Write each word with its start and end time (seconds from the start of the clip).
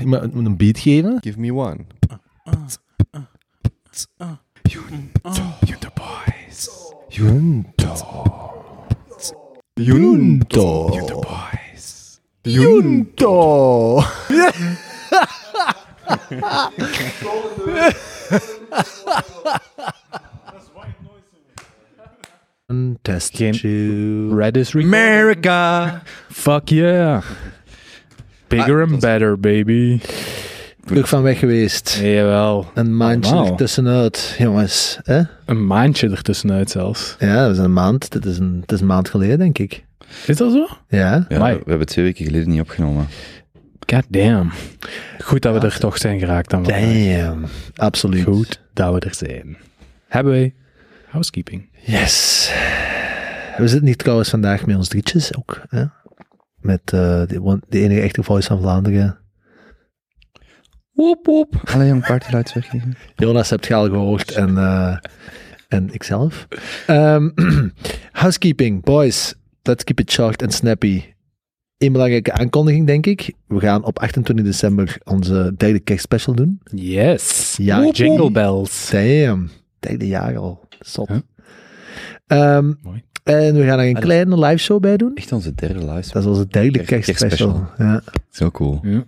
iemand 0.00 0.34
moet 0.34 0.46
een 0.46 0.56
beat 0.56 0.78
geven. 0.78 1.18
Give 1.20 1.40
me 1.40 1.52
one. 1.54 1.84
Junto 4.62 5.88
Boys. 5.94 6.68
Junto. 7.08 8.04
Junto. 9.74 10.88
Junto 10.92 11.20
Boys. 11.20 12.20
Junto. 12.42 14.02
Een 22.66 22.98
test. 23.02 23.36
Geen- 23.36 23.52
tube. 23.52 24.34
Red 24.34 24.56
is. 24.56 24.74
America. 24.74 26.02
Fuck 26.28 26.68
yeah. 26.68 27.22
Bigger 28.48 28.82
Ah, 28.84 28.90
and 28.90 29.00
better, 29.00 29.40
baby. 29.40 30.00
Terug 30.84 31.08
van 31.08 31.22
weg 31.22 31.38
geweest. 31.38 31.98
Jawel. 32.02 32.70
Een 32.74 32.96
maandje 32.96 33.32
Allemaal. 33.32 33.50
ertussenuit, 33.50 34.34
jongens. 34.38 34.98
Hè? 35.02 35.22
Een 35.44 35.66
maandje 35.66 36.10
ertussenuit 36.10 36.70
zelfs. 36.70 37.16
Ja, 37.18 37.46
dat 37.46 37.56
is 37.56 37.58
een 37.62 37.72
maand. 37.72 38.12
Dit 38.12 38.24
is 38.24 38.38
een, 38.38 38.58
het 38.60 38.72
is 38.72 38.80
een 38.80 38.86
maand 38.86 39.08
geleden, 39.08 39.38
denk 39.38 39.58
ik. 39.58 39.84
Is 40.26 40.36
dat 40.36 40.52
zo? 40.52 40.66
Ja. 40.88 41.24
We 41.28 41.36
hebben 41.66 41.86
twee 41.86 42.04
weken 42.04 42.24
geleden 42.24 42.48
niet 42.48 42.60
opgenomen. 42.60 43.06
God 43.92 44.04
damn. 44.08 44.52
Goed 45.18 45.42
dat 45.42 45.60
we 45.60 45.66
er 45.66 45.78
toch 45.78 45.98
zijn 45.98 46.18
geraakt 46.18 46.50
dan. 46.50 46.64
vandaag. 46.64 47.24
Damn. 47.24 47.44
Absoluut. 47.74 48.24
Goed 48.24 48.60
dat 48.74 48.92
we 48.94 49.00
er 49.00 49.14
zijn. 49.14 49.56
Hebben 50.08 50.32
wij 50.32 50.54
housekeeping? 51.08 51.68
Yes. 51.84 52.50
We 53.56 53.68
zitten 53.68 53.86
hier 53.86 53.96
trouwens 53.96 54.28
vandaag 54.28 54.66
met 54.66 54.76
ons 54.76 54.88
drietjes 54.88 55.36
ook. 55.36 55.62
Hè? 55.68 55.84
Met 56.66 56.80
eh 56.84 57.26
de, 57.26 57.58
de 57.68 57.80
enige 57.80 58.00
echte 58.00 58.22
voice 58.22 58.46
van 58.46 58.60
Vlaanderen. 58.60 59.18
Woep 60.92 61.26
woep. 61.26 61.62
Alle 61.64 61.86
jong 61.86 62.06
partylights 62.06 62.52
weggeven. 62.54 62.96
Jonas 63.16 63.50
hebt 63.50 63.66
je 63.66 63.74
al 63.74 63.88
gehoord 63.88 64.32
en, 64.32 64.58
eh, 64.58 64.96
en 65.68 65.92
ikzelf. 65.92 66.48
Ehm, 66.86 67.30
housekeeping, 68.22 68.84
boys. 68.84 69.34
Let's 69.62 69.84
keep 69.84 70.00
it 70.00 70.10
short 70.12 70.42
and 70.42 70.52
snappy. 70.52 71.02
Een 71.78 71.92
belangrijke 71.92 72.32
aankondiging, 72.32 72.86
denk 72.86 73.06
ik. 73.06 73.32
We 73.46 73.60
gaan 73.60 73.84
op 73.84 73.98
28 73.98 74.44
december 74.44 74.98
onze 75.04 75.54
derde 75.56 75.80
kerstspecial 75.80 76.34
doen. 76.34 76.60
Yes. 76.64 77.54
Ja, 77.58 77.82
Woep, 77.82 77.94
Jingle 77.94 78.30
bells. 78.30 78.90
Damn. 78.90 79.50
Derde 79.78 80.06
jaar 80.06 80.36
al. 80.36 80.68
Zot. 80.80 81.08
Huh? 81.08 81.18
Ehm, 82.26 82.72
Mooi. 82.82 83.04
En 83.26 83.54
we 83.54 83.64
gaan 83.64 83.78
er 83.78 83.86
een 83.86 83.98
kleine 84.00 84.38
live 84.38 84.56
show 84.56 84.80
bij 84.80 84.96
doen. 84.96 85.14
Echt 85.14 85.32
onze 85.32 85.54
derde 85.54 85.78
live. 85.92 86.12
Dat 86.12 86.22
is 86.22 86.28
onze 86.28 86.46
derde 86.48 86.70
Kerst- 86.82 86.88
kerstspecial. 87.06 87.68
Ja. 87.78 88.02
Zo 88.30 88.50
cool. 88.50 88.78
Ja. 88.82 89.04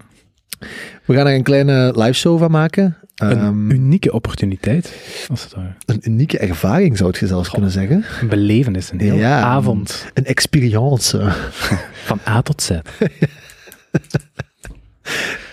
We 1.05 1.15
gaan 1.15 1.27
er 1.27 1.35
een 1.35 1.43
kleine 1.43 1.93
live 1.97 2.13
show 2.13 2.39
van 2.39 2.51
maken. 2.51 2.97
Een 3.15 3.39
Ehm, 3.39 3.71
unieke 3.71 4.13
opportuniteit. 4.13 4.93
Als 5.29 5.43
het 5.43 5.55
ware. 5.55 5.75
een 5.87 6.01
unieke 6.03 6.39
ervaring 6.39 6.97
zou 6.97 7.15
je 7.21 7.27
zelfs 7.27 7.51
kunnen 7.51 7.71
zeggen. 7.71 8.05
Een 8.21 8.29
belevenis, 8.29 8.91
een 8.91 9.01
hele 9.01 9.17
Ja. 9.17 9.41
avond. 9.41 10.07
Een 10.15 10.25
experience. 10.25 11.33
Van 12.09 12.19
A 12.29 12.43
tot 12.43 12.63
Z. 12.63 12.71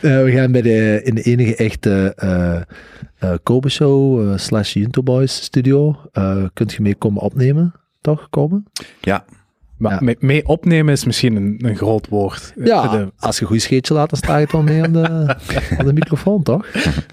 Eh, 0.02 0.24
we 0.24 0.32
gaan 0.32 0.52
bij 0.52 0.62
de, 0.62 1.02
in 1.04 1.16
de 1.16 1.22
enige 1.22 1.56
echte 1.56 2.14
eh 2.16 2.62
eh, 3.20 3.38
Kobe 3.44 3.70
Show 3.70 4.34
slash 4.38 4.74
Junto 4.74 5.04
Boys 5.04 5.44
studio. 5.44 5.96
eh 6.12 6.44
kunt 6.54 6.74
je 6.74 6.82
mee 6.82 6.96
komen 6.96 7.22
opnemen, 7.22 7.74
toch? 8.06 8.28
Komen? 8.30 8.66
Ja, 9.02 9.26
Maar 9.78 9.92
Ja. 9.92 10.00
mee, 10.02 10.16
mee 10.20 10.46
opnemen 10.48 10.94
is 10.94 11.06
misschien 11.06 11.36
een, 11.36 11.60
een 11.66 11.76
groot 11.76 12.08
woord. 12.08 12.54
Ja, 12.64 12.88
De- 12.88 13.12
als 13.20 13.36
je 13.36 13.42
een 13.42 13.48
goed 13.48 13.62
scheetje 13.62 13.94
laat, 13.94 14.10
dan 14.10 14.18
sta 14.20 14.38
je 14.38 14.48
toch 14.48 14.64
mee 14.64 14.84
aan 14.84 14.94
de, 14.94 15.08
aan 15.78 15.86
de 15.86 15.94
microfoon, 15.94 16.44
toch? 16.44 16.66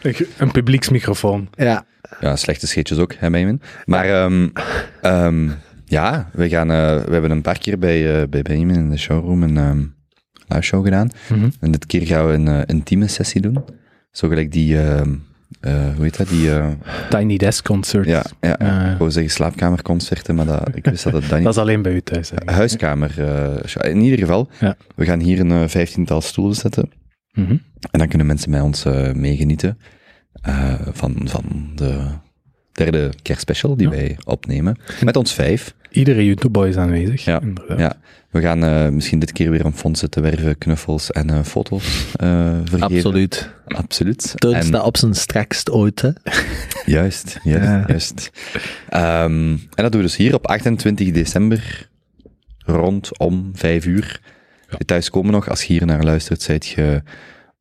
een, 0.03 0.15
een 0.39 0.51
publieksmicrofoon. 0.51 1.49
Ja. 1.55 1.85
ja 2.21 2.37
slechte 2.37 2.67
scheetjes 2.67 2.99
ook, 2.99 3.15
hè, 3.15 3.31
Benjamin. 3.31 3.61
Maar 3.85 4.05
ehm, 4.05 4.49
ehm, 5.01 5.49
ja, 5.85 6.29
we, 6.33 6.49
gaan, 6.49 6.71
eh, 6.71 6.77
we 7.05 7.13
hebben 7.13 7.31
een 7.31 7.43
paar 7.43 7.59
keer 7.59 7.79
bij, 7.79 8.21
eh, 8.23 8.29
bij 8.29 8.43
Benjamin 8.43 8.75
in 8.77 8.91
de 8.91 8.99
showroom 8.99 9.43
een 9.43 9.57
ehm 9.57 9.83
live 10.49 10.63
show 10.65 10.85
gedaan. 10.85 11.11
Mhm. 11.29 11.49
En 11.61 11.71
dit 11.71 11.87
keer 11.87 12.07
gaan 12.07 12.27
we 12.27 12.33
een 12.33 12.49
eh, 12.49 12.61
intieme 12.67 13.09
sessie 13.09 13.41
doen. 13.41 13.65
Zo 14.11 14.29
gelijk 14.29 14.53
die, 14.53 14.79
ehm, 14.83 15.15
eh, 15.61 15.95
hoe 15.95 16.05
heet 16.05 16.17
dat? 16.17 16.29
Die, 16.29 16.55
eh, 16.55 16.69
Tiny 17.11 17.37
Desk 17.37 17.65
Concert. 17.65 18.07
ja, 18.07 18.25
ja, 18.41 18.59
Eh. 18.59 18.93
ik 18.93 18.99
wou 18.99 19.11
zeggen 19.11 19.33
slaapkamerconcerten, 19.33 20.35
maar 20.35 20.47
dat, 20.47 20.69
ik 20.75 20.85
wist 20.85 21.05
dat 21.05 21.13
het 21.13 21.29
dat 21.45 21.47
is 21.55 21.59
alleen 21.59 21.83
bij 21.83 21.93
u 21.93 22.01
thuis. 22.01 22.31
hè. 22.35 22.53
Huiskamer. 22.53 23.19
in 23.81 24.01
ieder 24.01 24.19
geval, 24.19 24.49
Ja. 24.61 24.77
we 24.95 25.05
gaan 25.05 25.21
hier 25.21 25.41
een 25.41 25.69
vijftiental 25.69 26.21
stoelen 26.21 26.57
zetten. 26.57 26.91
Mhm. 27.33 27.51
En 27.91 27.99
dan 27.99 28.09
kunnen 28.09 28.27
mensen 28.27 28.51
met 28.51 28.63
ons 28.63 28.85
meegenieten 29.15 29.79
van, 30.93 31.17
van 31.25 31.71
de 31.75 32.07
derde 32.73 33.11
kerstspecial 33.23 33.77
die 33.77 33.87
Ja. 33.89 33.95
wij 33.95 34.19
opnemen. 34.25 34.79
Met 35.05 35.17
ons 35.17 35.35
vijf. 35.35 35.75
Iedere 35.93 36.25
YouTube-boy 36.25 36.69
is 36.69 36.77
aanwezig. 36.77 37.25
Ja, 37.25 37.41
inderdaad. 37.41 37.79
Ja. 37.79 37.97
We 38.31 38.41
gaan 38.41 38.65
eh, 38.65 38.89
misschien 38.89 39.19
dit 39.19 39.33
keer 39.33 39.51
weer 39.51 39.65
om 39.65 39.73
fondsen 39.73 40.11
te 40.11 40.21
werven, 40.21 40.59
knuffels 40.59 41.11
en 41.11 41.31
eh, 41.31 41.43
foto's 41.43 42.07
eh 42.17 42.59
vergeven. 42.65 42.97
Absoluut. 42.97 43.51
Absoluut. 43.67 44.33
Toon 44.37 44.63
staat 44.63 44.85
op 44.85 44.97
zijn 44.97 45.15
strakst 45.15 45.71
ooit, 45.71 46.01
hè? 46.01 46.11
Juist, 46.95 47.39
juist, 47.43 47.65
Ja. 47.65 47.85
juist. 47.87 48.31
Ehm, 48.89 49.51
en 49.51 49.59
dat 49.75 49.93
doen 49.93 50.01
we 50.01 50.07
dus 50.07 50.17
hier 50.17 50.35
op 50.35 50.47
28 50.47 51.11
december, 51.11 51.89
rond 52.59 53.19
om 53.19 53.51
5 53.55 53.87
uur. 53.87 54.21
Ja. 54.69 54.79
Thuis 54.87 55.11
komen 55.11 55.33
nog, 55.33 55.49
als 55.49 55.63
je 55.65 55.73
hier 55.73 55.87
naar 55.87 56.03
luistert, 56.05 56.43
zijt 56.43 56.67
je 56.67 57.03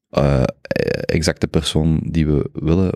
eh, 0.09 0.44
exact 1.06 1.42
de 1.42 1.48
persoon 1.48 2.00
die 2.03 2.28
we 2.28 2.50
willen, 2.53 2.92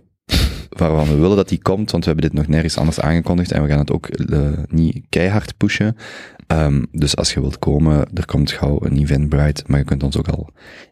waarvan 0.77 1.07
we 1.07 1.15
willen 1.15 1.35
dat 1.37 1.49
die 1.49 1.61
komt, 1.61 1.91
want 1.91 2.05
we 2.05 2.11
hebben 2.11 2.29
dit 2.29 2.39
nog 2.39 2.47
nergens 2.49 2.77
anders 2.77 2.99
aangekondigd 2.99 3.51
en 3.51 3.61
we 3.63 3.69
gaan 3.69 3.79
het 3.79 3.91
ook 3.91 4.07
eh, 4.07 4.39
niet 4.67 5.05
keihard 5.09 5.57
pushen. 5.57 5.95
Ehm, 6.47 6.83
dus 6.91 7.15
als 7.15 7.33
je 7.33 7.39
wilt 7.41 7.59
komen, 7.59 8.07
er 8.13 8.25
komt 8.25 8.51
gauw 8.51 8.77
een 8.81 8.97
Eventbrite, 8.97 9.63
maar 9.67 9.79
je 9.79 9.85
kunt 9.85 10.03
ons 10.03 10.17
ook 10.17 10.27
al 10.27 10.49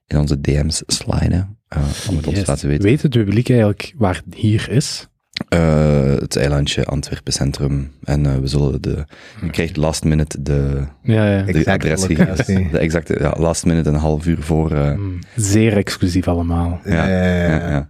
in 0.08 0.18
onze 0.18 0.42
DM's 0.42 0.84
sliden, 0.88 1.58
eh, 1.68 1.80
om 2.10 2.16
het 2.16 2.28
ons 2.28 2.36
Yes. 2.36 2.46
te 2.46 2.52
laten 2.52 2.68
weten. 2.68 2.84
Weet 2.84 3.02
het 3.02 3.12
publiek 3.12 3.50
eigenlijk 3.50 3.94
waar 3.98 4.22
het 4.26 4.36
hier 4.36 4.70
is? 4.70 5.08
Eh, 5.50 6.06
het 6.16 6.36
eilandje 6.36 6.86
Antwerpen 6.86 7.34
Centrum. 7.34 7.92
En 8.04 8.26
eh, 8.26 8.36
we 8.38 8.48
zullen 8.48 8.82
de. 8.82 9.06
Je 9.42 9.50
krijgt 9.50 9.78
last 9.78 10.04
minute 10.04 10.42
de, 10.42 10.84
Ja, 11.04 11.30
ja. 11.38 11.44
de 11.44 11.54
locatie. 11.66 12.16
De 12.72 12.78
exacte, 12.78 13.18
ja, 13.20 13.34
last 13.38 13.66
minute 13.66 13.90
een 13.90 13.96
half 13.96 14.26
uur 14.26 14.42
voor. 14.42 14.72
eh, 14.72 14.96
Mm, 14.96 15.20
Zeer 15.36 15.78
exclusief 15.78 16.28
allemaal. 16.28 16.80
ja, 16.84 17.08
Ja, 17.08 17.24
ja, 17.48 17.70
ja. 17.70 17.90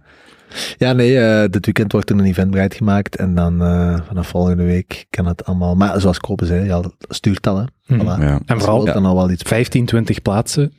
Ja, 0.78 0.92
nee, 0.92 1.18
eh, 1.20 1.48
dit 1.50 1.64
weekend 1.64 1.92
wordt 1.92 2.10
er 2.10 2.18
een 2.18 2.24
eventbreit 2.24 2.74
gemaakt 2.74 3.16
en 3.16 3.34
dan 3.34 3.62
eh, 3.62 4.00
vanaf 4.06 4.28
volgende 4.28 4.64
week 4.64 5.06
kan 5.10 5.26
het 5.26 5.44
allemaal. 5.44 5.74
Maar 5.74 6.00
zoals 6.00 6.18
Kopen 6.18 6.46
zei, 6.46 6.64
ja, 6.64 6.82
stuurt 7.08 7.46
al, 7.46 7.56
hè. 7.56 7.64
Mhm. 7.86 8.00
Voilà. 8.00 8.20
Ja. 8.22 8.40
En 8.46 8.58
vooral 8.58 8.84
dan 8.84 9.04
al 9.06 9.14
wel 9.14 9.30
iets. 9.30 9.42
15, 9.42 9.86
20 9.86 10.22
plaatsen. 10.22 10.72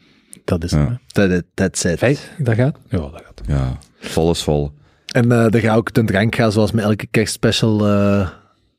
Dat 0.46 0.64
is 0.64 0.72
Ja. 0.72 1.00
het. 1.14 1.84
it. 1.86 1.98
Vijf, 1.98 2.32
dat 2.38 2.56
gaat? 2.56 2.78
Ja, 2.90 2.98
dat 2.98 3.22
gaat. 3.26 3.42
ja, 3.48 3.78
vol 4.00 4.32
is 4.32 4.44
vol. 4.44 4.72
En 5.06 5.32
eh 5.32 5.54
er 5.54 5.60
gaat 5.60 5.78
ook 5.78 5.94
de 5.94 6.04
drank 6.04 6.36
gaan, 6.36 6.52
zoals 6.52 6.72
met 6.72 6.84
elke 6.84 7.08
kerstspecial, 7.08 7.88
eh 7.88 8.30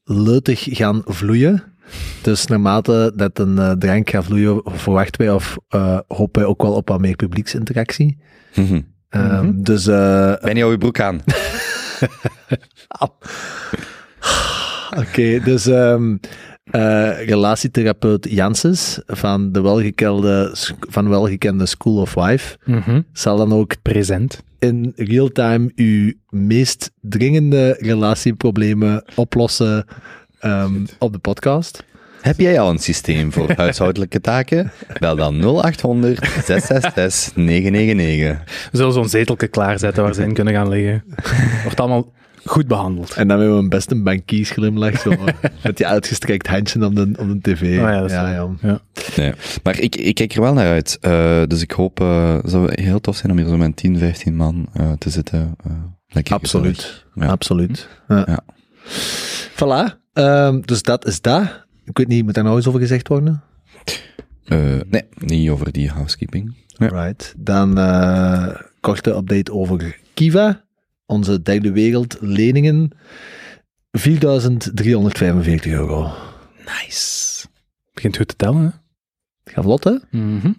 leutig 0.04 0.66
gaan 0.70 1.02
vloeien. 1.04 1.62
Dus 2.22 2.46
naarmate 2.46 3.12
dat 3.16 3.38
een 3.38 3.78
drank 3.78 4.10
gaat 4.10 4.24
vloeien, 4.24 4.60
verwachten 4.64 5.20
wij 5.24 5.34
of 5.34 5.56
eh, 5.68 5.98
hopen 6.08 6.40
wij 6.40 6.50
ook 6.50 6.62
wel 6.62 6.72
op 6.72 6.88
wat 6.88 7.00
meer 7.00 7.16
publieksinteractie. 7.16 8.18
Mhm. 9.16 9.34
Ehm, 9.34 9.52
Dus 9.54 9.86
eh, 9.86 10.34
Ben 10.42 10.56
je 10.56 10.64
al 10.64 10.70
je 10.70 10.78
broek 10.78 11.00
aan? 11.00 11.20
Oké, 14.98 15.40
dus 15.44 15.66
ehm, 15.66 16.16
eh, 16.64 17.26
relatietherapeut 17.26 18.26
Janssens 18.30 19.00
van 19.06 19.52
de 19.52 19.60
welgekende, 19.60 20.50
van 20.80 21.08
welgekende 21.08 21.66
School 21.66 22.00
of 22.00 22.14
Wife 22.14 22.56
Mhm. 22.64 23.00
zal 23.12 23.36
dan 23.36 23.52
ook 23.52 23.74
Present. 23.82 24.42
in 24.58 24.92
real 24.96 25.28
time 25.28 25.70
uw 25.74 26.12
meest 26.30 26.90
dringende 27.00 27.76
relatieproblemen 27.80 29.04
oplossen 29.14 29.84
ehm, 30.38 30.84
op 30.98 31.12
de 31.12 31.18
podcast. 31.18 31.84
Heb 32.26 32.40
jij 32.40 32.60
al 32.60 32.70
een 32.70 32.78
systeem 32.78 33.32
voor 33.32 33.52
huishoudelijke 33.56 34.20
taken? 34.20 34.72
Bel 34.98 35.16
dan 35.16 35.40
0800 35.40 36.18
666 36.44 37.36
999. 37.36 38.68
We 38.70 38.76
zullen 38.76 38.92
zo'n 38.92 39.08
zetelke 39.08 39.46
klaarzetten 39.46 40.02
waar 40.02 40.14
ze 40.14 40.22
in 40.22 40.32
kunnen 40.34 40.54
gaan 40.54 40.68
liggen. 40.68 41.04
Wordt 41.62 41.80
allemaal 41.80 42.12
goed 42.44 42.66
behandeld. 42.66 43.14
En 43.14 43.28
dan 43.28 43.38
hebben 43.38 43.56
we 43.56 43.62
een 43.62 43.68
best 43.68 43.90
een 43.90 44.02
bankiesglimlach, 44.02 44.98
zo, 45.00 45.12
met 45.62 45.76
die 45.76 45.86
uitgestrekt 45.86 46.46
handje 46.46 46.84
op 46.84 46.94
de, 46.96 47.12
op 47.18 47.28
de 47.28 47.52
tv. 47.52 47.62
Oh 47.62 47.68
ja, 47.88 48.00
dat 48.00 48.10
is 48.10 48.16
ja, 48.16 48.30
ja. 48.32 48.48
Ja. 48.60 48.80
Nee, 49.16 49.32
maar 49.62 49.80
ik, 49.80 49.96
ik 49.96 50.14
kijk 50.14 50.32
er 50.32 50.40
wel 50.40 50.52
naar 50.52 50.70
uit. 50.70 50.98
Eh, 51.00 51.42
dus 51.46 51.62
ik 51.62 51.70
hoop, 51.70 52.00
eh, 52.00 52.34
het 52.34 52.50
zou 52.50 52.82
heel 52.82 53.00
tof 53.00 53.16
zijn 53.16 53.32
om 53.32 53.38
hier 53.38 53.46
zo 53.48 53.56
met 53.56 53.76
10, 53.76 53.98
15 53.98 54.36
man 54.36 54.66
eh, 54.72 54.92
te 54.98 55.10
zitten. 55.10 55.54
eh, 55.64 55.72
lekker 56.08 56.34
Absoluut. 56.34 57.04
Absoluut. 57.18 57.88
Ja. 58.08 58.26
Ja. 58.26 58.40
Voilà. 59.50 60.04
Ehm, 60.12 60.60
dus 60.60 60.82
dat 60.82 61.06
is 61.06 61.20
dat. 61.20 61.65
Ik 61.86 61.96
weet 61.98 62.08
niet, 62.08 62.24
moet 62.24 62.34
daar 62.34 62.44
nou 62.44 62.56
eens 62.56 62.66
over 62.66 62.80
gezegd 62.80 63.08
worden? 63.08 63.42
Eh, 64.44 64.80
nee, 64.86 65.02
niet 65.14 65.50
over 65.50 65.72
die 65.72 65.90
housekeeping. 65.90 66.54
Right. 66.76 67.34
Dan 67.36 67.78
eh 67.78 68.60
korte 68.80 69.14
update 69.14 69.52
over 69.52 69.98
Kiva. 70.14 70.64
Onze 71.06 71.42
derde 71.42 71.72
wereld 71.72 72.16
leningen. 72.20 72.90
4.345 73.98 74.10
euro. 75.62 76.12
Nice. 76.58 77.46
Begint 77.94 78.16
goed 78.16 78.28
te 78.28 78.36
tellen, 78.36 78.62
hè? 78.62 78.68
Gaat 79.52 79.64
vlot, 79.64 79.84
hè? 79.84 79.96
Mhm. 80.10 80.52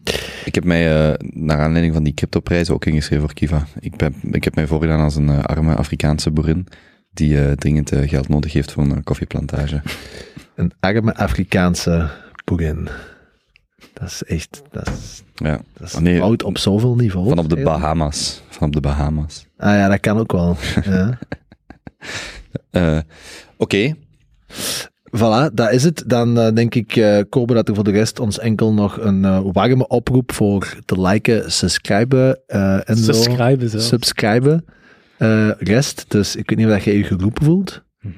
Ik 0.45 0.56
heb 0.56 0.63
mij, 0.63 1.12
eh, 1.12 1.13
naar 1.19 1.59
aanleiding 1.59 1.94
van 1.94 2.03
die 2.03 2.13
cryptoprijzen, 2.13 2.73
ook 2.73 2.85
ingeschreven 2.85 3.25
voor 3.25 3.33
Kiva. 3.33 3.68
Ik, 3.80 3.95
ben, 3.95 4.15
ik 4.31 4.44
heb 4.44 4.56
mij 4.56 4.68
voorgedaan 4.68 5.00
als 5.00 5.15
een 5.15 5.30
arme 5.30 5.75
Afrikaanse 5.75 6.31
boerin 6.31 6.68
die 7.12 7.41
eh, 7.41 7.51
dringend 7.51 7.91
geld 7.95 8.27
nodig 8.27 8.53
heeft 8.53 8.71
voor 8.71 8.83
een 8.83 9.03
koffieplantage. 9.03 9.81
Een 10.57 10.71
arme 10.80 11.15
Afrikaanse 11.15 12.09
boerin. 12.45 12.88
Dat 13.94 14.07
is 14.07 14.24
echt... 14.24 14.62
Dat 14.71 14.88
is, 14.88 15.24
Ja, 15.36 15.59
dat 15.77 15.88
is 15.88 16.00
nee. 16.00 16.21
oud 16.21 16.44
op 16.44 16.57
zoveel 16.57 16.95
niveaus. 16.95 17.27
van 17.27 17.38
op 17.38 17.50
de 17.50 17.56
eigenlijk. 17.56 17.81
Bahamas. 17.81 18.42
Van 18.50 18.68
op 18.68 18.74
de 18.74 18.80
Bahamas. 18.81 19.45
Ah 19.57 19.74
ja, 19.74 19.88
dat 19.89 20.00
kan 20.00 20.18
ook 20.18 20.31
wel. 20.31 20.57
ja. 20.83 21.18
Eh, 22.71 23.00
Oké, 23.57 23.94
Voilà, 25.18 25.54
dat 25.54 25.71
is 25.71 25.83
het. 25.83 26.04
Dan 26.07 26.39
eh, 26.39 26.54
denk 26.54 26.75
ik, 26.75 26.95
eh 26.95 27.19
Kobe, 27.30 27.54
dat 27.54 27.68
er 27.68 27.75
voor 27.75 27.83
de 27.83 27.92
rest 27.92 28.19
ons 28.19 28.39
enkel 28.39 28.74
nog 28.74 29.00
een 29.00 29.25
eh, 29.25 29.39
warme 29.51 29.88
oproep 29.88 30.31
voor 30.31 30.77
te 30.86 31.01
liken, 31.01 31.51
subscriben 31.51 32.39
eh, 32.48 32.89
en 32.89 32.98
zo. 32.98 33.12
Subscriben 33.13 33.69
zelfs. 33.69 33.88
Subscriben. 33.88 34.65
eh, 35.18 35.50
rest. 35.57 36.06
Dus 36.07 36.36
ik 36.36 36.50
weet 36.50 36.57
niet 36.57 36.68
of 36.68 36.74
dat 36.74 36.83
jij 36.83 36.98
je 36.98 37.04
geroepen 37.04 37.44
voelt. 37.45 37.86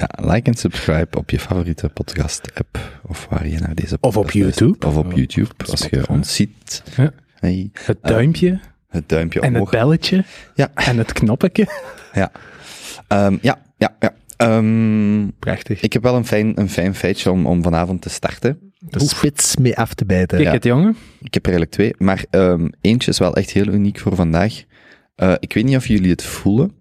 ja, 0.00 0.08
like 0.16 0.50
en 0.50 0.54
subscribe 0.56 1.18
op 1.18 1.30
je 1.30 1.38
favoriete 1.38 1.88
podcast-app 1.88 2.78
of 3.02 3.26
waar 3.30 3.46
je 3.48 3.58
naar 3.58 3.74
deze 3.74 3.96
Of 4.00 4.16
op 4.16 4.24
podcast. 4.24 4.58
YouTube. 4.58 4.86
Of 4.86 4.96
op 4.96 5.06
Of 5.06 5.14
YouTube, 5.14 5.50
op 5.50 5.62
als 5.70 5.86
je 5.90 6.08
ons 6.08 6.34
ziet. 6.34 6.82
Ja. 6.96 7.12
Hey, 7.38 7.70
Het 7.72 7.98
duimpje 8.02 8.60
het 8.88 9.08
duimpje 9.08 9.40
en 9.40 9.46
het 9.46 9.54
omhoog. 9.54 9.70
belletje 9.70 10.24
Ja, 10.54 10.70
en 10.74 10.98
het 10.98 11.12
knoppetje. 11.12 11.66
ja. 12.12 12.32
Ehm, 13.08 13.36
ja, 13.40 13.58
ja, 13.76 13.96
ja. 14.00 14.14
Ehm, 14.36 15.28
Prachtig. 15.38 15.80
ik 15.80 15.92
heb 15.92 16.02
wel 16.02 16.16
een 16.16 16.26
fijn, 16.26 16.60
een 16.60 16.68
fijn 16.68 16.94
feitje 16.94 17.30
om, 17.30 17.46
om 17.46 17.62
vanavond 17.62 18.02
te 18.02 18.08
starten. 18.08 18.72
de 18.78 19.00
spits 19.08 19.56
mee 19.56 19.76
af 19.76 19.94
te 19.94 20.04
bijten. 20.04 20.38
Kijk 20.38 20.52
het, 20.52 20.64
jongen. 20.64 20.96
Ik 21.20 21.34
heb 21.34 21.46
er 21.46 21.52
eigenlijk 21.52 21.70
twee, 21.70 21.94
maar 21.98 22.24
ehm, 22.30 22.68
eentje 22.80 23.10
is 23.10 23.18
wel 23.18 23.36
echt 23.36 23.50
heel 23.50 23.66
uniek 23.68 23.98
voor 23.98 24.14
vandaag. 24.16 24.62
Eh, 25.14 25.34
ik 25.38 25.52
weet 25.52 25.64
niet 25.64 25.76
of 25.76 25.86
jullie 25.86 26.10
het 26.10 26.22
voelen. 26.22 26.72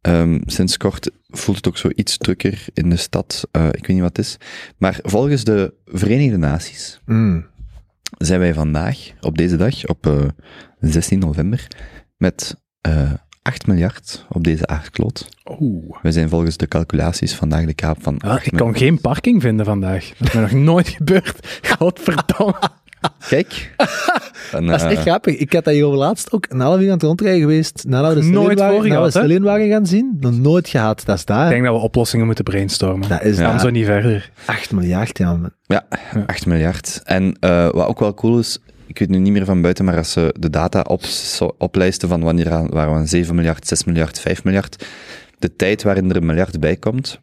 Ehm, 0.00 0.40
sinds 0.46 0.76
kort 0.76 1.10
voelt 1.28 1.56
het 1.56 1.66
ook 1.68 1.76
zo 1.76 1.88
iets 1.94 2.16
drukker 2.16 2.64
in 2.74 2.90
de 2.90 2.96
stad. 2.96 3.48
Eh, 3.50 3.66
ik 3.66 3.86
weet 3.86 3.88
niet 3.96 4.00
wat 4.00 4.16
het 4.16 4.26
is. 4.26 4.36
Maar 4.78 4.98
volgens 5.02 5.44
de 5.44 5.74
Verenigde 5.84 6.36
Naties 6.36 7.00
Mm. 7.06 7.46
zijn 8.18 8.40
wij 8.40 8.54
vandaag, 8.54 8.98
op 9.20 9.38
deze 9.38 9.56
dag, 9.56 9.86
op 9.86 10.06
eh, 10.06 10.24
16 10.80 11.18
november, 11.18 11.66
met 12.16 12.56
eh 12.80 13.12
8 13.42 13.66
miljard 13.66 14.26
op 14.28 14.44
deze 14.44 14.66
aardkloot. 14.66 15.28
Oeh. 15.60 15.96
We 16.02 16.12
zijn 16.12 16.28
volgens 16.28 16.56
de 16.56 16.68
calculaties 16.68 17.34
vandaag 17.34 17.64
de 17.64 17.74
kaap 17.74 18.02
van 18.02 18.18
Ah, 18.18 18.30
8 18.30 18.46
ik 18.46 18.52
kon 18.58 18.76
geen 18.76 19.00
parking 19.00 19.42
vinden 19.42 19.64
vandaag. 19.66 20.12
Dat 20.18 20.28
is 20.28 20.34
me 20.34 20.40
nog 20.40 20.52
nooit 20.52 20.88
gebeurd. 20.98 21.60
Godverdomme. 21.78 22.60
Kijk. 23.28 23.74
En, 24.52 24.66
Dat 24.66 24.76
is 24.80 24.82
echt 24.86 24.96
eh, 24.96 25.00
grappig. 25.00 25.36
Ik 25.36 25.52
had 25.52 25.64
dat 25.64 25.74
hier 25.74 25.84
over 25.84 25.98
laatst 25.98 26.32
ook 26.32 26.46
een 26.48 26.60
half 26.60 26.80
uur 26.80 26.86
aan 26.86 26.92
het 26.92 27.02
rondrijden 27.02 27.40
geweest. 27.40 27.84
Nadat 27.88 28.14
we 28.14 28.20
de 28.20 28.26
de 29.04 29.10
Stellenwagen 29.10 29.68
gaan 29.68 29.86
zien. 29.86 30.16
Nog 30.20 30.38
nooit 30.38 30.68
gehad. 30.68 31.02
Dat 31.04 31.16
is 31.16 31.24
daar. 31.24 31.44
Ik 31.44 31.50
denk 31.50 31.64
dat 31.64 31.74
we 31.74 31.80
oplossingen 31.80 32.26
moeten 32.26 32.44
brainstormen. 32.44 33.08
Dat 33.08 33.22
is 33.22 33.38
Ja. 33.38 33.48
Kan 33.50 33.60
zo 33.60 33.70
niet 33.70 33.84
verder. 33.84 34.30
8 34.46 34.72
miljard, 34.72 35.18
ja. 35.18 35.30
man. 35.36 35.50
Ja, 35.66 35.84
8 36.26 36.46
miljard. 36.46 37.00
En 37.04 37.36
eh, 37.40 37.70
wat 37.70 37.86
ook 37.86 37.98
wel 38.00 38.14
cool 38.14 38.38
is, 38.38 38.58
ik 38.86 38.98
weet 38.98 39.08
nu 39.08 39.18
niet 39.18 39.32
meer 39.32 39.44
van 39.44 39.62
buiten, 39.62 39.84
maar 39.84 39.96
als 39.96 40.12
ze 40.12 40.34
de 40.38 40.50
data 40.50 40.80
op, 40.80 41.04
zo- 41.04 41.54
oplijsten 41.58 42.08
van 42.08 42.22
wanneer 42.22 42.48
waren 42.48 42.70
we 42.92 42.98
aan 42.98 43.06
7 43.08 43.34
miljard, 43.34 43.66
6 43.66 43.84
miljard, 43.84 44.20
5 44.20 44.44
miljard, 44.44 44.86
de 45.38 45.56
tijd 45.56 45.82
waarin 45.82 46.10
er 46.10 46.16
een 46.16 46.26
miljard 46.26 46.60
bij 46.60 46.76
komt, 46.76 47.20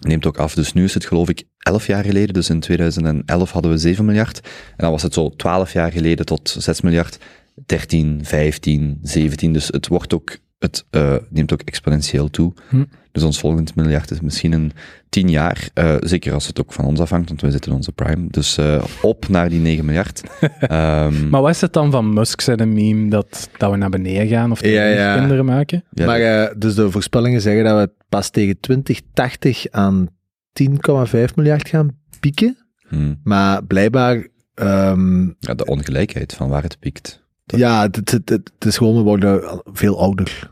neemt 0.00 0.26
ook 0.26 0.38
af. 0.38 0.54
Dus 0.54 0.72
nu 0.72 0.84
is 0.84 0.94
het 0.94 1.04
geloof 1.04 1.28
ik 1.28 1.42
11 1.60 1.86
jaar 1.86 2.04
geleden, 2.04 2.34
dus 2.34 2.50
in 2.50 2.60
2011 2.60 3.50
hadden 3.52 3.70
we 3.70 3.78
7 3.78 4.04
miljard. 4.04 4.40
En 4.44 4.76
dan 4.76 4.90
was 4.90 5.02
het 5.02 5.14
zo 5.14 5.28
12 5.36 5.72
jaar 5.72 5.92
geleden 5.92 6.26
tot 6.26 6.54
6 6.58 6.80
miljard, 6.80 7.18
13, 7.66 8.20
15, 8.22 8.98
17. 9.02 9.52
Dus 9.52 9.66
het 9.66 9.88
wordt 9.88 10.14
ook, 10.14 10.36
het 10.58 10.84
eh, 10.90 11.14
neemt 11.28 11.52
ook 11.52 11.62
exponentieel 11.62 12.30
toe. 12.30 12.52
Hm. 12.68 12.84
Dus 13.12 13.22
ons 13.22 13.38
volgend 13.40 13.74
miljard 13.74 14.10
is 14.10 14.20
misschien 14.20 14.52
een 14.52 14.72
10 15.08 15.28
jaar. 15.30 15.68
eh, 15.74 15.94
zeker 16.00 16.32
als 16.32 16.46
het 16.46 16.60
ook 16.60 16.72
van 16.72 16.84
ons 16.84 17.00
afhangt, 17.00 17.28
want 17.28 17.40
we 17.40 17.50
zitten 17.50 17.70
in 17.70 17.76
onze 17.76 17.92
prime. 17.92 18.26
Dus 18.30 18.56
eh, 18.58 18.84
op 19.02 19.28
naar 19.28 19.48
die 19.48 19.60
9 19.60 19.84
miljard. 19.84 20.22
Ehm, 20.60 21.28
Maar 21.28 21.40
wat 21.40 21.50
is 21.50 21.60
het 21.60 21.72
dan 21.72 21.90
van 21.90 22.12
Musk 22.12 22.40
zijn 22.40 22.60
een 22.60 22.72
meme 22.72 23.10
dat, 23.10 23.48
dat 23.58 23.70
we 23.70 23.76
naar 23.76 23.90
beneden 23.90 24.26
gaan 24.28 24.50
of 24.50 24.64
Ja, 24.64 24.86
ja. 24.86 25.16
kinderen 25.18 25.44
maken? 25.44 25.84
ja, 25.90 26.06
maar 26.06 26.20
eh, 26.20 26.54
dus 26.56 26.74
de 26.74 26.90
voorspellingen 26.90 27.40
zeggen 27.40 27.64
dat 27.64 27.78
we 27.80 27.90
pas 28.08 28.30
tegen 28.30 28.60
2080 28.60 29.66
aan 29.70 30.08
10,5 30.52 31.34
miljard 31.34 31.68
gaan 31.68 31.98
pieken. 32.20 32.56
hm. 32.88 33.14
Maar 33.24 33.64
blijkbaar, 33.64 34.26
ehm, 34.54 35.22
ja, 35.38 35.54
de 35.54 35.64
ongelijkheid 35.66 36.32
van 36.34 36.48
waar 36.48 36.62
het 36.62 36.78
piekt. 36.78 37.22
ja, 37.44 37.82
het, 37.82 37.96
het, 37.96 38.10
het, 38.10 38.30
het 38.30 38.64
is 38.64 38.76
gewoon, 38.76 38.96
we 38.96 39.02
worden 39.02 39.62
veel 39.64 40.00
ouder. 40.00 40.50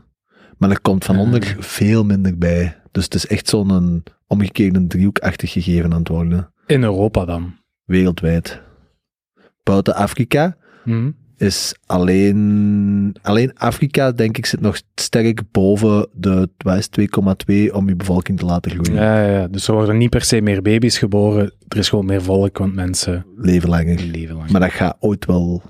Maar 0.57 0.69
er 0.69 0.81
komt 0.81 1.05
van 1.05 1.15
Ah. 1.15 1.21
onder 1.21 1.55
veel 1.59 2.03
minder 2.05 2.37
bij. 2.37 2.77
Dus 2.91 3.03
het 3.03 3.13
is 3.13 3.27
echt 3.27 3.47
zo'n 3.49 4.03
omgekeerde 4.27 4.87
driehoekachtig 4.87 5.51
gegeven 5.51 5.93
aan 5.93 5.99
het 5.99 6.07
worden. 6.07 6.51
In 6.65 6.83
Europa 6.83 7.25
dan. 7.25 7.53
Wereldwijd. 7.85 8.61
Buiten 9.63 9.95
Afrika 9.95 10.57
Hm. 10.83 11.11
Is 11.41 11.75
alleen, 11.85 13.15
alleen 13.21 13.57
Afrika, 13.57 14.11
denk 14.11 14.37
ik, 14.37 14.45
zit 14.45 14.61
nog 14.61 14.81
sterk 14.95 15.41
boven 15.51 16.07
de 16.13 16.49
wat 16.57 16.77
is 16.77 16.87
het, 16.91 17.09
2,2 17.69 17.73
om 17.73 17.87
je 17.89 17.95
bevolking 17.95 18.39
te 18.39 18.45
laten 18.45 18.71
groeien. 18.71 18.93
Ja, 18.93 19.25
ja, 19.25 19.31
ja, 19.39 19.47
dus 19.47 19.67
er 19.67 19.73
worden 19.73 19.97
niet 19.97 20.09
per 20.09 20.23
se 20.23 20.41
meer 20.41 20.61
baby's 20.61 20.97
geboren. 20.97 21.53
Er 21.67 21.77
is 21.77 21.89
gewoon 21.89 22.05
meer 22.05 22.21
volk, 22.21 22.57
want 22.57 22.73
mensen 22.75 23.25
Leven 23.37 23.69
langer. 23.69 23.99
leven. 24.01 24.37
Maar 24.51 24.61
dat 24.61 24.71
gaat 24.71 24.97
ooit 24.99 25.25
wel 25.25 25.61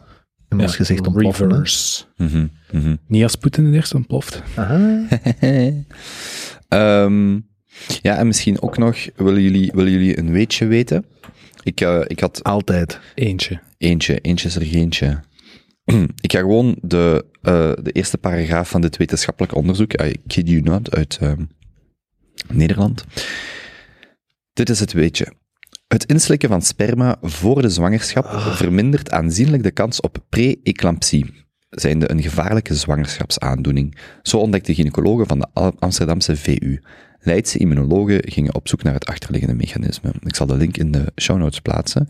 in 0.49 0.59
ons 0.59 0.75
gezicht 0.75 1.07
ontploffen. 1.07 1.49
hè. 1.49 1.53
Reverse. 1.55 2.03
Mhm, 2.17 2.47
mhm. 2.71 2.95
Niet 3.07 3.23
als 3.23 3.35
Poetin 3.35 3.65
het 3.65 3.73
eerst 3.73 3.93
ontploft. 3.95 4.41
Aha. 4.55 5.01
Ehm, 6.67 7.33
ja, 8.01 8.17
en 8.17 8.27
misschien 8.27 8.61
ook 8.61 8.77
nog, 8.77 8.97
willen 9.15 9.41
jullie, 9.41 9.71
willen 9.75 9.91
jullie 9.91 10.17
een 10.19 10.31
weetje 10.31 10.65
weten? 10.65 11.05
Ik, 11.63 11.81
eh, 11.81 11.99
ik 12.07 12.19
had 12.19 12.43
Altijd. 12.43 12.99
Eentje. 13.15 13.59
eentje, 13.77 14.19
eentje 14.19 14.47
is 14.47 14.55
er 14.55 14.65
geentje. 14.65 15.19
ik 16.21 16.31
ga 16.31 16.39
gewoon 16.39 16.77
de, 16.81 17.25
eh, 17.41 17.71
de 17.81 17.91
eerste 17.91 18.17
paragraaf 18.17 18.69
van 18.69 18.81
dit 18.81 18.97
wetenschappelijk 18.97 19.55
onderzoek, 19.55 20.01
I 20.01 20.15
kid 20.27 20.49
you 20.49 20.61
not, 20.61 20.95
uit 20.95 21.17
ehm, 21.21 21.43
Nederland. 22.47 23.05
Dit 24.53 24.69
is 24.69 24.79
het 24.79 24.93
weetje. 24.93 25.33
Het 25.87 26.05
inslikken 26.05 26.49
van 26.49 26.61
sperma 26.61 27.17
voor 27.21 27.61
de 27.61 27.69
zwangerschap 27.69 28.25
vermindert 28.39 29.11
aanzienlijk 29.11 29.63
de 29.63 29.71
kans 29.71 30.01
op 30.01 30.17
pre-eclampsie, 30.29 31.45
zijnde 31.69 32.11
een 32.11 32.21
gevaarlijke 32.21 32.75
zwangerschapsaandoening. 32.75 33.97
Zo 34.21 34.37
ontdekten 34.37 34.73
gynaecologen 34.73 35.27
van 35.27 35.39
de 35.39 35.47
Amsterdamse 35.79 36.35
VU. 36.35 36.79
Leidse 37.19 37.57
immunologen 37.57 38.19
gingen 38.31 38.55
op 38.55 38.67
zoek 38.67 38.83
naar 38.83 38.93
het 38.93 39.05
achterliggende 39.05 39.55
mechanisme. 39.55 40.11
Ik 40.23 40.35
zal 40.35 40.45
de 40.45 40.57
link 40.57 40.77
in 40.77 40.91
de 40.91 41.11
show 41.21 41.37
notes 41.37 41.59
plaatsen. 41.59 42.07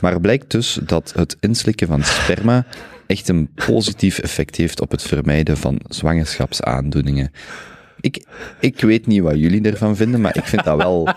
Maar 0.00 0.12
het 0.12 0.22
blijkt 0.22 0.50
dus 0.50 0.78
dat 0.86 1.12
het 1.16 1.36
inslikken 1.40 1.86
van 1.86 2.02
sperma 2.04 2.66
echt 3.06 3.28
een 3.28 3.48
positief 3.66 4.18
effect 4.18 4.56
heeft 4.56 4.80
op 4.80 4.90
het 4.90 5.02
vermijden 5.02 5.56
van 5.56 5.80
zwangerschapsaandoeningen. 5.88 7.30
Ik, 8.00 8.26
ik 8.60 8.80
weet 8.80 9.06
niet 9.06 9.20
wat 9.22 9.38
jullie 9.38 9.62
ervan 9.62 9.96
vinden, 9.96 10.20
maar 10.20 10.36
ik 10.36 10.44
vind 10.44 10.64
dat 10.64 10.76
wel 10.76 11.08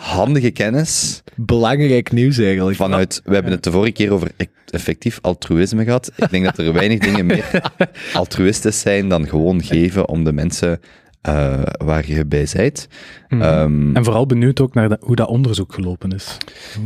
handige 0.00 0.50
kennis. 0.50 1.22
Belangrijk 1.36 2.12
nieuws 2.12 2.38
eigenlijk. 2.38 2.76
Vanuit, 2.76 3.20
we 3.24 3.34
hebben 3.34 3.52
het 3.52 3.62
de 3.64 3.70
vorige 3.70 3.92
keer 3.92 4.12
over 4.12 4.30
e- 4.36 4.44
effectief 4.70 5.18
altruïsme 5.22 5.84
gehad. 5.84 6.12
Ik 6.16 6.30
denk 6.30 6.44
dat 6.44 6.58
er 6.58 6.72
weinig 6.72 6.98
dingen 6.98 7.26
meer 7.26 7.72
altruïstisch 8.14 8.80
zijn 8.80 9.08
dan 9.08 9.28
gewoon 9.28 9.62
geven 9.62 10.08
om 10.08 10.24
de 10.24 10.32
mensen 10.32 10.80
eh, 11.20 11.62
waar 11.84 12.06
je 12.08 12.26
bij 12.26 12.46
bent. 12.52 12.88
Mhm. 13.28 13.42
Ehm, 13.42 13.96
En 13.96 14.04
vooral 14.04 14.26
benieuwd 14.26 14.60
ook 14.60 14.74
naar 14.74 14.88
dat- 14.88 15.00
hoe 15.02 15.16
dat 15.16 15.28
onderzoek 15.28 15.74
gelopen 15.74 16.10
is. 16.12 16.36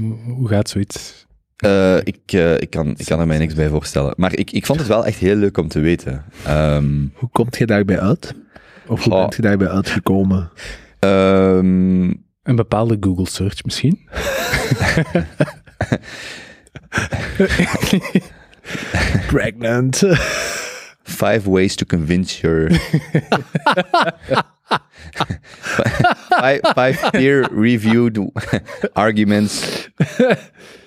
Hoe, 0.00 0.14
hoe 0.34 0.48
gaat 0.48 0.68
zoiets? 0.68 1.26
Eh, 1.62 1.96
ik, 1.96 2.18
eh, 2.26 2.54
ik, 2.60 2.70
kan, 2.70 2.94
ik 2.96 3.04
kan 3.06 3.20
er 3.20 3.26
mij 3.26 3.38
niks 3.38 3.54
bij 3.54 3.68
voorstellen. 3.68 4.14
Maar 4.16 4.36
ik, 4.38 4.50
ik 4.50 4.66
vond 4.66 4.78
het 4.78 4.88
wel 4.88 5.06
echt 5.06 5.18
heel 5.18 5.34
leuk 5.36 5.58
om 5.58 5.68
te 5.68 5.80
weten. 5.80 6.24
Ehm, 6.46 7.06
Hoe 7.14 7.28
komt 7.32 7.56
je 7.56 7.66
daarbij 7.66 8.00
uit? 8.00 8.34
Of 8.86 9.02
hoe 9.04 9.12
Goh. 9.12 9.20
bent 9.20 9.34
je 9.36 9.42
daarbij 9.42 9.68
uitgekomen? 9.68 10.50
ehm, 10.98 12.02
Een 12.42 12.56
bepaalde 12.56 12.96
Google 13.00 13.26
search 13.28 13.64
misschien? 13.64 14.00
Pregnant. 19.28 20.02
Five 21.04 21.50
ways 21.50 21.74
to 21.76 21.84
convince 21.84 22.40
your. 22.40 22.70
five, 26.40 26.60
five 26.74 27.10
peer 27.12 27.48
reviewed 27.52 28.18
arguments 28.94 29.88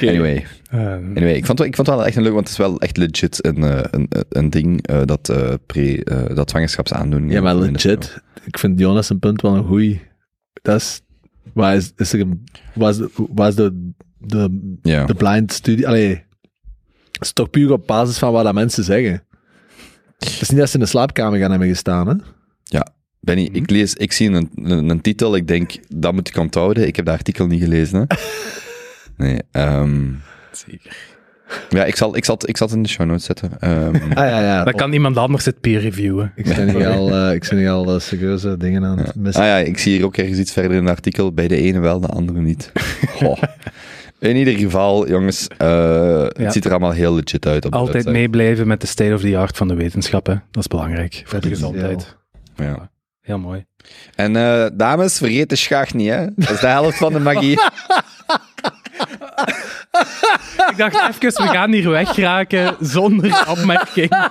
Anyway, 0.00 0.46
Eh, 0.70 0.92
anyway 0.92 1.34
ik, 1.34 1.46
vond, 1.46 1.58
het- 1.58 1.68
ik 1.68 1.74
vond 1.74 1.86
het 1.86 1.96
wel 1.96 2.06
echt 2.06 2.16
een 2.16 2.22
leuk, 2.22 2.32
want 2.32 2.48
het 2.48 2.58
is 2.58 2.64
wel 2.64 2.80
echt 2.80 2.96
legit 2.96 3.46
een, 3.46 3.62
eh, 3.62 3.80
een, 3.90 4.08
een 4.28 4.50
ding 4.50 4.86
eh, 4.86 5.00
dat, 5.04 5.28
eh 5.28 5.54
pre, 5.66 6.04
eh, 6.04 6.34
dat 6.36 6.50
zwangerschapsaandoening. 6.50 7.32
Ja, 7.32 7.40
maar 7.40 7.56
legit. 7.56 8.22
Ik 8.44 8.58
vind 8.58 8.78
Jonas 8.78 9.06
zijn 9.06 9.18
punt 9.18 9.40
wel 9.42 9.54
een 9.56 9.64
goeie. 9.66 10.00
Dat 10.62 10.76
is... 10.76 11.00
Waar 11.54 11.76
is, 11.76 11.92
is 11.96 12.12
er 12.12 12.20
een... 12.20 12.44
Waar 12.74 12.90
is 12.90 12.96
de, 12.96 13.10
waar 13.34 13.48
is 13.48 13.54
de, 13.54 13.90
de, 14.18 14.76
Ja. 14.82 15.04
de 15.06 15.14
blind 15.14 15.52
studie? 15.52 15.86
Allee, 15.88 16.08
het 17.12 17.20
is 17.20 17.32
toch 17.32 17.50
puur 17.50 17.72
op 17.72 17.86
basis 17.86 18.18
van 18.18 18.32
wat 18.32 18.44
dat 18.44 18.54
mensen 18.54 18.84
zeggen. 18.84 19.22
Het 20.18 20.40
is 20.40 20.48
niet 20.50 20.58
dat 20.58 20.68
ze 20.68 20.74
in 20.74 20.80
de 20.82 20.86
slaapkamer 20.88 21.38
gaan 21.38 21.50
hebben 21.50 21.68
gestaan, 21.68 22.08
hè? 22.08 22.14
Benny, 23.20 23.48
ik, 23.52 23.70
lees, 23.70 23.94
ik 23.94 24.12
zie 24.12 24.30
een, 24.30 24.50
een, 24.54 24.88
een 24.88 25.00
titel, 25.00 25.36
ik 25.36 25.46
denk, 25.48 25.78
dat 25.88 26.12
moet 26.12 26.28
ik 26.28 26.36
onthouden. 26.36 26.86
Ik 26.86 26.96
heb 26.96 27.04
dat 27.04 27.14
artikel 27.14 27.46
niet 27.46 27.62
gelezen. 27.62 27.98
Hè? 27.98 28.04
Nee, 29.18 29.38
ehm, 29.52 30.00
zeker. 30.52 30.96
ja, 31.70 31.84
ik 31.84 31.96
zal, 31.96 32.16
ik, 32.16 32.24
zal, 32.24 32.34
het- 32.34 32.48
ik 32.48 32.56
zal 32.56 32.66
het 32.66 32.76
in 32.76 32.82
de 32.82 32.88
show 32.88 33.06
notes 33.06 33.24
zetten. 33.24 33.50
Ehm, 33.60 33.94
Ah 34.20 34.28
ja, 34.28 34.40
ja. 34.40 34.64
Dan 34.64 34.72
kan 34.74 34.92
iemand 34.92 35.16
anders 35.16 35.44
het 35.44 35.60
peer 35.60 35.80
reviewen. 35.80 36.32
Ik 36.36 36.46
zie 36.46 36.70
hier 36.70 36.88
al, 36.88 37.10
eh, 37.28 37.34
ik 37.34 37.44
hier 37.44 37.70
al 37.70 37.94
eh, 37.94 38.00
serieuze 38.00 38.56
dingen 38.56 38.84
aan 38.84 38.98
het 38.98 39.14
missen. 39.14 39.42
ah 39.42 39.48
ja, 39.48 39.56
ik 39.56 39.78
zie 39.78 39.96
hier 39.96 40.04
ook 40.04 40.16
ergens 40.16 40.38
iets 40.38 40.52
verder 40.52 40.72
in 40.76 40.82
het 40.84 40.90
artikel. 40.94 41.32
Bij 41.32 41.48
de 41.48 41.56
ene 41.56 41.78
wel, 41.78 42.00
de 42.00 42.06
andere 42.06 42.40
niet. 42.40 42.72
Goh. 43.16 43.42
In 44.20 44.36
ieder 44.36 44.54
geval, 44.58 45.08
jongens, 45.08 45.46
eh, 45.58 46.22
het 46.28 46.52
ziet 46.52 46.64
er 46.64 46.70
allemaal 46.70 46.90
heel 46.92 47.14
legit 47.14 47.46
uit. 47.46 47.64
Op 47.64 47.74
Altijd 47.74 48.04
meeblijven 48.06 48.66
met 48.66 48.80
de 48.80 48.86
state 48.86 49.14
of 49.14 49.20
the 49.20 49.36
art 49.36 49.56
van 49.56 49.68
de 49.68 49.74
wetenschap. 49.74 50.26
Hè. 50.26 50.34
Dat 50.50 50.62
is 50.62 50.66
belangrijk 50.68 51.22
voor 51.24 51.40
de 51.40 51.48
gezondheid. 51.48 52.16
Ja. 52.56 52.90
Heel 53.20 53.38
mooi. 53.38 53.64
En 54.14 54.36
eh, 54.36 54.66
dames, 54.74 55.18
vergeet 55.18 55.48
de 55.48 55.56
schacht 55.56 55.94
niet, 55.94 56.08
hè? 56.08 56.26
Dat 56.36 56.50
is 56.50 56.60
de 56.60 56.66
helft 56.66 56.98
van 56.98 57.12
de 57.12 57.18
magie. 57.18 57.58
Ik 60.70 60.76
dacht 60.76 60.94
even, 61.08 61.44
we 61.44 61.48
gaan 61.48 61.72
hier 61.72 61.90
wegraken 61.90 62.76
zonder 62.80 63.44
opmerking. 63.48 64.28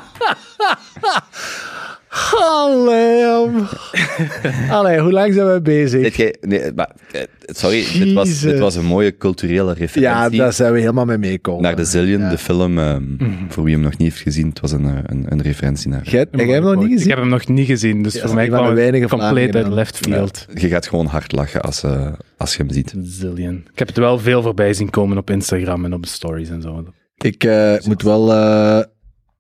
Allee, 4.70 5.00
hoe 5.00 5.12
lang 5.12 5.34
zijn 5.34 5.54
we 5.54 5.62
bezig? 5.62 6.16
Dit 6.16 6.38
nee, 6.42 6.72
maar, 6.76 6.92
eh, 7.12 7.22
sorry, 7.46 7.86
dit 8.00 8.14
was, 8.14 8.40
dit 8.40 8.60
was 8.60 8.76
een 8.76 8.86
mooie 8.86 9.18
culturele 9.18 9.74
referentie. 9.74 10.02
Ja, 10.02 10.30
daar 10.30 10.54
zijn 10.54 10.74
we 10.74 10.80
helemaal 10.80 11.06
mee 11.06 11.18
meekomen. 11.18 11.62
Naar 11.62 11.76
de 11.76 11.86
Zillion, 11.86 12.30
de 12.30 12.38
film, 12.38 12.80
ehm, 12.80 13.04
Mhm. 13.18 13.32
voor 13.50 13.64
wie 13.64 13.74
hem 13.74 13.84
nog 13.84 13.98
niet 13.98 14.10
heeft 14.10 14.22
gezien, 14.22 14.50
het 14.50 14.60
was 14.60 14.72
een, 14.72 14.86
eh, 14.86 14.98
een, 15.04 15.26
een 15.30 15.42
referentie 15.42 15.90
naar... 15.90 16.02
Jij, 16.04 16.12
jij 16.12 16.46
hebt 16.46 16.52
hem 16.52 16.64
nog 16.64 16.76
niet 16.76 16.84
Ik 16.86 16.92
gezien? 16.92 17.10
heb 17.10 17.20
hem 17.20 17.30
nog 17.30 17.48
niet 17.48 17.66
gezien, 17.68 18.04
dus 18.04 18.14
Ja, 18.14 18.26
voor 18.26 18.36
mij 18.36 18.46
is 18.46 18.52
een 18.52 18.58
van 18.58 18.74
kwam 19.08 19.20
het 19.20 19.28
compleet 19.28 19.56
uit 19.56 19.68
left 19.74 19.98
field. 19.98 20.46
Je 20.54 20.68
gaat 20.68 20.88
gewoon 20.88 21.06
hard 21.06 21.32
lachen 21.32 21.62
als, 21.62 21.84
eh, 21.84 22.12
als 22.38 22.56
je 22.56 22.64
hem 22.64 22.72
ziet. 22.72 22.94
Zillion. 23.02 23.66
Ik 23.72 23.80
heb 23.80 23.88
het 23.88 23.98
wel 23.98 24.20
veel 24.20 24.42
voorbij 24.42 24.74
zien 24.74 24.90
komen 24.90 25.18
op 25.18 25.30
Instagram 25.30 25.86
en 25.86 25.94
op 25.94 26.02
de 26.04 26.10
stories 26.10 26.50
en 26.50 26.62
zo. 26.62 26.84
Ik 27.18 27.44
eh, 27.44 27.74
moet 27.88 28.02
wel 28.02 28.34
eh, 28.34 28.84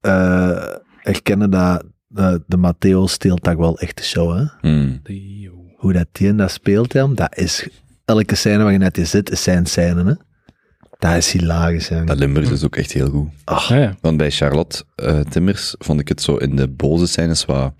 eh, 0.01 0.75
erkennen 1.03 1.50
dat 1.50 1.84
eh, 2.16 2.36
de 2.46 2.58
Matteo 2.58 3.08
steelt 3.08 3.44
daar 3.44 3.58
wel 3.58 3.80
echt 3.80 3.98
de 3.98 4.04
show, 4.04 4.38
hè? 4.38 4.46
Hmm. 4.62 5.02
Hoe 5.76 5.94
dat 5.94 6.08
die 6.12 6.28
in 6.28 6.38
dat 6.38 6.52
speelt, 6.52 6.94
hem, 6.94 7.16
dat 7.16 7.38
is... 7.38 7.68
Elke 8.06 8.36
scène 8.36 8.64
waar 8.64 8.72
je 8.72 8.78
net 8.78 8.98
in 8.98 9.08
zit, 9.08 9.30
is 9.30 9.44
zijn 9.44 9.66
scène, 9.66 10.04
hè? 10.04 10.14
Dat 11.00 11.16
is 11.16 11.32
hilarisch, 11.32 11.90
hè? 11.90 12.04
Dat 12.04 12.18
Limburgs 12.18 12.52
is 12.52 12.64
ook 12.64 12.76
echt 12.76 12.92
heel 12.92 13.10
goed. 13.10 13.30
Ah, 13.44 13.66
ja. 13.70 13.96
Want 14.02 14.18
bij 14.18 14.32
Charlotte 14.32 14.84
eh, 14.96 15.20
Timmers 15.20 15.76
vond 15.78 16.00
ik 16.00 16.08
het 16.08 16.22
zo 16.22 16.36
in 16.36 16.56
de 16.56 16.68
boze 16.68 17.08
scènes 17.08 17.46
wat 17.46 17.74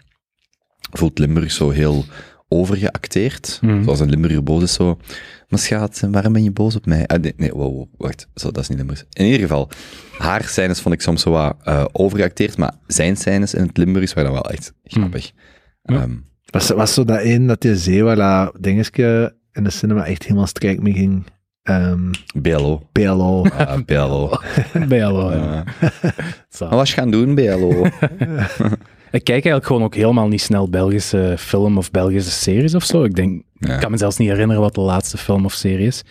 voelt 0.92 1.20
Limburg 1.20 1.52
zo 1.52 1.70
heel 1.70 2.06
overgeacteerd. 2.48 3.60
Mhm. 3.62 3.84
Zoals 3.84 4.00
een 4.00 4.10
Limburger 4.10 4.44
boos 4.44 4.64
is 4.64 4.74
zo. 4.74 4.98
Maar 5.48 5.60
schat, 5.60 6.00
waarom 6.12 6.34
ben 6.34 6.44
je 6.44 6.52
boos 6.52 6.76
op 6.76 6.86
mij? 6.86 7.08
Ah, 7.08 7.20
nee, 7.22 7.34
nee 7.38 7.52
wow, 7.52 7.74
wow, 7.76 7.88
wacht. 7.98 8.28
Zo, 8.36 8.52
dat 8.52 8.64
is 8.64 8.70
niet 8.70 8.78
Limburgs. 8.78 9.06
In 9.14 9.26
ieder 9.26 9.40
geval, 9.40 9.70
haar 10.18 10.44
scènes 10.44 10.80
vond 10.82 10.96
ik 10.96 11.02
soms 11.02 11.22
zo 11.22 11.32
wat 11.32 11.56
eh, 11.64 11.86
overgeacteerd, 11.92 12.58
maar 12.58 12.74
zijn 12.88 13.16
scènes 13.18 13.54
in 13.54 13.62
het 13.68 13.78
Limburgs 13.78 14.14
waren 14.14 14.32
wel 14.32 14.50
echt 14.50 14.74
grappig. 14.84 15.32
Ja. 15.82 15.96
Ehm, 15.96 16.12
Was, 16.46 16.70
was 16.70 16.94
zo 16.94 17.04
dat 17.04 17.20
één 17.20 17.48
dat 17.48 17.64
je 17.64 17.78
zee 17.78 18.04
waar 18.04 18.16
dat 18.16 18.54
dingetje 18.64 19.36
in 19.52 19.64
de 19.64 19.70
cinema 19.70 20.06
echt 20.06 20.24
helemaal 20.24 20.48
strijk 20.48 20.82
mee 20.82 20.94
ging? 20.94 21.24
Ehm 21.64 22.12
BLO. 22.36 22.88
PLO. 22.92 23.44
Ah, 23.44 23.84
BLO. 23.86 24.38
Jou, 24.90 25.34
ja. 25.36 25.64
Wat 26.60 26.70
was 26.70 26.90
je 26.90 26.96
gaan 26.96 27.12
doen, 27.12 27.36
BLO? 27.36 27.86
Ik 29.12 29.24
kijk 29.24 29.30
eigenlijk 29.30 29.66
gewoon 29.66 29.84
ook 29.84 29.96
helemaal 29.96 30.28
niet 30.28 30.42
snel 30.42 30.70
Belgische 30.70 31.36
film 31.38 31.78
of 31.78 31.92
Belgische 31.92 32.32
series 32.32 32.76
of 32.76 32.84
zo. 32.84 33.04
Ik 33.04 33.16
denk, 33.16 33.44
Ja. 33.60 33.74
ik 33.74 33.80
kan 33.80 33.92
me 33.92 33.98
zelfs 33.98 34.18
niet 34.18 34.30
herinneren 34.30 34.62
wat 34.62 34.76
de 34.76 34.82
laatste 34.82 35.18
film 35.18 35.46
of 35.46 35.54
serie 35.54 35.88
is. 35.88 36.04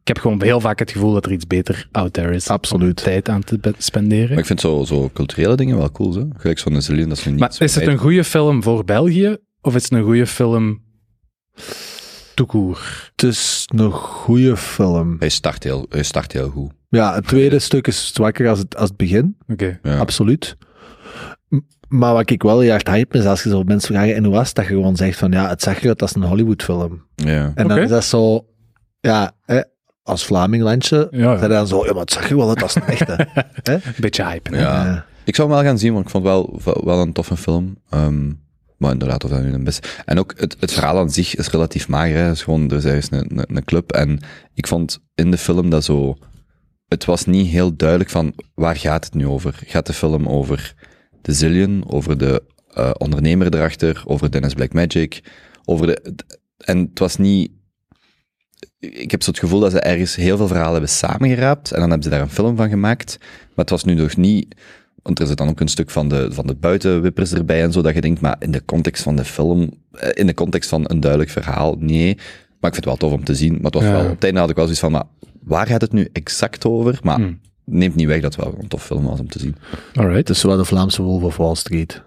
Ik 0.00 0.16
heb 0.16 0.18
gewoon 0.18 0.42
heel 0.42 0.60
vaak 0.60 0.78
het 0.78 0.90
gevoel 0.90 1.12
dat 1.12 1.24
er 1.26 1.32
iets 1.32 1.46
beter 1.46 1.88
out 1.92 2.12
there 2.12 2.34
is. 2.34 2.48
Absoluut. 2.48 2.98
Om 2.98 3.04
tijd 3.04 3.28
aan 3.28 3.42
te 3.44 3.58
spenderen. 3.78 4.28
Maar 4.28 4.38
ik 4.38 4.46
vind 4.46 4.60
zo, 4.60 4.84
zo 4.84 5.10
culturele 5.12 5.56
dingen 5.56 5.76
wel 5.76 5.92
cool, 5.92 6.12
zo. 6.12 6.28
Gelijk 6.36 6.58
zo'n 6.58 6.82
Zillion, 6.82 7.08
dat 7.08 7.18
is 7.18 7.24
nu 7.24 7.30
niet 7.30 7.40
Maar 7.40 7.54
is 7.58 7.74
het 7.74 7.86
een 7.86 7.98
goede 7.98 8.24
film 8.24 8.62
voor 8.62 8.84
België 8.84 9.36
of 9.60 9.74
is 9.74 9.82
het 9.82 9.92
een 9.92 10.02
goede 10.04 10.26
film 10.26 10.82
toekoer? 12.34 13.10
Het 13.16 13.22
is 13.22 13.64
een 13.74 13.90
goede 13.92 14.56
film. 14.56 15.16
Hij 15.18 15.28
start 15.28 15.64
heel, 15.64 15.86
hij 15.88 16.02
start 16.02 16.32
heel 16.32 16.48
goed. 16.48 16.70
Ja, 16.88 17.14
het 17.14 17.26
tweede 17.26 17.58
stuk 17.58 17.86
is 17.86 18.06
zwakker 18.14 18.48
als 18.48 18.58
het, 18.58 18.76
als 18.76 18.88
het 18.88 18.96
begin. 18.98 19.36
Oké. 19.48 19.78
Ja. 19.82 19.98
Absoluut. 19.98 20.56
Maar 21.90 22.12
wat 22.12 22.30
ik 22.30 22.42
wel 22.42 22.60
heel 22.60 22.72
erg 22.72 22.88
hype 22.88 23.18
is, 23.18 23.24
als 23.24 23.42
je 23.42 23.48
zo 23.48 23.62
mensen 23.62 23.94
vraagt, 23.94 24.12
en 24.12 24.24
hoe 24.24 24.34
was 24.34 24.54
dat 24.54 24.64
je 24.64 24.70
gewoon 24.70 24.96
zegt 24.96 25.18
van, 25.18 25.32
ja, 25.32 25.48
het 25.48 25.62
zag 25.62 25.82
eruit 25.82 26.02
als 26.02 26.14
een 26.14 26.22
Hollywoodfilm. 26.22 27.02
Ja. 27.14 27.52
En 27.54 27.68
dan 27.68 27.78
is 27.78 27.88
dat 27.88 28.04
zo, 28.04 28.46
ja, 29.00 29.32
hè, 29.44 29.60
als 30.02 30.24
Vlaminglandje, 30.24 31.08
Ja, 31.10 31.48
dan 31.48 31.66
zo, 31.66 31.84
ja, 31.84 31.92
maar 31.92 32.00
het 32.00 32.12
zag 32.12 32.30
er 32.30 32.36
wel 32.36 32.48
uit 32.48 32.62
als 32.62 32.74
een 32.74 32.86
echte. 32.86 33.26
hè? 33.70 33.76
Beetje 33.96 34.24
hype. 34.24 34.56
Ja. 34.56 35.04
Ik 35.24 35.34
zou 35.34 35.48
hem 35.48 35.56
wel 35.56 35.66
gaan 35.66 35.78
zien, 35.78 35.92
want 35.92 36.04
ik 36.04 36.10
vond 36.10 36.24
het 36.24 36.64
wel, 36.64 36.84
wel 36.84 37.00
een 37.00 37.12
toffe 37.12 37.36
film. 37.36 37.76
Ehm, 37.88 38.32
maar 38.76 38.92
inderdaad, 38.92 39.24
of 39.24 39.30
dat 39.30 39.42
nu 39.42 39.52
een 39.52 39.64
best... 39.64 40.02
En 40.04 40.18
ook 40.18 40.34
het, 40.36 40.56
het 40.60 40.72
verhaal 40.72 40.98
aan 40.98 41.10
zich 41.10 41.34
is 41.34 41.50
relatief 41.50 41.88
mager. 41.88 42.16
Hè. 42.16 42.22
Het 42.22 42.34
is 42.34 42.42
gewoon, 42.42 42.70
er 42.70 42.76
is 42.76 42.84
ergens 42.84 43.10
een, 43.10 43.38
een, 43.38 43.56
een 43.56 43.64
club. 43.64 43.92
En 43.92 44.20
ik 44.54 44.66
vond 44.66 44.98
in 45.14 45.30
de 45.30 45.38
film 45.38 45.70
dat 45.70 45.84
zo... 45.84 46.16
Het 46.88 47.04
was 47.04 47.24
niet 47.24 47.46
heel 47.46 47.76
duidelijk 47.76 48.10
van, 48.10 48.34
waar 48.54 48.76
gaat 48.76 49.04
het 49.04 49.14
nu 49.14 49.26
over? 49.26 49.60
Gaat 49.66 49.86
de 49.86 49.92
film 49.92 50.28
over 50.28 50.74
de 51.22 51.32
Zillion, 51.32 51.84
over 51.86 52.18
de 52.18 52.42
eh, 52.74 52.90
ondernemer 52.98 53.54
erachter, 53.54 54.02
over 54.04 54.30
Dennis 54.30 54.54
Blackmagic, 54.54 55.22
over 55.64 55.86
de... 55.86 56.14
En 56.56 56.78
het 56.78 56.98
was 56.98 57.16
niet... 57.16 57.50
Ik 58.78 59.10
heb 59.10 59.22
zo 59.22 59.30
het 59.30 59.38
gevoel 59.38 59.60
dat 59.60 59.70
ze 59.72 59.80
ergens 59.80 60.16
heel 60.16 60.36
veel 60.36 60.46
verhalen 60.46 60.72
hebben 60.72 60.90
samengeraapt 60.90 61.70
en 61.72 61.80
dan 61.80 61.88
hebben 61.90 62.02
ze 62.02 62.10
daar 62.10 62.20
een 62.20 62.30
film 62.30 62.56
van 62.56 62.68
gemaakt. 62.68 63.16
Maar 63.20 63.28
het 63.54 63.70
was 63.70 63.84
nu 63.84 63.94
nog 63.94 64.16
niet... 64.16 64.54
Want 65.02 65.20
er 65.20 65.26
zit 65.26 65.36
dan 65.36 65.48
ook 65.48 65.60
een 65.60 65.68
stuk 65.68 65.90
van 65.90 66.08
de, 66.08 66.28
van 66.32 66.46
de 66.46 66.54
buitenwippers 66.54 67.32
erbij 67.32 67.62
en 67.62 67.72
zo, 67.72 67.82
dat 67.82 67.94
je 67.94 68.00
denkt, 68.00 68.20
maar 68.20 68.36
in 68.38 68.50
de 68.50 68.64
context 68.64 69.02
van 69.02 69.16
de 69.16 69.24
film, 69.24 69.70
eh, 69.92 70.08
in 70.14 70.26
de 70.26 70.34
context 70.34 70.68
van 70.68 70.84
een 70.86 71.00
duidelijk 71.00 71.30
verhaal, 71.30 71.76
nee. 71.78 72.14
Maar 72.60 72.70
ik 72.70 72.76
vind 72.76 72.76
het 72.76 72.84
wel 72.84 72.96
tof 72.96 73.12
om 73.12 73.24
te 73.24 73.34
zien. 73.34 73.52
Maar 73.52 73.62
het 73.64 73.74
was 73.74 73.82
Ja. 73.82 73.90
wel, 73.92 74.04
op 74.04 74.10
het 74.10 74.24
einde 74.24 74.40
had 74.40 74.50
ik 74.50 74.54
wel 74.54 74.64
zoiets 74.64 74.82
van, 74.82 74.92
maar 74.92 75.04
waar 75.42 75.66
gaat 75.66 75.80
het 75.80 75.92
nu 75.92 76.08
exact 76.12 76.64
over? 76.66 76.98
Maar 77.02 77.16
Hmm. 77.16 77.40
Neemt 77.70 77.94
niet 77.94 78.06
weg 78.06 78.20
dat 78.20 78.34
het 78.34 78.44
wel 78.44 78.54
een 78.60 78.68
tof 78.68 78.84
film 78.84 79.04
was 79.04 79.20
om 79.20 79.28
te 79.28 79.38
zien. 79.38 79.56
Alright. 79.94 80.18
het 80.18 80.28
is 80.30 80.40
zo 80.40 80.48
wat 80.48 80.58
de 80.58 80.64
Vlaamse 80.64 81.02
Wolf 81.02 81.22
of 81.22 81.36
Wall 81.36 81.54
Street. 81.54 82.02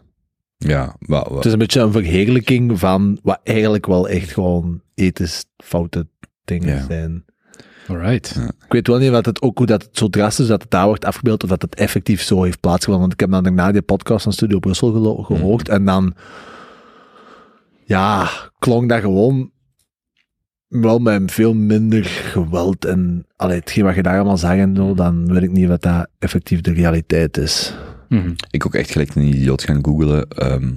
Ja, 0.57 0.95
wel, 0.99 1.23
wel. 1.27 1.35
Het 1.35 1.45
is 1.45 1.51
een 1.51 1.57
beetje 1.59 1.81
een 1.81 1.91
verheerlijking 1.91 2.79
van 2.79 3.19
wat 3.23 3.39
eigenlijk 3.43 3.85
wel 3.85 4.07
echt 4.09 4.31
gewoon 4.31 4.81
ethisch 4.95 5.45
foute 5.57 6.07
dingen 6.43 6.75
Ja. 6.75 6.85
zijn. 6.87 7.25
Alright. 7.87 8.35
Ik 8.65 8.71
weet 8.71 8.87
wel 8.87 8.97
niet 8.97 9.09
wat 9.09 9.25
het, 9.25 9.41
ook 9.41 9.57
hoe 9.57 9.67
dat 9.67 9.81
het 9.83 9.97
zo 9.97 10.07
drastisch 10.09 10.47
dat 10.47 10.61
het 10.61 10.71
daar 10.71 10.85
wordt 10.85 11.05
afgebeeld, 11.05 11.43
of 11.43 11.49
dat 11.49 11.61
het 11.61 11.75
effectief 11.75 12.21
zo 12.21 12.43
heeft 12.43 12.59
plaatsgevonden. 12.59 13.01
Want 13.01 13.13
ik 13.13 13.19
heb 13.19 13.31
dan 13.31 13.43
daarna 13.43 13.71
die 13.71 13.81
podcast 13.81 14.23
van 14.23 14.33
Studio 14.33 14.59
Brussel 14.59 15.23
gehoord, 15.23 15.69
en 15.69 15.85
dan, 15.85 16.13
ja, 17.85 18.29
klonk 18.59 18.89
dat 18.89 19.01
gewoon 19.01 19.51
wel 20.81 20.99
met 20.99 21.31
veel 21.31 21.53
minder 21.53 22.03
geweld 22.05 22.85
en 22.85 23.25
allee, 23.35 23.59
hetgeen 23.59 23.83
wat 23.83 23.95
je 23.95 24.03
daar 24.03 24.15
allemaal 24.15 24.37
zag 24.37 24.55
en 24.57 24.75
zo, 24.75 24.93
dan 24.93 25.33
weet 25.33 25.43
ik 25.43 25.51
niet 25.51 25.67
wat 25.67 25.81
dat 25.81 26.07
effectief 26.19 26.61
de 26.61 26.73
realiteit 26.73 27.37
is. 27.37 27.73
Mhm. 28.09 28.31
Ik 28.51 28.65
ook 28.65 28.75
echt 28.75 28.91
gelijk 28.91 29.15
een 29.15 29.21
idioot 29.27 29.63
gaan 29.63 29.85
googlen. 29.85 30.27
ehm, 30.29 30.71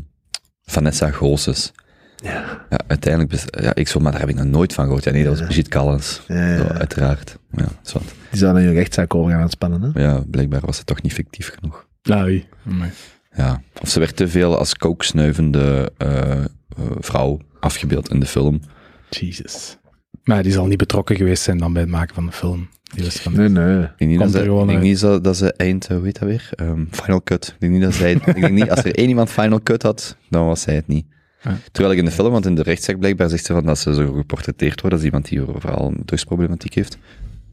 Vanessa 0.64 1.10
Goossens. 1.10 1.72
Ja. 2.16 2.66
Ja, 2.70 2.78
uiteindelijk, 2.86 3.60
ja, 3.62 3.74
ik 3.74 3.88
zo, 3.88 4.00
maar 4.00 4.10
daar 4.12 4.20
heb 4.20 4.30
ik 4.30 4.36
nog 4.36 4.44
nooit 4.44 4.72
van 4.74 4.84
gehoord. 4.84 5.04
Ja, 5.04 5.10
nee, 5.10 5.22
dat 5.22 5.30
was 5.30 5.40
Ja. 5.40 5.46
Brigitte 5.46 5.70
Callens. 5.70 6.22
Ja, 6.28 6.56
Zo, 6.56 6.62
ja. 6.62 6.72
uiteraard. 6.72 7.38
Ja, 7.52 7.68
zwart. 7.82 8.14
Die 8.30 8.38
zou 8.38 8.52
dan 8.54 8.62
je 8.62 8.70
rechtszaak 8.72 9.14
over 9.14 9.30
gaan 9.32 9.40
aanspannen, 9.40 9.82
hè? 9.92 10.02
ja, 10.02 10.22
blijkbaar 10.30 10.60
was 10.64 10.76
het 10.76 10.86
toch 10.86 11.02
niet 11.02 11.12
fictief 11.12 11.52
genoeg. 11.58 11.86
Ai. 12.02 12.46
Amai. 12.66 12.90
Ja. 13.36 13.62
Of 13.80 13.88
ze 13.88 13.98
werd 13.98 14.16
te 14.16 14.28
veel 14.28 14.58
als 14.58 14.74
kooksnuivende 14.74 15.92
eh, 15.96 16.30
eh, 16.30 16.44
vrouw 16.98 17.40
afgebeeld 17.60 18.08
in 18.10 18.20
de 18.20 18.26
film. 18.26 18.60
Jesus. 19.10 19.76
Maar 20.26 20.42
die 20.42 20.52
zal 20.52 20.66
niet 20.66 20.78
betrokken 20.78 21.16
geweest 21.16 21.42
zijn 21.42 21.58
dan 21.58 21.72
bij 21.72 21.82
het 21.82 21.90
maken 21.90 22.14
van 22.14 22.26
de 22.26 22.32
film. 22.32 22.68
Die 22.94 23.04
was 23.04 23.16
van... 23.16 23.32
Nee, 23.32 23.48
nee. 23.48 23.82
Ik 23.82 23.88
denk 23.98 24.10
niet, 24.10 24.18
dat 24.20 24.30
ze, 24.30 24.38
gewoon 24.42 24.60
ik 24.60 24.66
denk 24.66 24.78
uit. 24.78 24.88
niet 24.88 24.98
zo, 24.98 25.20
dat 25.20 25.36
ze 25.36 25.52
eind, 25.52 25.86
eh, 25.86 25.96
hoe 25.96 26.04
heet 26.04 26.18
dat 26.18 26.28
weer? 26.28 26.48
Ehm, 26.54 26.84
Final 26.90 27.22
Cut. 27.22 27.46
Ik 27.46 27.60
denk 27.60 27.72
niet 27.72 27.82
dat 27.82 27.94
zij, 27.94 28.12
ik 28.12 28.24
denk 28.40 28.50
niet, 28.50 28.70
als 28.70 28.84
er 28.84 28.94
één 28.94 29.08
iemand 29.08 29.30
Final 29.30 29.62
Cut 29.62 29.82
had, 29.82 30.16
dan 30.30 30.46
was 30.46 30.60
zij 30.60 30.74
het 30.74 30.86
niet. 30.86 31.06
Ja. 31.42 31.58
Terwijl 31.72 31.94
ik 31.94 32.00
in 32.00 32.04
de 32.04 32.10
film, 32.10 32.32
want 32.32 32.46
in 32.46 32.54
de 32.54 32.62
rechtszaak 32.62 32.98
blijkbaar 32.98 33.28
zegt 33.28 33.44
ze 33.44 33.52
van 33.52 33.64
dat 33.64 33.78
ze 33.78 33.94
zo 33.94 34.12
geportretteerd 34.12 34.80
wordt 34.80 34.96
als 34.96 35.04
iemand 35.04 35.28
die 35.28 35.40
vooral 35.40 35.86
een 35.86 36.02
drugsproblematiek 36.04 36.74
heeft. 36.74 36.98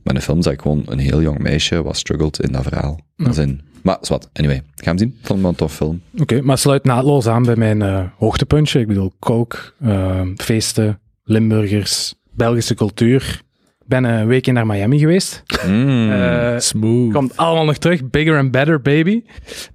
Maar 0.03 0.13
in 0.13 0.19
de 0.19 0.25
film 0.25 0.41
zag 0.41 0.53
ik 0.53 0.61
gewoon 0.61 0.83
een 0.85 0.99
heel 0.99 1.21
jong 1.21 1.39
meisje 1.39 1.83
wat 1.83 1.97
struggelt 1.97 2.41
in 2.41 2.51
dat 2.51 2.63
verhaal. 2.63 2.99
Als 3.17 3.37
in- 3.37 3.61
maar 3.81 3.97
wat, 4.01 4.29
anyway. 4.33 4.61
Ga 4.75 4.83
hem 4.85 4.97
zien. 4.97 5.07
Ik 5.07 5.15
vond 5.15 5.27
het 5.29 5.39
wel 5.41 5.49
een 5.49 5.55
tof 5.55 5.73
film. 5.75 6.01
Oké, 6.17 6.41
maar 6.41 6.57
sluit 6.57 6.83
naadloos 6.83 7.27
aan 7.27 7.43
bij 7.43 7.55
mijn 7.55 7.81
eh, 7.81 8.03
hoogtepuntje. 8.17 8.79
Ik 8.79 8.87
bedoel, 8.87 9.13
kook, 9.19 9.73
eh, 9.81 10.21
feesten, 10.35 10.99
Limburgers, 11.23 12.15
Belgische 12.35 12.73
cultuur. 12.75 13.41
Ik 13.81 13.89
ben 13.89 14.03
een 14.03 14.27
weekje 14.27 14.51
naar 14.51 14.65
Miami 14.65 14.99
geweest. 14.99 15.43
Mm. 15.67 16.11
Eh, 16.11 16.57
Smooth. 16.59 17.13
komt 17.13 17.37
allemaal 17.37 17.65
nog 17.65 17.77
terug. 17.77 18.09
Bigger 18.09 18.37
and 18.37 18.51
better, 18.51 18.81
baby. 18.81 19.23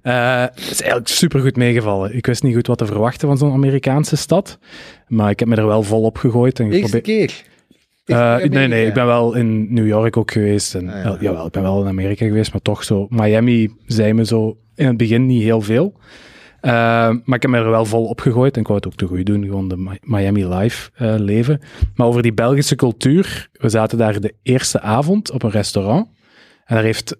Eh, 0.01 0.41
Het 0.41 0.57
is 0.71 0.81
eigenlijk 0.81 1.07
super 1.09 1.39
goed 1.41 1.55
meegevallen. 1.55 2.15
Ik 2.15 2.25
wist 2.25 2.43
niet 2.43 2.55
goed 2.55 2.67
wat 2.67 2.77
te 2.77 2.85
verwachten 2.85 3.27
van 3.27 3.37
zo'n 3.37 3.51
Amerikaanse 3.53 4.15
stad. 4.15 4.59
Maar 5.07 5.29
ik 5.29 5.39
heb 5.39 5.47
me 5.47 5.55
er 5.55 5.65
wel 5.67 5.83
vol 5.83 6.01
op 6.01 6.17
gegooid. 6.17 6.59
En 6.59 6.71
Eerste 6.71 6.99
keer. 7.01 7.43
Eh, 8.05 8.35
nee, 8.37 8.67
nee, 8.67 8.85
ik 8.87 8.93
ben 8.93 9.05
wel 9.05 9.33
in 9.35 9.73
New 9.73 9.87
York 9.87 10.17
ook 10.17 10.31
geweest. 10.31 10.75
En, 10.75 10.89
Ah, 10.89 10.95
ja. 10.95 11.03
wel, 11.03 11.17
jawel, 11.19 11.45
ik 11.45 11.51
ben 11.51 11.61
wel 11.61 11.81
in 11.81 11.87
Amerika 11.87 12.25
geweest, 12.25 12.51
maar 12.51 12.61
toch 12.61 12.83
zo. 12.83 13.07
Miami 13.09 13.73
zei 13.85 14.13
me 14.13 14.25
zo 14.25 14.57
in 14.75 14.87
het 14.87 14.97
begin 14.97 15.25
niet 15.25 15.43
heel 15.43 15.61
veel. 15.61 15.93
Eh, 16.61 16.71
maar 17.23 17.35
ik 17.35 17.41
heb 17.41 17.51
me 17.51 17.57
er 17.57 17.69
wel 17.69 17.85
vol 17.85 18.05
op 18.05 18.19
gegooid 18.19 18.55
en 18.55 18.61
ik 18.61 18.67
wou 18.67 18.79
het 18.79 18.87
ook 18.87 18.95
te 18.95 19.05
goed 19.05 19.25
doen, 19.25 19.43
gewoon 19.43 19.67
de 19.67 19.77
Mi- 19.77 19.99
Miami 20.01 20.47
life 20.47 20.89
eh, 20.95 21.15
leven. 21.17 21.61
Maar 21.95 22.07
over 22.07 22.21
die 22.21 22.33
Belgische 22.33 22.75
cultuur, 22.75 23.49
we 23.51 23.69
zaten 23.69 23.97
daar 23.97 24.21
de 24.21 24.35
eerste 24.43 24.81
avond 24.81 25.31
op 25.31 25.43
een 25.43 25.49
restaurant 25.49 26.07
en 26.65 26.75
daar 26.75 26.83
heeft 26.83 27.15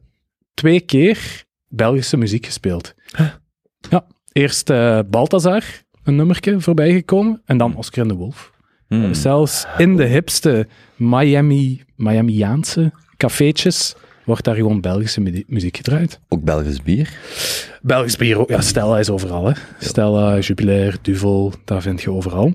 twee 0.54 0.80
keer 0.80 1.44
Belgische 1.68 2.18
muziek 2.18 2.46
gespeeld. 2.46 2.94
Ja, 3.90 4.06
eerst 4.32 4.70
eh 4.70 5.00
Balthazar, 5.10 5.64
een 6.04 6.16
nummertje 6.16 6.60
voorbij 6.60 6.94
gekomen 6.94 7.42
en 7.46 7.58
dan 7.58 7.76
Oscar 7.76 8.04
en 8.04 8.10
de 8.10 8.16
Wolf. 8.16 8.52
Mm. 8.88 9.14
Zelfs 9.14 9.66
in 9.78 9.96
de 9.96 10.06
hipste 10.06 10.68
Miami, 10.96 11.84
Miamiaanse 11.96 12.92
cafeetjes 13.18 13.96
wordt 14.30 14.44
daar 14.44 14.56
gewoon 14.56 14.82
Belgische 14.82 15.22
mu- 15.22 15.44
muziek 15.48 15.78
gedraaid. 15.78 16.20
Ook 16.28 16.44
Belgisch 16.44 16.82
bier. 16.82 17.10
Belgisch 17.82 18.16
bier, 18.16 18.40
ook. 18.40 18.50
ja, 18.50 18.62
Stella 18.62 19.00
is 19.00 19.10
overal. 19.10 19.46
Hè. 19.48 19.54
Stella, 19.80 20.40
Jupiler, 20.40 20.96
Duvel, 21.02 21.54
daar 21.66 21.82
vind 21.82 22.02
je 22.02 22.12
overal. 22.12 22.54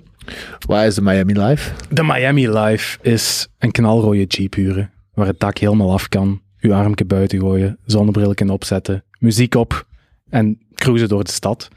Waar 0.67 0.87
is 0.87 0.95
de 0.95 1.03
Miami 1.03 1.41
Live? 1.41 1.71
De 1.91 2.03
Miami 2.03 2.49
Life 2.51 2.99
is 3.03 3.49
een 3.59 3.71
knalrode 3.71 4.25
jeep 4.25 4.55
huren, 4.55 4.91
waar 5.15 5.27
het 5.27 5.41
dak 5.41 5.59
helemaal 5.59 5.93
af 5.93 6.09
kan, 6.09 6.41
uw 6.61 6.75
armje 6.75 7.05
buiten 7.05 7.39
gooien, 7.41 7.79
zonnebrillen 7.85 8.51
opzetten, 8.51 9.05
muziek 9.19 9.55
op 9.55 9.87
en 10.31 10.59
cruisen 10.75 11.09
door 11.09 11.25
de 11.25 11.31
stad. 11.31 11.69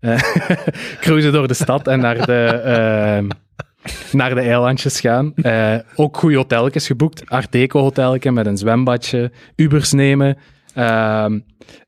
Eh, 0.00 0.22
cruisen 1.00 1.32
door 1.32 1.48
de 1.48 1.54
stad 1.54 1.86
en 1.86 2.00
naar 2.00 2.26
de, 2.26 2.44
eh, 2.44 3.24
naar 4.12 4.34
de 4.34 4.40
eilandjes 4.40 5.00
gaan. 5.00 5.34
Eh, 5.34 5.76
ook 5.94 6.16
goede 6.16 6.36
hotelletjes 6.36 6.86
geboekt. 6.86 7.30
Art 7.30 7.52
Deco 7.52 7.80
hotelletje 7.80 8.32
met 8.32 8.46
een 8.46 8.56
zwembadje, 8.56 9.32
Ubers 9.56 9.92
nemen. 9.92 10.36
Ehm, 10.74 11.38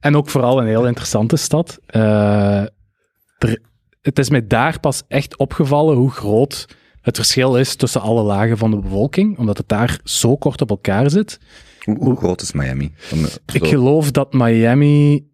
en 0.00 0.16
ook 0.16 0.28
vooral 0.28 0.60
een 0.60 0.66
heel 0.66 0.86
interessante 0.86 1.36
stad. 1.36 1.78
Eh, 1.86 2.60
er, 3.38 3.60
het 4.02 4.18
is 4.18 4.30
mij 4.30 4.46
daar 4.46 4.80
pas 4.80 5.02
echt 5.08 5.36
opgevallen 5.36 5.96
hoe 5.96 6.10
groot 6.10 6.66
het 7.00 7.16
verschil 7.16 7.56
is 7.56 7.74
tussen 7.74 8.00
alle 8.00 8.22
lagen 8.22 8.58
van 8.58 8.70
de 8.70 8.78
bevolking, 8.78 9.38
omdat 9.38 9.58
het 9.58 9.68
daar 9.68 10.00
zo 10.04 10.36
kort 10.36 10.60
op 10.60 10.70
elkaar 10.70 11.10
zit. 11.10 11.38
Hoe, 11.84 11.96
hoe 11.96 12.16
groot 12.16 12.40
is 12.40 12.52
Miami? 12.52 12.92
Ik 13.52 13.66
geloof 13.66 14.10
dat 14.10 14.32
Miami... 14.32 15.26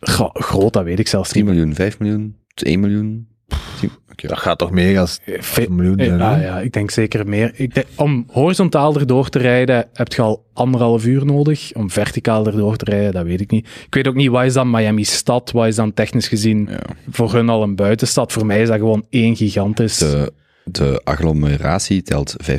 Goh, 0.00 0.34
groot, 0.34 0.72
dat 0.72 0.84
weet 0.84 0.98
ik 0.98 1.08
zelfs 1.08 1.28
3 1.28 1.44
niet. 1.44 1.52
miljoen, 1.52 1.74
5 1.74 1.98
miljoen, 1.98 2.36
1 2.54 2.80
miljoen? 2.80 3.31
10 3.80 3.90
Oké. 4.12 4.26
Dat 4.26 4.38
gaat 4.38 4.58
toch 4.58 4.70
meer 4.70 4.98
als 4.98 5.20
miljoen. 5.68 5.98
Eh, 5.98 6.06
zijn, 6.06 6.20
ah, 6.20 6.40
ja, 6.42 6.60
ik 6.60 6.72
denk 6.72 6.90
zeker 6.90 7.28
meer. 7.28 7.52
Ik 7.54 7.74
denk, 7.74 7.86
om 7.96 8.24
horizontaal 8.30 8.98
erdoor 8.98 9.28
te 9.28 9.38
rijden 9.38 9.88
heb 9.92 10.12
je 10.12 10.22
al 10.22 10.44
anderhalf 10.52 11.04
uur 11.04 11.24
nodig. 11.26 11.70
Om 11.74 11.90
verticaal 11.90 12.46
erdoor 12.46 12.76
te 12.76 12.84
rijden, 12.84 13.12
dat 13.12 13.24
weet 13.24 13.40
ik 13.40 13.50
niet. 13.50 13.66
Ik 13.86 13.94
weet 13.94 14.08
ook 14.08 14.14
niet, 14.14 14.30
wat 14.30 14.44
is 14.44 14.52
dan 14.52 14.70
Miami 14.70 15.04
stad? 15.04 15.50
Wat 15.50 15.66
is 15.66 15.76
dan 15.76 15.94
technisch 15.94 16.28
gezien 16.28 16.66
Ja. 16.70 16.78
voor 17.10 17.32
hun 17.32 17.48
al 17.48 17.62
een 17.62 17.76
buitenstad? 17.76 18.32
Voor 18.32 18.46
mij 18.46 18.62
is 18.62 18.68
dat 18.68 18.78
gewoon 18.78 19.06
één 19.10 19.36
gigantisch... 19.36 19.98
De, 19.98 20.32
de 20.64 21.00
agglomeratie 21.04 22.02
telt 22.02 22.36
5,5 22.50 22.56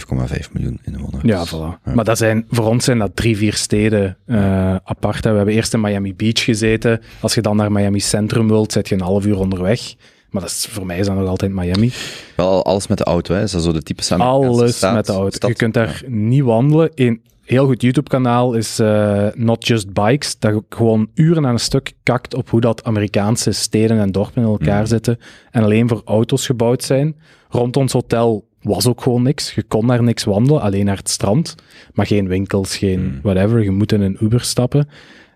miljoen 0.51 0.79
inwoners. 0.83 1.23
Ja, 1.23 1.45
voilà. 1.47 1.93
Maar 1.93 2.05
dat 2.05 2.17
zijn, 2.17 2.45
voor 2.49 2.65
ons 2.65 2.85
zijn 2.85 2.97
dat 2.99 3.15
drie, 3.15 3.37
vier 3.37 3.53
steden 3.53 4.17
eh, 4.25 4.75
apart. 4.83 5.23
hè. 5.23 5.29
We 5.31 5.37
hebben 5.37 5.55
eerst 5.55 5.73
in 5.73 5.81
Miami 5.81 6.15
Beach 6.15 6.43
gezeten. 6.43 7.01
Als 7.19 7.33
je 7.33 7.41
dan 7.41 7.55
naar 7.55 7.71
Miami 7.71 7.99
Centrum 7.99 8.47
wilt, 8.47 8.71
zit 8.71 8.89
je 8.89 8.95
een 8.95 9.01
half 9.01 9.25
uur 9.25 9.37
onderweg. 9.39 9.93
Maar 10.33 10.41
dat 10.41 10.51
is, 10.51 10.67
voor 10.69 10.85
mij 10.85 10.99
is 10.99 11.05
dat 11.05 11.15
nog 11.15 11.27
altijd 11.27 11.51
Miami. 11.53 11.91
Wel 12.35 12.65
alles 12.65 12.87
met 12.87 12.97
de 12.97 13.03
auto, 13.03 13.35
hè? 13.35 13.41
Is 13.43 13.51
dat 13.51 13.63
zo 13.63 13.71
de 13.71 13.81
typische 13.83 14.13
Amerikaanse 14.13 14.47
Alles 14.61 14.75
staat- 14.77 14.93
met 14.95 15.05
de 15.05 15.11
auto. 15.11 15.29
stad? 15.29 15.49
Je 15.49 15.55
kunt 15.55 15.73
daar 15.73 16.03
niet 16.07 16.43
wandelen. 16.43 16.91
Een 16.95 17.21
heel 17.43 17.65
goed 17.65 17.81
YouTube-kanaal 17.81 18.53
is 18.53 18.79
eh, 18.79 19.27
Not 19.33 19.67
Just 19.67 19.93
Bikes. 19.93 20.39
Dat 20.39 20.63
gewoon 20.69 21.07
uren 21.13 21.45
aan 21.45 21.53
een 21.53 21.59
stuk 21.59 21.93
kakt 22.03 22.33
op 22.33 22.49
hoe 22.49 22.61
dat 22.61 22.83
Amerikaanse 22.83 23.51
steden 23.51 23.99
en 23.99 24.11
dorpen 24.11 24.41
in 24.43 24.47
elkaar 24.47 24.79
Mm. 24.79 24.85
zitten. 24.85 25.19
En 25.51 25.63
alleen 25.63 25.87
voor 25.89 26.01
auto's 26.05 26.45
gebouwd 26.45 26.83
zijn. 26.83 27.15
Rond 27.49 27.77
ons 27.77 27.93
hotel 27.93 28.47
was 28.61 28.87
ook 28.87 29.01
gewoon 29.01 29.23
niks. 29.23 29.53
Je 29.55 29.63
kon 29.63 29.87
daar 29.87 30.03
niks 30.03 30.23
wandelen, 30.23 30.61
alleen 30.61 30.85
naar 30.85 30.97
het 30.97 31.09
strand. 31.09 31.55
Maar 31.93 32.05
geen 32.07 32.27
winkels, 32.27 32.77
geen 32.77 32.99
Mm. 33.03 33.19
whatever. 33.23 33.63
Je 33.63 33.71
moet 33.71 33.91
in 33.91 34.01
een 34.01 34.17
Uber 34.21 34.41
stappen. 34.41 34.87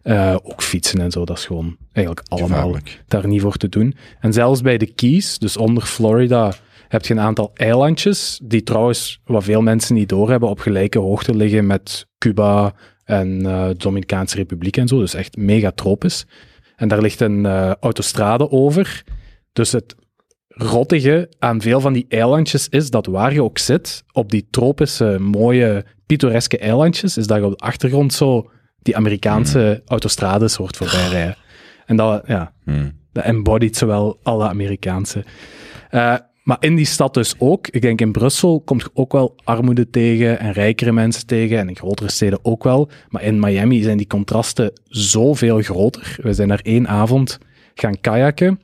Eh, 0.04 0.36
ook 0.44 0.62
fietsen 0.64 1.00
en 1.02 1.12
zo, 1.12 1.26
dat 1.26 1.38
is 1.38 1.46
gewoon 1.46 1.76
eigenlijk 1.98 2.28
allemaal 2.28 2.76
daar 3.08 3.28
niet 3.28 3.42
voor 3.42 3.58
te 3.58 3.70
doen. 3.70 3.96
En 4.20 4.34
zelfs 4.34 4.62
bij 4.62 4.78
de 4.78 4.94
Keys, 4.94 5.38
dus 5.38 5.58
onder 5.58 5.84
Florida, 5.84 6.54
heb 6.88 7.06
je 7.06 7.14
een 7.14 7.20
aantal 7.20 7.52
eilandjes, 7.54 8.40
die 8.44 8.64
trouwens, 8.64 9.22
wat 9.26 9.44
veel 9.44 9.62
mensen 9.62 9.96
niet 9.96 10.10
doorhebben, 10.10 10.50
op 10.50 10.60
gelijke 10.60 11.00
hoogte 11.00 11.36
liggen 11.36 11.68
met 11.68 12.08
Cuba 12.18 12.74
en 13.04 13.46
eh, 13.46 13.68
de 13.68 13.76
Dominicaanse 13.78 14.36
Republiek 14.36 14.78
en 14.78 14.88
zo. 14.88 15.00
Dus 15.00 15.14
echt 15.14 15.38
mega 15.38 15.72
tropisch. 15.72 16.26
En 16.76 16.88
daar 16.88 17.02
ligt 17.02 17.22
een 17.22 17.46
eh, 17.46 17.72
autostrade 17.80 18.52
over. 18.52 19.04
Dus 19.54 19.72
het 19.72 19.96
rottige 20.48 21.30
aan 21.40 21.62
veel 21.62 21.80
van 21.80 21.94
die 21.94 22.06
eilandjes 22.10 22.70
is 22.70 22.90
dat 22.90 23.06
waar 23.06 23.34
je 23.34 23.44
ook 23.44 23.58
zit, 23.58 24.04
op 24.12 24.32
die 24.32 24.48
tropische, 24.50 25.18
mooie, 25.20 25.86
pittoreske 26.06 26.58
eilandjes, 26.58 27.18
is 27.18 27.28
dat 27.28 27.38
je 27.38 27.46
op 27.46 27.52
de 27.52 27.66
achtergrond 27.66 28.14
zo 28.14 28.50
die 28.82 28.96
Amerikaanse 28.96 29.82
autostrades 29.86 30.56
hoort 30.56 30.78
voorbij 30.78 31.08
rijden. 31.08 31.38
En 31.88 31.96
dat, 31.96 32.24
ja, 32.28 32.54
Hmm. 32.64 32.92
dat 33.12 33.24
embodied 33.24 33.78
zowel 33.78 34.20
alle 34.24 34.48
Amerikaanse. 34.48 35.24
Eh, 35.90 36.16
maar 36.44 36.58
in 36.60 36.76
die 36.76 36.86
stad 36.86 37.14
dus 37.14 37.36
ook. 37.38 37.68
Ik 37.68 37.82
denk 37.82 38.02
in 38.02 38.12
Brussel 38.12 38.62
komt 38.62 38.82
je 38.82 38.90
ook 38.94 39.12
wel 39.12 39.36
armoede 39.44 39.90
tegen 39.90 40.40
en 40.40 40.52
rijkere 40.52 40.92
mensen 40.92 41.26
tegen. 41.26 41.58
En 41.58 41.70
in 41.70 41.76
grotere 41.76 42.12
steden 42.12 42.40
ook 42.42 42.64
wel. 42.64 42.90
Maar 43.10 43.24
in 43.24 43.40
Miami 43.40 43.82
zijn 43.82 43.98
die 43.98 44.08
contrasten 44.08 44.72
zoveel 44.84 45.62
groter. 45.62 46.18
We 46.22 46.34
zijn 46.34 46.48
daar 46.48 46.60
één 46.64 46.88
avond 46.88 47.40
gaan 47.76 48.00
kajakken 48.02 48.60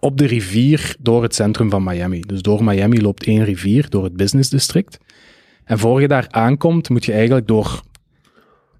op 0.00 0.18
de 0.18 0.26
rivier 0.26 0.96
door 1.00 1.22
het 1.22 1.34
centrum 1.34 1.70
van 1.70 1.84
Miami. 1.84 2.20
Dus 2.20 2.42
door 2.42 2.64
Miami 2.64 3.02
loopt 3.02 3.26
één 3.26 3.44
rivier, 3.44 3.90
door 3.90 4.04
het 4.04 4.16
business 4.16 4.50
district. 4.50 4.98
En 5.64 5.78
voor 5.78 6.00
je 6.00 6.08
daar 6.08 6.26
aankomt, 6.30 6.88
moet 6.88 7.04
je 7.04 7.12
eigenlijk 7.12 7.46
door 7.46 7.82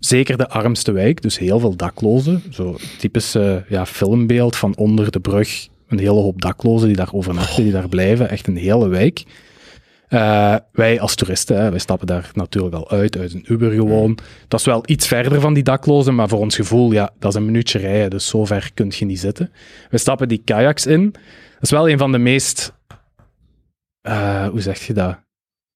zeker 0.07 0.37
de 0.37 0.49
armste 0.49 0.93
wijk, 0.93 1.23
dus 1.23 1.39
heel 1.39 1.59
veel 1.59 1.77
daklozen. 1.77 2.43
Zo 2.51 2.77
typisch 2.99 3.35
eh, 3.35 3.57
ja, 3.69 3.87
filmbeeld 3.87 4.57
van 4.57 4.77
onder 4.77 5.11
de 5.11 5.21
brug, 5.21 5.69
een 5.89 5.99
hele 5.99 6.21
hoop 6.21 6.41
daklozen 6.41 6.87
die 6.87 6.97
daar 6.97 7.13
overnachten, 7.13 7.63
die 7.63 7.73
daar 7.73 7.89
blijven. 7.89 8.31
Echt 8.31 8.47
een 8.47 8.57
hele 8.57 8.89
wijk. 8.89 9.25
Eh, 10.09 10.57
wij 10.73 11.01
als 11.01 11.15
toeristen, 11.15 11.57
hè, 11.57 11.71
wij 11.71 11.79
stappen 11.79 12.07
daar 12.07 12.31
natuurlijk 12.35 12.75
al 12.75 12.91
uit, 12.91 13.19
uit 13.19 13.35
een 13.35 13.45
Uber 13.49 13.73
gewoon. 13.73 14.19
Dat 14.49 14.61
is 14.61 14.67
wel 14.67 14.83
iets 14.87 15.07
verder 15.07 15.41
van 15.41 15.55
die 15.55 15.63
daklozen, 15.63 16.15
maar 16.15 16.29
voor 16.29 16.39
ons 16.39 16.57
gevoel, 16.57 16.93
ja, 16.93 17.11
dat 17.19 17.31
is 17.31 17.37
een 17.39 17.45
minuutje 17.45 17.79
rijden, 17.79 18.11
dus 18.11 18.27
zo 18.27 18.45
ver 18.45 18.71
kun 18.75 18.93
je 18.97 19.05
niet 19.05 19.21
zitten. 19.21 19.53
We 19.91 19.99
stappen 19.99 20.29
die 20.29 20.43
kayaks 20.45 20.87
in. 20.87 21.11
Dat 21.13 21.63
is 21.63 21.71
wel 21.71 21.89
een 21.89 21.99
van 21.99 22.13
de 22.13 22.19
meest, 22.19 22.73
eh, 24.01 24.49
hoe 24.49 24.61
zeg 24.61 24.87
je 24.87 24.93
dat? 24.93 25.24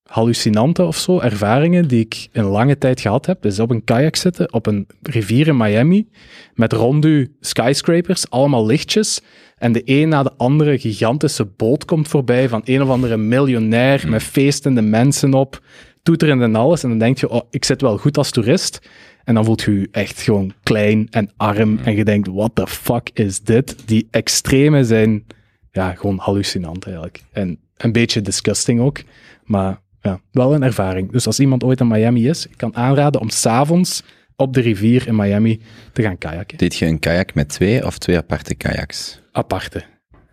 Hallucinante 0.08 0.84
of 0.84 0.96
zo, 0.96 1.18
ervaringen 1.18 1.88
die 1.88 2.00
ik 2.00 2.28
in 2.32 2.42
lange 2.42 2.78
tijd 2.78 3.00
gehad 3.00 3.26
heb, 3.26 3.44
is 3.44 3.60
op 3.60 3.70
een 3.70 3.84
kajak 3.84 4.16
zitten, 4.16 4.52
op 4.52 4.66
een 4.66 4.86
rivier 5.02 5.46
in 5.46 5.56
Miami, 5.56 6.08
met 6.54 6.72
rond 6.72 7.04
u 7.04 7.36
skyscrapers, 7.40 8.30
allemaal 8.30 8.66
lichtjes, 8.66 9.20
en 9.58 9.72
de 9.72 9.82
een 9.84 10.08
na 10.08 10.22
de 10.22 10.32
andere 10.36 10.78
gigantische 10.78 11.44
boot 11.44 11.84
komt 11.84 12.08
voorbij 12.08 12.48
van 12.48 12.60
een 12.64 12.82
of 12.82 12.88
andere 12.88 13.16
miljonair 13.16 14.08
met 14.08 14.22
feestende 14.22 14.82
mensen 14.82 15.34
op, 15.34 15.62
toeterend 16.02 16.42
en 16.42 16.54
alles, 16.56 16.82
en 16.82 16.88
dan 16.88 16.98
denk 16.98 17.18
je, 17.18 17.28
oh, 17.28 17.42
ik 17.50 17.64
zit 17.64 17.80
wel 17.80 17.98
goed 17.98 18.18
als 18.18 18.30
toerist, 18.30 18.88
en 19.24 19.34
dan 19.34 19.44
voelt 19.44 19.62
je 19.62 19.80
je 19.80 19.88
echt 19.90 20.20
gewoon 20.20 20.52
klein 20.62 21.06
en 21.10 21.30
arm, 21.36 21.78
en 21.84 21.96
je 21.96 22.04
denkt, 22.04 22.28
what 22.28 22.50
the 22.54 22.66
fuck 22.66 23.10
is 23.12 23.40
dit? 23.40 23.76
Die 23.86 24.08
extreme 24.10 24.84
zijn, 24.84 25.26
ja, 25.72 25.94
gewoon 25.94 26.18
hallucinant 26.18 26.84
eigenlijk. 26.84 27.22
En 27.32 27.58
een 27.76 27.92
beetje 27.92 28.20
disgusting 28.20 28.80
ook, 28.80 29.00
maar 29.44 29.80
ja, 30.02 30.20
wel 30.32 30.54
een 30.54 30.62
ervaring. 30.62 31.12
Dus 31.12 31.26
als 31.26 31.40
iemand 31.40 31.64
ooit 31.64 31.80
in 31.80 31.88
Miami 31.88 32.28
is, 32.28 32.46
ik 32.46 32.56
kan 32.56 32.76
aanraden 32.76 33.20
om 33.20 33.28
s'avonds 33.30 34.02
op 34.36 34.54
de 34.54 34.60
rivier 34.60 35.06
in 35.06 35.16
Miami 35.16 35.60
te 35.92 36.02
gaan 36.02 36.18
kajakken. 36.18 36.58
Deed 36.58 36.76
je 36.76 36.86
een 36.86 36.98
kajak 36.98 37.34
met 37.34 37.48
twee 37.48 37.86
of 37.86 37.98
twee 37.98 38.16
aparte 38.16 38.54
kajaks? 38.54 39.20
Aparte. 39.32 39.82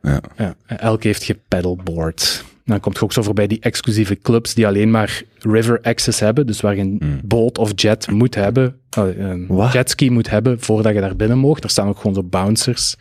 Ja. 0.01 0.21
Ja. 0.37 0.55
Elk 0.65 1.03
heeft 1.03 1.23
gepaddleboard. 1.23 2.43
dan 2.65 2.79
komt 2.79 2.97
je 2.97 3.03
ook 3.03 3.13
zo 3.13 3.21
voorbij 3.21 3.47
die 3.47 3.59
exclusieve 3.59 4.15
clubs 4.15 4.53
die 4.53 4.67
alleen 4.67 4.91
maar 4.91 5.21
river 5.39 5.79
access 5.81 6.19
hebben, 6.19 6.47
dus 6.47 6.61
waar 6.61 6.75
je 6.75 6.81
een 6.81 6.97
Mm. 7.03 7.19
boot 7.23 7.57
of 7.57 7.71
jet 7.75 8.11
moet 8.11 8.35
hebben, 8.35 8.75
uh, 8.99 9.17
een 9.17 9.69
jetski 9.71 10.09
moet 10.09 10.29
hebben 10.29 10.59
voordat 10.59 10.93
je 10.93 10.99
daar 10.99 11.15
binnen 11.15 11.37
mocht. 11.37 11.63
Er 11.63 11.69
staan 11.69 11.87
ook 11.87 11.97
gewoon 11.97 12.13
zo 12.13 12.23
bouncers. 12.23 12.95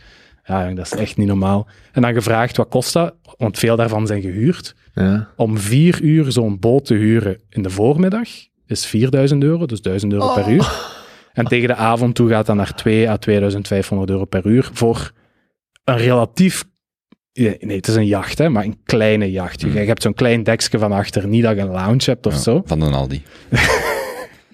Ja, 0.45 0.71
dat 0.71 0.85
is 0.87 0.93
echt 0.93 1.17
niet 1.17 1.27
normaal. 1.27 1.67
En 1.93 2.03
dan 2.03 2.13
gevraagd, 2.15 2.57
wat 2.57 2.69
kost 2.69 2.93
dat? 2.93 3.15
Want 3.37 3.59
veel 3.59 3.77
daarvan 3.77 4.07
zijn 4.07 4.23
gehuurd. 4.23 4.75
Ja. 4.95 5.29
Om 5.37 5.59
vier 5.59 6.01
uur 6.03 6.33
zo'n 6.33 6.59
boot 6.59 6.85
te 6.85 6.95
huren 6.95 7.41
in 7.49 7.63
de 7.63 7.71
voormiddag 7.71 8.29
is 8.67 8.87
4000 8.87 9.43
euro, 9.43 9.67
dus 9.67 9.81
1000 9.81 10.13
euro 10.13 10.35
per 10.35 10.49
uur. 10.49 10.93
En 11.33 11.45
tegen 11.45 11.69
de 11.69 11.75
avond 11.75 12.15
toe 12.15 12.29
gaat 12.29 12.47
dat 12.47 12.57
naar 12.57 12.75
2 12.75 13.09
à 13.11 13.17
2500 13.17 14.11
euro 14.11 14.25
per 14.25 14.47
uur 14.47 14.71
voor 14.73 15.13
een 15.85 15.97
relatief... 15.97 16.65
Nee, 17.33 17.57
het 17.61 17.89
is 17.89 17.95
een 17.95 18.07
jacht, 18.07 18.39
hè, 18.39 18.49
maar 18.49 18.65
een 18.65 18.81
kleine 18.85 19.31
jacht. 19.31 19.61
Je, 19.61 19.73
je 19.73 19.79
hebt 19.79 20.03
zo'n 20.03 20.15
klein 20.15 20.43
dekje 20.43 20.79
van 20.79 20.93
achter, 20.93 21.29
niet 21.29 21.43
dat 21.43 21.55
je 21.57 21.61
een 21.61 21.71
lounge 21.71 22.05
hebt 22.05 22.27
of 22.27 22.33
Ja, 22.33 22.39
zo. 22.39 22.63
Van 22.65 22.81
een 22.81 22.93
Aldi. 22.93 23.23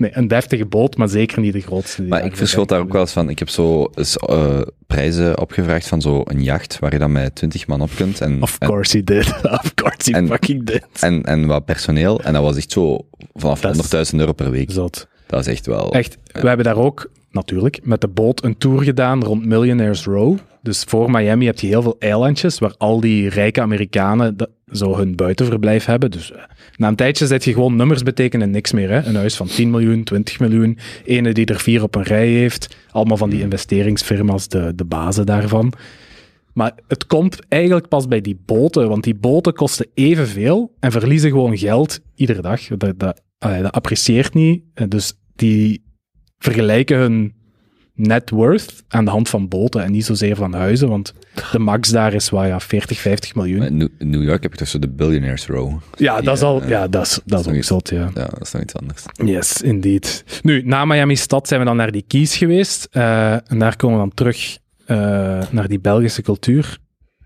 Nee, 0.00 0.10
een 0.14 0.28
deftige 0.28 0.66
boot, 0.66 0.96
maar 0.96 1.08
zeker 1.08 1.40
niet 1.40 1.52
de 1.52 1.60
grootste. 1.60 2.02
Maar 2.02 2.24
ik 2.24 2.36
verschot 2.36 2.68
daar 2.68 2.80
ook 2.80 2.92
wel 2.92 3.00
eens 3.00 3.12
van. 3.12 3.28
Ik 3.28 3.38
heb 3.38 3.48
zo 3.48 3.90
eens, 3.94 4.16
eh, 4.16 4.60
prijzen 4.86 5.38
opgevraagd 5.40 5.88
van 5.88 6.00
zo'n 6.02 6.24
jacht 6.36 6.78
waar 6.78 6.92
je 6.92 6.98
dan 6.98 7.12
met 7.12 7.34
20 7.34 7.66
man 7.66 7.80
op 7.80 7.90
kunt. 7.96 8.20
En, 8.20 8.42
Of 8.42 8.56
en, 8.58 8.68
course 8.68 8.96
he 8.96 9.04
did. 9.04 9.26
Of 9.62 9.74
course 9.74 10.10
he 10.10 10.16
En- 10.16 10.26
fucking 10.26 10.64
did. 10.66 10.86
en, 11.00 11.22
en 11.22 11.46
wat 11.46 11.64
personeel. 11.64 12.20
En 12.20 12.32
dat 12.32 12.42
was 12.42 12.56
echt 12.56 12.72
zo 12.72 13.06
vanaf 13.34 13.60
Dat 13.60 13.76
is- 13.92 14.10
100.000 14.10 14.20
euro 14.20 14.32
per 14.32 14.50
week. 14.50 14.70
Zot. 14.70 15.06
Dat 15.26 15.40
is 15.40 15.46
echt 15.46 15.66
wel... 15.66 15.92
Echt, 15.92 16.16
we 16.32 16.46
hebben 16.48 16.64
daar 16.66 16.76
ook, 16.76 17.10
natuurlijk, 17.30 17.80
met 17.82 18.00
de 18.00 18.08
boot 18.08 18.44
een 18.44 18.58
tour 18.58 18.82
gedaan 18.82 19.22
rond 19.24 19.46
Millionaires 19.46 20.04
Row. 20.04 20.38
Dus 20.62 20.82
voor 20.82 21.10
Miami 21.10 21.46
heb 21.46 21.58
je 21.60 21.66
heel 21.66 21.82
veel 21.82 21.96
eilandjes 21.98 22.58
waar 22.58 22.74
al 22.78 23.00
die 23.00 23.28
rijke 23.28 23.60
Amerikanen 23.60 24.36
de- 24.36 24.50
zo 24.72 24.96
hun 24.96 25.16
buitenverblijf 25.16 25.84
hebben. 25.84 26.10
Dus 26.10 26.32
eh, 26.32 26.42
na 26.76 26.88
een 26.88 26.96
tijdje 26.96 27.26
zet 27.26 27.44
je 27.44 27.52
gewoon 27.52 27.76
nummers 27.76 28.02
betekenen 28.02 28.50
niks 28.50 28.72
meer. 28.72 28.90
Hè? 28.90 29.02
Een 29.02 29.14
huis 29.14 29.36
van 29.36 29.46
10 29.46 29.70
miljoen, 29.70 30.04
20 30.04 30.40
miljoen. 30.40 30.78
Ene 31.04 31.32
die 31.32 31.46
er 31.46 31.60
vier 31.60 31.82
op 31.82 31.94
een 31.94 32.02
rij 32.02 32.28
heeft. 32.28 32.76
Allemaal 32.90 33.16
van 33.16 33.30
die 33.30 33.40
investeringsfirma's, 33.40 34.48
de, 34.48 34.72
de 34.74 34.84
bazen 34.84 35.26
daarvan. 35.26 35.72
Maar 36.54 36.72
het 36.88 37.06
komt 37.06 37.38
eigenlijk 37.48 37.88
pas 37.88 38.06
bij 38.08 38.20
die 38.20 38.40
boten, 38.46 38.88
want 38.88 39.04
die 39.04 39.14
boten 39.14 39.52
kosten 39.54 39.86
evenveel 39.94 40.72
en 40.80 40.92
verliezen 40.92 41.30
gewoon 41.30 41.58
geld 41.58 42.00
iedere 42.14 42.42
dag. 42.42 42.60
Dat, 42.66 42.98
dat, 42.98 43.20
allee, 43.38 43.62
dat 43.62 43.72
apprecieert 43.72 44.34
niet. 44.34 44.62
Eh, 44.74 44.86
Dus 44.88 45.12
die 45.36 45.82
vergelijken 46.44 46.98
hun 46.98 47.34
net 47.94 48.30
worth 48.30 48.82
aan 48.88 49.04
de 49.04 49.10
hand 49.10 49.28
van 49.28 49.48
boten 49.48 49.82
en 49.84 49.92
niet 49.92 50.04
zozeer 50.04 50.36
van 50.36 50.52
huizen, 50.54 50.88
want 50.88 51.12
de 51.52 51.58
max 51.58 51.88
daar 51.88 52.12
is 52.14 52.30
wat, 52.30 52.46
ja, 52.46 52.60
40, 52.60 52.98
50 52.98 53.34
miljoen. 53.34 53.62
In 53.62 53.90
New- 54.10 54.22
York 54.24 54.42
heb 54.42 54.52
je 54.52 54.58
toch 54.58 54.68
zo 54.68 54.78
de 54.78 54.88
Billionaires 54.88 55.46
Row. 55.46 55.72
Ja, 55.96 56.20
dat 56.20 56.36
is 56.36 56.42
al, 56.42 56.62
Ja, 56.62 56.68
ja, 56.68 56.88
dat 56.88 57.06
is, 57.06 57.20
dat 57.24 57.46
is 57.46 57.56
ook 57.56 57.64
zot, 57.64 57.88
ja. 57.88 58.10
Ja, 58.14 58.24
dat 58.26 58.40
is 58.42 58.52
nog 58.52 58.62
iets 58.62 58.74
anders. 58.74 59.04
Yes, 59.24 59.62
indeed. 59.62 60.24
Nu, 60.42 60.62
na 60.64 60.84
Miami 60.84 61.16
Stad 61.16 61.48
zijn 61.48 61.60
we 61.60 61.66
dan 61.66 61.76
naar 61.76 61.92
die 61.92 62.04
Keys 62.06 62.36
geweest. 62.36 62.88
eh, 62.90 63.32
en 63.32 63.58
daar 63.58 63.76
komen 63.76 63.96
we 63.96 64.02
dan 64.02 64.14
terug 64.14 64.58
eh, 64.86 64.96
naar 65.50 65.68
die 65.68 65.80
Belgische 65.80 66.22
cultuur. 66.22 66.78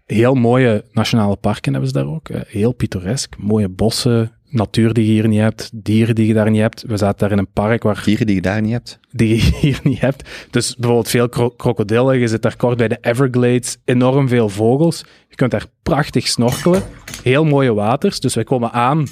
Heel 0.05 0.35
mooie 0.35 0.85
nationale 0.93 1.37
parken 1.37 1.73
hebben 1.73 1.91
ze 1.91 1.97
daar 1.97 2.07
ook. 2.09 2.29
eh, 2.29 2.41
heel 2.47 2.73
pittoresk. 2.73 3.35
Mooie 3.39 3.69
bossen, 3.69 4.33
natuur 4.55 4.93
die 4.93 5.07
je 5.07 5.13
hier 5.13 5.29
niet 5.29 5.41
hebt, 5.41 5.71
dieren 5.75 6.15
die 6.15 6.27
je 6.27 6.35
daar 6.35 6.51
niet 6.51 6.61
hebt. 6.61 6.85
We 6.87 6.97
zaten 6.97 7.19
daar 7.19 7.31
in 7.31 7.39
een 7.39 7.53
park 7.53 7.83
waar 7.83 8.03
Dieren 8.05 8.27
die 8.27 8.35
je 8.35 8.43
daar 8.43 8.63
niet 8.63 8.73
hebt. 8.73 8.99
die 9.11 9.29
je 9.29 9.53
hier 9.61 9.81
niet 9.83 10.01
hebt. 10.01 10.29
Dus 10.51 10.77
bijvoorbeeld 10.77 11.09
veel 11.09 11.29
kro 11.29 11.51
krokodillen. 11.51 12.19
Je 12.19 12.29
zit 12.29 12.43
daar 12.43 12.57
kort 12.57 12.77
bij 12.77 12.89
de 12.89 12.99
Everglades. 13.01 13.77
Enorm 13.85 14.29
veel 14.29 14.49
vogels. 14.49 15.05
Je 15.29 15.35
kunt 15.35 15.51
daar 15.51 15.67
prachtig 15.83 16.27
snorkelen. 16.27 16.83
Heel 17.23 17.45
mooie 17.45 17.75
waters. 17.75 18.21
Dus 18.21 18.35
wij 18.35 18.45
komen 18.45 18.73
aan 18.73 19.07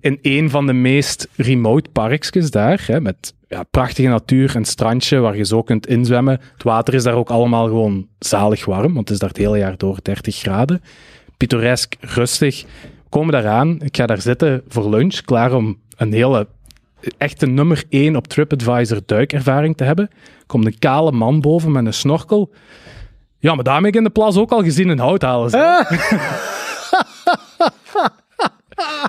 in 0.00 0.18
een 0.22 0.50
van 0.50 0.66
de 0.66 0.72
meest 0.72 1.28
remote 1.36 1.90
parkjes 1.90 2.50
daar. 2.50 2.84
Hè, 2.86 3.00
met 3.00 3.34
ja, 3.48 3.62
prachtige 3.62 4.08
natuur, 4.08 4.56
een 4.56 4.64
strandje 4.64 5.18
waar 5.18 5.36
je 5.36 5.44
zo 5.44 5.62
kunt 5.62 5.86
inzwemmen. 5.86 6.40
Het 6.52 6.62
water 6.62 6.94
is 6.94 7.02
daar 7.02 7.14
ook 7.14 7.30
allemaal 7.30 7.66
gewoon 7.66 8.08
zalig 8.18 8.64
warm, 8.64 8.94
want 8.94 9.08
het 9.08 9.10
is 9.10 9.18
daar 9.18 9.28
het 9.28 9.38
hele 9.38 9.58
jaar 9.58 9.76
door 9.76 9.98
30 10.02 10.36
graden. 10.36 10.82
Pittoresk, 11.36 11.94
rustig. 12.00 12.64
Komen 13.12 13.32
daar 13.32 13.48
aan. 13.48 13.80
Ik 13.80 13.96
ga 13.96 14.06
daar 14.06 14.20
zitten 14.20 14.62
voor 14.68 14.90
lunch, 14.90 15.20
klaar 15.20 15.54
om 15.54 15.78
een 15.96 16.12
hele 16.12 16.46
echte 17.18 17.46
nummer 17.46 17.84
1 17.88 18.16
op 18.16 18.26
TripAdvisor 18.26 19.00
duikervaring 19.06 19.76
te 19.76 19.84
hebben. 19.84 20.10
Komt 20.46 20.66
een 20.66 20.78
kale 20.78 21.12
man 21.12 21.40
boven 21.40 21.72
met 21.72 21.86
een 21.86 21.94
snorkel. 21.94 22.50
Ja, 23.38 23.54
maar 23.54 23.64
daarmee 23.64 23.84
heb 23.84 23.92
ik 23.92 23.98
in 23.98 24.04
de 24.04 24.10
plas 24.10 24.36
ook 24.36 24.50
al 24.50 24.62
gezien 24.62 24.88
een 24.88 24.98
hout 24.98 25.22
halen. 25.22 25.50
ze. 25.50 25.84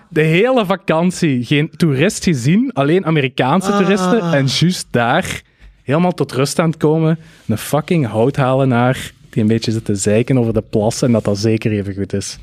De 0.10 0.22
hele 0.22 0.66
vakantie 0.66 1.46
geen 1.46 1.70
toerist 1.70 2.24
gezien, 2.24 2.74
alleen 2.74 3.06
Amerikaanse 3.06 3.72
toeristen. 3.72 4.34
En 4.34 4.46
juist 4.46 4.88
daar, 4.92 5.42
helemaal 5.84 6.14
tot 6.14 6.32
rust 6.32 6.60
aan 6.60 6.70
het 6.70 6.78
komen, 6.78 7.20
een 7.48 7.58
fucking 7.58 8.08
houthalenaar 8.08 9.12
die 9.30 9.42
een 9.42 9.48
beetje 9.48 9.72
zit 9.72 9.86
te 9.86 9.96
zeiken 9.96 10.38
over 10.38 10.54
de 10.54 10.64
plas 10.70 11.02
en 11.02 11.12
dat 11.12 11.24
dat 11.24 11.38
zeker 11.38 11.72
even 11.72 11.94
goed 11.94 12.14
is. 12.14 12.40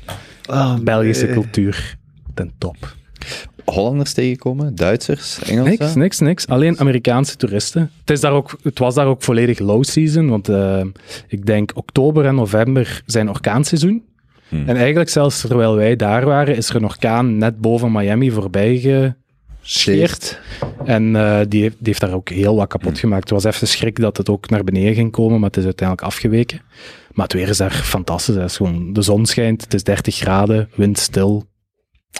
Oh, 0.49 0.75
Belgische 0.79 1.25
nee. 1.25 1.33
cultuur, 1.33 1.95
ten 2.33 2.51
top. 2.57 2.95
Hollanders 3.65 4.13
tegenkomen, 4.13 4.75
Duitsers, 4.75 5.39
Engelsen. 5.43 5.79
Niks, 5.79 5.95
niks, 5.95 6.19
niks. 6.19 6.47
Alleen 6.47 6.79
Amerikaanse 6.79 7.35
toeristen. 7.35 7.91
Het, 7.99 8.09
is 8.09 8.19
daar 8.19 8.31
ook, 8.31 8.57
het 8.63 8.79
was 8.79 8.95
daar 8.95 9.05
ook 9.05 9.23
volledig 9.23 9.59
low 9.59 9.83
season, 9.83 10.29
want 10.29 10.49
eh, 10.49 10.83
ik 11.27 11.45
denk 11.45 11.71
oktober 11.73 12.25
en 12.25 12.35
november 12.35 13.01
zijn 13.05 13.29
orkaanseizoen. 13.29 14.03
Hmm. 14.47 14.67
En 14.67 14.75
eigenlijk 14.75 15.09
zelfs 15.09 15.41
terwijl 15.41 15.75
wij 15.75 15.95
daar 15.95 16.25
waren, 16.25 16.55
is 16.55 16.69
er 16.69 16.75
een 16.75 16.83
orkaan 16.83 17.37
net 17.37 17.59
boven 17.59 17.91
Miami 17.91 18.31
voorbij 18.31 18.75
gescheerd. 18.75 19.15
Scheert. 19.61 20.39
En 20.85 21.15
eh, 21.15 21.39
die, 21.47 21.61
heeft, 21.61 21.75
die 21.77 21.87
heeft 21.87 21.99
daar 22.01 22.13
ook 22.13 22.29
heel 22.29 22.55
wat 22.55 22.67
kapot 22.67 22.99
gemaakt. 22.99 23.29
Het 23.29 23.43
was 23.43 23.53
even 23.53 23.67
schrik 23.67 23.99
dat 23.99 24.17
het 24.17 24.29
ook 24.29 24.49
naar 24.49 24.63
beneden 24.63 24.93
ging 24.93 25.11
komen, 25.11 25.39
maar 25.39 25.49
het 25.49 25.57
is 25.57 25.65
uiteindelijk 25.65 26.07
afgeweken. 26.07 26.61
Maar 27.13 27.25
het 27.25 27.33
weer 27.33 27.47
is 27.49 27.57
daar 27.57 27.71
fantastisch. 27.71 28.35
Het 28.35 28.43
is 28.49 28.55
gewoon, 28.57 28.93
de 28.93 29.01
zon 29.01 29.25
schijnt, 29.25 29.61
het 29.63 29.73
is 29.73 29.83
30 29.83 30.15
graden, 30.15 30.69
wind 30.75 30.99
stil. 30.99 31.45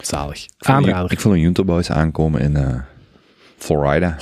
Zalig. 0.04 0.45
Aanrader. 0.58 1.12
Ik 1.12 1.19
voel 1.19 1.34
een 1.34 1.39
Juntoboys 1.39 1.89
aankomen 1.91 2.41
in 2.41 2.56
eh, 2.56 2.80
Florida. 3.58 4.17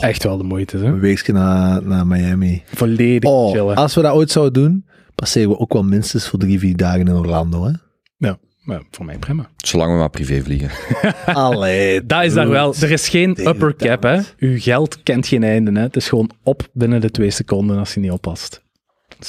Echt 0.00 0.22
wel 0.22 0.36
de 0.36 0.44
moeite. 0.44 0.76
Hè? 0.78 0.84
Een 0.84 1.00
weekje 1.00 1.32
naar, 1.32 1.82
naar 1.82 2.06
Miami. 2.06 2.62
Volledig 2.66 3.30
Oh, 3.30 3.52
chillen. 3.52 3.76
als 3.76 3.94
we 3.94 4.02
dat 4.02 4.12
ooit 4.14 4.30
zouden 4.30 4.62
doen, 4.62 4.86
passeren 5.14 5.48
we 5.48 5.58
ook 5.58 5.72
wel 5.72 5.82
minstens 5.84 6.28
voor 6.28 6.38
drie, 6.38 6.58
vier 6.58 6.76
dagen 6.76 7.00
in 7.00 7.12
Orlando, 7.12 7.64
hè? 7.64 7.70
Ja, 8.16 8.38
maar 8.62 8.82
voor 8.90 9.04
mij 9.04 9.18
prima. 9.18 9.48
Zolang 9.66 9.92
we 9.92 9.98
maar 9.98 10.10
privé 10.10 10.42
vliegen. 10.42 10.70
Allee. 11.34 12.06
Dat 12.06 12.24
is 12.24 12.32
daar 12.34 12.48
wel. 12.48 12.74
Er 12.74 12.90
is 12.90 13.08
geen 13.08 13.48
upper 13.48 13.76
cap, 13.76 14.02
hè. 14.02 14.20
Uw 14.38 14.60
geld 14.60 15.02
kent 15.02 15.26
geen 15.26 15.42
einde, 15.42 15.72
hè. 15.72 15.80
Het 15.80 15.96
is 15.96 16.08
gewoon 16.08 16.30
op 16.42 16.68
binnen 16.72 17.00
de 17.00 17.10
twee 17.10 17.30
seconden 17.30 17.78
als 17.78 17.94
je 17.94 18.00
niet 18.00 18.10
oppast. 18.10 18.61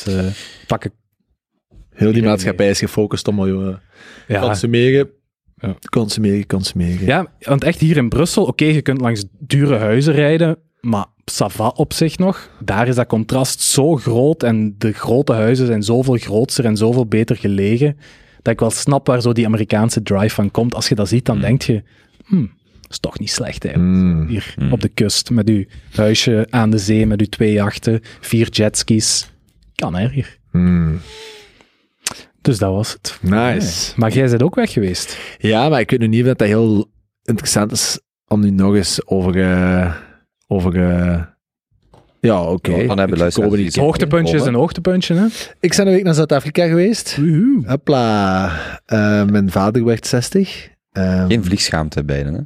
Eh 0.07 0.25
pakken. 0.67 0.91
Heel 1.89 2.11
die 2.13 2.23
maatschappij 2.23 2.69
is 2.69 2.79
gefocust 2.79 3.27
om 3.27 3.43
uh, 3.45 3.75
Ja. 4.27 4.39
consumeren, 4.41 5.09
Ja. 5.57 5.75
consumeren, 5.89 6.45
consumeren. 6.47 7.05
ja, 7.05 7.27
want 7.39 7.63
echt 7.63 7.79
hier 7.79 7.97
in 7.97 8.09
Brussel, 8.09 8.45
oké, 8.45 8.65
je 8.65 8.81
kunt 8.81 9.01
langs 9.01 9.25
dure 9.39 9.77
huizen 9.77 10.13
rijden, 10.13 10.57
maar 10.81 11.05
Sava 11.25 11.67
op 11.67 11.93
zich 11.93 12.17
nog, 12.17 12.49
daar 12.59 12.87
is 12.87 12.95
dat 12.95 13.07
contrast 13.07 13.61
zo 13.61 13.95
groot 13.95 14.43
en 14.43 14.75
de 14.77 14.91
grote 14.91 15.33
huizen 15.33 15.65
zijn 15.65 15.83
zoveel 15.83 16.17
grootser 16.17 16.65
en 16.65 16.77
zoveel 16.77 17.05
beter 17.05 17.35
gelegen, 17.35 17.97
dat 18.41 18.53
ik 18.53 18.59
wel 18.59 18.71
snap 18.71 19.07
waar 19.07 19.21
zo 19.21 19.31
die 19.31 19.45
Amerikaanse 19.45 20.01
drive 20.01 20.35
van 20.35 20.51
komt. 20.51 20.75
Als 20.75 20.89
je 20.89 20.95
dat 20.95 21.07
ziet, 21.07 21.25
dan 21.25 21.39
denk 21.39 21.61
je, 21.61 21.83
hmm, 22.25 22.51
dat 22.81 22.91
is 22.91 22.99
toch 22.99 23.19
niet 23.19 23.31
slecht 23.31 23.65
eigenlijk. 23.65 23.95
Mm. 23.95 24.27
Hier 24.27 24.55
op 24.71 24.81
de 24.81 24.89
kust, 24.89 25.29
met 25.29 25.49
uw 25.49 25.63
huisje 25.91 26.47
aan 26.49 26.69
de 26.69 26.77
zee, 26.77 27.05
met 27.05 27.19
uw 27.19 27.27
twee 27.29 27.51
jachten, 27.53 27.99
vier 28.21 28.49
jetskis. 28.49 29.31
Kan 29.75 29.95
hè, 29.95 30.07
hier. 30.09 30.37
Mm. 30.51 30.99
Dus 32.41 32.57
dat 32.57 32.71
was 32.71 32.93
het. 32.93 33.17
Nice. 33.21 33.93
Maar 33.95 34.11
jij 34.11 34.29
bent 34.29 34.43
ook 34.43 34.55
weg 34.55 34.71
geweest. 34.71 35.17
Ja, 35.37 35.69
maar 35.69 35.79
ik 35.79 35.89
weet 35.89 35.99
nu 35.99 36.07
niet 36.07 36.21
of 36.27 36.33
dat 36.33 36.47
heel 36.47 36.91
interessant 37.23 37.71
is 37.71 37.99
om 38.27 38.39
nu 38.39 38.49
nog 38.49 38.75
eens 38.75 39.07
over... 39.07 39.41
eh, 39.41 39.93
over 40.47 40.89
eh, 40.89 41.21
ja, 42.19 42.41
oké. 42.43 42.75
Ja, 42.75 42.87
dan 42.87 42.97
hebben. 42.97 43.31
Hoogtepuntje 43.73 44.35
is 44.35 44.45
een 44.45 44.53
hoogtepuntje, 44.53 45.15
hè? 45.15 45.25
Ik 45.59 45.75
ben 45.75 45.87
een 45.87 45.93
week 45.93 46.03
naar 46.03 46.13
Zuid-Afrika 46.13 46.67
geweest. 46.67 47.17
Woehoe. 47.17 47.63
Hopla. 47.65 48.51
Eh, 48.85 49.25
mijn 49.25 49.51
vader 49.51 49.85
werd 49.85 50.07
60. 50.07 50.69
Ehm, 50.91 51.27
Geen 51.27 51.43
vliegschaamte 51.43 52.03
beiden, 52.03 52.33
hè? 52.33 52.41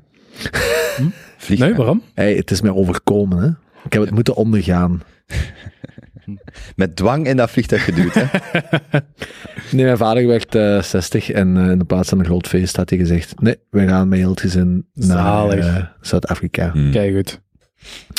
Hm? 1.47 1.59
Nee, 1.59 1.73
waarom? 1.75 2.01
hey, 2.13 2.35
het 2.35 2.51
is 2.51 2.61
mij 2.61 2.71
overkomen, 2.71 3.37
hè. 3.37 3.47
Ik 3.85 3.93
heb 3.93 4.01
het 4.01 4.11
moeten 4.11 4.35
ondergaan. 4.35 5.01
Met 6.75 6.95
dwang 6.95 7.27
in 7.27 7.37
dat 7.37 7.51
vliegtuig 7.51 7.83
geduwd, 7.83 8.13
hè? 8.13 8.25
Nee, 9.71 9.85
mijn 9.85 9.97
vader 9.97 10.27
werd 10.27 10.55
eh 10.55 10.81
60 10.81 11.31
en 11.31 11.57
eh, 11.57 11.71
in 11.71 11.79
de 11.79 11.85
plaats 11.85 12.09
van 12.09 12.19
een 12.19 12.25
groot 12.25 12.47
feest 12.47 12.75
had 12.75 12.89
hij 12.89 12.99
gezegd, 12.99 13.41
nee, 13.41 13.55
we 13.69 13.87
gaan 13.87 14.07
met 14.07 14.19
heel 14.19 14.29
het 14.29 14.39
gezin 14.39 14.87
naar 14.93 15.49
eh, 15.49 15.85
Zuid-Afrika. 16.01 16.71
Hmm. 16.71 16.91
Kijk 16.91 17.15
goed. 17.15 17.41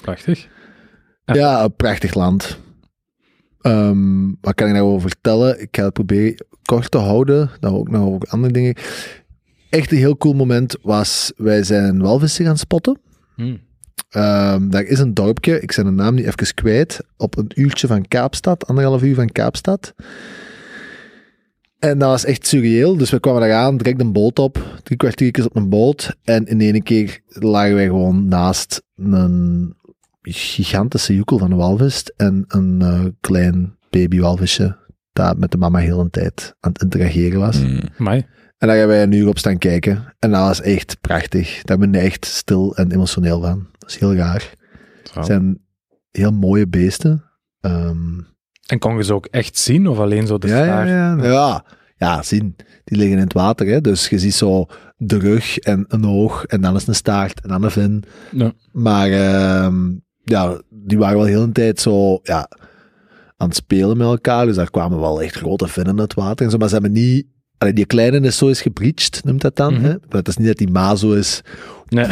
Prachtig. 0.03 0.49
Ja. 1.25 1.35
Ja, 1.35 1.65
een 1.65 1.75
prachtig 1.75 2.15
land. 2.15 2.59
Ehm, 3.61 4.27
wat 4.41 4.55
kan 4.55 4.69
ik 4.69 4.75
daarover 4.75 5.09
vertellen? 5.09 5.61
Ik 5.61 5.77
ga 5.77 5.85
het 5.85 5.93
proberen 5.93 6.47
kort 6.63 6.91
te 6.91 6.99
houden. 6.99 7.51
Dan 7.61 7.75
ook 7.75 7.91
nog 7.91 8.07
over 8.07 8.29
andere 8.29 8.53
dingen. 8.53 8.75
echt 9.71 9.93
een 9.93 9.99
heel 9.99 10.17
cool 10.17 10.35
moment 10.35 10.77
was, 10.83 11.33
wij 11.37 11.63
zijn 11.63 12.01
walvissen 12.01 12.45
gaan 12.45 12.59
spotten. 12.59 13.01
Hmm. 13.35 13.61
Ehm, 14.09 14.69
daar 14.69 14.83
is 14.83 14.99
een 14.99 15.15
dorpje, 15.15 15.61
ik 15.61 15.73
zijn 15.73 15.87
de 15.87 15.93
naam 15.93 16.15
niet 16.15 16.27
even 16.27 16.55
kwijt, 16.55 17.01
op 17.17 17.37
een 17.37 17.51
uurtje 17.55 17.87
van 17.87 18.09
Kaapstad, 18.09 18.67
anderhalf 18.67 19.03
uur 19.03 19.15
van 19.15 19.33
Kaapstad. 19.33 19.95
En 21.79 21.99
dat 21.99 22.09
was 22.09 22.25
echt 22.25 22.47
surreëel. 22.47 22.97
Dus 22.97 23.11
we 23.11 23.21
kwamen 23.21 23.41
daar 23.41 23.53
aan, 23.53 23.77
direct 23.77 24.01
een 24.01 24.13
boot 24.13 24.39
op, 24.39 24.81
drie 24.83 24.97
kwartiertjes 24.97 25.45
op 25.45 25.57
een 25.57 25.69
boot. 25.69 26.17
En 26.25 26.47
in 26.47 26.61
ene 26.61 26.83
keer 26.83 27.21
lagen 27.29 27.75
wij 27.75 27.87
gewoon 27.87 28.29
naast 28.29 28.83
een 28.97 29.77
gigantische 30.23 31.15
joekel 31.15 31.39
van 31.39 31.51
een 31.51 31.57
walvis 31.57 32.11
en 32.17 32.45
een 32.49 32.83
eh, 32.83 33.05
klein 33.21 33.77
babywalvisje 33.91 34.77
dat 35.13 35.39
met 35.39 35.51
de 35.51 35.59
mama 35.59 35.79
heel 35.79 36.01
een 36.01 36.11
tijd 36.11 36.55
aan 36.61 36.73
het 36.73 36.83
interageren 36.83 37.41
was. 37.41 37.63
Mm. 37.63 37.81
Amai. 37.99 38.27
En 38.59 38.69
daar 38.69 38.77
hebben 38.77 38.97
wij 38.97 39.05
een 39.05 39.13
uur 39.13 39.29
op 39.29 39.39
staan 39.39 39.59
kijken. 39.59 40.15
En 40.19 40.31
dat 40.31 40.41
was 40.41 40.61
echt 40.61 41.01
prachtig. 41.01 41.63
Daar 41.63 41.79
ben 41.79 41.93
je 41.93 41.99
echt 41.99 42.25
stil 42.25 42.77
en 42.77 42.93
emotioneel 42.93 43.41
van. 43.41 43.67
Dat 43.79 43.89
is 43.91 43.99
heel 43.99 44.15
raar. 44.15 44.53
Het 45.13 45.27
zijn 45.27 45.61
heel 46.11 46.33
mooie 46.33 46.69
beesten. 46.69 47.25
Ehm, 47.61 48.19
En 48.67 48.79
kon 48.79 48.97
je 48.97 49.05
ze 49.05 49.15
ook 49.15 49.27
echt 49.27 49.59
zien, 49.59 49.87
of 49.89 49.99
alleen 49.99 50.27
zo 50.27 50.39
de 50.39 50.47
ja, 50.47 50.57
ja, 50.57 50.65
staart? 50.65 50.89
ja, 50.89 51.31
ja. 51.31 51.65
Ja, 51.97 52.23
zien. 52.23 52.57
Die 52.85 52.99
liggen 52.99 53.17
in 53.17 53.23
het 53.23 53.33
water. 53.33 53.67
Hè. 53.67 53.81
Dus 53.81 54.09
je 54.09 54.19
ziet 54.19 54.35
zo 54.35 54.67
de 54.97 55.19
rug 55.19 55.59
en 55.59 55.85
een 55.89 56.07
oog. 56.07 56.45
En 56.45 56.61
dan 56.61 56.77
is 56.77 56.87
een 56.87 56.95
staart 56.95 57.41
en 57.41 57.49
dan 57.49 57.63
een 57.63 57.71
vin. 57.71 58.05
Ja. 58.33 58.53
Maar 58.73 59.11
ehm, 59.11 59.91
ja, 60.25 60.61
die 60.71 60.99
waren 60.99 61.17
wel 61.17 61.27
heel 61.27 61.43
een 61.43 61.53
tijd 61.53 61.81
zo 61.81 62.19
ja, 62.23 62.49
aan 63.37 63.49
het 63.49 63.57
spelen 63.57 63.97
met 63.97 64.07
elkaar. 64.07 64.47
Dus 64.47 64.57
daar 64.57 64.71
kwamen 64.71 65.01
wel 65.01 65.23
echt 65.23 65.35
grote 65.37 65.69
vinnen 65.69 66.01
uit 66.01 66.15
het 66.15 66.25
water. 66.25 66.45
En 66.45 66.51
zo, 66.51 66.59
maar 66.59 66.69
ze 66.69 66.75
hebben 66.75 66.93
niet... 66.93 67.27
allee, 67.59 67.73
die 67.73 67.87
kleine 67.87 68.21
is 68.21 68.37
zo 68.39 68.49
eens 68.49 68.61
gebreached, 68.63 69.25
noemt 69.25 69.41
dat 69.41 69.57
dan. 69.57 69.75
Mhm. 69.75 69.83
hè? 69.83 69.89
Maar 69.89 69.99
het 70.19 70.29
is 70.29 70.37
niet 70.37 70.47
dat 70.47 70.57
die 70.57 70.71
ma 70.71 70.95
zo 70.95 71.13
is. 71.13 71.41
Nee. 71.89 72.07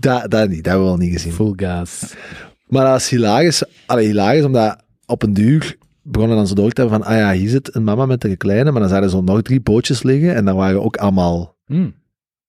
dat, 0.00 0.30
dat 0.30 0.48
niet, 0.48 0.64
dat 0.64 0.72
hebben 0.72 0.82
we 0.82 0.88
wel 0.88 0.96
niet 0.96 1.12
gezien. 1.12 1.32
Full 1.32 1.52
gas. 1.56 2.14
Maar 2.66 2.84
dat 2.84 3.00
is 3.00 3.08
hilarisch. 3.08 3.62
Allee, 3.86 4.06
hilarisch, 4.06 4.44
omdat 4.44 4.82
op 5.06 5.22
een 5.22 5.32
duur 5.34 5.76
begonnen 6.02 6.36
dan 6.36 6.46
zo 6.46 6.54
door 6.54 6.70
te 6.72 6.80
hebben 6.80 6.98
van, 7.02 7.12
ah 7.12 7.18
ja, 7.18 7.32
hier 7.32 7.48
zit 7.48 7.74
een 7.74 7.84
mama 7.84 8.06
met 8.06 8.24
een 8.24 8.36
kleine, 8.36 8.70
maar 8.70 8.80
dan 8.80 8.90
zaten 8.90 9.10
zo 9.10 9.22
nog 9.22 9.42
drie 9.42 9.60
bootjes 9.60 10.02
liggen 10.02 10.34
en 10.34 10.44
daar 10.44 10.54
waren 10.54 10.82
ook 10.84 10.96
allemaal 10.96 11.56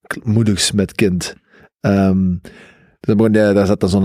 k- 0.08 0.26
moeders 0.26 0.72
met 0.72 0.96
kind. 0.96 1.36
Ehm, 1.80 2.36
dus 3.00 3.16
dan 3.16 3.32
daar 3.32 3.66
zat 3.66 3.80
dan 3.80 3.90
zo'n 3.90 4.04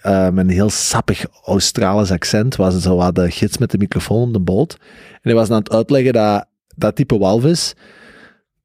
eh, 0.00 0.28
met 0.30 0.44
een 0.44 0.50
heel 0.52 0.70
sappig 0.70 1.24
Australisch 1.44 2.10
accent, 2.10 2.56
was 2.56 2.80
zo 2.82 2.96
wat 2.96 3.14
de 3.14 3.30
gids 3.30 3.58
met 3.58 3.70
de 3.70 3.78
microfoon 3.78 4.26
op 4.26 4.32
de 4.32 4.40
boot. 4.40 4.76
En 5.12 5.18
hij 5.22 5.34
was 5.34 5.48
dan 5.48 5.56
aan 5.56 5.62
het 5.62 5.72
uitleggen 5.72 6.12
dat 6.12 6.46
dat 6.76 6.96
type 6.96 7.18
walvis, 7.18 7.74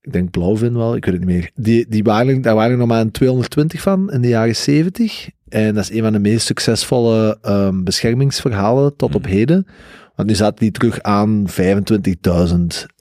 ik 0.01 0.13
denk 0.13 0.31
blauwvin 0.31 0.75
wel, 0.77 0.95
ik 0.95 1.05
weet 1.05 1.13
het 1.13 1.25
niet 1.25 1.35
meer, 1.35 1.51
die, 1.55 1.85
die 1.89 2.03
waren, 2.03 2.41
daar 2.41 2.55
waren 2.55 2.71
er 2.71 2.77
nog 2.77 2.87
maar 2.87 3.01
een 3.01 3.11
220 3.11 3.81
van 3.81 4.11
in 4.11 4.21
de 4.21 4.27
jaren 4.27 4.55
70. 4.55 5.29
En 5.49 5.73
dat 5.75 5.83
is 5.83 5.91
een 5.91 6.03
van 6.03 6.13
de 6.13 6.19
meest 6.19 6.45
succesvolle 6.45 7.37
ehm, 7.41 7.83
beschermingsverhalen 7.83 8.95
tot 8.95 9.15
op 9.15 9.25
heden. 9.25 9.67
Want 10.15 10.27
nu 10.27 10.35
zaten 10.35 10.59
die 10.59 10.71
terug 10.71 11.01
aan 11.01 11.45
25.000 11.47 11.55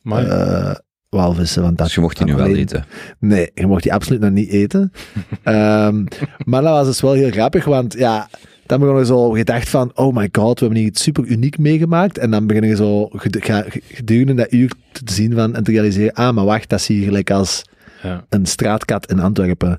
Amai. 0.03 0.27
eh, 0.27 0.75
walvissen. 1.09 1.63
Want 1.63 1.77
dat 1.79 1.87
Dus 1.87 1.95
je 1.95 2.01
mocht 2.01 2.17
die 2.17 2.27
nu 2.27 2.35
wel 2.35 2.47
eten. 2.47 2.85
Nee, 3.19 3.51
je 3.55 3.67
mocht 3.67 3.83
die 3.83 3.93
absoluut 3.93 4.21
nog 4.21 4.31
niet 4.31 4.49
eten. 4.51 4.93
Ehm, 5.43 6.05
maar 6.45 6.63
dat 6.63 6.73
was 6.73 6.87
dus 6.87 7.01
wel 7.01 7.13
heel 7.13 7.31
grappig, 7.31 7.65
want 7.65 7.93
ja, 7.93 8.29
dan 8.69 8.81
begon 8.81 8.99
je 8.99 9.05
zo 9.07 9.31
gedacht 9.31 9.69
van, 9.69 9.91
oh 9.95 10.15
my 10.17 10.29
god, 10.33 10.59
we 10.59 10.65
hebben 10.65 10.79
hier 10.79 10.89
iets 10.91 11.03
super 11.03 11.25
uniek 11.25 11.59
meegemaakt. 11.59 12.19
En 12.19 12.31
dan 12.31 12.47
begin 12.47 12.65
je 12.69 12.77
zo 12.77 13.09
gedurende 13.93 14.35
dat 14.35 14.53
uur 14.53 14.73
te 14.93 15.13
zien 15.13 15.35
van, 15.35 15.55
en 15.55 15.65
te 15.65 15.71
realiseren, 15.71 16.13
ah, 16.15 16.35
maar 16.35 16.45
wacht, 16.45 16.69
dat 16.69 16.79
is 16.81 16.87
hier 16.87 17.05
gelijk 17.05 17.31
als 17.31 17.63
Ja. 18.03 18.25
een 18.29 18.47
straatkat 18.47 19.11
in 19.11 19.21
Antwerpen. 19.21 19.79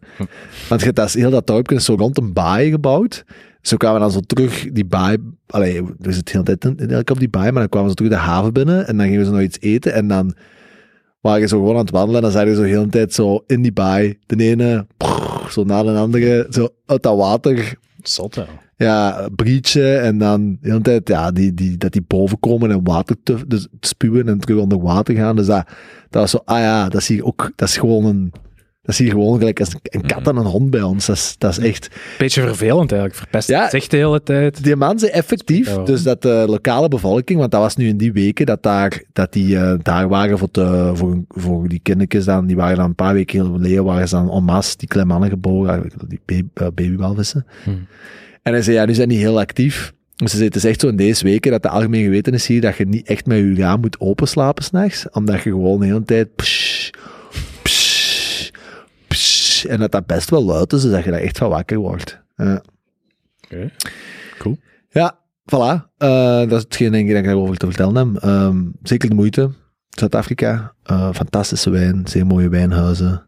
Want 0.69 0.81
je- 0.81 0.93
dat 0.93 1.07
is 1.07 1.13
heel 1.13 1.29
dat 1.29 1.47
dorpje 1.47 1.75
is 1.75 1.85
zo 1.85 1.95
rond 1.95 2.17
een 2.17 2.33
baai 2.33 2.69
gebouwd. 2.71 3.23
Zo 3.61 3.77
kwamen 3.77 3.97
we 3.97 4.03
dan 4.03 4.11
zo 4.11 4.19
terug 4.19 4.71
die 4.71 4.85
baai, 4.85 5.17
allee, 5.47 5.83
we 5.97 6.11
zitten 6.11 6.45
de 6.45 6.55
hele 6.59 6.87
tijd 6.87 7.11
op 7.11 7.19
die 7.19 7.29
baai, 7.29 7.51
maar 7.51 7.61
dan 7.61 7.69
kwamen 7.69 7.89
ze 7.89 7.95
terug 7.95 8.11
de 8.11 8.17
haven 8.17 8.53
binnen 8.53 8.87
en 8.87 8.97
dan 8.97 9.07
gingen 9.07 9.25
ze 9.25 9.31
nog 9.31 9.41
iets 9.41 9.57
eten 9.59 9.93
en 9.93 10.07
dan 10.07 10.33
waren 11.21 11.39
je 11.41 11.47
zo 11.47 11.57
gewoon 11.57 11.73
aan 11.75 11.81
het 11.81 11.91
wandelen 11.91 12.15
en 12.15 12.21
dan 12.21 12.31
zagen 12.31 12.49
je 12.49 12.55
zo 12.55 12.61
heel 12.63 12.83
de 12.83 12.89
tijd 12.89 13.13
zo 13.13 13.43
in 13.47 13.61
die 13.61 13.71
baai, 13.73 14.17
de 14.25 14.35
ene 14.43 14.85
prrr, 14.97 15.51
zo 15.51 15.63
na 15.63 15.83
de 15.83 15.91
andere, 15.91 16.47
zo 16.49 16.67
uit 16.85 17.03
dat 17.03 17.17
water, 17.17 17.77
Zot, 18.03 18.45
ja. 18.85 19.29
breachen 19.35 20.01
en 20.01 20.17
dan 20.17 20.57
de 20.61 20.69
hele 20.69 20.81
tijd, 20.81 21.07
ja, 21.07 21.31
die, 21.31 21.53
die, 21.53 21.77
dat 21.77 21.91
die 21.91 22.03
boven 22.07 22.39
komen 22.39 22.71
en 22.71 22.83
water 22.83 23.15
te, 23.23 23.47
dus 23.47 23.67
te 23.79 23.87
spuwen 23.87 24.27
en 24.27 24.39
terug 24.39 24.61
onder 24.61 24.81
water 24.81 25.15
gaan. 25.15 25.35
Dus 25.35 25.45
dat, 25.45 25.67
dat 26.09 26.21
was 26.21 26.31
zo, 26.31 26.41
ah 26.45 26.59
ja, 26.59 26.89
dat 26.89 27.01
is 27.01 27.07
hier 27.07 27.25
ook, 27.25 27.51
dat 27.55 27.67
is 27.67 27.77
gewoon 27.77 28.05
een, 28.05 28.31
dat 28.81 28.93
is 28.93 28.97
hier 28.97 29.09
gewoon 29.09 29.37
gelijk 29.37 29.59
als 29.59 29.75
een 29.83 30.01
kat 30.05 30.27
en 30.27 30.35
een 30.35 30.45
hond 30.45 30.69
bij 30.69 30.81
ons. 30.81 31.05
Dat 31.05 31.15
is, 31.15 31.35
dat 31.37 31.51
is 31.51 31.57
echt, 31.57 31.89
Beetje 32.17 32.41
vervelend 32.41 32.91
eigenlijk. 32.91 33.21
Verpest 33.21 33.47
Ja. 33.47 33.61
het 33.61 33.71
zicht 33.71 33.91
de 33.91 33.97
hele 33.97 34.23
tijd. 34.23 34.63
die 34.63 34.75
man 34.75 34.99
zei 34.99 35.11
effectief, 35.11 35.75
dus 35.83 36.03
dat 36.03 36.21
de 36.21 36.45
lokale 36.47 36.87
bevolking, 36.87 37.39
want 37.39 37.51
dat 37.51 37.61
was 37.61 37.75
nu 37.75 37.87
in 37.87 37.97
die 37.97 38.13
weken 38.13 38.45
dat, 38.45 38.63
daar, 38.63 39.03
dat 39.13 39.33
die 39.33 39.57
eh, 39.57 39.73
daar 39.81 40.07
waren 40.07 40.37
voor, 40.37 40.49
de, 40.51 40.91
voor, 40.93 41.23
voor 41.27 41.67
die 41.67 41.79
kindertjes 41.83 42.25
dan, 42.25 42.45
die 42.45 42.55
waren 42.55 42.77
dan 42.77 42.85
een 42.85 42.95
paar 42.95 43.13
weken 43.13 43.45
geleden, 43.45 43.83
waren 43.83 44.07
ze 44.07 44.15
dan 44.15 44.31
en 44.31 44.43
masse 44.43 44.77
die 44.77 44.87
kleine 44.87 45.11
mannen 45.11 45.29
geboren, 45.29 45.91
die 46.07 46.21
baby, 46.25 46.47
eh, 46.53 46.67
babywalvissen. 46.73 47.45
Hmm. 47.63 47.87
En 48.49 48.55
hij 48.55 48.63
zei, 48.63 48.75
ja, 48.75 48.85
nu 48.85 48.93
zijn 48.93 49.09
die 49.09 49.17
heel 49.17 49.39
actief. 49.39 49.93
Dus 50.15 50.33
het 50.33 50.55
is 50.55 50.63
echt 50.63 50.79
zo 50.79 50.87
in 50.87 50.95
deze 50.95 51.23
weken 51.23 51.51
dat 51.51 51.61
de 51.61 51.69
algemeen 51.69 52.03
geweten 52.03 52.33
is 52.33 52.47
hier 52.47 52.61
dat 52.61 52.77
je 52.77 52.85
niet 52.85 53.07
echt 53.07 53.25
met 53.25 53.37
je 53.37 53.55
raam 53.55 53.79
moet 53.79 53.99
openslapen 53.99 54.63
s'nachts, 54.63 55.09
omdat 55.09 55.41
je 55.41 55.49
gewoon 55.49 55.79
de 55.79 55.85
hele 55.85 56.03
tijd 56.03 56.35
psh, 56.35 56.89
psh, 57.61 58.49
psh, 59.07 59.65
en 59.65 59.79
dat 59.79 59.91
dat 59.91 60.05
best 60.05 60.29
wel 60.29 60.43
luid 60.43 60.73
is, 60.73 60.81
dus 60.81 60.91
dat 60.91 61.03
je 61.03 61.11
daar 61.11 61.19
echt 61.19 61.37
van 61.37 61.49
wakker 61.49 61.77
wordt. 61.77 62.21
Ja. 62.35 62.63
Oké. 63.43 63.71
Cool. 64.37 64.57
Ja, 64.89 65.19
voilà. 65.55 65.87
Eh, 65.97 66.39
dat 66.39 66.51
is 66.51 66.63
hetgeen 66.63 66.91
denk 66.91 67.05
ik 67.07 67.11
dat 67.11 67.19
ik 67.19 67.25
daarover 67.25 67.57
te 67.57 67.65
vertellen 67.65 67.95
heb. 67.95 68.23
Ehm, 68.23 68.65
zeker 68.83 69.09
de 69.09 69.15
moeite. 69.15 69.51
Zuid-Afrika, 69.89 70.73
eh, 70.83 71.13
fantastische 71.13 71.69
wijn, 71.69 72.01
zeer 72.07 72.25
mooie 72.25 72.49
wijnhuizen. 72.49 73.25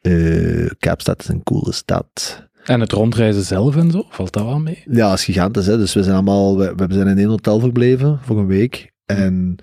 Eh, 0.00 0.70
Kaapstad 0.78 1.20
is 1.20 1.28
een 1.28 1.42
coole 1.42 1.72
stad. 1.72 2.46
En 2.64 2.80
het 2.80 2.92
rondreizen 2.92 3.42
zelf 3.42 3.76
en 3.76 3.90
zo, 3.90 4.04
valt 4.08 4.32
dat 4.32 4.44
wel 4.44 4.58
mee? 4.58 4.82
Ja, 4.90 5.08
dat 5.08 5.18
is 5.18 5.24
gigantisch. 5.24 5.66
Hè? 5.66 5.76
Dus 5.78 5.94
we 5.94 6.02
zijn 6.02 6.14
allemaal, 6.14 6.58
we, 6.58 6.72
we 6.76 6.94
zijn 6.94 7.06
in 7.08 7.18
één 7.18 7.28
hotel 7.28 7.60
verbleven 7.60 8.18
voor 8.22 8.38
een 8.38 8.46
week. 8.46 8.92
En 9.06 9.56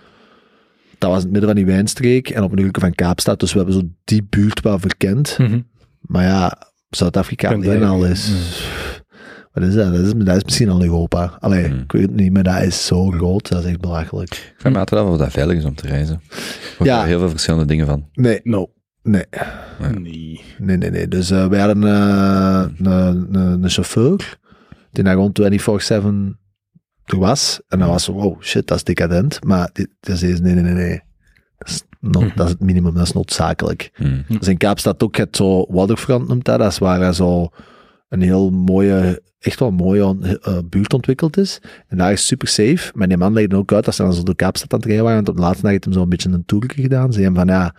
dat 0.97 1.09
was 1.09 1.17
in 1.19 1.23
het 1.23 1.31
midden 1.31 1.49
van 1.49 1.55
die 1.55 1.65
wijnstreek 1.73 2.29
en 2.29 2.43
op 2.43 2.51
een 2.51 2.59
uur 2.59 2.75
van 2.79 2.93
Kaapstad. 2.95 3.39
Dus 3.39 3.51
we 3.51 3.57
hebben 3.57 3.75
zo 3.75 3.81
die 4.03 4.23
buurt 4.29 4.62
wel 4.62 4.79
verkend. 4.79 5.38
Maar 6.01 6.23
ja, 6.23 6.57
Zuid-Afrika 6.89 7.53
alleen 7.53 7.83
al 7.83 8.05
is... 8.05 8.31
Wat 9.51 9.63
is 9.63 9.73
dat? 9.73 9.93
Dat 9.93 10.05
is, 10.05 10.13
dat 10.15 10.35
is 10.35 10.43
misschien 10.43 10.69
al 10.69 10.83
Europa. 10.83 11.38
Allee, 11.39 11.65
Hmm. 11.67 11.79
ik 11.79 11.91
weet 11.91 12.01
het 12.01 12.15
niet, 12.15 12.33
maar 12.33 12.43
dat 12.43 12.62
is 12.62 12.85
zo 12.85 13.09
groot. 13.12 13.49
Dat 13.49 13.63
is 13.63 13.69
echt 13.69 13.79
belachelijk. 13.79 14.29
Ik 14.33 14.53
vraag 14.57 14.73
me 14.73 14.79
altijd 14.79 15.01
af 15.01 15.07
of 15.09 15.17
dat 15.17 15.31
veilig 15.31 15.57
is 15.57 15.65
om 15.65 15.75
te 15.75 15.88
reizen. 15.88 16.21
Ik 16.79 16.85
Ja. 16.85 17.03
heel 17.03 17.19
veel 17.19 17.29
verschillende 17.29 17.65
dingen 17.65 17.85
van. 17.85 18.09
Nee, 18.13 18.39
No. 18.43 18.67
Nee, 19.03 19.23
Nee. 19.79 20.41
nee, 20.57 20.77
nee. 20.77 20.89
nee. 20.91 21.07
Dus 21.07 21.31
eh, 21.31 21.47
wij 21.47 21.59
hadden 21.59 21.83
eh, 21.83 22.65
een, 22.77 23.35
een, 23.35 23.63
een 23.63 23.69
chauffeur 23.69 24.38
die 24.91 25.03
daar 25.03 25.13
gewoon 25.13 25.35
24-7 26.33 26.38
er 27.05 27.17
was. 27.19 27.62
En 27.67 27.79
dan 27.79 27.88
was 27.88 28.03
zo, 28.03 28.13
wow, 28.13 28.41
shit, 28.41 28.67
dat 28.67 28.77
is 28.77 28.83
decadent. 28.83 29.43
Maar 29.43 29.69
dit, 29.73 29.89
is 30.01 30.21
nee, 30.21 30.38
nee, 30.39 30.53
nee, 30.63 30.73
nee. 30.73 31.01
Dat 31.57 31.69
is, 31.69 31.83
not- 31.99 32.23
Mhm. 32.23 32.35
dat 32.35 32.45
is 32.45 32.51
het 32.51 32.62
minimum, 32.62 32.93
dat 32.93 33.03
is 33.03 33.12
noodzakelijk. 33.13 33.91
Hmm. 33.95 34.23
Dus 34.27 34.47
in 34.47 34.57
Kaapstad 34.57 35.03
ook 35.03 35.15
het 35.17 35.35
zo 35.35 35.65
Waterfront 35.69 36.27
noemt 36.27 36.45
dat. 36.45 36.59
Dat 36.59 36.71
is 36.71 36.77
waar 36.77 37.13
zo 37.13 37.49
een 38.09 38.21
heel 38.21 38.49
mooie, 38.49 39.21
echt 39.39 39.59
wel 39.59 39.71
mooie 39.71 40.38
eh, 40.41 40.57
buurt 40.69 40.93
ontwikkeld 40.93 41.38
is. 41.38 41.62
En 41.88 41.97
daar 41.97 42.12
is 42.12 42.27
super 42.27 42.47
safe. 42.47 42.91
Maar 42.93 43.07
die 43.07 43.17
man 43.17 43.33
legde 43.33 43.55
ook 43.55 43.73
uit 43.73 43.85
dat 43.85 43.95
ze 43.95 44.01
dan 44.03 44.13
zo 44.13 44.23
door 44.23 44.35
Kaapstad 44.35 44.73
aan 44.73 44.79
het 44.79 44.88
rijden 44.88 45.03
waren. 45.05 45.19
Want 45.23 45.29
op 45.29 45.35
de 45.35 45.41
laatste 45.41 45.62
dag 45.62 45.71
heeft 45.71 45.83
hem 45.83 45.93
zo 45.93 46.01
een 46.01 46.09
beetje 46.09 46.29
een 46.29 46.45
tour 46.45 46.71
gedaan. 46.75 47.13
Ze 47.13 47.19
zeiden 47.19 47.35
van 47.35 47.47
ja, 47.47 47.75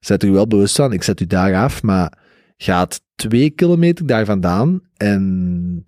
zet 0.00 0.22
u 0.24 0.30
wel 0.30 0.46
bewust 0.46 0.76
van, 0.76 0.92
ik 0.92 1.02
zet 1.02 1.20
u 1.20 1.26
daar 1.26 1.54
af, 1.54 1.82
maar 1.82 2.12
gaat 2.56 3.00
twee 3.14 3.50
kilometer 3.50 4.06
daar 4.06 4.24
vandaan 4.24 4.80
en 4.96 5.84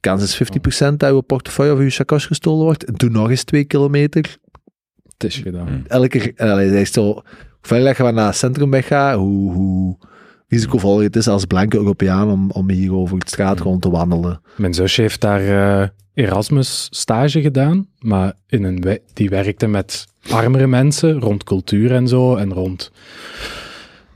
kans 0.00 0.22
is 0.22 0.42
50% 0.92 0.94
dat 0.96 1.10
uw 1.12 1.20
portefeuille 1.20 1.72
of 1.72 1.78
uw 1.78 1.90
chakos 1.90 2.26
gestolen 2.26 2.64
wordt. 2.64 2.84
En 2.84 2.94
doe 2.94 3.10
nog 3.10 3.30
eens 3.30 3.44
twee 3.44 3.64
kilometer 3.64 4.36
Het 5.12 5.24
is 5.24 5.36
gedaan. 5.36 5.66
Hmm. 5.66 5.82
elke 5.88 6.18
keer, 6.18 6.32
allee, 6.36 6.68
hij 6.68 6.80
is 6.80 6.92
zo, 6.92 7.02
hoe 7.02 7.22
verder 7.60 7.88
je 7.88 7.94
van 7.94 8.14
naar 8.14 8.26
het 8.26 8.36
centrum 8.36 8.70
weggaat, 8.70 9.16
hoe, 9.16 9.52
hoe 9.52 9.96
risicovol 10.48 11.00
het 11.00 11.16
is 11.16 11.28
als 11.28 11.44
blanke 11.44 11.76
Europeaan 11.76 12.30
om, 12.30 12.50
om 12.50 12.70
hier 12.70 12.94
over 12.94 13.18
het 13.18 13.28
straat 13.28 13.60
gewoon 13.60 13.78
te 13.78 13.90
wandelen. 13.90 14.40
Mijn 14.56 14.74
zusje 14.74 15.00
heeft 15.00 15.20
daar 15.20 15.40
eh, 15.80 15.88
Erasmus 16.14 16.86
stage 16.90 17.40
gedaan, 17.40 17.86
maar 17.98 18.32
in 18.46 18.64
een 18.64 18.80
we- 18.80 19.02
die 19.12 19.28
werkte 19.28 19.66
met 19.66 20.06
armere 20.28 20.66
mensen 20.66 21.20
rond 21.20 21.44
cultuur 21.44 21.94
en 21.94 22.08
zo 22.08 22.36
en 22.36 22.52
rond 22.52 22.90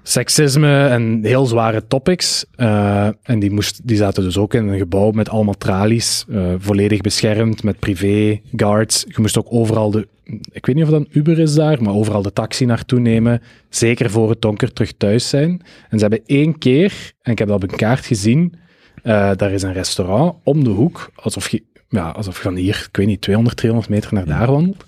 seksisme 0.06 0.86
en 0.86 1.18
heel 1.22 1.46
zware 1.46 1.86
topics. 1.86 2.44
Eh, 2.56 3.08
en 3.22 3.38
die, 3.38 3.50
moest, 3.50 3.80
die 3.84 3.96
zaten 3.96 4.22
dus 4.22 4.38
ook 4.38 4.54
in 4.54 4.68
een 4.68 4.78
gebouw 4.78 5.10
met 5.10 5.28
allemaal 5.28 5.56
tralies, 5.58 6.24
eh, 6.30 6.54
volledig 6.58 7.00
beschermd, 7.00 7.62
met 7.62 7.78
privé 7.78 8.40
guards. 8.56 9.04
Je 9.08 9.20
moest 9.20 9.38
ook 9.38 9.46
overal 9.50 9.90
de, 9.90 10.08
ik 10.52 10.66
weet 10.66 10.74
niet 10.74 10.84
of 10.84 10.90
dat 10.90 11.00
een 11.00 11.08
Uber 11.10 11.38
is 11.38 11.54
daar, 11.54 11.82
maar 11.82 11.94
overal 11.94 12.22
de 12.22 12.32
taxi 12.32 12.64
naartoe 12.64 13.00
nemen. 13.00 13.42
Zeker 13.68 14.10
voor 14.10 14.30
het 14.30 14.42
donker 14.42 14.72
terug 14.72 14.92
thuis 14.92 15.28
zijn. 15.28 15.62
En 15.88 15.98
ze 15.98 16.04
hebben 16.04 16.22
één 16.26 16.58
keer, 16.58 17.12
en 17.22 17.32
ik 17.32 17.38
heb 17.38 17.48
dat 17.48 17.62
op 17.62 17.70
een 17.70 17.76
kaart 17.76 18.06
gezien, 18.06 18.54
eh, 19.02 19.30
daar 19.36 19.52
is 19.52 19.62
een 19.62 19.72
restaurant 19.72 20.34
om 20.42 20.64
de 20.64 20.70
hoek, 20.70 21.10
alsof 21.14 21.48
je, 21.48 21.62
ja, 21.94 22.10
alsof 22.10 22.36
je 22.36 22.42
van 22.42 22.54
hier, 22.54 22.86
ik 22.88 22.96
weet 22.96 23.06
niet, 23.06 23.20
200, 23.20 23.56
300 23.56 23.90
meter 23.90 24.14
naar 24.14 24.24
daar 24.24 24.50
wandelt. 24.50 24.84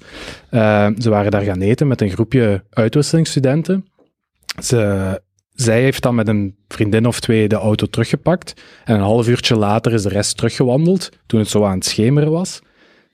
Eh, 0.51 0.89
ze 0.99 1.11
waren 1.11 1.31
daar 1.31 1.43
gaan 1.43 1.61
eten 1.61 1.87
met 1.87 2.01
een 2.01 2.11
groepje 2.11 2.65
uitwisselingsstudenten. 2.71 3.87
Ze, 4.63 5.21
zij 5.53 5.81
heeft 5.81 6.03
dan 6.03 6.15
met 6.15 6.29
een 6.29 6.57
vriendin 6.69 7.07
of 7.07 7.21
twee 7.21 7.49
de 7.49 7.57
auto 7.57 7.87
teruggepakt. 7.87 8.63
En 8.85 8.95
een 8.95 9.01
half 9.01 9.29
uurtje 9.29 9.57
later 9.57 9.93
is 9.93 10.03
de 10.03 10.09
rest 10.09 10.37
teruggewandeld, 10.37 11.09
toen 11.27 11.41
het 11.41 11.49
zo 11.49 11.65
aan 11.65 11.75
het 11.75 11.85
schemeren 11.85 12.31
was. 12.31 12.61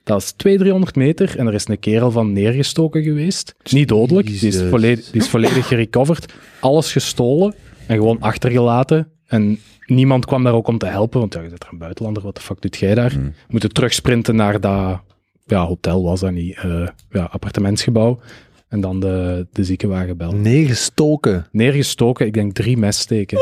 Dat 0.03 0.21
is 0.21 0.31
200, 0.31 0.69
300 0.69 0.95
meter 0.95 1.39
en 1.39 1.47
er 1.47 1.53
is 1.53 1.67
een 1.67 1.79
kerel 1.79 2.11
van 2.11 2.33
neergestoken 2.33 3.03
geweest. 3.03 3.55
Niet 3.71 3.87
dodelijk, 3.87 4.27
die 4.27 4.47
is, 4.47 4.61
volledig, 4.69 5.11
die 5.11 5.21
is 5.21 5.29
volledig 5.29 5.67
gerecoverd. 5.67 6.33
Alles 6.59 6.91
gestolen 6.91 7.55
en 7.87 7.95
gewoon 7.95 8.19
achtergelaten. 8.19 9.11
En 9.27 9.59
niemand 9.85 10.25
kwam 10.25 10.43
daar 10.43 10.53
ook 10.53 10.67
om 10.67 10.77
te 10.77 10.85
helpen, 10.85 11.19
want 11.19 11.33
ja, 11.33 11.41
je 11.41 11.49
bent 11.49 11.63
er 11.63 11.69
een 11.71 11.77
buitenlander, 11.77 12.23
wat 12.23 12.35
de 12.35 12.41
fuck 12.41 12.61
doet 12.61 12.77
jij 12.77 12.95
daar? 12.95 13.11
Hmm. 13.11 13.33
Moeten 13.47 13.73
terugsprinten 13.73 14.35
naar 14.35 14.59
dat 14.59 15.01
ja, 15.45 15.65
hotel, 15.65 16.03
was 16.03 16.19
dat 16.19 16.31
niet, 16.31 16.57
eh, 16.57 16.87
ja, 17.09 17.23
appartementsgebouw. 17.23 18.19
En 18.67 18.81
dan 18.81 18.99
de, 18.99 19.47
de 19.51 19.63
ziekenwagen 19.63 20.17
bellen. 20.17 20.41
Neergestoken. 20.41 21.47
Neergestoken, 21.51 22.25
ik 22.25 22.33
denk 22.33 22.53
drie 22.53 22.77
messteken. 22.77 23.39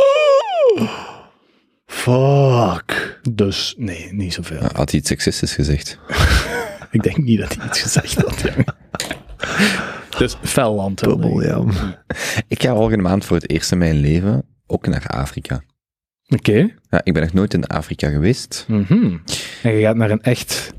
Fuck. 1.85 3.19
Dus 3.31 3.75
nee, 3.77 4.13
niet 4.13 4.33
zoveel. 4.33 4.59
Had 4.73 4.91
hij 4.91 4.99
iets 4.99 5.09
seksistisch 5.09 5.53
gezegd? 5.53 5.99
Ik 6.91 7.03
denk 7.03 7.17
niet 7.17 7.39
dat 7.39 7.55
hij 7.55 7.67
iets 7.67 7.81
gezegd 7.81 8.15
had. 8.21 8.39
jongen. 8.41 8.75
dus 10.17 10.37
fel 10.43 10.75
land. 10.75 10.99
wel, 10.99 11.17
Bubbel, 11.17 11.37
denk 11.37 11.71
ik. 11.71 11.73
ja. 11.73 12.03
Ik 12.47 12.61
ga 12.63 12.75
volgende 12.75 13.03
maand 13.03 13.25
voor 13.25 13.35
het 13.37 13.49
eerst 13.49 13.71
in 13.71 13.77
mijn 13.77 13.95
leven 13.95 14.43
ook 14.67 14.87
naar 14.87 15.07
Afrika. 15.07 15.63
Oké. 16.35 16.69
Ja, 16.89 17.01
ik 17.03 17.13
ben 17.13 17.21
nog 17.23 17.33
nooit 17.33 17.53
in 17.53 17.65
Afrika 17.67 18.09
geweest. 18.09 18.65
Mhm. 18.67 19.17
En 19.63 19.71
je 19.73 19.81
gaat 19.81 19.95
naar 19.95 20.11
een 20.11 20.21
echt... 20.21 20.73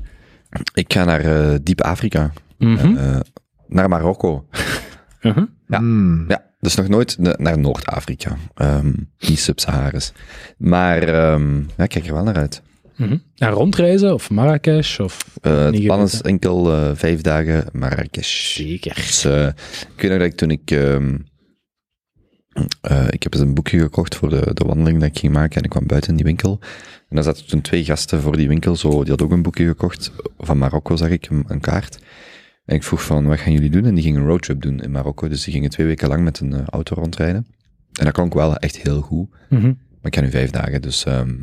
Ik 0.73 0.93
ga 0.93 1.03
naar 1.03 1.19
eh, 1.21 1.55
diep 1.61 1.81
Afrika. 1.81 2.33
Mhm. 2.57 2.97
Eh, 2.97 3.19
naar 3.67 3.89
Marokko. 3.89 4.47
Mhm. 5.21 5.43
Ja. 5.67 5.79
Mm. 5.79 6.25
Ja, 6.27 6.43
dus 6.59 6.75
nog 6.75 6.87
nooit 6.87 7.17
na- 7.19 7.35
naar 7.37 7.59
Noord-Afrika. 7.59 8.35
Ehm, 8.55 8.91
niet 9.19 9.39
Sub-Sahara's. 9.39 10.11
Maar 10.57 11.01
ehm, 11.03 11.55
ja, 11.57 11.83
ik 11.83 11.89
kijk 11.89 12.05
er 12.07 12.13
wel 12.13 12.23
naar 12.23 12.35
uit. 12.35 12.61
Mhm. 12.95 13.17
En 13.37 13.49
rondreizen 13.49 14.13
of 14.13 14.29
Marrakesh 14.29 14.99
of... 14.99 15.17
Eh, 15.41 15.63
het 15.65 15.83
plan 15.83 16.01
is 16.01 16.21
enkel 16.21 16.71
eh, 16.73 16.91
vijf 16.93 17.21
dagen 17.21 17.65
Marrakesh. 17.71 18.53
Zeker. 18.55 18.95
Dus, 18.95 19.25
ik 19.25 20.01
weet 20.01 20.09
nog 20.09 20.19
dat 20.19 20.27
ik 20.27 20.35
toen 20.35 20.51
ik... 20.51 20.71
ehm, 20.71 21.17
eh, 22.81 23.07
ik 23.09 23.23
heb 23.23 23.33
eens 23.33 23.43
een 23.43 23.53
boekje 23.53 23.79
gekocht 23.79 24.15
voor 24.15 24.29
de, 24.29 24.51
de 24.53 24.65
wandeling 24.65 24.99
dat 24.99 25.09
ik 25.09 25.19
ging 25.19 25.33
maken 25.33 25.57
en 25.57 25.63
ik 25.63 25.69
kwam 25.69 25.87
buiten 25.87 26.09
in 26.09 26.15
die 26.15 26.25
winkel. 26.25 26.59
En 27.09 27.15
daar 27.15 27.23
zaten 27.23 27.47
toen 27.47 27.61
twee 27.61 27.83
gasten 27.83 28.21
voor 28.21 28.37
die 28.37 28.47
winkel, 28.47 28.75
zo, 28.75 28.89
die 28.89 29.09
hadden 29.09 29.27
ook 29.27 29.31
een 29.31 29.41
boekje 29.41 29.67
gekocht. 29.67 30.11
Van 30.37 30.57
Marokko 30.57 30.95
zag 30.95 31.09
ik, 31.09 31.29
een, 31.29 31.43
een 31.47 31.59
kaart. 31.59 31.99
En 32.65 32.75
ik 32.75 32.83
vroeg 32.83 33.03
van, 33.03 33.25
wat 33.25 33.39
gaan 33.39 33.53
jullie 33.53 33.69
doen? 33.69 33.85
En 33.85 33.93
die 33.93 34.03
gingen 34.03 34.21
een 34.21 34.27
roadtrip 34.27 34.61
doen 34.61 34.79
in 34.79 34.91
Marokko. 34.91 35.27
Dus 35.27 35.43
die 35.43 35.53
gingen 35.53 35.69
twee 35.69 35.87
weken 35.87 36.07
lang 36.07 36.23
met 36.23 36.39
een 36.39 36.53
eh, 36.53 36.65
auto 36.65 36.95
rondrijden. 36.95 37.47
En 37.93 38.05
dat 38.05 38.13
klonk 38.13 38.33
wel 38.33 38.57
echt 38.57 38.77
heel 38.77 39.01
goed. 39.01 39.29
Mhm. 39.49 39.65
Maar 39.65 40.11
ik 40.11 40.15
ga 40.15 40.21
nu 40.21 40.29
vijf 40.29 40.49
dagen, 40.49 40.81
dus 40.81 41.03
ehm, 41.05 41.33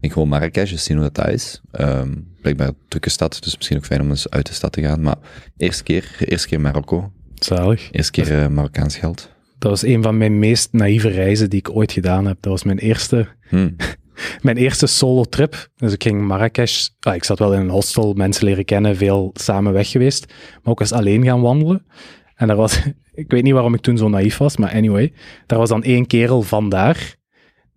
ik 0.00 0.12
wil 0.12 0.26
Marrakesh, 0.26 0.70
dus 0.70 0.84
zien 0.84 0.96
hoe 0.96 1.06
dat 1.06 1.14
daar 1.14 1.32
is. 1.32 1.60
Ehm, 1.70 2.14
blijkbaar 2.40 2.68
een 2.68 2.76
drukke 2.88 3.10
stad, 3.10 3.42
dus 3.42 3.56
misschien 3.56 3.76
ook 3.76 3.84
fijn 3.84 4.00
om 4.00 4.10
eens 4.10 4.30
uit 4.30 4.46
de 4.46 4.52
stad 4.52 4.72
te 4.72 4.82
gaan. 4.82 5.00
Maar 5.00 5.16
eerste 5.56 5.82
keer, 5.82 6.16
eerste 6.18 6.48
keer 6.48 6.60
Marokko, 6.60 7.12
Zalig. 7.34 7.88
eerste 7.90 8.12
keer 8.12 8.42
eh, 8.42 8.48
Marokkaans 8.48 8.96
geld. 8.96 9.30
Dat 9.58 9.70
was 9.70 9.82
een 9.82 10.02
van 10.02 10.16
mijn 10.16 10.38
meest 10.38 10.72
naïeve 10.72 11.08
reizen 11.08 11.50
die 11.50 11.58
ik 11.58 11.70
ooit 11.76 11.92
gedaan 11.92 12.26
heb. 12.26 12.36
Dat 12.40 12.52
was 12.52 12.62
mijn 12.62 12.78
eerste, 12.78 13.28
Hm. 13.48 13.70
mijn 14.42 14.56
eerste 14.56 14.86
solo-trip. 14.86 15.68
Dus 15.76 15.92
ik 15.92 16.02
ging 16.02 16.20
Marrakesh... 16.26 16.88
Ah, 17.00 17.14
ik 17.14 17.24
zat 17.24 17.38
wel 17.38 17.54
in 17.54 17.60
een 17.60 17.68
hostel, 17.68 18.12
mensen 18.12 18.44
leren 18.44 18.64
kennen, 18.64 18.96
veel 18.96 19.30
samen 19.34 19.72
weg 19.72 19.90
geweest. 19.90 20.26
Maar 20.62 20.72
ook 20.72 20.80
eens 20.80 20.92
alleen 20.92 21.24
gaan 21.24 21.40
wandelen. 21.40 21.86
En 22.34 22.46
daar 22.46 22.56
was... 22.56 22.80
Ik 23.12 23.30
weet 23.30 23.42
niet 23.42 23.52
waarom 23.52 23.74
ik 23.74 23.80
toen 23.80 23.96
zo 23.96 24.08
naïef 24.08 24.36
was, 24.36 24.56
maar 24.56 24.72
anyway. 24.72 25.12
Daar 25.46 25.58
was 25.58 25.68
dan 25.68 25.82
één 25.82 26.06
kerel 26.06 26.42
vandaar 26.42 27.16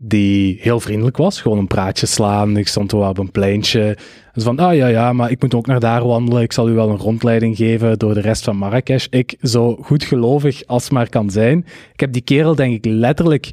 die 0.04 0.58
heel 0.62 0.80
vriendelijk 0.80 1.18
was. 1.18 1.42
Gewoon 1.42 1.58
een 1.58 1.68
praatje 1.68 2.06
slaan. 2.06 2.58
Ik 2.58 2.68
stond 2.68 2.92
wel 2.92 3.10
op 3.10 3.18
een 3.18 3.32
pleintje. 3.32 3.98
Dus 4.34 4.44
van, 4.44 4.60
ah 4.60 4.76
ja, 4.76 4.88
ja, 4.88 5.14
maar 5.14 5.32
ik 5.32 5.42
moet 5.42 5.54
ook 5.54 5.68
naar 5.68 5.80
daar 5.80 6.06
wandelen. 6.06 6.42
Ik 6.42 6.52
zal 6.52 6.70
u 6.70 6.74
wel 6.74 6.90
een 6.90 6.98
rondleiding 6.98 7.56
geven 7.56 8.00
door 8.00 8.14
de 8.14 8.22
rest 8.22 8.44
van 8.44 8.58
Marrakesh. 8.58 9.06
Ik, 9.10 9.36
zo 9.42 9.76
goedgelovig 9.82 10.66
als 10.66 10.90
maar 10.90 11.10
kan 11.10 11.30
zijn. 11.30 11.66
Ik 11.94 12.00
heb 12.00 12.14
die 12.14 12.22
kerel, 12.22 12.56
denk 12.56 12.74
ik, 12.74 12.86
letterlijk 12.86 13.52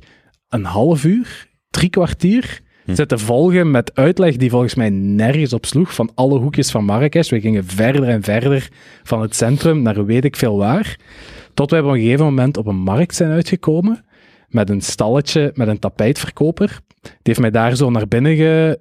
een 0.48 0.64
half 0.64 1.04
uur, 1.04 1.48
drie 1.70 1.90
kwartier 1.90 2.60
zitten 2.86 3.18
volgen 3.18 3.70
met 3.70 3.94
uitleg 3.94 4.36
die 4.36 4.50
volgens 4.50 4.74
mij 4.74 4.90
nergens 4.90 5.52
op 5.52 5.66
sloeg 5.66 5.94
van 5.94 6.10
alle 6.14 6.38
hoekjes 6.38 6.70
van 6.70 6.84
Marrakesh. 6.84 7.30
We 7.30 7.40
gingen 7.40 7.64
verder 7.64 8.08
en 8.08 8.22
verder 8.22 8.68
van 9.02 9.20
het 9.20 9.36
centrum 9.36 9.82
naar 9.82 10.04
weet 10.04 10.24
ik 10.24 10.36
veel 10.36 10.56
waar. 10.56 10.96
Tot 11.54 11.70
we 11.70 11.78
op 11.78 11.84
een 11.84 12.00
gegeven 12.00 12.24
moment 12.24 12.56
op 12.56 12.66
een 12.66 12.76
markt 12.76 13.14
zijn 13.14 13.30
uitgekomen 13.30 14.04
met 14.48 14.70
een 14.70 14.80
stalletje 14.80 15.50
met 15.54 15.68
een 15.68 15.78
tapijtverkoper. 15.78 16.80
Die 17.02 17.12
heeft 17.22 17.40
mij 17.40 17.50
daar 17.50 17.76
zo 17.76 17.90
naar 17.90 18.08
binnen 18.08 18.36
ge- 18.36 18.78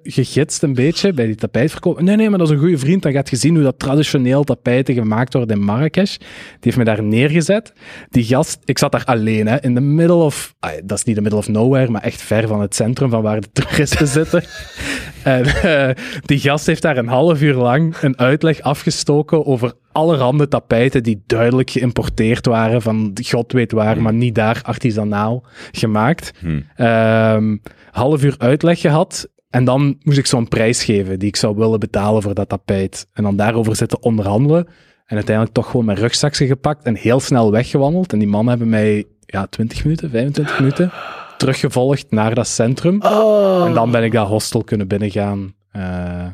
een 0.60 0.74
beetje, 0.74 1.12
bij 1.12 1.26
die 1.26 1.34
tapijtverkoper. 1.34 2.02
Nee, 2.02 2.16
nee, 2.16 2.28
maar 2.30 2.38
dat 2.38 2.48
is 2.48 2.54
een 2.54 2.60
goede 2.60 2.78
vriend. 2.78 3.02
Dan 3.02 3.12
gaat 3.12 3.30
je 3.30 3.36
zien 3.36 3.54
hoe 3.54 3.62
dat 3.64 3.78
traditioneel 3.78 4.44
tapijten 4.44 4.94
gemaakt 4.94 5.32
worden 5.32 5.56
in 5.56 5.64
Marrakesh. 5.64 6.16
Die 6.16 6.26
heeft 6.60 6.76
mij 6.76 6.84
daar 6.84 7.02
neergezet. 7.02 7.72
Die 8.10 8.24
gast, 8.24 8.58
ik 8.64 8.78
zat 8.78 8.92
daar 8.92 9.04
alleen, 9.04 9.46
hè, 9.46 9.62
in 9.62 9.74
the 9.74 9.80
middle 9.80 10.14
of... 10.16 10.54
dat 10.84 10.98
is 10.98 11.04
niet 11.04 11.16
the 11.16 11.22
middle 11.22 11.38
of 11.38 11.48
nowhere, 11.48 11.90
maar 11.90 12.02
echt 12.02 12.22
ver 12.22 12.48
van 12.48 12.60
het 12.60 12.74
centrum 12.74 13.10
van 13.10 13.22
waar 13.22 13.40
de 13.40 13.52
toeristen 13.52 14.06
zitten. 14.18 14.44
En 15.22 15.44
eh, 15.44 16.04
die 16.24 16.38
gast 16.38 16.66
heeft 16.66 16.82
daar 16.82 16.96
een 16.96 17.08
half 17.08 17.42
uur 17.42 17.54
lang 17.54 17.96
een 17.96 18.18
uitleg 18.18 18.60
afgestoken 18.60 19.46
over 19.46 19.72
allerhande 19.98 20.48
tapijten 20.48 21.02
die 21.02 21.22
duidelijk 21.26 21.70
geïmporteerd 21.70 22.46
waren 22.46 22.82
van 22.82 23.12
god 23.26 23.52
weet 23.52 23.72
waar, 23.72 24.02
maar 24.02 24.12
niet 24.12 24.34
daar 24.34 24.60
artisanaal 24.62 25.44
gemaakt. 25.72 26.32
Hm. 26.38 26.60
Ehm, 26.76 27.56
half 27.90 28.24
uur 28.24 28.34
uitleg 28.38 28.80
gehad. 28.80 29.28
En 29.50 29.64
dan 29.64 29.98
moest 30.02 30.18
ik 30.18 30.26
zo'n 30.26 30.48
prijs 30.48 30.84
geven 30.84 31.18
die 31.18 31.28
ik 31.28 31.36
zou 31.36 31.56
willen 31.56 31.80
betalen 31.80 32.22
voor 32.22 32.34
dat 32.34 32.48
tapijt. 32.48 33.06
En 33.12 33.22
dan 33.22 33.36
daarover 33.36 33.76
zitten 33.76 34.02
onderhandelen. 34.02 34.66
En 35.06 35.16
uiteindelijk 35.16 35.54
toch 35.54 35.70
gewoon 35.70 35.86
mijn 35.86 35.98
rugzakje 35.98 36.46
gepakt 36.46 36.84
en 36.84 36.94
heel 36.94 37.20
snel 37.20 37.50
weggewandeld. 37.50 38.12
En 38.12 38.18
die 38.18 38.28
mannen 38.28 38.48
hebben 38.48 38.68
mij 38.68 39.04
ja, 39.26 39.46
20 39.46 39.84
minuten, 39.84 40.10
25 40.10 40.58
minuten 40.60 40.90
teruggevolgd 41.36 42.10
naar 42.10 42.34
dat 42.34 42.46
centrum. 42.46 43.02
Oh. 43.02 43.66
En 43.66 43.74
dan 43.74 43.90
ben 43.90 44.02
ik 44.02 44.12
dat 44.12 44.28
hostel 44.28 44.64
kunnen 44.64 44.88
binnengaan. 44.88 45.54
Eh, 45.70 46.26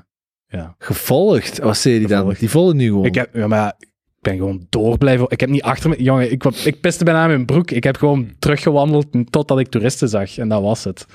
ja. 0.55 0.75
Gevolgd. 0.79 1.59
Wat 1.59 1.77
zei 1.77 1.99
die 1.99 2.09
dan? 2.09 2.35
Die 2.39 2.51
volgen 2.51 2.77
nu 2.77 2.87
gewoon. 2.87 3.05
Ik, 3.05 3.15
heb, 3.15 3.35
ja, 3.35 3.47
maar 3.47 3.75
ik 3.79 3.89
ben 4.21 4.37
gewoon 4.37 4.67
door 4.69 4.99
blijven. 4.99 5.27
Ik 5.29 5.41
heb 5.41 5.49
niet 5.49 5.63
achter 5.63 5.91
me. 5.91 6.03
Jongen, 6.03 6.33
ik, 6.33 6.45
ik 6.45 6.81
piste 6.81 7.05
bijna 7.05 7.23
in 7.23 7.29
mijn 7.29 7.45
broek. 7.45 7.71
Ik 7.71 7.85
heb 7.85 7.97
gewoon 7.97 8.31
teruggewandeld 8.39 9.07
totdat 9.31 9.59
ik 9.59 9.69
toeristen 9.69 10.09
zag. 10.09 10.39
En 10.39 10.49
dat 10.49 10.63
was 10.63 10.85
het. 10.85 11.07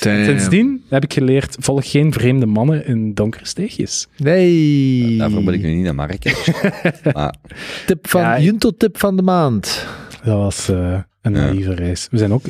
Damn. 0.00 0.24
Sindsdien 0.24 0.84
heb 0.88 1.04
ik 1.04 1.12
geleerd: 1.12 1.56
volg 1.60 1.90
geen 1.90 2.12
vreemde 2.12 2.46
mannen 2.46 2.86
in 2.86 3.14
donkere 3.14 3.46
steegjes. 3.46 4.06
Nee. 4.16 5.16
Daarvoor 5.18 5.42
ben 5.44 5.54
ik 5.54 5.62
nu 5.62 5.74
niet 5.74 5.84
naar 5.84 5.94
Marrakesh. 5.94 6.48
maar 7.14 7.34
Tip 7.86 8.08
van, 8.08 8.20
Ja, 8.20 8.40
Junto-tip 8.40 8.98
van 8.98 9.16
de 9.16 9.22
maand. 9.22 9.86
Dat 10.24 10.36
was 10.38 10.68
eh, 10.68 11.00
een 11.22 11.34
Ja. 11.34 11.40
naïeve 11.40 11.74
reis. 11.74 12.08
We 12.10 12.18
zijn 12.18 12.32
ook. 12.32 12.42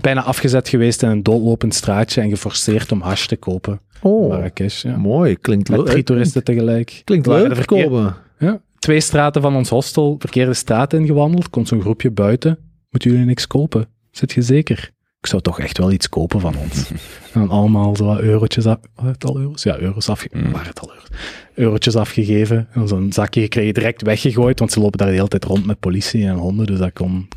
Bijna 0.00 0.22
afgezet 0.22 0.68
geweest 0.68 1.02
in 1.02 1.08
een 1.08 1.22
doodlopend 1.22 1.74
straatje 1.74 2.20
en 2.20 2.28
geforceerd 2.28 2.92
om 2.92 3.00
hash 3.00 3.26
te 3.26 3.36
kopen. 3.36 3.80
Oh, 4.02 4.28
Marrakesh. 4.28 4.82
Ja. 4.82 4.96
mooi. 4.96 5.36
Klinkt 5.36 5.68
Met 5.68 5.78
leuk. 5.78 5.88
drie 5.88 6.02
toeristen 6.02 6.44
tegelijk. 6.44 7.02
Klinkt 7.04 7.26
leuk, 7.26 7.66
Kobe. 7.66 8.14
Ja. 8.38 8.60
Twee 8.78 9.00
straten 9.00 9.42
van 9.42 9.56
ons 9.56 9.68
hostel, 9.68 10.16
verkeerde 10.18 10.54
straat 10.54 10.92
ingewandeld. 10.92 11.50
Komt 11.50 11.68
zo'n 11.68 11.80
groepje 11.80 12.10
buiten. 12.10 12.58
Moeten 12.90 13.10
jullie 13.10 13.26
niks 13.26 13.46
kopen? 13.46 13.88
Zit 14.10 14.32
je 14.32 14.42
zeker? 14.42 14.90
Ik 15.20 15.26
zou 15.26 15.42
toch 15.42 15.60
echt 15.60 15.78
wel 15.78 15.92
iets 15.92 16.08
kopen 16.08 16.40
van 16.40 16.56
ons. 16.56 16.90
en 17.32 17.40
dan 17.40 17.48
allemaal 17.50 17.96
zo 17.96 18.04
wat 18.04 18.20
eurotjes 18.20 18.66
af... 18.66 18.78
Waren 18.94 19.12
het 19.12 19.24
al 19.24 19.38
euro's? 19.38 19.62
Ja, 19.62 19.78
euro's 19.78 20.08
afgegeven. 20.08 20.46
Mm. 20.46 20.52
Waren 20.52 20.68
het 20.68 20.80
al 20.80 20.90
euro's? 20.90 21.08
Eurotjes 21.54 21.96
afgegeven. 21.96 22.68
En 22.72 22.88
zo'n 22.88 23.12
zakje 23.12 23.40
gekregen, 23.40 23.74
direct 23.74 24.02
weggegooid. 24.02 24.58
Want 24.58 24.72
ze 24.72 24.80
lopen 24.80 24.98
daar 24.98 25.08
de 25.08 25.14
hele 25.14 25.28
tijd 25.28 25.44
rond 25.44 25.66
met 25.66 25.80
politie 25.80 26.26
en 26.26 26.34
honden. 26.34 26.66
Dus 26.66 26.78
dat 26.78 26.92
kon... 26.92 27.28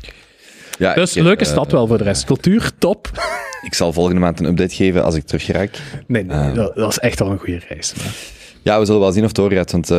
ja, 0.78 0.94
Dus 0.94 1.16
ik, 1.16 1.22
leuke 1.22 1.44
eh, 1.44 1.50
stad 1.50 1.72
wel 1.72 1.86
voor 1.86 1.98
de 1.98 2.04
rest. 2.04 2.24
Cultuur, 2.24 2.70
top. 2.78 3.10
Ik 3.64 3.74
zal 3.74 3.92
volgende 3.92 4.20
maand 4.20 4.40
een 4.40 4.46
update 4.46 4.74
geven 4.74 5.04
als 5.04 5.14
ik 5.14 5.24
terug 5.24 5.44
geraak. 5.44 5.80
Nee, 6.06 6.24
nee, 6.24 6.36
Ah. 6.36 6.54
dat, 6.54 6.74
dat 6.74 6.84
was 6.84 6.98
echt 6.98 7.18
wel 7.18 7.30
een 7.30 7.38
goede 7.38 7.60
reis. 7.68 7.94
maar- 7.94 8.14
Ja, 8.62 8.78
we 8.78 8.84
zullen 8.84 9.00
wel 9.00 9.12
zien 9.12 9.20
of 9.22 9.26
het 9.28 9.36
doorgaat, 9.36 9.72
want 9.72 9.90
eh, 9.90 9.96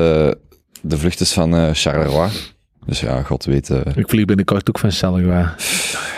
de 0.81 0.97
vlucht 0.97 1.19
is 1.19 1.33
van 1.33 1.55
eh, 1.55 1.69
Charleroi. 1.73 2.29
Dus 2.85 2.99
ja, 2.99 3.21
god 3.21 3.45
weet. 3.45 3.69
eh, 3.69 3.79
Ik 3.95 4.09
vlieg 4.09 4.25
binnenkort 4.25 4.69
ook 4.69 4.79
van 4.79 4.91
Charleroi. 4.91 5.45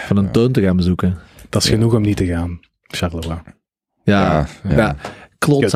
Van 0.05 0.17
een 0.17 0.31
toon 0.31 0.51
te 0.51 0.61
gaan 0.61 0.75
bezoeken. 0.77 1.17
Dat 1.49 1.63
is 1.63 1.69
genoeg 1.69 1.93
om 1.93 2.01
niet 2.01 2.17
te 2.17 2.25
gaan. 2.25 2.59
Charleroi. 2.81 3.37
Ja, 4.03 4.47
ja, 4.63 4.75
ja. 4.75 4.95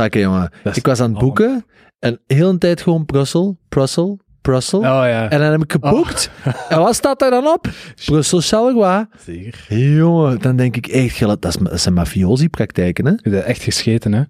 jongen. 0.09 0.51
Is 0.63 0.75
Ik 0.77 0.85
was 0.85 0.99
aan 0.99 1.09
het 1.09 1.19
boeken 1.19 1.65
en 1.99 2.19
heel 2.27 2.49
een 2.49 2.57
tijd 2.59 2.81
gewoon 2.81 3.05
Brussel, 3.05 3.57
Brussel, 3.69 4.19
Brussel. 4.41 4.79
Oh 4.79 4.85
ja, 4.85 5.29
En 5.29 5.39
dan 5.39 5.51
heb 5.51 5.63
ik 5.63 5.71
geboekt. 5.71 6.29
En 6.69 6.79
wat 6.79 6.95
staat 6.95 7.19
daar 7.19 7.29
dan 7.31 7.47
op? 7.47 7.67
Brussel, 8.05 8.39
Charleroi. 8.41 9.05
zeker. 9.25 9.77
Jongen, 9.77 10.39
dan 10.39 10.55
denk 10.55 10.75
ik 10.75 10.87
echt, 10.87 11.19
dat, 11.19 11.45
is, 11.45 11.55
dat 11.55 11.79
zijn 11.79 11.93
mafiosi-praktijken, 11.93 13.05
hè? 13.05 13.11
Je 13.11 13.29
bent 13.29 13.43
echt 13.43 13.61
gescheten, 13.63 14.13
hè? 14.13 14.21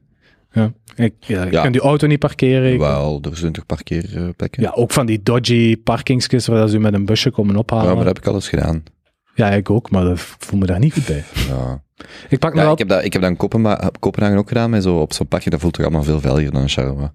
Ja. 0.52 0.72
Ik, 0.96 1.14
ja, 1.20 1.44
Ja. 1.52 1.62
kunt 1.62 1.76
je 1.76 1.82
auto 1.82 2.08
niet 2.08 2.20
parkeren. 2.20 2.74
Ik- 2.74 2.80
Wel, 2.80 3.20
er 3.30 3.38
zijn 3.38 3.52
toch 3.52 3.66
parkeerplekken? 3.66 4.62
Ja, 4.64 4.72
ook 4.76 4.92
van 4.92 5.06
die 5.06 5.24
dodgy 5.24 5.78
parkingsjes 5.78 6.48
waar 6.48 6.68
ze 6.68 6.76
u 6.76 6.80
met 6.80 6.94
een 6.94 7.06
busje 7.06 7.32
komen 7.32 7.56
ophalen. 7.56 7.84
Ja, 7.86 7.90
maar 7.96 8.04
dat 8.06 8.14
heb 8.16 8.24
ik 8.24 8.30
al 8.30 8.34
eens 8.36 8.50
gedaan. 8.50 8.84
Ja, 9.36 9.50
ik 9.50 9.70
ook, 9.70 9.92
maar 9.92 10.04
dat 10.04 10.20
voel 10.20 10.60
me 10.60 10.66
daar 10.66 10.80
niet 10.80 10.94
goed 10.94 11.06
bij. 11.06 11.24
Ja. 11.48 11.82
Ik 12.30 12.40
pak 12.40 12.56
Ja, 12.56 12.62
wel... 12.62 12.72
ik, 12.72 12.78
heb 12.78 12.88
dat, 12.88 13.04
ik 13.04 13.14
heb 13.14 13.22
dat 13.22 13.32
in 13.32 13.38
Kopenha- 13.38 13.92
Kopenhagen 14.00 14.38
ook 14.38 14.48
gedaan, 14.48 14.70
met 14.70 14.84
zo, 14.84 14.96
op 15.00 15.14
zo'n 15.14 15.28
parkje, 15.28 15.50
dat 15.50 15.60
voelt 15.60 15.74
toch 15.74 15.86
allemaal 15.86 16.04
veel 16.04 16.20
veiliger 16.20 16.52
dan 16.52 16.62
in 16.62 16.70
Charleroi. 16.70 17.10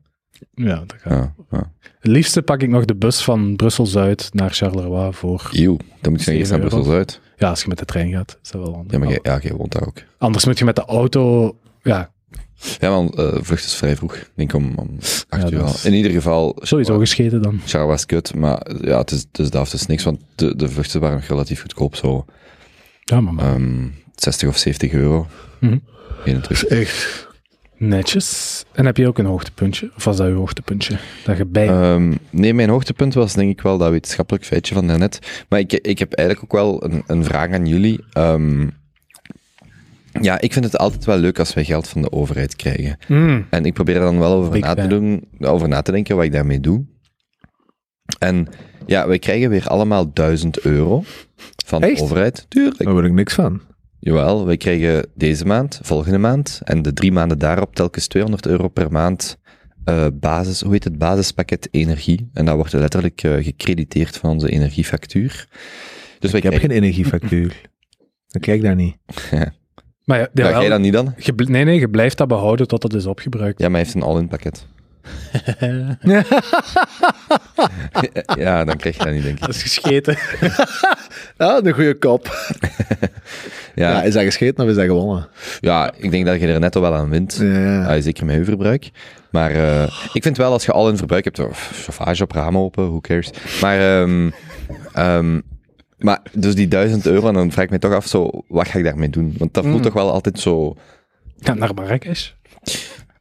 Ja, 0.55 0.75
dat 0.87 0.95
gaat. 0.99 1.13
Ja, 1.13 1.35
ja. 1.59 1.71
Het 2.01 2.11
liefste 2.13 2.43
pak 2.43 2.63
ik 2.63 2.69
nog 2.69 2.85
de 2.85 2.95
bus 2.97 3.25
van 3.25 3.57
Brussel-Zuid 3.57 4.29
naar 4.33 4.51
Charleroi 4.51 5.13
voor... 5.13 5.49
Eeuw, 5.53 5.77
dan 6.01 6.13
moet 6.13 6.25
je 6.25 6.33
eerst 6.33 6.51
naar 6.51 6.61
Zeven 6.61 6.75
Brussel 6.75 6.93
uit. 6.95 7.21
Ja, 7.37 7.49
als 7.49 7.63
je 7.63 7.69
met 7.69 7.79
de 7.79 7.85
trein 7.85 8.11
gaat, 8.13 8.39
is 8.43 8.51
dat 8.51 8.63
wel 8.63 8.73
handig. 8.75 8.93
Ja, 8.93 8.99
maar 8.99 9.09
jij, 9.09 9.19
ja, 9.23 9.39
jij 9.43 9.53
woont 9.53 9.73
daar 9.73 9.87
ook. 9.87 10.03
Anders 10.19 10.45
moet 10.45 10.59
je 10.59 10.65
met 10.65 10.77
de 10.77 10.85
auto... 10.85 11.57
Ja, 11.83 12.11
Ja, 12.81 12.91
want 12.91 13.15
eh 13.15 13.35
vlucht 13.41 13.65
is 13.65 13.75
vrij 13.75 13.97
vroeg. 13.97 14.15
Ik 14.15 14.31
denk 14.35 14.53
om, 14.55 14.73
om 14.77 14.97
acht 15.29 15.49
Ja, 15.49 15.51
uur 15.57 15.65
is- 15.65 15.85
In 15.85 15.93
ieder 15.95 16.11
geval, 16.11 16.57
sowieso 16.61 16.99
gescheten 16.99 17.43
dan. 17.43 17.61
Charleroi 17.67 17.97
is 17.97 18.07
kut, 18.07 18.35
maar 18.35 18.67
ja, 18.83 18.99
het 18.99 19.11
is, 19.11 19.21
het 19.33 19.39
is, 19.39 19.51
dat 19.51 19.73
is 19.73 19.87
niks, 19.87 20.05
want 20.05 20.21
de, 20.35 20.57
de 20.57 20.69
vluchten 20.69 21.01
waren 21.01 21.17
nog 21.17 21.27
relatief 21.27 21.61
goedkoop, 21.61 21.97
zo 21.97 22.25
Ja, 23.05 23.21
maar, 23.21 23.35
maar 23.35 23.55
ehm 23.55 23.87
60 24.15 24.49
of 24.49 24.57
70 24.57 24.93
euro. 24.93 25.27
Terug. 26.43 26.65
Echt. 26.65 27.26
Netjes. 27.77 28.65
En 28.73 28.87
heb 28.87 28.97
je 28.97 29.07
ook 29.07 29.19
een 29.19 29.27
hoogtepuntje? 29.27 29.91
Of 29.97 30.05
was 30.05 30.17
dat 30.17 30.27
je 30.27 30.33
hoogtepuntje? 30.33 30.99
Dat 31.25 31.37
je 31.37 31.45
bij... 31.45 31.69
Ehm, 31.69 32.15
nee, 32.31 32.55
mijn 32.55 32.69
hoogtepunt 32.69 33.15
was 33.15 33.35
denk 33.35 33.51
ik 33.51 33.61
wel 33.61 33.79
dat 33.79 33.91
wetenschappelijk 33.91 34.45
feitje 34.45 34.75
van 34.75 34.87
daarnet. 34.87 35.45
Maar 35.49 35.59
ik, 35.59 35.73
ik 35.73 35.99
heb 35.99 36.13
eigenlijk 36.13 36.53
ook 36.53 36.61
wel 36.61 36.85
een, 36.85 37.03
een 37.07 37.25
vraag 37.25 37.53
aan 37.53 37.67
jullie. 37.67 38.05
Ehm, 38.13 38.67
ja, 40.21 40.41
ik 40.41 40.53
vind 40.53 40.65
het 40.65 40.79
altijd 40.79 41.05
wel 41.05 41.19
leuk 41.19 41.39
als 41.39 41.55
wij 41.55 41.65
geld 41.65 41.89
van 41.89 42.03
de 42.03 42.13
overheid 42.13 42.57
krijgen. 42.57 42.99
Mm. 43.09 43.47
En 43.51 43.65
ik 43.65 43.75
probeer 43.75 43.95
er 43.95 44.01
dan 44.01 44.19
wel 44.19 44.33
over 44.33 44.51
Big 44.51 44.63
na, 44.63 44.75
te 44.75 44.87
doen, 44.87 45.25
over 45.41 45.69
na 45.69 45.83
te 45.83 45.93
denken 45.93 46.17
wat 46.17 46.25
ik 46.25 46.33
daarmee 46.33 46.61
doe. 46.61 46.85
En 48.19 48.49
ja, 48.87 49.07
wij 49.09 49.19
krijgen 49.19 49.51
weer 49.51 49.69
allemaal 49.69 50.13
1000 50.13 50.61
euro 50.61 51.03
van 51.67 51.83
Echt? 51.83 51.97
de 51.97 52.03
overheid. 52.03 52.47
Tuurlijk. 52.49 52.79
Daar 52.79 52.93
word 52.93 53.07
ik 53.07 53.13
niks 53.13 53.35
van. 53.35 53.61
Jawel, 54.07 54.47
wij 54.47 54.57
krijgen 54.57 55.07
deze 55.15 55.45
maand, 55.45 55.81
volgende 55.83 56.19
maand 56.19 56.61
en 56.65 56.83
de 56.83 56.93
drie 56.93 57.13
maanden 57.13 57.39
daarop 57.39 57.75
telkens 57.75 58.07
200 58.07 58.47
euro 58.47 58.69
per 58.69 58.93
maand 58.93 59.39
eh, 59.85 60.07
basis, 60.13 60.61
hoe 60.61 60.73
heet 60.73 60.85
het, 60.85 60.99
basispakket 60.99 61.69
energie. 61.71 62.31
En 62.33 62.45
dat 62.45 62.55
wordt 62.55 62.73
letterlijk 62.73 63.23
eh, 63.23 63.45
gecrediteerd 63.45 64.17
van 64.17 64.31
onze 64.31 64.51
energiefactuur. 64.51 65.49
Dus 66.19 66.31
wij 66.31 66.41
Ik 66.41 66.47
heb 66.47 66.53
krijgen, 66.53 66.61
geen 66.61 66.83
energiefactuur. 66.83 67.61
Dan 68.33 68.41
krijg 68.41 68.59
ik 68.59 68.65
daar 68.65 68.75
niet. 68.75 68.97
Maar 70.05 70.19
ja, 70.19 70.29
jawel, 70.33 70.61
jij 70.61 70.69
dan 70.69 70.81
niet 70.81 70.93
dan? 70.93 71.15
nee, 71.37 71.65
nee, 71.65 71.81
je 71.81 71.91
blijft 71.91 72.19
dat 72.19 72.29
behouden 72.29 72.69
tot 72.69 72.83
het 72.83 72.95
is 72.95 73.07
opgebruikt. 73.07 73.61
Ja, 73.61 73.69
maar 73.69 73.77
hij 73.77 73.85
heeft 73.85 73.95
een 73.95 74.09
all-in 74.09 74.29
pakket. 74.29 74.67
ja, 78.39 78.65
dan 78.65 78.77
krijg 78.77 78.97
je 78.97 79.05
dat 79.05 79.13
niet, 79.13 79.23
denk 79.23 79.35
ik. 79.35 79.41
Dat 79.41 79.49
is 79.55 79.63
gescheten. 79.63 80.17
Ja, 81.39 81.61
een 81.63 81.73
goede 81.75 81.99
kop. 81.99 82.31
Ja. 83.75 83.91
Ja, 83.91 84.03
is 84.03 84.15
dat 84.15 84.23
gescheten 84.23 84.65
of 84.65 84.71
is 84.71 84.77
dat 84.77 84.85
gewonnen? 84.85 85.29
ja, 85.61 85.93
ik 85.97 86.11
denk 86.11 86.27
dat 86.27 86.41
je 86.41 86.47
er 86.47 86.61
netto 86.61 86.81
wel 86.81 86.95
aan 86.95 87.09
wint. 87.11 87.37
Ja, 87.41 87.95
ja. 87.95 88.01
Zeker 88.01 88.25
met 88.27 88.37
uw 88.37 88.45
verbruik. 88.45 88.91
Maar 89.31 89.51
eh, 89.51 89.83
ik 90.13 90.23
vind 90.23 90.37
wel, 90.37 90.53
als 90.53 90.65
je 90.65 90.73
al 90.73 90.89
in 90.89 90.97
verbruik 90.97 91.25
hebt, 91.25 91.39
of 91.39 91.71
chauffage 91.85 92.23
op 92.23 92.33
ramen 92.33 92.61
open, 92.61 92.85
who 92.87 93.01
cares. 93.01 93.31
Maar, 93.61 94.01
ehm, 94.01 94.31
ehm, 94.93 95.41
maar 95.99 96.19
dus 96.33 96.55
die 96.55 96.69
1000 96.69 97.07
euro, 97.07 97.29
en 97.29 97.35
dan 97.35 97.53
vraag 97.53 97.65
ik 97.65 97.71
me 97.71 97.79
toch 97.79 97.93
af, 97.93 98.07
zo, 98.07 98.31
wat 98.49 98.69
ga 98.69 98.79
ik 98.79 98.85
daarmee 98.85 99.11
doen? 99.11 99.35
Want 99.39 99.55
dat 99.55 99.65
voelt 99.65 99.77
Mm. 99.77 99.83
toch 99.83 99.93
wel 99.93 100.11
altijd 100.11 100.39
zo... 100.41 100.77
Ga 101.41 101.55
naar 101.55 101.75
Marrakesh. 101.75 102.31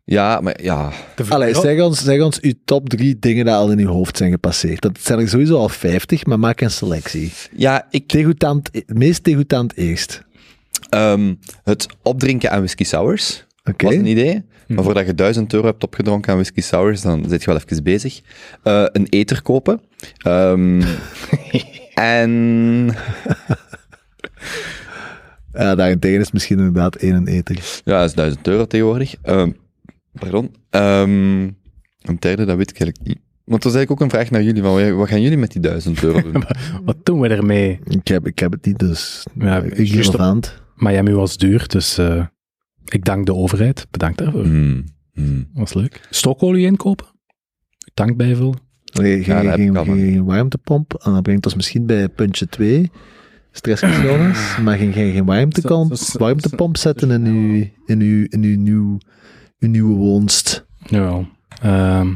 Ja, 0.07 0.39
maar 0.41 0.63
ja, 0.63 0.91
Allee, 1.29 1.53
zeg 1.55 1.81
ons, 1.81 2.03
zeg 2.03 2.21
ons 2.21 2.39
uw 2.41 2.53
top 2.65 2.89
drie 2.89 3.19
dingen 3.19 3.45
die 3.45 3.53
al 3.53 3.71
in 3.71 3.79
uw 3.79 3.87
hoofd 3.87 4.17
zijn 4.17 4.31
gepasseerd. 4.31 4.81
Dat 4.81 4.97
zijn 5.01 5.19
er 5.19 5.29
sowieso 5.29 5.57
al 5.57 5.69
50, 5.69 6.25
maar 6.25 6.39
maak 6.39 6.61
een 6.61 6.71
selectie. 6.71 7.31
ja 7.55 7.87
ik, 7.89 8.09
Degoutant, 8.09 8.69
meest 8.87 9.23
degoutant 9.23 9.77
eerst. 9.77 10.23
ehm, 10.89 11.33
het 11.63 11.85
opdrinken 12.01 12.51
aan 12.51 12.57
whisky 12.57 12.83
sours 12.83 13.45
Oké. 13.63 13.85
was 13.85 13.93
een 13.95 14.05
idee. 14.05 14.43
Maar 14.67 14.83
voordat 14.83 15.05
je 15.05 15.13
1000 15.15 15.53
euro 15.53 15.67
hebt 15.67 15.83
opgedronken 15.83 16.31
aan 16.31 16.37
whisky 16.37 16.61
sours, 16.61 17.01
dan 17.01 17.25
zit 17.29 17.43
je 17.43 17.51
wel 17.51 17.59
even 17.67 17.83
bezig. 17.83 18.21
Eh, 18.63 18.83
een 18.91 19.07
eter 19.09 19.41
kopen. 19.41 19.81
Ehm, 20.17 20.81
en 21.93 22.31
Ja, 25.53 25.75
daarentegen 25.75 26.19
is 26.19 26.31
misschien 26.31 26.57
inderdaad 26.57 26.95
één 26.95 27.13
en 27.15 27.27
eter. 27.27 27.55
Ja, 27.83 27.99
dat 27.99 28.09
is 28.09 28.15
1000 28.15 28.47
euro 28.47 28.65
tegenwoordig. 28.67 29.15
Ehm, 29.21 29.51
pardon. 30.19 30.55
Ehm, 30.69 31.41
een 32.01 32.17
derde, 32.19 32.45
dat 32.45 32.57
weet 32.57 32.69
ik 32.69 32.79
eigenlijk 32.79 33.07
niet. 33.07 33.23
Want 33.43 33.63
dat 33.63 33.71
is 33.71 33.77
eigenlijk 33.77 33.91
ook 33.91 34.01
een 34.01 34.17
vraag 34.17 34.31
naar 34.31 34.43
jullie. 34.43 34.61
Van, 34.61 34.95
wat 34.95 35.07
gaan 35.07 35.21
jullie 35.21 35.37
met 35.37 35.51
die 35.51 35.61
1000 35.61 36.03
euro 36.03 36.21
doen? 36.21 36.43
Wat 36.85 36.97
doen 37.03 37.19
we 37.19 37.27
ermee? 37.27 37.79
Ik 37.83 38.07
heb, 38.07 38.27
ik 38.27 38.39
heb 38.39 38.51
het 38.51 38.65
niet, 38.65 38.79
dus 38.79 39.25
Ja, 39.39 39.61
ik. 39.61 39.77
Miami 40.75 41.11
was 41.11 41.37
duur, 41.37 41.67
dus 41.67 41.97
eh, 41.97 42.25
ik 42.85 43.05
dank 43.05 43.25
de 43.25 43.33
overheid. 43.33 43.87
Bedankt 43.91 44.17
daarvoor. 44.17 44.43
Hmm. 44.43 44.83
was 45.53 45.73
leuk. 45.73 46.07
Stookolie 46.09 46.65
inkopen. 46.65 47.05
Dank 47.93 48.17
bijvullen. 48.17 48.57
Geen, 48.83 49.23
Ja, 49.23 49.41
dat 49.41 49.45
heb 49.45 49.59
geen, 49.59 49.75
geen, 49.75 49.97
geen 49.97 50.25
warmtepomp. 50.25 50.93
En 50.93 51.13
dat 51.13 51.23
brengt 51.23 51.45
ons 51.45 51.55
misschien 51.55 51.85
bij 51.85 52.09
puntje 52.09 52.47
2. 52.47 52.91
Stressgevoelens. 53.51 54.57
maar 54.63 54.77
geen, 54.77 54.93
geen, 54.93 55.13
geen 55.13 55.25
warmtepomp, 55.25 55.95
warmtepomp 56.17 56.77
zetten 56.77 57.11
in 57.11 57.25
uw, 57.25 57.67
in 57.85 58.01
uw, 58.01 58.25
in 58.29 58.43
uw, 58.43 58.57
nieuw, 58.57 58.97
uw 59.65 59.71
nieuwe 59.71 59.95
woonst. 59.95 60.65
Jawel. 60.85 61.27
Ehm, 61.61 62.07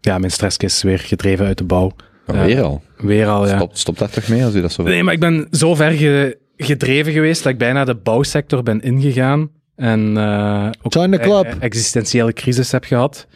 ja, 0.00 0.18
mijn 0.18 0.30
stresskist 0.32 0.76
is 0.76 0.82
weer 0.82 0.98
gedreven 0.98 1.46
uit 1.46 1.58
de 1.58 1.64
bouw. 1.64 1.92
Ja. 2.26 2.44
weer 2.44 2.62
al. 2.62 2.82
Weer 2.96 3.26
al, 3.26 3.48
ja. 3.48 3.56
Stop, 3.56 3.76
stop 3.76 3.98
daar 3.98 4.10
toch 4.10 4.28
mee 4.28 4.44
als 4.44 4.54
u 4.54 4.60
dat 4.60 4.72
zo... 4.72 4.82
Nee, 4.82 5.02
maar 5.02 5.14
ik 5.14 5.20
ben 5.20 5.46
zo 5.50 5.74
ver 5.74 5.90
ge- 5.90 6.38
gedreven 6.56 7.12
geweest 7.12 7.42
dat 7.42 7.52
ik 7.52 7.58
bijna 7.58 7.84
de 7.84 7.94
bouwsector 7.94 8.62
ben 8.62 8.80
ingegaan. 8.80 9.50
En 9.76 10.16
eh 10.16 10.68
ook 10.82 10.92
Join 10.92 11.10
the 11.10 11.16
een 11.22 11.28
club. 11.28 11.44
e- 11.46 11.56
existentiële 11.60 12.32
crisis 12.32 12.72
heb 12.72 12.84
gehad. 12.84 13.26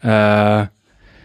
Eh, 0.00 0.58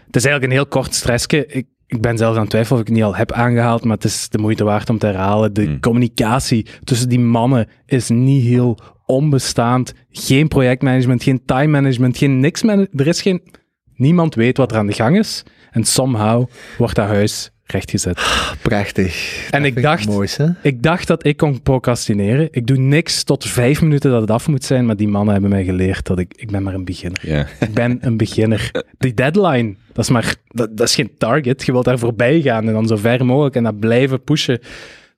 het 0.06 0.16
is 0.16 0.24
eigenlijk 0.24 0.44
een 0.44 0.50
heel 0.58 0.66
kort 0.66 0.94
stressje. 0.94 1.46
Ik, 1.46 1.66
ik 1.86 2.00
ben 2.00 2.18
zelf 2.18 2.34
aan 2.34 2.40
het 2.40 2.50
twijfelen 2.50 2.78
of 2.80 2.80
ik 2.86 2.86
het 2.88 2.96
niet 2.96 3.06
al 3.06 3.16
heb 3.16 3.32
aangehaald, 3.32 3.84
maar 3.84 3.94
het 3.96 4.04
is 4.04 4.28
de 4.28 4.38
moeite 4.38 4.64
waard 4.64 4.90
om 4.90 4.98
te 4.98 5.06
herhalen. 5.06 5.52
De 5.52 5.64
Hmm. 5.64 5.80
communicatie 5.80 6.66
tussen 6.84 7.08
die 7.08 7.20
mannen 7.20 7.68
is 7.86 8.08
niet 8.08 8.42
heel 8.44 8.78
onbestaand. 9.06 9.92
Geen 10.10 10.48
projectmanagement, 10.48 11.22
geen 11.22 11.44
time 11.44 11.66
management, 11.66 12.16
geen 12.18 12.40
niks. 12.40 12.62
man- 12.62 12.88
Er 12.96 13.06
is 13.06 13.22
geen... 13.22 13.42
Niemand 13.94 14.34
weet 14.34 14.56
wat 14.56 14.70
er 14.72 14.78
aan 14.78 14.86
de 14.86 14.92
gang 14.92 15.18
is. 15.18 15.42
En 15.70 15.84
somehow 15.84 16.44
wordt 16.78 16.94
dat 16.94 17.06
huis 17.06 17.50
rechtgezet. 17.66 18.20
Prachtig. 18.62 19.48
En 19.50 19.64
ik 19.64 19.82
dacht-? 19.82 20.06
Ik 20.62 20.82
dacht 20.82 21.06
dat 21.06 21.26
ik 21.26 21.36
kon 21.36 21.62
procrastineren. 21.62 22.48
Ik 22.50 22.66
doe 22.66 22.76
niks 22.76 23.22
tot 23.22 23.44
vijf 23.44 23.82
minuten 23.82 24.10
dat 24.10 24.20
het 24.20 24.30
af 24.30 24.48
moet 24.48 24.64
zijn, 24.64 24.86
maar 24.86 24.96
die 24.96 25.08
mannen 25.08 25.32
hebben 25.32 25.50
mij 25.50 25.64
geleerd 25.64 26.06
dat 26.06 26.18
ik, 26.18 26.32
ik 26.36 26.50
ben 26.50 26.62
maar 26.62 26.74
een 26.74 26.84
beginner. 26.84 27.20
Ja. 27.22 27.46
Ik 27.60 27.74
ben 27.74 27.98
een 28.00 28.16
beginner. 28.16 28.70
Die 28.98 29.14
deadline, 29.14 29.74
dat 29.92 30.04
is 30.04 30.10
maar, 30.10 30.34
dat, 30.48 30.76
dat 30.76 30.88
is 30.88 30.94
geen 30.94 31.10
target. 31.18 31.66
Je 31.66 31.72
wilt 31.72 31.84
daar 31.84 31.98
voorbij 31.98 32.40
gaan 32.40 32.66
en 32.66 32.72
dan 32.72 32.86
zo 32.86 32.96
ver 32.96 33.24
mogelijk 33.26 33.54
en 33.54 33.62
dat 33.62 33.78
blijven 33.78 34.22
pushen. 34.22 34.60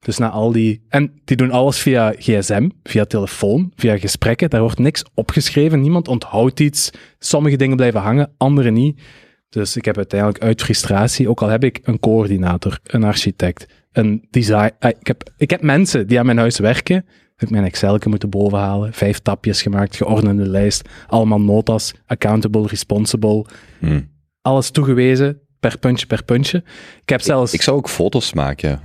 Dus 0.00 0.18
na 0.18 0.30
al 0.30 0.52
die, 0.52 0.82
en 0.88 1.12
die 1.24 1.36
doen 1.36 1.50
alles 1.50 1.78
via 1.78 2.14
gsm, 2.18 2.68
via 2.82 3.04
telefoon, 3.04 3.72
via 3.76 3.98
gesprekken. 3.98 4.50
Daar 4.50 4.60
wordt 4.60 4.78
niks 4.78 5.04
opgeschreven. 5.14 5.80
Niemand 5.80 6.08
onthoudt 6.08 6.60
iets. 6.60 6.90
Sommige 7.18 7.56
dingen 7.56 7.76
blijven 7.76 8.00
hangen, 8.00 8.30
andere 8.36 8.70
niet. 8.70 9.00
Dus 9.48 9.76
ik 9.76 9.84
heb 9.84 9.96
uiteindelijk 9.96 10.42
uit 10.42 10.62
frustratie, 10.62 11.28
ook 11.28 11.42
al 11.42 11.48
heb 11.48 11.64
ik 11.64 11.80
een 11.82 11.98
coördinator, 11.98 12.78
een 12.82 13.04
architect, 13.04 13.66
een 13.92 14.26
design. 14.30 14.70
eh, 14.78 14.90
Ik 15.00 15.06
heb, 15.06 15.30
ik 15.36 15.50
heb 15.50 15.62
mensen 15.62 16.06
die 16.06 16.18
aan 16.18 16.26
mijn 16.26 16.38
huis 16.38 16.58
werken. 16.58 16.94
Heb 17.36 17.48
ik 17.48 17.50
mijn 17.54 17.64
Excel 17.64 17.98
moeten 18.04 18.30
bovenhalen. 18.30 18.92
Vijf 18.92 19.18
tapjes 19.18 19.62
gemaakt, 19.62 19.96
geordende 19.96 20.48
lijst. 20.48 20.88
Allemaal 21.06 21.40
notas, 21.40 21.94
accountable, 22.06 22.66
responsible. 22.66 23.44
Hmm. 23.78 24.10
Alles 24.42 24.70
toegewezen, 24.70 25.40
per 25.60 25.78
puntje, 25.78 26.06
per 26.06 26.24
puntje. 26.24 26.62
Ik 27.02 27.08
heb 27.08 27.20
zelfs... 27.20 27.52
Ik 27.52 27.62
zou 27.62 27.76
ook 27.76 27.88
foto's 27.88 28.32
maken. 28.32 28.80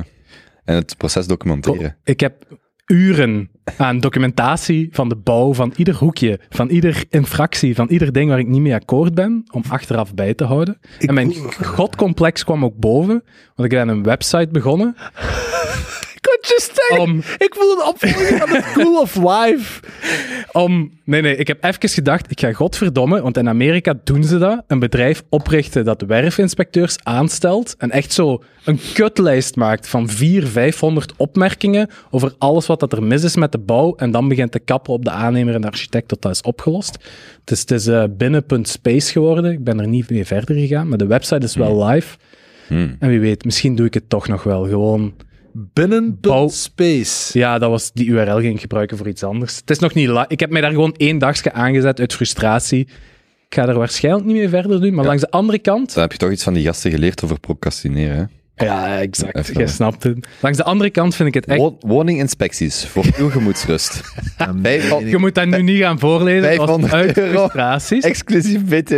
En 0.63 0.75
het 0.75 0.97
proces 0.97 1.27
documenteren. 1.27 1.97
Ik 2.03 2.19
heb 2.19 2.59
uren 2.85 3.49
aan 3.77 3.99
documentatie 3.99 4.89
van 4.91 5.09
de 5.09 5.15
bouw 5.15 5.53
van 5.53 5.73
ieder 5.75 5.95
hoekje, 5.95 6.39
van 6.49 6.69
ieder 6.69 7.03
infractie, 7.09 7.75
van 7.75 7.87
ieder 7.87 8.11
ding 8.11 8.29
waar 8.29 8.39
ik 8.39 8.47
niet 8.47 8.61
mee 8.61 8.73
akkoord 8.73 9.13
ben, 9.13 9.43
om 9.51 9.63
achteraf 9.69 10.13
bij 10.13 10.33
te 10.33 10.43
houden. 10.43 10.77
en 10.99 11.13
mijn 11.13 11.33
godcomplex 11.63 12.43
kwam 12.43 12.65
ook 12.65 12.75
boven, 12.75 13.23
want 13.55 13.71
ik 13.71 13.77
ben 13.77 13.87
een 13.87 14.03
website 14.03 14.49
begonnen. 14.51 14.95
Ik 16.23 16.29
wou 16.29 16.55
just 16.55 16.71
zeggen, 16.73 17.37
ik 17.37 17.55
voel 17.55 17.71
een 17.71 17.87
opvolging 17.87 18.39
van 18.39 18.49
de 18.49 18.61
School 18.71 19.01
of 19.01 19.13
Wife. 19.13 19.81
Om, 20.51 20.91
nee, 21.03 21.21
nee, 21.21 21.35
ik 21.35 21.47
heb 21.47 21.63
even 21.63 21.89
gedacht, 21.89 22.31
ik 22.31 22.39
ga 22.39 22.53
godverdomme, 22.53 23.21
want 23.21 23.37
in 23.37 23.49
Amerika 23.49 23.93
doen 24.03 24.23
ze 24.23 24.37
dat, 24.37 24.63
een 24.67 24.79
bedrijf 24.79 25.23
oprichten 25.29 25.85
dat 25.85 26.01
werfinspecteurs 26.01 26.97
aanstelt 27.03 27.75
en 27.77 27.91
echt 27.91 28.13
zo 28.13 28.43
een 28.63 28.79
kutlijst 28.93 29.55
maakt 29.55 29.87
van 29.87 30.09
400, 30.09 30.51
500 30.53 31.13
opmerkingen 31.17 31.89
over 32.09 32.33
alles 32.37 32.65
wat 32.65 32.79
dat 32.79 32.93
er 32.93 33.03
mis 33.03 33.23
is 33.23 33.35
met 33.35 33.51
de 33.51 33.57
bouw 33.57 33.95
en 33.95 34.11
dan 34.11 34.27
begint 34.27 34.51
te 34.51 34.59
kappen 34.59 34.93
op 34.93 35.05
de 35.05 35.11
aannemer 35.11 35.53
en 35.53 35.61
de 35.61 35.67
architect 35.67 36.07
tot 36.07 36.21
dat 36.21 36.31
is 36.31 36.41
opgelost. 36.41 36.97
Het 37.39 37.51
is, 37.51 37.59
het 37.59 37.71
is 37.71 37.87
eh, 37.87 38.03
binnen.space 38.17 39.11
geworden, 39.11 39.51
ik 39.51 39.63
ben 39.63 39.79
er 39.79 39.87
niet 39.87 40.09
mee 40.09 40.25
verder 40.25 40.55
gegaan, 40.55 40.87
maar 40.87 40.97
de 40.97 41.07
website 41.07 41.45
is 41.45 41.55
wel 41.55 41.85
live. 41.85 42.17
Hmm. 42.67 42.95
En 42.99 43.09
wie 43.09 43.19
weet, 43.19 43.45
misschien 43.45 43.75
doe 43.75 43.85
ik 43.85 43.93
het 43.93 44.09
toch 44.09 44.27
nog 44.27 44.43
wel, 44.43 44.67
gewoon... 44.67 45.13
Binnen 45.53 46.17
Bouw- 46.21 46.47
Space. 46.47 47.37
Ja, 47.39 47.57
dat 47.59 47.69
was 47.69 47.91
die 47.93 48.05
URL 48.07 48.39
ging 48.39 48.53
ik 48.55 48.61
gebruiken 48.61 48.97
voor 48.97 49.07
iets 49.07 49.23
anders. 49.23 49.55
Het 49.55 49.69
is 49.69 49.79
nog 49.79 49.93
niet 49.93 50.07
la- 50.07 50.25
Ik 50.27 50.39
heb 50.39 50.49
mij 50.49 50.61
daar 50.61 50.71
gewoon 50.71 50.93
één 50.97 51.17
dagje 51.17 51.51
aangezet 51.53 51.99
uit 51.99 52.13
frustratie. 52.13 52.79
Ik 53.49 53.59
ga 53.59 53.67
er 53.67 53.77
waarschijnlijk 53.77 54.25
niet 54.25 54.35
mee 54.35 54.49
verder 54.49 54.81
doen, 54.81 54.93
maar 54.93 55.05
langs 55.05 55.21
de 55.21 55.31
andere 55.31 55.59
kant... 55.59 55.93
Dan 55.93 56.01
heb 56.03 56.11
je 56.11 56.17
toch 56.17 56.31
iets 56.31 56.43
van 56.43 56.53
die 56.53 56.63
gasten 56.65 56.91
geleerd 56.91 57.23
over 57.23 57.39
procrastineren. 57.39 58.31
Hè? 58.55 58.65
Ja, 58.65 58.99
exact. 59.01 59.51
Je 59.57 59.67
snapt 59.67 60.03
het. 60.03 60.27
Langs 60.41 60.57
de 60.57 60.63
andere 60.63 60.89
kant 60.89 61.15
vind 61.15 61.27
ik 61.27 61.33
het 61.33 61.45
echt... 61.45 61.59
Wo- 61.59 61.77
Woninginspecties 61.79 62.85
voor 62.85 63.05
uw 63.17 63.29
gemoedsrust. 63.29 64.01
Vijf- 64.61 65.09
Je 65.09 65.17
moet 65.17 65.35
dat 65.35 65.47
nu 65.47 65.61
niet 65.61 65.79
gaan 65.79 65.99
voorlezen. 65.99 66.49
Het 66.49 66.57
was 66.57 66.67
500 66.69 66.93
uit 66.93 67.11
frustraties. 67.29 68.03
Exclusief 68.13 68.65
BTW. 68.65 68.95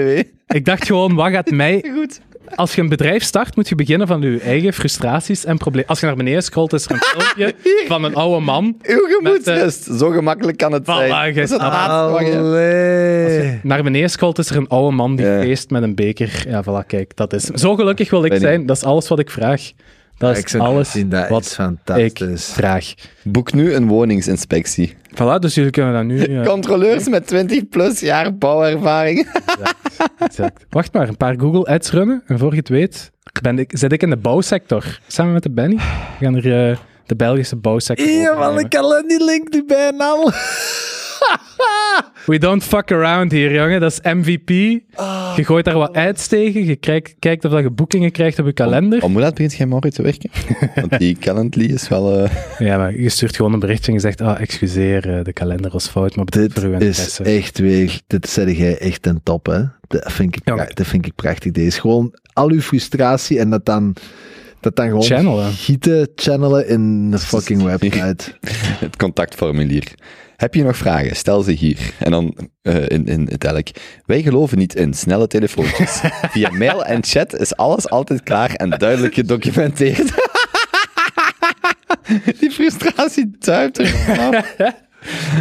Ik 0.48 0.66
dacht 0.66 0.86
gewoon, 0.86 1.16
wat 1.16 1.32
gaat 1.32 1.50
mij... 1.50 1.86
Goed. 1.96 2.22
Als 2.56 2.76
je 2.76 2.82
een 2.82 2.90
bedrijf 2.90 3.24
start, 3.24 3.56
moet 3.56 3.70
je 3.70 3.76
beginnen 3.76 4.08
van 4.08 4.22
je 4.22 4.40
eigen 4.40 4.74
frustraties 4.74 5.46
en 5.46 5.58
problemen. 5.58 5.90
Als 5.90 6.00
je 6.00 6.06
naar 6.06 6.16
beneden 6.16 6.44
scrolt, 6.44 6.74
is 6.74 6.86
er 6.86 6.92
een 6.92 6.98
filmpje 7.02 7.56
van 7.88 8.04
een 8.04 8.16
oude 8.16 8.40
man. 8.46 8.78
Uw 8.84 9.08
gemoedsrust. 9.18 9.84
Zo 9.84 10.10
gemakkelijk 10.10 10.58
kan 10.58 10.72
het 10.72 10.82
Voilà, 10.84 10.86
zijn. 10.86 11.10
jij 11.10 11.34
Dat 11.34 11.44
is 11.44 11.50
het 11.52 11.62
je-. 11.62 13.60
Naar 13.64 13.84
beneden 13.84 14.10
scrolt, 14.10 14.38
is 14.38 14.50
er 14.50 14.56
een 14.56 14.68
oude 14.68 14.96
man 14.96 15.16
die 15.16 15.26
feest 15.26 15.70
met 15.70 15.84
een 15.84 15.96
beker. 15.96 16.44
Ja, 16.48 16.64
voilà, 16.64 16.86
kijk, 16.88 17.16
dat 17.16 17.34
is... 17.34 17.44
Zo 17.44 17.76
gelukkig 17.76 18.10
wil 18.10 18.24
ik 18.24 18.30
Ben 18.30 18.40
ik. 18.40 18.46
zijn. 18.46 18.66
Dat 18.66 18.78
is 18.78 18.84
alles 18.84 19.08
wat 19.08 19.20
ik 19.20 19.30
vraag. 19.30 19.72
Dat 20.18 20.38
is 20.38 20.56
alles 20.56 20.92
zien, 20.92 21.10
dat 21.10 21.30
wat 21.30 21.42
is 21.42 21.48
ik 21.48 21.54
fantastisch. 21.54 22.46
vraag. 22.46 22.94
Boek 23.24 23.54
nu 23.54 23.74
een 23.74 23.88
woningsinspectie. 23.88 24.96
Voilà, 25.14 25.40
dus 25.40 25.56
jullie 25.56 25.72
kunnen 25.72 25.94
dat 25.94 26.04
nu... 26.04 26.20
eh, 26.24 26.46
Controleurs 26.46 27.10
met 27.10 27.28
20 27.28 27.70
plus 27.70 28.00
jaar 28.00 28.38
bouwervaring. 28.38 29.28
exact. 30.20 30.66
Wacht 30.70 30.94
maar, 30.94 31.08
een 31.08 31.18
paar 31.18 31.40
Google 31.40 31.66
Ads 31.66 31.92
runnen. 31.92 32.24
En 32.28 32.38
voor 32.40 32.52
je 32.52 32.58
het 32.58 32.70
weet, 32.70 33.12
ben 33.42 33.60
ik, 33.60 33.72
zit 33.74 33.92
ik 33.92 34.02
in 34.02 34.10
de 34.10 34.18
bouwsector. 34.18 35.00
Samen 35.08 35.34
met 35.34 35.44
de 35.44 35.52
Benny. 35.52 35.76
We 35.76 36.26
gaan 36.26 36.36
er 36.36 36.70
eh, 36.70 36.78
de 37.06 37.16
Belgische 37.16 37.56
bouwsector 37.56 38.08
Ja, 38.08 38.34
man, 38.34 38.60
ik 38.60 38.70
kan 38.70 39.04
die 39.08 39.24
link 39.24 39.54
nu 39.54 39.66
bijna 39.66 40.06
al. 40.10 40.32
We 42.26 42.38
don't 42.38 42.64
fuck 42.64 42.92
around 42.92 43.32
hier, 43.32 43.54
jongen. 43.54 43.80
Dat 43.80 43.92
is 43.92 44.00
MVP. 44.14 44.50
Je 45.36 45.44
gooit 45.44 45.66
daar 45.66 45.78
wat 45.78 45.96
ads 45.98 46.28
tegen. 46.28 46.66
Je 46.66 46.76
kijkt, 46.76 47.16
kijkt 47.20 47.46
of 47.46 47.52
dat 47.52 47.62
je 47.62 47.70
boekingen 47.70 48.12
krijgt 48.12 48.40
op 48.40 48.46
je 48.46 48.54
kalender. 48.54 49.04
Om 49.04 49.12
hoe 49.12 49.22
laat 49.22 49.34
begint 49.34 49.54
jij 49.56 49.66
morgen 49.66 49.94
te 49.94 50.02
werken? 50.02 50.30
Want 50.76 50.98
die 51.00 51.18
Calendly 51.18 51.66
is 51.66 51.88
wel... 51.88 52.20
eh, 52.24 52.32
Ja, 52.60 52.78
maar 52.78 53.00
je 53.00 53.10
stuurt 53.10 53.36
gewoon 53.36 53.54
een 53.54 53.60
berichtje 53.60 53.88
en 53.88 53.94
je 53.94 54.00
zegt, 54.00 54.22
ah, 54.22 54.40
excuseer, 54.42 55.18
eh, 55.18 55.24
de 55.24 55.34
kalender 55.34 55.72
was 55.72 55.88
fout, 55.88 56.16
maar 56.16 56.26
bedankt 56.26 56.54
Dit 56.56 56.64
voor 56.64 56.72
uw 56.74 56.78
is 56.80 56.84
interesse. 56.88 57.24
echt 57.24 57.60
weer, 57.60 58.02
dit 58.08 58.30
zeg 58.30 58.58
jij 58.58 58.78
echt 58.78 59.06
een 59.08 59.20
top, 59.24 59.46
hè. 59.46 59.62
Dat 59.88 60.12
vind 60.12 60.36
ik, 60.36 60.42
Ja, 60.46 60.68
dat 60.74 60.88
vind 60.88 61.06
ik 61.06 61.16
prachtig. 61.16 61.52
Deze 61.52 61.68
is 61.68 61.78
gewoon 61.78 62.14
al 62.34 62.50
uw 62.50 62.62
frustratie 62.62 63.40
en 63.40 63.50
dat 63.50 63.66
dan, 63.66 63.94
dat 64.66 64.76
dan 64.76 64.88
gewoon 64.88 65.04
Channelen. 65.04 65.52
gieten, 65.52 66.08
channelen 66.16 66.68
in 66.68 67.12
de 67.12 67.20
fucking 67.20 67.62
website. 67.72 68.24
het 68.80 68.98
contactformulier. 68.98 69.92
Heb 70.36 70.54
je 70.54 70.64
nog 70.64 70.78
vragen? 70.78 71.16
Stel 71.16 71.42
ze 71.42 71.52
hier. 71.52 71.78
En 72.00 72.12
dan 72.12 72.36
eh, 72.62 72.76
in, 72.88 73.06
in 73.06 73.28
het 73.32 73.44
elk. 73.44 73.68
Wij 74.06 74.22
geloven 74.22 74.58
niet 74.58 74.76
in 74.76 74.94
snelle 74.94 75.28
telefoontjes. 75.28 76.02
Via 76.32 76.50
mail 76.52 76.86
en 76.86 77.04
chat 77.04 77.36
is 77.40 77.56
alles 77.56 77.90
altijd 77.90 78.24
klaar 78.24 78.54
en 78.54 78.70
duidelijk 78.70 79.14
gedocumenteerd. 79.14 80.12
Die 82.40 82.52
frustratie 82.52 83.32
duipt 83.40 83.80
er. 83.80 83.96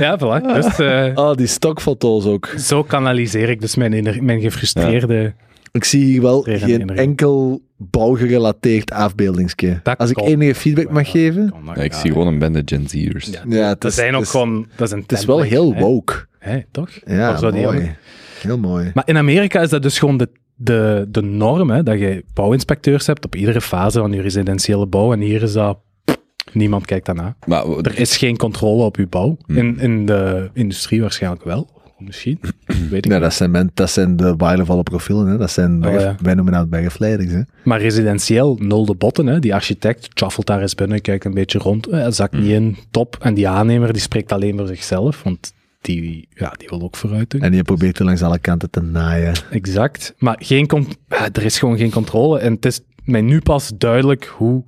Ja, 0.01 0.19
voilà. 0.19 0.55
Dus 0.55 0.79
eh, 0.79 1.11
Oh, 1.15 1.35
die 1.35 1.47
stokfoto's 1.47 2.25
ook. 2.25 2.49
zo 2.59 2.83
kanaliseer 2.83 3.49
ik 3.49 3.61
dus 3.61 3.75
mijn, 3.75 4.25
mijn 4.25 4.41
gefrustreerde... 4.41 5.35
Ik 5.75 5.85
zie 5.85 6.05
hier 6.05 6.23
wel 6.23 6.43
geen 6.43 6.63
energie. 6.63 6.97
enkel 6.97 7.63
bouwgerelateerd 7.77 8.91
afbeeldingsje. 8.91 9.81
Dat 9.83 9.99
Als 9.99 10.11
ik 10.11 10.17
kan. 10.17 10.27
enige 10.27 10.55
feedback 10.55 10.91
mag 10.91 11.11
geven. 11.11 11.55
Ja, 11.65 11.75
ik 11.83 11.93
ja. 11.93 11.99
zie 11.99 12.13
gewoon 12.13 12.27
een 12.27 12.39
bende 12.39 12.63
Gen 12.65 12.89
Z'ers. 12.89 13.27
Ja, 13.27 13.43
Ja, 13.49 13.69
het 13.69 13.81
dat 13.81 13.91
is, 13.91 13.97
zijn 13.97 14.15
ook 14.17 14.27
gewoon... 14.27 14.67
Dat 14.77 14.87
is, 14.87 14.93
een 14.93 15.01
Het 15.01 15.13
is 15.13 15.25
wel 15.25 15.41
heel 15.41 15.75
woke. 15.75 16.27
Hè, 16.39 16.59
toch? 16.71 16.91
Ja, 17.07 17.33
Of 17.33 17.39
zo 17.39 17.51
die 17.51 17.63
mooi. 17.63 17.97
Heel 18.41 18.59
mooi. 18.59 18.91
Maar 18.95 19.09
in 19.09 19.17
Amerika 19.17 19.61
is 19.61 19.69
dat 19.69 19.83
dus 19.83 19.99
gewoon 19.99 20.17
de, 20.17 20.29
de, 20.55 21.07
de 21.09 21.23
norm, 21.23 21.71
hè, 21.71 21.83
dat 21.83 21.99
je 21.99 22.25
bouwinspecteurs 22.35 23.07
hebt 23.07 23.25
op 23.25 23.35
iedere 23.37 23.61
fase 23.61 23.99
van 23.99 24.13
je 24.13 24.21
residentiële 24.23 24.87
bouw. 24.87 25.13
En 25.13 25.21
hier 25.21 25.43
is 25.43 25.53
dat... 25.53 25.79
pff, 26.05 26.19
Niemand 26.53 26.87
kijkt 26.87 27.07
daarna. 27.07 27.37
Maar 27.47 27.67
Er 27.67 27.99
is 27.99 28.17
geen 28.17 28.37
controle 28.37 28.83
op 28.83 28.97
je 28.97 29.07
bouw. 29.07 29.37
Hmm. 29.47 29.57
In, 29.57 29.79
in 29.81 30.07
de 30.07 30.51
industrie 30.53 31.01
waarschijnlijk 31.01 31.45
wel. 31.45 31.69
Misschien. 31.99 32.39
Weet 32.91 33.05
ik 33.05 33.13
niet. 33.13 33.21
dat 33.21 33.35
zijn, 33.35 33.51
men, 33.51 33.71
dat 33.75 33.91
zijn 33.91 34.17
de 34.17 34.35
waardevolle 34.37 34.83
profielen. 34.83 35.27
Hè. 35.27 35.37
Dat 35.37 35.51
zijn 35.51 35.87
Oh, 35.87 35.93
ja. 35.93 36.17
Wij 36.23 36.35
noemen 36.35 36.53
dat 36.53 36.71
bergafleiders. 36.71 37.31
Hè. 37.33 37.41
Maar 37.65 37.81
residentieel, 37.81 38.57
nul 38.61 38.85
de 38.87 38.95
botten. 38.95 39.27
Hè. 39.27 39.39
Die 39.39 39.55
architect 39.55 40.09
chaffelt 40.15 40.47
daar 40.47 40.61
eens 40.61 40.75
binnen, 40.75 41.01
kijkt 41.01 41.25
een 41.25 41.35
beetje 41.35 41.59
rond. 41.59 41.87
Eh, 41.87 42.07
zakt 42.09 42.33
niet 42.33 42.43
Hmm. 42.43 42.53
in, 42.53 42.77
top. 42.91 43.17
En 43.21 43.35
die 43.35 43.49
aannemer 43.49 43.93
die 43.93 44.03
spreekt 44.03 44.33
alleen 44.33 44.57
voor 44.57 44.67
zichzelf. 44.67 45.23
Want 45.23 45.53
die, 45.81 46.29
ja, 46.35 46.53
die 46.57 46.69
wil 46.69 46.83
ook 46.83 46.97
vooruit 46.97 47.31
doen. 47.31 47.41
En 47.41 47.53
je 47.53 47.63
probeert 47.63 47.99
er 47.99 48.05
langs 48.05 48.23
alle 48.23 48.39
kanten 48.39 48.71
te 48.71 48.81
naaien. 48.81 49.35
Exact. 49.51 50.15
Maar 50.19 50.37
geen 50.39 50.69
ja, 51.09 51.29
er 51.33 51.45
is 51.45 51.59
gewoon 51.59 51.77
geen 51.79 51.91
controle. 51.91 52.39
En 52.39 52.53
het 52.53 52.65
is 52.67 52.81
mij 53.05 53.21
nu 53.21 53.41
pas 53.41 53.73
duidelijk 53.79 54.25
hoe 54.25 54.65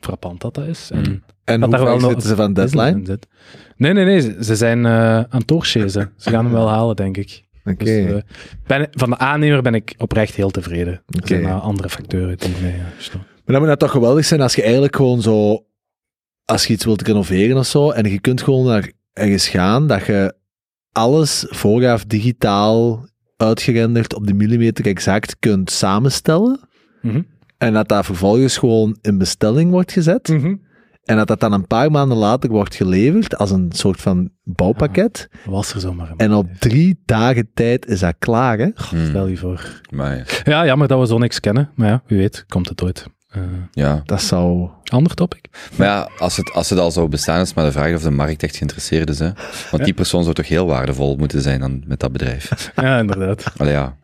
frappant 0.00 0.40
dat, 0.40 0.54
dat 0.54 0.66
is. 0.66 0.90
En 0.92 1.22
En 1.44 1.60
Dat 1.60 1.68
hoe 1.68 1.78
daar 1.78 1.86
wel 1.86 2.00
zitten 2.00 2.28
ze 2.28 2.36
van 2.36 2.52
deadline? 2.52 3.18
Nee, 3.80 3.92
nee, 3.92 4.04
nee. 4.04 4.44
Ze, 4.44 4.56
zijn 4.56 4.86
eh, 4.86 5.16
aan 5.16 5.26
het 5.38 5.48
doorchasen. 5.48 6.12
Ze 6.16 6.30
gaan 6.30 6.44
hem 6.44 6.54
wel 6.54 6.68
halen, 6.76 6.96
denk 6.96 7.16
ik. 7.16 7.42
Oké. 7.64 7.84
Dus, 7.84 8.24
eh, 8.66 8.86
van 8.90 9.10
de 9.10 9.18
aannemer 9.18 9.62
ben 9.62 9.74
ik 9.74 9.94
oprecht 9.98 10.34
heel 10.34 10.50
tevreden. 10.50 10.92
Er 10.92 11.16
Oké. 11.16 11.26
zijn 11.26 11.46
andere 11.46 11.88
factoren 11.88 12.38
die 12.38 12.50
mee 12.62 12.72
uh, 12.72 12.80
storen. 12.98 13.26
Maar 13.26 13.42
dan 13.44 13.58
moet 13.58 13.68
dat 13.68 13.78
toch 13.78 13.90
geweldig 13.90 14.24
zijn 14.24 14.40
als 14.40 14.54
je 14.54 14.62
eigenlijk 14.62 14.96
gewoon 14.96 15.22
zo... 15.22 15.64
Als 16.44 16.66
je 16.66 16.72
iets 16.72 16.84
wilt 16.84 17.02
renoveren 17.02 17.56
of 17.56 17.66
zo, 17.66 17.90
en 17.90 18.10
je 18.10 18.20
kunt 18.20 18.42
gewoon 18.42 18.66
naar 18.66 18.92
ergens 19.12 19.48
gaan, 19.48 19.86
dat 19.86 20.06
je 20.06 20.34
alles 20.92 21.46
vooraf 21.48 22.04
digitaal 22.04 23.06
uitgerenderd 23.36 24.14
op 24.14 24.26
de 24.26 24.34
millimeter 24.34 24.86
exact 24.86 25.36
kunt 25.38 25.70
samenstellen. 25.70 26.60
Mhm. 27.02 27.22
En 27.58 27.72
dat 27.72 27.88
dat 27.88 28.04
vervolgens 28.04 28.58
gewoon 28.58 28.98
in 29.02 29.18
bestelling 29.18 29.70
wordt 29.70 29.92
gezet. 29.92 30.28
En 31.04 31.16
dat 31.16 31.26
dat 31.28 31.40
dan 31.40 31.52
een 31.52 31.66
paar 31.66 31.90
maanden 31.90 32.16
later 32.18 32.50
wordt 32.50 32.74
geleverd 32.74 33.36
als 33.36 33.50
een 33.50 33.72
soort 33.74 34.00
van 34.00 34.30
bouwpakket. 34.44 35.28
Was 35.44 35.74
er 35.74 35.80
zomaar 35.80 36.10
een 36.10 36.16
En 36.16 36.32
op 36.34 36.46
drie 36.58 37.02
dagen 37.04 37.50
tijd 37.54 37.86
is 37.86 38.00
dat 38.00 38.14
klaar, 38.18 38.58
hè? 38.58 38.68
Hmm. 38.74 39.06
Stel 39.08 39.26
je 39.26 39.36
voor. 39.36 39.80
Maar 39.90 40.16
ja. 40.16 40.24
Ja, 40.44 40.64
jammer 40.64 40.88
dat 40.88 41.00
we 41.00 41.06
zo 41.06 41.18
niks 41.18 41.40
kennen. 41.40 41.70
Maar 41.74 41.88
ja, 41.88 42.02
wie 42.06 42.18
weet, 42.18 42.44
komt 42.48 42.68
het 42.68 42.82
ooit. 42.82 43.06
Eh, 43.28 43.42
ja. 43.72 44.02
Dat 44.04 44.22
zou... 44.22 44.68
ander 44.84 45.14
topic? 45.14 45.44
Maar 45.76 45.86
ja, 45.86 46.08
als 46.18 46.36
het, 46.36 46.52
als 46.52 46.70
het 46.70 46.78
al 46.78 46.90
zou 46.90 47.08
bestaan, 47.08 47.40
is 47.40 47.54
maar 47.54 47.64
de 47.64 47.72
vraag 47.72 47.94
of 47.94 48.02
de 48.02 48.10
markt 48.10 48.42
echt 48.42 48.56
geïnteresseerd 48.56 49.10
is. 49.10 49.18
Hè? 49.18 49.30
Want 49.70 49.84
die 49.84 49.94
persoon 49.94 50.22
zou 50.22 50.34
toch 50.34 50.48
heel 50.48 50.66
waardevol 50.66 51.16
moeten 51.16 51.42
zijn 51.42 51.60
dan 51.60 51.82
met 51.86 52.00
dat 52.00 52.12
bedrijf. 52.12 52.70
Ja, 52.76 52.98
inderdaad. 52.98 53.52
Allee, 53.56 53.72
ja. 53.72 53.96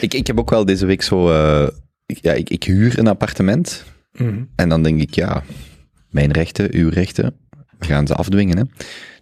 Ik, 0.00 0.14
ik 0.14 0.26
heb 0.26 0.38
ook 0.38 0.50
wel 0.50 0.64
deze 0.64 0.86
week 0.86 1.02
zo... 1.02 1.30
eh, 1.30 1.68
ik, 2.06 2.18
ja, 2.22 2.32
ik, 2.32 2.50
ik 2.50 2.62
huur 2.64 2.98
een 2.98 3.08
appartement. 3.08 3.84
Mhm. 4.12 4.42
En 4.56 4.68
dan 4.68 4.82
denk 4.82 5.00
ik, 5.00 5.14
ja, 5.14 5.42
mijn 6.14 6.32
rechten, 6.32 6.74
uw 6.74 6.88
rechten, 6.88 7.36
we 7.78 7.86
gaan 7.86 8.06
ze 8.06 8.14
afdwingen. 8.14 8.56
Hè? 8.56 8.64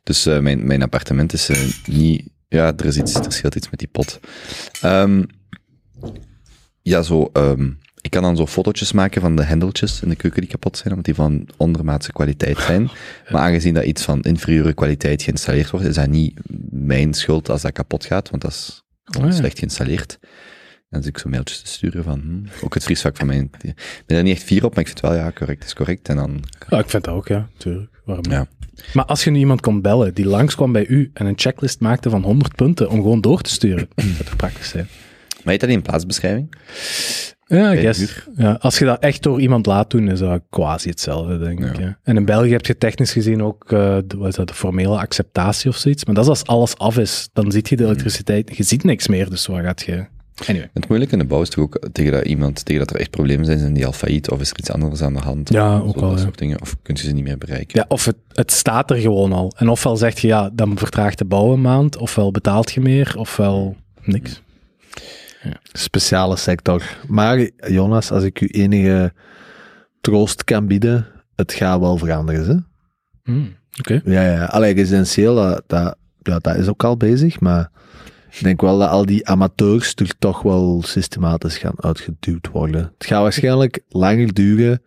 Dus 0.03 0.27
eh, 0.27 0.39
mijn, 0.39 0.67
mijn 0.67 0.83
appartement 0.83 1.33
is 1.33 1.49
eh, 1.49 1.59
niet... 1.87 2.31
Ja, 2.49 2.73
er, 2.77 2.85
is 2.85 2.97
iets, 2.97 3.15
er 3.15 3.33
scheelt 3.33 3.55
iets 3.55 3.71
met 3.71 3.79
die 3.79 3.89
pot. 3.89 4.21
Ehm, 4.81 5.23
ja, 6.83 7.03
zo... 7.03 7.31
ehm, 7.33 7.71
ik 8.01 8.11
kan 8.11 8.23
dan 8.23 8.37
zo 8.37 8.47
fotootjes 8.47 8.93
maken 8.93 9.21
van 9.21 9.37
de 9.37 9.43
hendeltjes 9.43 10.03
in 10.03 10.09
de 10.09 10.17
keuken 10.17 10.41
die 10.41 10.51
kapot 10.51 10.77
zijn, 10.77 10.89
omdat 10.89 11.05
die 11.05 11.15
van 11.15 11.49
ondermaatse 11.57 12.13
kwaliteit 12.13 12.59
zijn. 12.59 12.91
Maar 13.29 13.43
aangezien 13.43 13.75
dat 13.75 13.85
iets 13.85 14.03
van 14.03 14.23
inferieure 14.23 14.73
kwaliteit 14.75 15.23
geïnstalleerd 15.23 15.71
wordt, 15.71 15.87
is 15.87 15.95
dat 15.95 16.09
niet 16.09 16.41
mijn 16.71 17.15
schuld 17.15 17.51
als 17.51 17.63
dat 17.63 17.73
kapot 17.73 18.05
gaat, 18.05 18.31
want 18.31 18.43
dat 18.43 18.51
is 18.51 18.83
Oh 19.21 19.31
slecht 19.31 19.59
geïnstalleerd. 19.59 20.19
En 20.93 20.99
dus 20.99 21.07
ik 21.07 21.19
zo 21.19 21.29
mailtjes 21.29 21.61
te 21.61 21.69
sturen 21.69 22.05
van, 22.05 22.21
hm, 22.21 22.65
ook 22.65 22.75
het 22.75 22.85
vriesvak 22.85 23.17
van 23.17 23.27
mij. 23.27 23.49
Ik 23.63 23.75
ben 24.07 24.17
er 24.17 24.23
niet 24.23 24.35
echt 24.37 24.43
fier 24.43 24.65
op, 24.65 24.75
maar 24.75 24.85
ik 24.85 24.87
vind 24.87 25.01
het 25.01 25.11
wel, 25.11 25.21
ja, 25.21 25.33
correct 25.33 25.65
is 25.65 25.75
correct. 25.75 26.09
En 26.09 26.17
dan, 26.17 26.43
Ja, 26.69 26.79
ik 26.79 26.91
vind 26.91 27.05
dat 27.05 27.15
ook, 27.15 27.29
ja, 27.29 27.49
tuurlijk. 27.57 28.01
Waarom 28.05 28.31
ja. 28.31 28.47
Maar 28.93 29.05
als 29.05 29.25
je 29.25 29.31
nu 29.31 29.39
iemand 29.39 29.61
kon 29.61 29.81
bellen 29.81 30.15
die 30.15 30.27
langskwam 30.27 30.73
bij 30.73 30.87
u 30.87 31.11
en 31.15 31.27
een 31.27 31.39
checklist 31.39 31.81
maakte 31.81 32.11
van 32.11 32.23
100 32.23 32.57
punten 32.57 32.91
om 32.91 32.97
gewoon 32.97 33.21
door 33.21 33.41
te 33.41 33.51
sturen, 33.51 33.89
dat 34.19 34.27
zou 34.27 34.37
praktisch 34.37 34.69
zijn? 34.69 34.87
Maar 35.29 35.53
heet 35.53 35.61
dat 35.61 35.69
niet 35.69 35.79
een 35.79 35.85
plaatsbeschrijving? 35.85 36.55
Ja, 37.47 37.75
guess. 37.75 38.27
Ja, 38.37 38.53
als 38.61 38.79
je 38.79 38.85
dat 38.85 38.99
echt 38.99 39.23
door 39.23 39.41
iemand 39.41 39.67
laat 39.67 39.91
doen, 39.91 40.09
is 40.09 40.19
dat 40.19 40.43
quasi 40.51 40.89
hetzelfde, 40.89 41.39
denk 41.39 41.65
ik. 41.65 41.79
Ja. 41.79 41.99
En 42.03 42.17
in 42.17 42.25
België 42.25 42.51
heb 42.53 42.67
je 42.67 42.79
technisch 42.79 43.13
gezien 43.13 43.43
ook 43.43 43.73
eh, 43.73 43.97
de, 44.07 44.17
wat 44.17 44.29
is 44.29 44.35
dat, 44.35 44.49
de 44.49 44.55
formele 44.55 44.99
acceptatie 44.99 45.71
of 45.71 45.77
zoiets. 45.77 46.05
Maar 46.05 46.15
dat 46.15 46.25
is 46.25 46.31
als 46.31 46.45
alles 46.45 46.79
af 46.79 46.99
is, 46.99 47.29
dan 47.33 47.53
ziet 47.53 47.69
je 47.69 47.77
de 47.77 47.85
elektriciteit, 47.85 48.57
je 48.57 48.63
ziet 48.63 48.85
niks 48.85 49.09
meer, 49.09 49.31
dus 49.31 49.47
waar 49.47 49.65
gaat 49.65 49.83
je... 49.83 50.07
Anyway. 50.49 50.71
Het 50.75 50.89
moeilijke 50.89 51.15
in 51.15 51.21
de 51.21 51.27
bouw 51.27 51.43
is 51.43 51.49
toch 51.49 51.65
ook 51.65 51.89
tegen 51.93 52.13
dat 52.13 52.25
iemand, 52.27 52.65
tegen 52.65 52.81
dat 52.87 52.95
er 52.95 53.01
echt 53.01 53.11
problemen 53.11 53.47
zijn, 53.47 53.59
zijn 53.59 53.73
die 53.73 53.87
al 53.87 53.93
failliet 53.93 54.31
of 54.31 54.41
is 54.41 54.51
er 54.51 54.59
iets 54.59 54.71
anders 54.71 55.03
aan 55.03 55.15
de 55.15 55.21
hand? 55.21 55.49
Ja, 55.53 55.79
ook 55.79 56.01
Dat 56.01 56.11
ja. 56.11 56.17
soort 56.17 56.39
dingen. 56.39 56.61
Of 56.61 56.77
kun 56.83 56.95
je 56.95 57.03
ze 57.03 57.13
niet 57.13 57.25
meer 57.25 57.39
bereiken? 57.39 57.79
Ja, 57.79 57.85
of 57.89 58.05
het, 58.05 58.17
het 58.33 58.51
staat 58.53 58.91
er 58.91 58.97
gewoon 58.97 59.33
al. 59.33 59.53
En 59.57 59.69
ofwel 59.69 59.97
zeg 59.97 60.19
je, 60.19 60.27
ja, 60.27 60.51
dan 60.53 60.79
vertraagt 60.79 61.19
de 61.19 61.25
bouw 61.25 61.53
een 61.53 61.61
maand, 61.61 61.97
ofwel 61.97 62.31
betaalt 62.31 62.73
je 62.73 62.81
meer, 62.81 63.15
ofwel 63.17 63.77
niks. 64.03 64.43
Speciale 65.73 66.37
sector. 66.37 66.97
Maar 67.09 67.49
Jonas, 67.69 68.11
als 68.11 68.25
ik 68.25 68.41
u 68.41 68.47
enige 68.47 69.13
troost 70.01 70.45
kan 70.45 70.67
bieden, 70.67 71.07
het 71.37 71.53
gaat 71.53 71.81
wel 71.81 71.97
veranderen. 71.97 72.47
Hè? 72.47 73.33
Hmm, 73.33 73.57
Oké. 73.79 74.01
Ja, 74.05 74.23
ja. 74.23 74.45
Allee, 74.45 74.75
residentieel, 74.75 75.35
dat, 75.35 75.63
dat, 75.67 75.97
ja, 76.23 76.39
dat 76.39 76.57
is 76.57 76.69
ook 76.69 76.85
al 76.85 76.97
bezig, 76.97 77.41
maar 77.41 77.71
ik 78.33 78.43
denk 78.43 78.61
wel 78.61 78.79
dat 78.79 78.89
al 78.91 79.07
die 79.07 79.29
amateurs 79.29 79.95
er 79.95 80.19
toch 80.19 80.43
wel 80.43 80.83
systematisch 80.85 81.59
gaan 81.59 81.75
uitgeduwd 81.77 82.49
worden. 82.49 82.93
Het 82.99 83.07
gaat 83.07 83.23
waarschijnlijk 83.23 83.81
langer 83.89 84.33
duren 84.33 84.83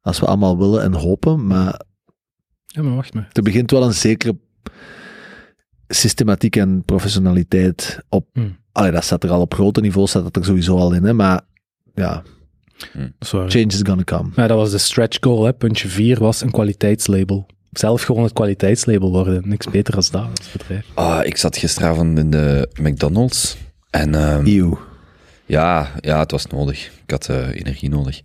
als 0.00 0.20
we 0.20 0.26
allemaal 0.26 0.58
willen 0.58 0.82
en 0.82 0.92
hopen, 0.94 1.46
maar 1.46 1.80
Ja, 2.66 2.82
maar 2.82 2.94
wacht 2.94 3.14
maar. 3.14 3.28
er 3.32 3.42
begint 3.42 3.70
wel 3.70 3.82
een 3.82 3.94
zekere 3.94 4.36
systematiek 5.88 6.56
en 6.56 6.82
professionaliteit 6.84 7.98
op. 8.08 8.28
Allee, 8.72 8.90
dat 8.90 9.04
staat 9.04 9.24
er 9.24 9.30
al 9.30 9.40
op 9.40 9.54
grote 9.54 9.80
niveau, 9.80 10.06
staat 10.06 10.22
dat 10.22 10.36
er 10.36 10.44
sowieso 10.44 10.76
al 10.76 10.92
in, 10.92 11.04
hè, 11.04 11.12
maar 11.12 11.40
ja, 11.94 12.22
waar. 13.18 13.50
change 13.50 13.66
is 13.66 13.80
gonna 13.82 14.04
come. 14.04 14.30
Ja, 14.36 14.46
dat 14.46 14.56
was 14.56 14.70
de 14.70 14.78
stretch 14.78 15.16
goal. 15.20 15.44
Hè. 15.44 15.52
Puntje 15.52 15.88
4 15.88 16.18
was 16.18 16.40
een 16.40 16.50
kwaliteitslabel. 16.50 17.46
Zelf 17.78 18.02
gewoon 18.02 18.22
het 18.22 18.32
kwaliteitslabel 18.32 19.10
worden. 19.10 19.42
Niks 19.48 19.66
beter 19.70 19.94
als 19.96 20.10
dat 20.10 20.26
als 20.38 20.52
bedrijf. 20.52 20.84
Ah, 20.94 21.20
ik 21.26 21.36
zat 21.36 21.56
gisteravond 21.56 22.18
in 22.18 22.30
de 22.30 22.68
McDonald's 22.80 23.56
en 23.90 24.14
ehm, 24.14 24.46
Eeuw. 24.46 24.78
ja, 25.46 25.90
ja, 26.00 26.18
het 26.18 26.30
was 26.30 26.46
nodig. 26.46 26.86
Ik 27.04 27.10
had 27.10 27.28
eh, 27.28 27.36
energie 27.54 27.88
nodig. 27.90 28.20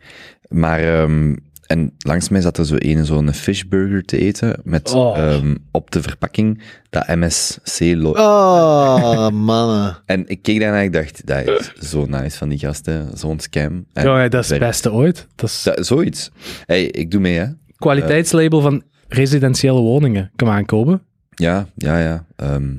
Maar, 0.47 0.79
ehm, 0.79 1.35
en 1.67 1.93
langs 1.97 2.29
mij 2.29 2.41
zat 2.41 2.57
er 2.57 2.65
zo 2.65 2.75
een 2.77 3.05
zo'n 3.05 3.33
fishburger 3.33 4.03
te 4.05 4.17
eten 4.17 4.59
met 4.63 4.93
Oh. 4.93 5.17
ehm, 5.17 5.55
op 5.71 5.91
de 5.91 6.01
verpakking 6.01 6.61
dat 6.89 7.07
MSC-logo. 7.07 8.21
Oh, 8.21 9.29
mannen. 9.29 9.97
En 10.05 10.27
ik 10.27 10.41
keek 10.41 10.59
daarna 10.59 10.77
en 10.77 10.83
ik 10.83 10.93
dacht, 10.93 11.25
dat 11.27 11.47
is 11.79 11.89
zo 11.89 12.05
nice 12.05 12.37
van 12.37 12.49
die 12.49 12.59
gasten, 12.59 13.09
zo'n 13.17 13.39
scam. 13.39 13.85
En 13.93 14.03
Ja, 14.05 14.21
ja, 14.23 14.27
dat 14.29 14.43
is 14.43 14.49
het 14.49 14.59
beste 14.59 14.91
ooit. 14.91 15.27
Dat 15.35 15.49
is 15.49 15.63
Dat- 15.63 15.85
zoiets. 15.85 16.31
Hey, 16.65 16.83
ik 16.85 17.11
doe 17.11 17.21
mee, 17.21 17.37
hè. 17.37 17.45
kwaliteitslabel 17.77 18.61
van 18.61 18.83
residentiële 19.13 19.79
woningen. 19.79 20.31
Kom 20.35 20.49
aankomen. 20.49 21.01
Ja, 21.29 21.67
ja, 21.75 21.99
ja. 21.99 22.25
Ehm, 22.35 22.75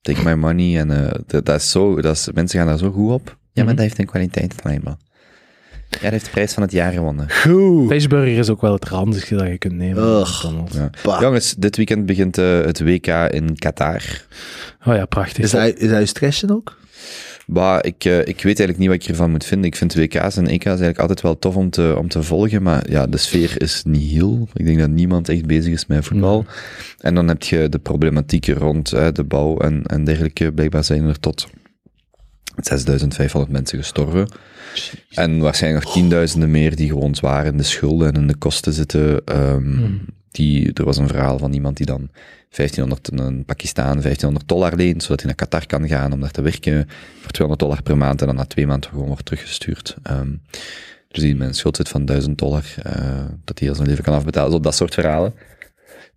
take 0.00 0.22
my 0.24 0.32
money. 0.34 0.78
En 0.78 0.90
eh, 1.04 1.14
dat, 1.26 1.44
dat 1.44 1.60
is 1.60 1.70
zo, 1.70 2.00
dat 2.00 2.16
is, 2.16 2.28
mensen 2.34 2.58
gaan 2.58 2.68
daar 2.68 2.78
zo 2.78 2.90
goed 2.90 3.10
op. 3.12 3.26
Ja, 3.28 3.34
maar 3.52 3.64
Mhm. 3.64 3.74
dat 3.74 3.78
heeft 3.84 3.98
een 3.98 4.06
kwaliteitslabel. 4.06 4.96
Ja, 5.90 5.98
dat 6.00 6.10
heeft 6.10 6.24
de 6.24 6.30
prijs 6.30 6.52
van 6.52 6.62
het 6.62 6.72
jaar 6.72 6.92
gewonnen. 6.92 7.30
Goed. 7.30 7.88
Fishburger 7.90 8.38
is 8.38 8.48
ook 8.50 8.60
wel 8.60 8.72
het 8.72 8.84
ranzigste 8.88 9.34
dat 9.34 9.46
je 9.46 9.58
kunt 9.58 9.74
nemen. 9.74 10.24
Ja. 11.02 11.20
Jongens, 11.20 11.54
dit 11.54 11.76
weekend 11.76 12.06
begint 12.06 12.38
eh, 12.38 12.60
het 12.60 12.80
WK 12.80 13.06
in 13.06 13.56
Qatar. 13.58 14.02
Oh 14.86 14.94
ja, 14.94 15.04
prachtig. 15.06 15.44
Is 15.44 15.50
dat, 15.50 15.76
is 15.78 15.88
dat 15.88 15.98
je 15.98 16.06
stressje 16.06 16.52
ook? 16.52 16.76
Bah, 17.50 17.78
ik, 17.80 18.04
eh, 18.04 18.18
ik 18.18 18.42
weet 18.42 18.44
eigenlijk 18.44 18.78
niet 18.78 18.88
wat 18.88 19.02
ik 19.02 19.08
ervan 19.08 19.30
moet 19.30 19.44
vinden. 19.44 19.66
Ik 19.66 19.76
vind 19.76 19.94
WK's 19.94 20.36
en 20.36 20.46
EK's 20.46 20.66
eigenlijk 20.66 20.98
altijd 20.98 21.20
wel 21.20 21.38
tof 21.38 21.56
om 21.56 21.70
te, 21.70 21.94
om 21.98 22.08
te 22.08 22.22
volgen, 22.22 22.62
maar 22.62 22.90
ja, 22.90 23.06
de 23.06 23.16
sfeer 23.16 23.62
is 23.62 23.82
niet 23.86 24.10
heel. 24.10 24.48
Ik 24.54 24.64
denk 24.64 24.78
dat 24.78 24.88
niemand 24.88 25.28
echt 25.28 25.46
bezig 25.46 25.72
is 25.72 25.86
met 25.86 26.04
voetbal. 26.04 26.44
En 26.98 27.14
dan 27.14 27.28
heb 27.28 27.42
je 27.42 27.68
de 27.68 27.78
problematieken 27.78 28.54
rond 28.54 28.90
hè, 28.90 29.12
de 29.12 29.24
bouw 29.24 29.58
en, 29.58 29.82
en 29.82 30.04
dergelijke. 30.04 30.52
Blijkbaar 30.52 30.84
zijn 30.84 31.04
er 31.04 31.20
tot 31.20 31.46
6500 32.56 33.52
mensen 33.52 33.78
gestorven. 33.78 34.28
En 35.10 35.38
waarschijnlijk 35.38 35.84
nog 35.84 35.92
tienduizenden 35.92 36.50
meer 36.50 36.76
die 36.76 36.88
gewoon 36.88 37.14
zwaar 37.14 37.46
in 37.46 37.56
de 37.56 37.62
schulden 37.62 38.12
en 38.12 38.20
in 38.20 38.26
de 38.26 38.36
kosten 38.36 38.72
zitten. 38.72 39.24
Ehm, 39.24 39.94
die, 40.38 40.72
er 40.72 40.84
was 40.84 40.96
een 40.96 41.08
verhaal 41.08 41.38
van 41.38 41.52
iemand 41.52 41.76
die 41.76 41.86
dan 41.86 42.10
1500 42.50 43.10
in 43.10 43.18
een 43.18 43.44
Pakistan 43.44 43.84
1500 43.84 44.48
dollar 44.48 44.76
leent, 44.76 45.02
zodat 45.02 45.18
hij 45.18 45.26
naar 45.26 45.36
Qatar 45.46 45.66
kan 45.66 45.88
gaan 45.88 46.12
om 46.12 46.20
daar 46.20 46.30
te 46.30 46.42
werken 46.42 46.88
voor 47.20 47.30
200 47.30 47.60
dollar 47.60 47.82
per 47.82 47.96
maand 47.96 48.20
en 48.20 48.26
dan 48.26 48.36
na 48.36 48.44
twee 48.44 48.66
maanden 48.66 48.90
gewoon 48.90 49.06
wordt 49.06 49.24
teruggestuurd. 49.24 49.96
Ehm, 50.02 50.30
dus 51.08 51.22
die 51.22 51.36
met 51.36 51.48
een 51.48 51.54
schuld 51.54 51.76
zit 51.76 51.88
van 51.88 52.04
1000 52.04 52.38
dollar, 52.38 52.64
eh, 52.82 53.24
dat 53.44 53.58
hij 53.58 53.68
heel 53.68 53.74
zijn 53.74 53.88
leven 53.88 54.04
kan 54.04 54.14
afbetalen. 54.14 54.52
Zo 54.52 54.60
dat 54.60 54.74
soort 54.74 54.94
verhalen. 54.94 55.34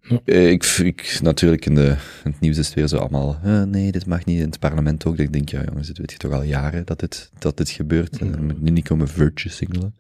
Ja. 0.01 0.19
Eh, 0.26 0.49
ik, 0.49 0.63
ik, 0.63 1.19
natuurlijk 1.22 1.65
in, 1.65 1.76
de, 1.76 1.95
in 2.24 2.32
het 2.32 2.39
nieuws 2.39 2.57
is 2.57 2.65
het 2.65 2.76
weer 2.76 2.88
zo 2.88 2.97
allemaal, 2.97 3.39
eh, 3.43 3.63
nee, 3.63 3.91
dit 3.91 4.05
mag 4.05 4.26
niet, 4.26 4.39
in 4.39 4.45
het 4.45 4.59
parlement 4.59 5.05
ook. 5.05 5.17
Dat 5.17 5.26
ik 5.26 5.34
denk, 5.34 5.49
ja 5.49 5.63
jongens, 5.67 5.88
dit 5.88 5.97
weet 5.97 6.11
je 6.11 6.17
toch 6.17 6.32
al 6.32 6.43
jaren 6.43 6.86
dat 6.86 6.99
dit, 6.99 7.30
dat 7.39 7.57
dit 7.57 7.69
gebeurt. 7.69 8.17
En 8.17 8.45
moet 8.45 8.61
nu 8.61 8.69
niet 8.69 8.88
komen 8.88 9.07
virtue 9.07 9.51
signalen. 9.51 9.95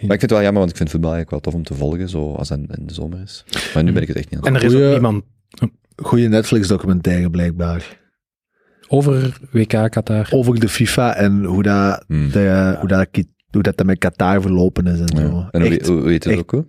Maar 0.00 0.14
ik 0.14 0.20
vind 0.20 0.20
het 0.20 0.30
wel 0.30 0.42
jammer, 0.42 0.58
want 0.60 0.70
ik 0.70 0.76
vind 0.76 0.90
voetbal 0.90 1.12
eigenlijk 1.14 1.42
wel 1.44 1.52
tof 1.52 1.60
om 1.60 1.66
te 1.66 1.74
volgen, 1.84 2.08
zo 2.08 2.32
als 2.34 2.48
het 2.48 2.58
in 2.78 2.86
de 2.86 2.94
zomer 2.94 3.20
is. 3.22 3.44
Maar 3.74 3.84
nu 3.84 3.92
ben 3.92 4.02
ik 4.02 4.08
het 4.08 4.16
echt 4.16 4.30
niet 4.30 4.40
aan 4.40 4.46
En 4.46 4.54
het 4.54 4.62
er 4.62 4.68
is 4.68 4.74
ook 4.74 4.80
Goeie- 4.80 4.92
niemand 5.00 5.24
Goede 5.96 6.28
Netflix-documentaire 6.28 7.30
blijkbaar. 7.30 8.04
over 8.88 9.38
WK 9.52 9.68
Qatar. 9.90 10.28
Over 10.30 10.60
de 10.60 10.68
FIFA 10.68 11.14
en 11.14 11.44
hoe 11.44 11.62
dat, 11.62 12.04
Hmm. 12.06 12.30
de, 12.30 12.76
hoe 12.78 12.88
dat, 12.88 13.08
hoe 13.50 13.62
dat 13.62 13.84
met 13.84 13.98
Qatar 13.98 14.42
verlopen 14.42 14.86
is 14.86 14.98
en 15.00 15.20
Ja. 15.22 15.28
zo. 15.28 15.46
En 15.50 15.60
hoe, 15.60 15.70
Echt, 15.70 15.86
hoe, 15.86 16.00
hoe 16.00 16.08
heet 16.08 16.24
het 16.24 16.32
echt. 16.32 16.42
ook? 16.42 16.50
hoor? 16.50 16.64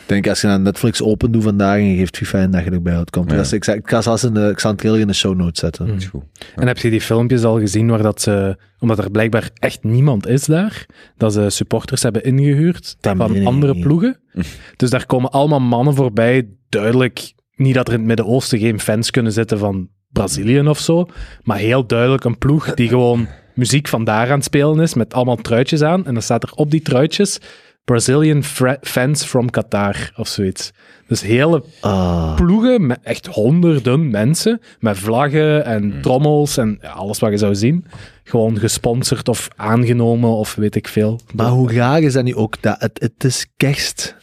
Ik 0.00 0.02
denk 0.10 0.28
als 0.28 0.40
je 0.40 0.46
naar 0.46 0.60
Netflix 0.60 1.02
open 1.02 1.32
doet 1.32 1.42
vandaag 1.42 1.76
en 1.76 1.84
je 1.84 1.96
geeft 1.96 2.16
FIFA 2.16 2.38
in, 2.38 2.50
dat 2.50 2.64
je 2.64 2.70
erbij 2.70 2.96
uitkomt. 2.96 3.30
Ja. 3.30 3.36
Dat 3.36 3.44
is, 3.44 3.52
ik, 3.52 3.64
zal- 3.64 3.74
ik 3.74 3.88
ga 3.88 4.00
zelfs 4.02 4.24
in 4.24 4.34
de, 4.34 4.48
ik 4.48 4.58
zal 4.58 4.70
een 4.70 4.76
trailer 4.76 5.00
in 5.00 5.06
de 5.06 5.12
show 5.12 5.36
notes 5.36 5.60
zetten. 5.60 5.88
Is 5.88 6.06
goed. 6.06 6.22
En 6.56 6.66
heb 6.66 6.78
je 6.78 6.90
die 6.90 7.00
filmpjes 7.00 7.44
al 7.44 7.58
gezien 7.58 7.88
waar 7.88 8.02
dat 8.02 8.20
ze, 8.20 8.56
omdat 8.78 8.98
er 8.98 9.10
blijkbaar 9.10 9.50
echt 9.54 9.84
niemand 9.84 10.26
is 10.26 10.44
daar, 10.44 10.86
dat 11.16 11.32
ze 11.32 11.50
supporters 11.50 12.02
hebben 12.02 12.24
ingehuurd 12.24 12.96
Dat 13.00 13.16
van 13.16 13.46
andere 13.46 13.78
ploegen? 13.78 14.18
Dus 14.76 14.90
daar 14.90 15.06
komen 15.06 15.30
allemaal 15.30 15.60
mannen 15.60 15.94
voorbij, 15.94 16.48
duidelijk, 16.68 17.32
niet 17.56 17.74
dat 17.74 17.86
er 17.86 17.92
in 17.92 17.98
het 17.98 18.08
Midden-Oosten 18.08 18.58
geen 18.58 18.80
fans 18.80 19.10
kunnen 19.10 19.32
zitten 19.32 19.58
van 19.58 19.88
Brazilië 20.08 20.60
of 20.60 20.78
zo, 20.78 21.06
maar 21.42 21.58
heel 21.58 21.86
duidelijk 21.86 22.24
een 22.24 22.38
ploeg 22.38 22.74
die 22.74 22.88
gewoon 22.88 23.26
muziek 23.54 23.88
van 23.88 24.04
daar 24.04 24.28
aan 24.30 24.34
het 24.36 24.44
spelen 24.44 24.80
is, 24.80 24.94
met 24.94 25.14
allemaal 25.14 25.36
truitjes 25.36 25.82
aan. 25.82 26.06
En 26.06 26.12
dan 26.12 26.22
staat 26.22 26.42
er 26.42 26.52
op 26.54 26.70
die 26.70 26.82
truitjes 26.82 27.38
Brazilian 27.84 28.42
fans 28.80 29.24
from 29.24 29.50
Qatar 29.50 30.12
of 30.16 30.28
zoiets. 30.28 30.70
Dus 31.08 31.22
hele 31.22 31.64
Ah. 31.80 32.34
ploegen 32.34 32.86
met 32.86 32.98
echt 33.02 33.26
honderden 33.26 34.10
mensen, 34.10 34.60
met 34.80 34.98
vlaggen 34.98 35.64
en 35.64 36.00
trommels 36.02 36.56
en 36.56 36.78
ja, 36.80 36.90
alles 36.90 37.18
wat 37.18 37.30
je 37.30 37.36
zou 37.38 37.54
zien. 37.54 37.84
Gewoon 38.24 38.58
gesponsord 38.58 39.28
of 39.28 39.48
aangenomen 39.56 40.30
of 40.30 40.54
weet 40.54 40.74
ik 40.74 40.88
veel. 40.88 41.20
Maar 41.34 41.48
hoe 41.50 41.72
raar 41.72 42.02
is 42.02 42.12
dat 42.12 42.24
nu 42.24 42.34
ook? 42.34 42.62
Dat 42.62 42.76
het, 42.80 43.00
het 43.00 43.24
is 43.24 43.46
kerst. 43.56 44.16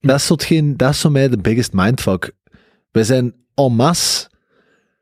Dat 0.00 0.16
is, 0.16 0.26
tot 0.26 0.44
geen, 0.44 0.76
dat 0.76 0.90
is 0.90 1.00
voor 1.00 1.12
mij 1.12 1.28
de 1.28 1.38
biggest 1.38 1.72
mindfuck. 1.72 2.32
We 2.90 3.04
zijn 3.04 3.34
en 3.54 3.72
masse, 3.72 4.28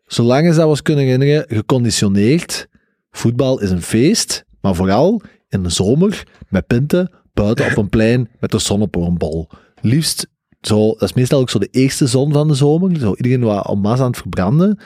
zolang 0.06 0.46
als 0.46 0.56
dat 0.56 0.64
we 0.64 0.70
ons 0.70 0.82
kunnen 0.82 1.04
herinneren, 1.04 1.44
geconditioneerd. 1.48 2.68
Voetbal 3.10 3.60
is 3.60 3.70
een 3.70 3.82
feest, 3.82 4.44
maar 4.60 4.74
vooral 4.74 5.22
in 5.48 5.62
de 5.62 5.68
zomer, 5.70 6.22
met 6.48 6.66
pinten, 6.66 7.10
buiten 7.32 7.66
op 7.66 7.76
een 7.76 7.88
plein, 7.88 8.28
met 8.40 8.50
de 8.50 8.58
zon 8.58 8.82
op 8.82 8.96
een 8.96 9.18
bol. 9.18 9.48
Liefst 9.80 10.28
zo, 10.60 10.88
dat 10.92 11.02
is 11.02 11.12
meestal 11.12 11.40
ook 11.40 11.50
zo 11.50 11.58
de 11.58 11.68
eerste 11.70 12.06
zon 12.06 12.32
van 12.32 12.48
de 12.48 12.54
zomer, 12.54 12.98
zo 12.98 13.14
iedereen 13.14 13.40
wat 13.40 13.68
en 13.68 13.78
masse 13.78 14.02
aan 14.02 14.10
het 14.10 14.20
verbranden. 14.20 14.78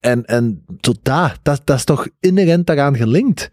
En, 0.00 0.24
en 0.24 0.64
tot 0.80 0.98
daar, 1.02 1.38
dat, 1.42 1.60
dat 1.64 1.76
is 1.76 1.84
toch 1.84 2.08
inherent 2.20 2.66
daaraan 2.66 2.96
gelinkt. 2.96 3.50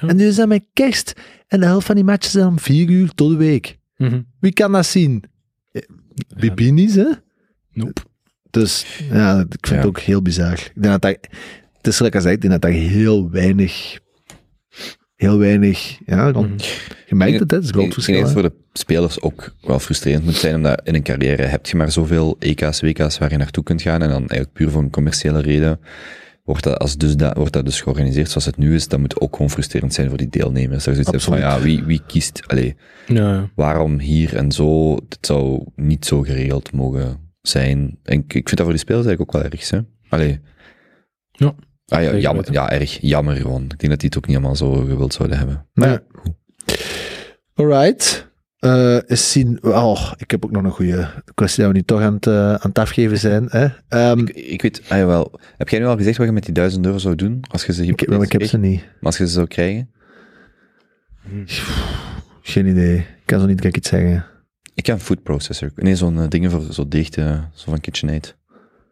En 0.00 0.16
nu 0.16 0.26
is 0.26 0.36
dat 0.36 0.48
met 0.48 0.66
kerst. 0.72 1.12
En 1.48 1.60
de 1.60 1.66
helft 1.66 1.86
van 1.86 1.94
die 1.94 2.04
matches 2.04 2.32
zijn 2.32 2.46
om 2.46 2.58
vier 2.58 2.88
uur 2.88 3.10
tot 3.14 3.30
de 3.30 3.36
week. 3.36 3.78
Mhm. 3.96 4.20
Wie 4.40 4.52
kan 4.52 4.72
dat 4.72 4.86
zien? 4.86 5.24
Eh, 5.72 5.82
Bibinis, 6.36 6.94
hè? 6.94 7.10
Nope. 7.72 8.00
Dus 8.50 8.86
ja, 9.10 9.38
ik 9.40 9.46
vind 9.48 9.68
Ja. 9.68 9.76
het 9.76 9.86
ook 9.86 9.98
heel 10.00 10.22
bizar. 10.22 10.52
Ik 10.52 10.72
denk 10.82 11.00
dat 11.00 11.02
dat, 11.02 11.18
het 11.84 11.92
is 11.92 11.96
gelijk 11.96 12.14
als 12.14 12.24
ik 12.24 12.40
denk 12.40 12.52
dat 12.52 12.62
daar 12.62 12.70
heel 12.70 13.30
weinig, 13.30 13.98
heel 15.16 15.38
weinig, 15.38 15.98
ja, 16.06 16.30
Mhm. 16.30 16.48
je 17.06 17.14
merkt 17.14 17.40
het, 17.40 17.50
hè, 17.50 17.56
het 17.56 17.64
is 17.66 17.70
groot 17.72 17.86
Ik 17.86 17.92
verschil. 17.92 18.14
denk 18.14 18.26
dat 18.26 18.34
voor 18.34 18.42
de 18.42 18.52
spelers 18.72 19.20
ook 19.20 19.54
wel 19.60 19.78
frustrerend 19.78 20.24
moet 20.24 20.34
zijn, 20.34 20.54
omdat 20.54 20.80
in 20.84 20.94
een 20.94 21.02
carrière 21.02 21.42
heb 21.42 21.66
je 21.66 21.76
maar 21.76 21.90
zoveel 21.92 22.36
EK's, 22.38 22.80
WK's 22.80 23.18
waar 23.18 23.30
je 23.30 23.36
naartoe 23.36 23.62
kunt 23.62 23.82
gaan, 23.82 24.02
en 24.02 24.08
dan 24.08 24.18
eigenlijk 24.18 24.52
puur 24.52 24.70
voor 24.70 24.82
een 24.82 24.90
commerciële 24.90 25.40
reden 25.40 25.80
wordt 26.44 26.62
dat, 26.64 26.78
als 26.78 26.96
dus 26.96 27.16
dat, 27.16 27.36
wordt 27.36 27.52
dat 27.52 27.64
dus 27.64 27.80
georganiseerd 27.80 28.28
zoals 28.28 28.44
het 28.46 28.56
nu 28.56 28.74
is, 28.74 28.88
dat 28.88 29.00
moet 29.00 29.20
ook 29.20 29.32
gewoon 29.36 29.50
frustrerend 29.50 29.94
zijn 29.94 30.08
voor 30.08 30.18
die 30.18 30.28
deelnemers. 30.28 30.84
Dat 30.84 30.96
je 30.96 31.02
zoiets 31.02 31.24
van, 31.24 31.38
ja, 31.38 31.60
wie, 31.60 31.82
wie 31.84 32.00
kiest, 32.06 32.42
allee, 32.46 32.76
Ja. 33.06 33.50
waarom 33.54 33.98
hier 33.98 34.36
en 34.36 34.52
zo, 34.52 34.94
het 34.94 35.18
zou 35.20 35.64
niet 35.76 36.04
zo 36.06 36.20
geregeld 36.22 36.72
mogen 36.72 37.32
zijn. 37.42 37.98
En 38.02 38.18
ik, 38.18 38.34
ik 38.34 38.48
vind 38.48 38.56
dat 38.56 38.60
voor 38.60 38.70
die 38.70 38.78
spelers 38.78 39.06
eigenlijk 39.06 39.36
ook 39.36 39.42
wel 39.42 39.50
erg, 39.52 39.70
hè. 39.70 39.78
Allee. 40.08 40.40
Ja, 41.32 41.54
Ah, 41.96 42.02
ja, 42.02 42.16
jammer, 42.16 42.52
ja, 42.52 42.70
erg 42.70 42.98
jammer 43.00 43.36
gewoon. 43.36 43.62
Ik 43.62 43.78
denk 43.78 43.88
dat 43.92 43.98
die 44.00 44.08
het 44.08 44.16
ook 44.18 44.26
niet 44.26 44.36
allemaal 44.36 44.56
zo 44.56 44.72
gewild 44.72 45.14
zouden 45.14 45.38
hebben. 45.38 45.66
Nee. 45.74 45.98
Alright. 47.54 48.32
Eh 48.58 48.98
eens 49.06 49.32
zien. 49.32 49.58
Oh, 49.62 50.12
ik 50.16 50.30
heb 50.30 50.44
ook 50.44 50.50
nog 50.50 50.64
een 50.64 50.70
goede 50.70 51.08
kwestie 51.34 51.62
dat 51.62 51.72
we 51.72 51.78
nu 51.78 51.84
toch 51.84 52.00
aan 52.00 52.14
het, 52.14 52.26
eh, 52.26 52.48
aan 52.54 52.58
het 52.68 52.78
afgeven 52.78 53.18
zijn. 53.18 53.46
Hè? 53.48 53.66
Ehm, 53.88 54.18
Ik, 54.18 54.28
ik 54.36 54.62
weet, 54.62 54.82
ah, 54.88 54.98
jawel. 54.98 55.40
Heb 55.56 55.68
jij 55.68 55.78
nu 55.78 55.86
al 55.86 55.96
gezegd 55.96 56.16
wat 56.16 56.26
je 56.26 56.32
met 56.32 56.44
die 56.44 56.54
duizend 56.54 56.86
euro 56.86 56.98
zou 56.98 57.14
doen? 57.14 57.44
Als 57.50 57.64
je 57.66 57.72
ze 57.72 57.82
ik, 57.82 57.88
heb- 57.88 57.98
hypothetisch 57.98 58.34
ik 58.34 58.40
heb 58.40 58.48
ze 58.50 58.58
niet. 58.58 58.80
Maar 58.80 58.88
als 59.00 59.16
je 59.18 59.26
ze 59.26 59.32
zou 59.32 59.46
krijgen? 59.46 59.90
Geen 62.42 62.66
idee. 62.66 62.96
Ik 62.96 63.06
kan 63.24 63.40
zo 63.40 63.46
niet 63.46 63.56
direct 63.56 63.76
iets 63.76 63.88
zeggen. 63.88 64.24
Ik 64.74 64.86
heb 64.86 64.96
een 64.96 65.02
food 65.02 65.22
processor. 65.22 65.70
Nee, 65.76 65.96
zo'n 65.96 66.18
eh, 66.20 66.28
dingen 66.28 66.50
voor 66.50 66.62
zo 66.72 66.88
deeg, 66.88 67.08
eh, 67.10 67.38
zo 67.54 67.70
van 67.70 67.80
KitchenAid. 67.80 68.36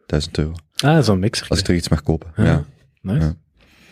Duizend 0.05 0.37
euro. 0.37 0.53
Ah, 0.83 1.03
zo'n 1.03 1.19
mixer. 1.19 1.45
Als 1.49 1.59
ik 1.59 1.65
terug 1.65 1.79
iets 1.79 1.89
mag 1.89 2.03
kopen. 2.03 2.31
Ja. 2.35 2.43
Ja, 2.43 2.63
Nice. 3.03 3.35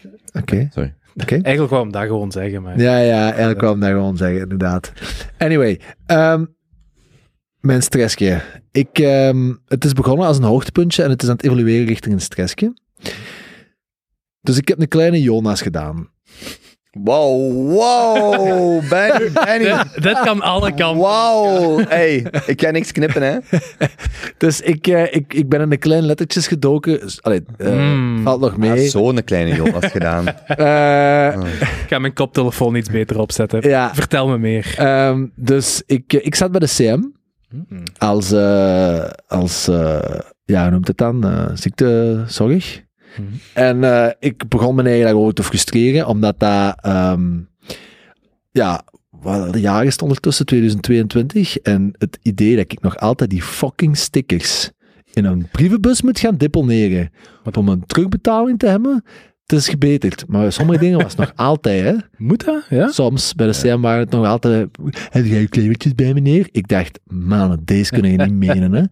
Ja. 0.04 0.10
Oké. 0.42 0.70
sorry. 0.74 0.96
Oké. 1.16 1.34
Eigenlijk 1.34 1.74
wou 1.74 1.88
ik 1.88 1.94
dat 1.94 2.06
gewoon 2.06 2.32
zeggen, 2.32 2.62
maar... 2.62 2.80
Ja, 2.80 2.98
ja, 2.98 3.24
eigenlijk 3.28 3.58
kwam 3.58 3.76
ik 3.76 3.82
dat 3.82 3.90
gewoon 3.90 4.18
zeggen, 4.18 4.40
inderdaad. 4.40 4.92
Anyway, 5.38 5.80
ehm, 6.06 6.46
mijn 7.60 7.82
stressje. 7.82 8.42
Ik, 8.72 9.00
ehm, 9.00 9.54
het 9.68 9.86
is 9.86 9.94
begonnen 9.94 10.28
als 10.28 10.38
een 10.38 10.44
hoogtepuntje 10.44 11.04
en 11.04 11.10
het 11.10 11.22
is 11.24 11.30
aan 11.30 11.36
het 11.36 11.44
evolueren 11.46 11.86
richting 11.86 12.14
een 12.14 12.22
stressje. 12.22 12.74
Dus 14.42 14.58
ik 14.58 14.68
heb 14.68 14.80
een 14.80 14.88
kleine 14.88 15.22
Jonas 15.22 15.62
gedaan. 15.62 16.10
Wow, 17.00 17.52
wow, 17.72 18.82
Benny, 18.90 19.32
Benny. 19.32 19.64
Dit, 19.94 20.04
dit 20.04 20.20
kan 20.20 20.42
alle 20.42 20.74
kanten. 20.74 20.96
Wow, 21.02 21.88
hey, 21.90 22.26
ik 22.46 22.58
kan 22.58 22.74
niks 22.74 22.92
knippen, 22.92 23.22
hè. 23.22 23.38
Dus 24.38 24.62
ik, 24.62 24.88
eh, 24.88 25.04
ik, 25.16 25.34
ik 25.34 25.50
ben 25.50 25.62
in 25.62 25.70
de 25.70 25.78
kleine 25.78 26.06
lettertjes 26.08 26.48
gedoken. 26.48 27.00
Allee, 27.22 27.44
eh, 27.58 27.72
Mm. 27.74 28.22
valt 28.24 28.42
nog 28.42 28.58
mee. 28.58 28.70
heeft 28.70 28.92
zo'n 28.92 29.24
kleine 29.24 29.56
Jonas 29.56 29.86
gedaan. 29.86 30.26
Eh, 30.48 31.28
Ik 31.82 31.88
ga 31.88 32.00
mijn 32.00 32.14
koptelefoon 32.14 32.76
iets 32.76 32.90
beter 32.90 33.20
opzetten. 33.20 33.70
ja, 33.70 33.94
Vertel 33.96 34.28
me 34.28 34.38
meer. 34.38 34.74
ehm, 34.78 35.26
dus 35.36 35.84
ik, 35.86 36.14
ik 36.14 36.36
zat 36.36 36.52
bij 36.52 36.60
de 36.60 36.68
CM 36.68 37.04
Hmm. 37.50 37.84
als, 37.98 38.32
eh, 38.32 39.10
als 39.28 39.68
eh, 39.68 40.20
ja, 40.46 40.62
hoe 40.62 40.72
noemt 40.72 40.88
het 40.88 40.98
dan? 40.98 41.24
Eh, 41.24 41.46
Mhm. 43.18 43.28
En 43.54 43.84
eh, 43.84 44.12
ik 44.20 44.48
begon 44.48 44.76
me 44.76 44.84
eigenlijk 44.84 45.16
over 45.16 45.34
te 45.34 45.44
frustreren, 45.44 46.08
omdat 46.08 46.40
dat, 46.40 46.76
ehm, 46.82 47.40
ja, 48.52 48.84
wat 49.10 49.60
jaren 49.60 49.88
is 49.88 49.98
ondertussen, 49.98 50.46
2022, 50.46 51.58
en 51.58 51.94
het 51.98 52.20
idee 52.22 52.56
dat 52.56 52.72
ik 52.72 52.82
nog 52.82 52.98
altijd 52.98 53.30
die 53.30 53.42
fucking 53.42 53.98
stickers 53.98 54.72
in 55.14 55.26
een 55.26 55.48
brievenbus 55.52 56.02
moet 56.02 56.20
gaan 56.20 56.38
deponeren 56.38 57.10
om 57.58 57.68
een 57.68 57.86
terugbetaling 57.86 58.60
te 58.60 58.68
hebben, 58.68 59.04
het 59.52 59.60
is 59.60 59.70
gebeterd. 59.70 60.24
Maar 60.28 60.52
sommige 60.52 60.80
dingen 60.80 60.98
was 60.98 61.12
het 61.12 61.18
nog 61.18 61.32
altijd, 61.48 61.84
hè. 61.84 61.96
Moet 62.18 62.46
dat? 62.46 62.66
Ja? 62.70 62.88
Soms, 62.88 63.34
bij 63.34 63.48
de 63.48 63.54
CM 63.54 63.80
waren 63.80 64.00
het 64.00 64.10
nog 64.10 64.26
altijd, 64.26 64.68
heb 65.10 65.26
jij 65.26 65.40
je 65.40 65.48
klevertjes 65.48 65.96
bij 65.96 66.14
meneer? 66.14 66.48
Ik 66.52 66.68
dacht, 66.68 67.00
man, 67.04 67.62
deze 67.66 67.92
kunnen 67.92 68.12
je 68.12 68.18
niet 68.18 68.34
menen, 68.34 68.74
hè. 68.74 68.84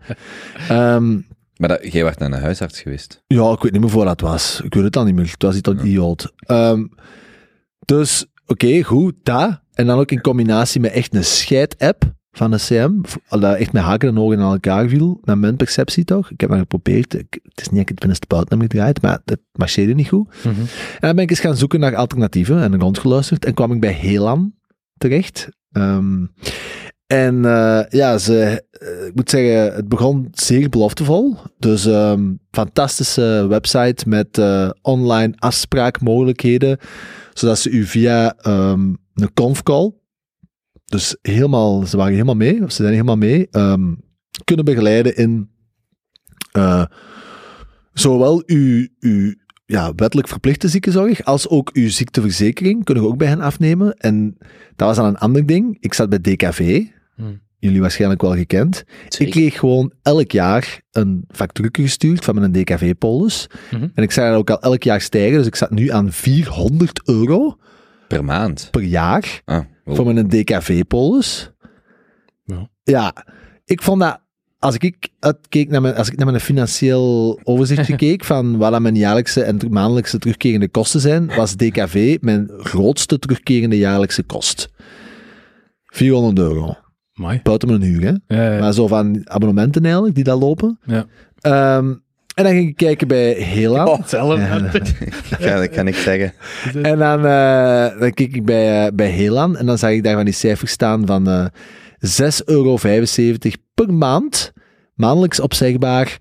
Ehm, 0.75 1.17
Maar 1.59 1.69
dat, 1.69 1.91
jij 1.91 2.03
werd 2.03 2.19
naar 2.19 2.31
een 2.31 2.41
huisarts 2.41 2.81
geweest. 2.81 3.23
ja, 3.27 3.51
ik 3.51 3.61
weet 3.61 3.71
niet 3.71 3.81
meer 3.81 3.89
voor 3.89 4.05
dat 4.05 4.21
was. 4.21 4.61
Ik 4.63 4.73
weet 4.73 4.83
het 4.83 4.97
al 4.97 5.03
niet 5.05 5.15
meer. 5.15 5.29
Het 5.31 5.43
was 5.43 5.55
iets 5.55 5.69
idioot. 5.69 6.33
Ehm, 6.37 6.85
dus, 7.85 8.25
oké, 8.45 8.83
goed, 8.83 9.13
dat. 9.23 9.61
En 9.73 9.85
dan 9.85 9.99
ook 9.99 10.11
in 10.11 10.21
combinatie 10.21 10.81
met 10.81 10.91
echt 10.91 11.15
een 11.15 11.23
scheid-app 11.23 12.13
van 12.31 12.51
de 12.51 12.57
CM. 12.57 13.01
Dat 13.39 13.55
echt 13.55 13.71
met 13.73 13.81
haken 13.83 14.09
en 14.09 14.17
ogen 14.17 14.39
aan 14.39 14.51
elkaar 14.51 14.87
viel. 14.87 15.19
Naar 15.23 15.37
mijn 15.37 15.55
perceptie 15.55 16.03
toch. 16.03 16.31
Ik 16.31 16.41
heb 16.41 16.49
maar 16.49 16.59
geprobeerd. 16.59 17.13
Ik- 17.13 17.39
het 17.43 17.61
is 17.61 17.65
niet 17.65 17.71
dat 17.71 17.81
ik 17.81 17.87
het 17.89 17.97
binnenste 17.99 18.27
buiten 18.27 18.59
heb 18.59 18.71
gedraaid, 18.71 19.01
maar 19.01 19.19
het 19.25 19.39
marcheerde 19.51 19.93
niet 19.93 20.07
goed. 20.07 20.27
Mhm. 20.43 20.59
En 20.59 20.67
dan 20.99 21.15
ben 21.15 21.23
ik 21.23 21.29
eens 21.29 21.39
gaan 21.39 21.57
zoeken 21.57 21.79
naar 21.79 21.95
alternatieven 21.95 22.61
en 22.61 22.79
rondgeluisterd. 22.79 23.45
En 23.45 23.53
kwam 23.53 23.71
ik 23.71 23.79
bij 23.79 23.93
Helan 23.93 24.53
terecht. 24.97 25.49
Ehm, 25.71 26.25
en 27.09 27.45
eh, 27.45 27.81
ja, 27.89 28.17
ze, 28.17 28.63
eh, 28.71 29.05
ik 29.05 29.15
moet 29.15 29.29
zeggen, 29.29 29.75
het 29.75 29.87
begon 29.87 30.27
zeer 30.31 30.69
beloftevol. 30.69 31.37
Dus 31.59 31.85
ehm, 31.85 32.33
fantastische 32.51 33.45
website 33.49 34.09
met 34.09 34.37
eh, 34.37 34.69
online 34.81 35.33
afspraakmogelijkheden, 35.35 36.77
zodat 37.33 37.59
ze 37.59 37.69
u 37.69 37.85
via 37.85 38.35
ehm, 38.37 38.93
een 39.13 39.33
confcall, 39.33 39.91
dus 40.85 41.17
helemaal, 41.21 41.85
ze 41.85 41.97
waren 41.97 42.13
helemaal 42.13 42.35
mee, 42.35 42.63
of 42.63 42.71
ze 42.71 42.81
zijn 42.81 42.93
helemaal 42.93 43.17
mee, 43.17 43.47
ehm, 43.51 43.93
kunnen 44.43 44.65
begeleiden 44.65 45.15
in 45.15 45.49
zowel 47.93 48.43
uw, 48.45 48.87
uw 48.99 49.33
ja, 49.65 49.93
wettelijk 49.95 50.27
verplichte 50.27 50.67
ziekenzorg, 50.67 51.23
als 51.23 51.47
ook 51.47 51.69
uw 51.73 51.89
ziekteverzekering 51.89 52.83
kunnen 52.83 53.03
we 53.03 53.09
ook 53.09 53.17
bij 53.17 53.27
hen 53.27 53.41
afnemen. 53.41 53.93
En 53.97 54.37
dat 54.75 54.87
was 54.87 54.97
dan 54.97 55.05
een 55.05 55.17
ander 55.17 55.45
ding. 55.45 55.77
Ik 55.79 55.93
zat 55.93 56.09
bij 56.09 56.19
DKV, 56.19 56.87
Hmm. 57.19 57.39
jullie 57.57 57.81
waarschijnlijk 57.81 58.21
wel 58.21 58.35
gekend. 58.35 58.83
Ik 59.17 59.29
kreeg 59.29 59.59
gewoon 59.59 59.93
elk 60.01 60.31
jaar 60.31 60.81
een 60.91 61.23
factuur 61.27 61.69
gestuurd 61.71 62.25
van 62.25 62.35
mijn 62.35 62.51
DKV-polis. 62.51 63.47
Mhm. 63.71 63.87
En 63.93 64.03
ik 64.03 64.11
zag 64.11 64.25
dat 64.29 64.35
ook 64.37 64.49
al 64.49 64.61
elk 64.61 64.83
jaar 64.83 65.01
stijgen, 65.01 65.37
dus 65.37 65.47
ik 65.47 65.55
zat 65.55 65.71
nu 65.71 65.91
aan 65.91 66.11
400 66.11 67.01
euro 67.05 67.57
Per 68.07 68.25
maand. 68.25 68.67
per 68.71 68.81
jaar 68.81 69.41
Ah, 69.45 69.63
wow. 69.83 69.95
voor 69.95 70.13
mijn 70.13 70.27
DKV-polis. 70.27 71.51
Ja. 72.45 72.69
Ja, 72.83 73.25
ik 73.65 73.81
vond 73.81 74.01
dat, 74.01 74.19
als 74.59 74.75
ik, 74.75 75.09
uitkeek 75.19 75.69
naar 75.69 75.81
mijn, 75.81 75.95
als 75.95 76.09
ik 76.09 76.17
naar 76.17 76.25
mijn 76.27 76.39
financieel 76.39 77.39
overzichtje 77.43 77.95
keek 78.05 78.23
van 78.25 78.57
wat 78.57 78.79
mijn 78.79 78.95
jaarlijkse 78.95 79.43
en 79.43 79.57
maandelijkse 79.69 80.19
terugkerende 80.19 80.69
kosten 80.69 80.99
zijn, 80.99 81.35
was 81.35 81.55
DKV 81.55 82.17
mijn 82.21 82.49
grootste 82.57 83.19
terugkerende 83.19 83.77
jaarlijkse 83.77 84.23
kost. 84.23 84.69
400 85.85 86.39
euro. 86.39 86.77
Amai. 87.19 87.39
Buiten 87.43 87.67
mijn 87.67 87.81
huur, 87.81 88.01
hè. 88.01 88.35
Ja, 88.35 88.53
ja. 88.53 88.59
Maar 88.59 88.73
zo 88.73 88.87
van 88.87 89.21
abonnementen 89.23 89.83
eigenlijk, 89.83 90.15
die 90.15 90.23
daar 90.23 90.35
lopen. 90.35 90.79
Ja. 90.85 91.05
Ehm, 91.41 91.93
en 92.39 92.43
dan 92.43 92.53
ging 92.53 92.69
ik 92.69 92.75
kijken 92.75 93.07
bij 93.07 93.31
Hela. 93.31 93.85
Oh. 93.85 93.99
Ja, 95.39 95.55
ik, 95.61 95.73
ga, 95.73 95.81
ik 95.81 95.95
zeggen. 95.95 96.33
En 96.81 96.97
dan, 96.97 97.25
eh, 97.25 97.99
dan 97.99 98.13
keek 98.13 98.35
ik 98.35 98.45
bij, 98.45 98.85
eh, 98.85 98.91
bij 98.93 99.09
Helan 99.09 99.57
en 99.57 99.65
dan 99.65 99.77
zag 99.77 99.91
ik 99.91 100.03
daar 100.03 100.15
van 100.15 100.25
die 100.25 100.33
cijfers 100.33 100.71
staan 100.71 101.05
van 101.05 101.27
eh 101.27 101.45
6,75 101.99 102.45
euro 102.45 102.77
per 103.73 103.93
maand. 103.93 104.51
Maandelijks 104.93 105.39
opzegbaar. 105.39 106.17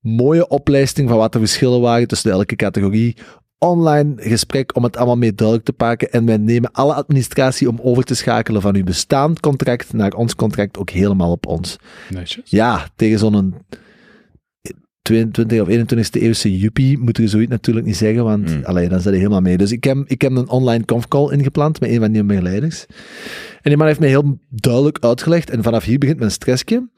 Mooie 0.00 0.48
oplijsting 0.48 1.08
van 1.08 1.18
wat 1.18 1.32
de 1.32 1.38
verschillen 1.38 1.80
waren 1.80 2.08
tussen 2.08 2.30
elke 2.30 2.56
categorie. 2.56 3.16
Online 3.62 4.14
gesprek 4.16 4.76
om 4.76 4.82
het 4.82 4.96
allemaal 4.96 5.16
mee 5.16 5.34
duidelijk 5.34 5.66
te 5.66 5.72
pakken. 5.72 6.12
En 6.12 6.24
wij 6.26 6.36
nemen 6.36 6.72
alle 6.72 6.94
administratie 6.94 7.68
om 7.68 7.78
over 7.82 8.04
te 8.04 8.14
schakelen 8.14 8.60
van 8.62 8.74
uw 8.76 8.84
bestaand 8.84 9.40
contract 9.40 9.92
naar 9.92 10.12
ons 10.12 10.34
contract 10.34 10.78
ook 10.78 10.90
helemaal 10.90 11.30
op 11.30 11.46
ons. 11.46 11.76
Netjes. 12.10 12.50
Ja, 12.50 12.88
tegen 12.96 13.18
zo'n 13.18 13.54
22 15.02 15.60
of 15.60 15.68
21ste 15.68 16.20
eeuwse 16.22 16.58
juppie 16.58 16.98
moet 16.98 17.16
je 17.16 17.28
zoiets 17.28 17.50
natuurlijk 17.50 17.86
niet 17.86 17.96
zeggen, 17.96 18.24
want 18.24 18.56
Mm. 18.56 18.64
allee, 18.64 18.88
dan 18.88 19.00
zit 19.00 19.12
je 19.12 19.18
helemaal 19.18 19.40
mee. 19.40 19.56
Dus 19.56 19.72
ik 19.72 19.84
heb, 19.84 19.96
ik 20.06 20.20
heb 20.22 20.32
een 20.32 20.48
online 20.48 20.84
confcall 20.84 21.30
ingepland 21.32 21.80
met 21.80 21.90
een 21.90 22.00
van 22.00 22.12
die 22.12 22.24
begeleiders. 22.24 22.86
En 23.52 23.70
die 23.70 23.76
man 23.76 23.86
heeft 23.86 24.00
mij 24.00 24.08
heel 24.08 24.38
duidelijk 24.48 24.98
uitgelegd, 25.04 25.50
en 25.50 25.62
vanaf 25.62 25.84
hier 25.84 25.98
begint 25.98 26.18
mijn 26.18 26.30
stressje. 26.30 26.88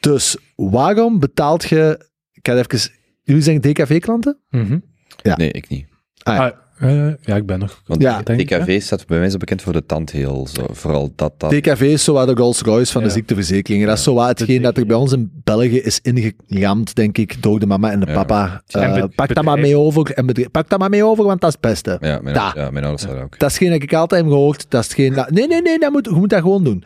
Dus 0.00 0.36
waarom 0.54 1.18
betaalt 1.18 1.64
je, 1.64 2.06
ik 2.32 2.48
ga 2.48 2.56
even, 2.56 2.90
jullie 3.22 3.42
zijn 3.42 3.60
DKV-klanten? 3.60 4.38
Mhm. 4.50 4.78
Ja. 5.22 5.36
Nee, 5.36 5.50
ik 5.50 5.68
niet. 5.68 5.86
Ah, 6.22 6.34
ja. 6.36 6.62
Ah, 6.80 7.12
ja, 7.20 7.36
ik 7.36 7.46
ben 7.46 7.58
nog. 7.58 7.82
Want 7.86 8.02
Ja. 8.02 8.22
denk 8.22 8.40
ik, 8.40 8.48
DKV 8.48 8.82
staat 8.82 9.06
bij 9.06 9.18
mij 9.18 9.30
zo 9.30 9.36
bekend 9.36 9.62
voor 9.62 9.72
de 9.72 9.86
tandheel. 9.86 10.46
Zo. 10.52 10.66
Vooral 10.70 11.12
dat, 11.16 11.32
dat. 11.40 11.50
DKV 11.50 11.80
is 11.80 12.04
zo 12.04 12.12
wat 12.12 12.26
de 12.26 12.34
Rolls-Royce 12.34 12.92
van 12.92 13.02
de 13.02 13.10
ziekteverzekeringen. 13.10 13.86
Dat 13.88 13.98
is 13.98 14.02
zo 14.04 14.14
wat 14.14 14.26
hetgeen 14.38 14.62
dat 14.62 14.76
er 14.76 14.86
bij 14.86 14.96
ons 14.96 15.12
in 15.12 15.30
België 15.44 15.78
is 15.80 16.00
ingeramd, 16.02 16.94
denk 16.94 17.18
ik, 17.18 17.42
door 17.42 17.58
de 17.60 17.66
mama 17.66 17.90
en 17.90 18.00
de 18.00 18.06
Ja. 18.06 18.12
papa. 18.12 18.62
En 18.66 18.94
Eh, 18.96 19.04
pak 19.14 19.34
dat 19.34 19.44
maar 19.44 19.58
mee 19.58 19.76
over, 19.78 20.10
en 20.10 20.26
bedrijf- 20.26 20.50
pak 20.50 20.68
dat 20.68 20.78
maar 20.78 20.90
mee 20.90 21.04
over, 21.04 21.24
want 21.24 21.40
dat 21.40 21.48
is 21.50 21.56
het 21.60 21.70
beste. 21.70 21.96
Ja, 22.00 22.18
mijn, 22.22 22.34
Da. 22.34 22.52
ja, 22.56 22.70
mijn 22.70 22.84
ouders 22.84 23.04
hadden 23.04 23.24
ook. 23.24 23.38
Dat 23.38 23.50
is 23.50 23.56
geen 23.58 23.70
dat 23.70 23.82
ik 23.82 23.92
altijd 23.92 24.22
heb 24.22 24.30
gehoord. 24.30 24.66
Dat 24.68 24.84
is 24.84 24.94
geen. 24.94 25.12
dat- 25.14 25.30
nee, 25.30 25.46
nee, 25.46 25.62
nee, 25.62 25.78
dat 25.78 25.92
moet, 25.92 26.04
je 26.04 26.12
moet 26.14 26.30
dat 26.30 26.40
gewoon 26.40 26.64
doen. 26.64 26.84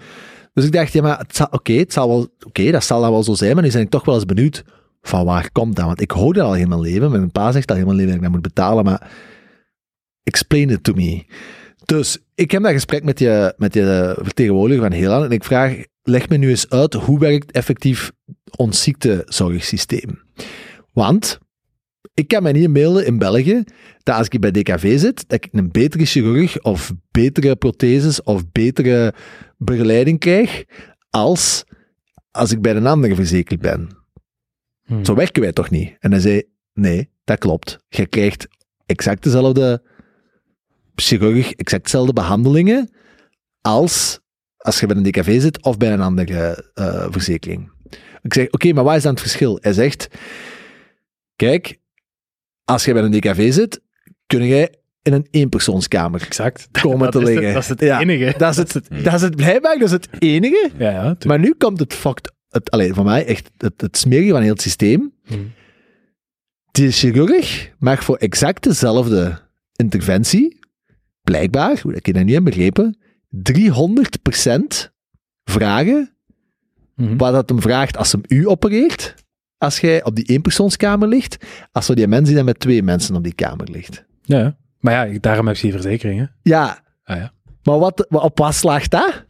Dus 0.55 0.65
ik 0.65 0.73
dacht, 0.73 0.93
ja, 0.93 1.03
maar 1.03 1.19
het 1.19 1.37
zal- 1.37 1.49
oké, 1.51 1.73
het 1.73 1.93
zal 1.93 2.09
wel, 2.09 2.27
oké, 2.47 2.71
dat 2.71 2.85
zal 2.85 3.01
dan 3.01 3.11
wel 3.11 3.23
zo 3.23 3.35
zijn, 3.35 3.55
maar 3.55 3.65
nu 3.65 3.71
ben 3.73 3.81
ik 3.81 3.91
toch 3.91 4.05
wel 4.05 4.15
eens 4.15 4.25
benieuwd 4.25 4.65
van 5.01 5.25
waar 5.25 5.51
komt 5.53 5.77
dat? 5.77 5.85
Want 5.85 6.01
ik 6.01 6.11
hoor 6.11 6.35
dat 6.35 6.45
al 6.45 6.67
mijn 6.67 6.81
leven. 6.81 7.11
Mijn 7.11 7.31
pa 7.31 7.53
zegt 7.53 7.71
al 7.71 7.77
mijn 7.77 7.89
leven 7.89 8.07
dat 8.07 8.17
ik 8.17 8.23
dat 8.23 8.31
moet 8.31 8.43
betalen, 8.43 8.85
maar 8.85 9.11
explain 10.23 10.71
it 10.71 10.85
to 10.85 10.93
me. 10.93 11.27
Dus 11.85 12.19
ik 12.35 12.51
heb 12.51 12.63
dat 12.63 12.73
gesprek 12.73 13.05
met 13.05 13.19
je, 13.19 13.55
met 13.57 13.75
je 13.75 14.17
vertegenwoordiger 14.23 14.83
van 14.83 14.93
Heelan 14.93 15.25
en 15.25 15.31
ik 15.31 15.45
vraag, 15.45 15.77
leg 16.03 16.29
me 16.29 16.37
nu 16.37 16.49
eens 16.49 16.71
uit, 16.71 16.95
hoe 16.95 17.19
werkt 17.19 17.51
effectief 17.51 18.13
ons 18.57 18.83
ziektezorgsysteem? 18.83 20.23
Want 20.93 21.39
Ik 22.15 22.29
kan 22.29 22.43
mij 22.43 22.53
niet 22.53 22.71
melden 22.71 23.07
in 23.07 23.19
België 23.19 23.65
dat 24.03 24.17
als 24.17 24.29
ik 24.29 24.41
bij 24.41 24.51
DKV 24.51 24.99
zit, 24.99 25.29
dat 25.29 25.45
ik 25.45 25.49
een 25.53 25.71
betere 25.71 26.05
chirurg 26.05 26.63
of 26.63 26.93
betere 27.11 27.57
protheses 27.57 28.23
of 28.23 28.51
betere 28.53 29.15
begeleiding 29.57 30.19
krijg 30.19 30.65
als 31.11 31.65
als 32.31 32.53
ik 32.53 32.63
bij 32.63 32.77
een 32.77 32.87
andere 32.87 33.15
verzekerd 33.15 33.61
ben. 33.61 33.89
Hmm. 34.89 35.05
Zo 35.05 35.15
werken 35.15 35.43
wij 35.43 35.53
toch 35.53 35.71
niet? 35.71 35.97
En 35.99 36.11
hij 36.11 36.21
zei, 36.21 36.43
nee, 36.73 37.11
dat 37.25 37.39
klopt. 37.39 37.79
Je 37.89 38.07
krijgt 38.07 38.47
exact 38.87 39.23
dezelfde 39.23 39.83
chirurg, 40.95 41.53
exact 41.53 41.83
dezelfde 41.85 42.13
behandelingen 42.13 42.91
als 43.61 44.21
als 44.57 44.81
je 44.81 44.87
bij 44.87 44.97
een 44.97 45.03
DKV 45.03 45.41
zit 45.41 45.63
of 45.63 45.77
bij 45.77 45.93
een 45.93 46.01
andere 46.01 46.71
eh, 46.75 47.07
verzekering. 47.11 47.71
Ik 48.23 48.35
zeg, 48.35 48.51
oké, 48.51 48.73
maar 48.73 48.85
wat 48.85 48.97
is 48.97 49.03
dan 49.03 49.13
het 49.13 49.21
verschil? 49.21 49.59
Hij 49.61 49.73
zegt, 49.73 50.09
kijk, 51.37 51.79
als 52.65 52.85
je 52.85 52.93
bij 52.93 53.03
een 53.03 53.11
DKV 53.11 53.53
zit, 53.53 53.81
kun 54.27 54.47
jij 54.47 54.75
in 55.03 55.13
een 55.13 55.27
eenpersoonskamer 55.31 56.23
Exact. 56.23 56.69
komen 56.83 56.99
dat 56.99 57.13
te 57.13 57.19
het- 57.19 57.29
liggen. 57.29 57.53
dat 57.53 57.63
is 57.63 57.69
het 57.69 57.81
Ja, 57.81 58.01
enige. 58.01 58.35
Dat 58.39 58.51
is 58.51 58.57
het, 58.73 58.89
dat 59.05 59.15
is 59.15 59.21
het 59.23 59.37
blijkbaar, 59.37 59.79
dat 59.79 59.87
is 59.87 59.93
het 59.93 60.09
enige. 60.19 60.71
Ja, 60.79 60.91
ja. 60.91 61.17
Maar 61.27 61.39
nu 61.39 61.55
komt 61.59 61.79
het 61.79 61.95
fucked, 61.95 62.33
het, 62.49 62.71
alleen 62.71 62.95
voor 62.95 63.05
mij 63.05 63.27
echt 63.27 63.51
het, 63.57 63.81
het 63.81 63.97
smerige 63.97 64.31
van 64.31 64.43
heel 64.43 64.53
het 64.53 64.63
systeem. 64.63 65.13
Hmm. 65.27 65.53
Die 66.71 66.91
chirurg 66.91 67.73
mag 67.79 68.05
voor 68.05 68.17
exact 68.17 68.63
dezelfde 68.63 69.39
interventie, 69.77 70.59
blijkbaar, 71.23 71.81
hoe 71.83 71.95
ik 71.95 72.15
dat 72.15 72.25
niet 72.25 72.35
heb 72.35 72.45
begrepen, 72.45 72.99
300% 73.29 74.93
vragen 75.45 76.13
Mhm. 76.95 77.17
wat 77.17 77.33
dat 77.33 77.49
hem 77.49 77.61
vraagt 77.61 77.97
als 77.97 78.13
hem 78.13 78.21
u 78.29 78.49
opereert, 78.49 79.15
als 79.59 79.81
jij 79.81 80.05
op 80.05 80.17
die 80.17 80.25
eenpersoonskamer 80.25 81.09
ligt, 81.09 81.37
als 81.73 81.87
zo 81.87 81.95
die 81.95 82.07
mensen 82.07 82.27
die 82.27 82.35
dan 82.37 82.45
met 82.45 82.59
twee 82.61 82.83
mensen 82.83 83.15
op 83.17 83.23
die 83.23 83.35
kamer 83.35 83.71
ligt. 83.71 84.05
Ja. 84.23 84.57
Maar 84.79 85.09
ja, 85.13 85.19
daarom 85.19 85.47
heb 85.47 85.57
je 85.57 85.63
die 85.63 85.73
verzekering, 85.73 86.21
hè. 86.21 86.27
Ja, 86.43 86.83
Ah, 87.05 87.17
ja. 87.17 87.33
Maar 87.69 87.79
wat, 87.79 88.07
wat- 88.09 88.23
op 88.23 88.39
wat 88.39 88.55
slaagt 88.55 88.91
dat? 88.91 89.25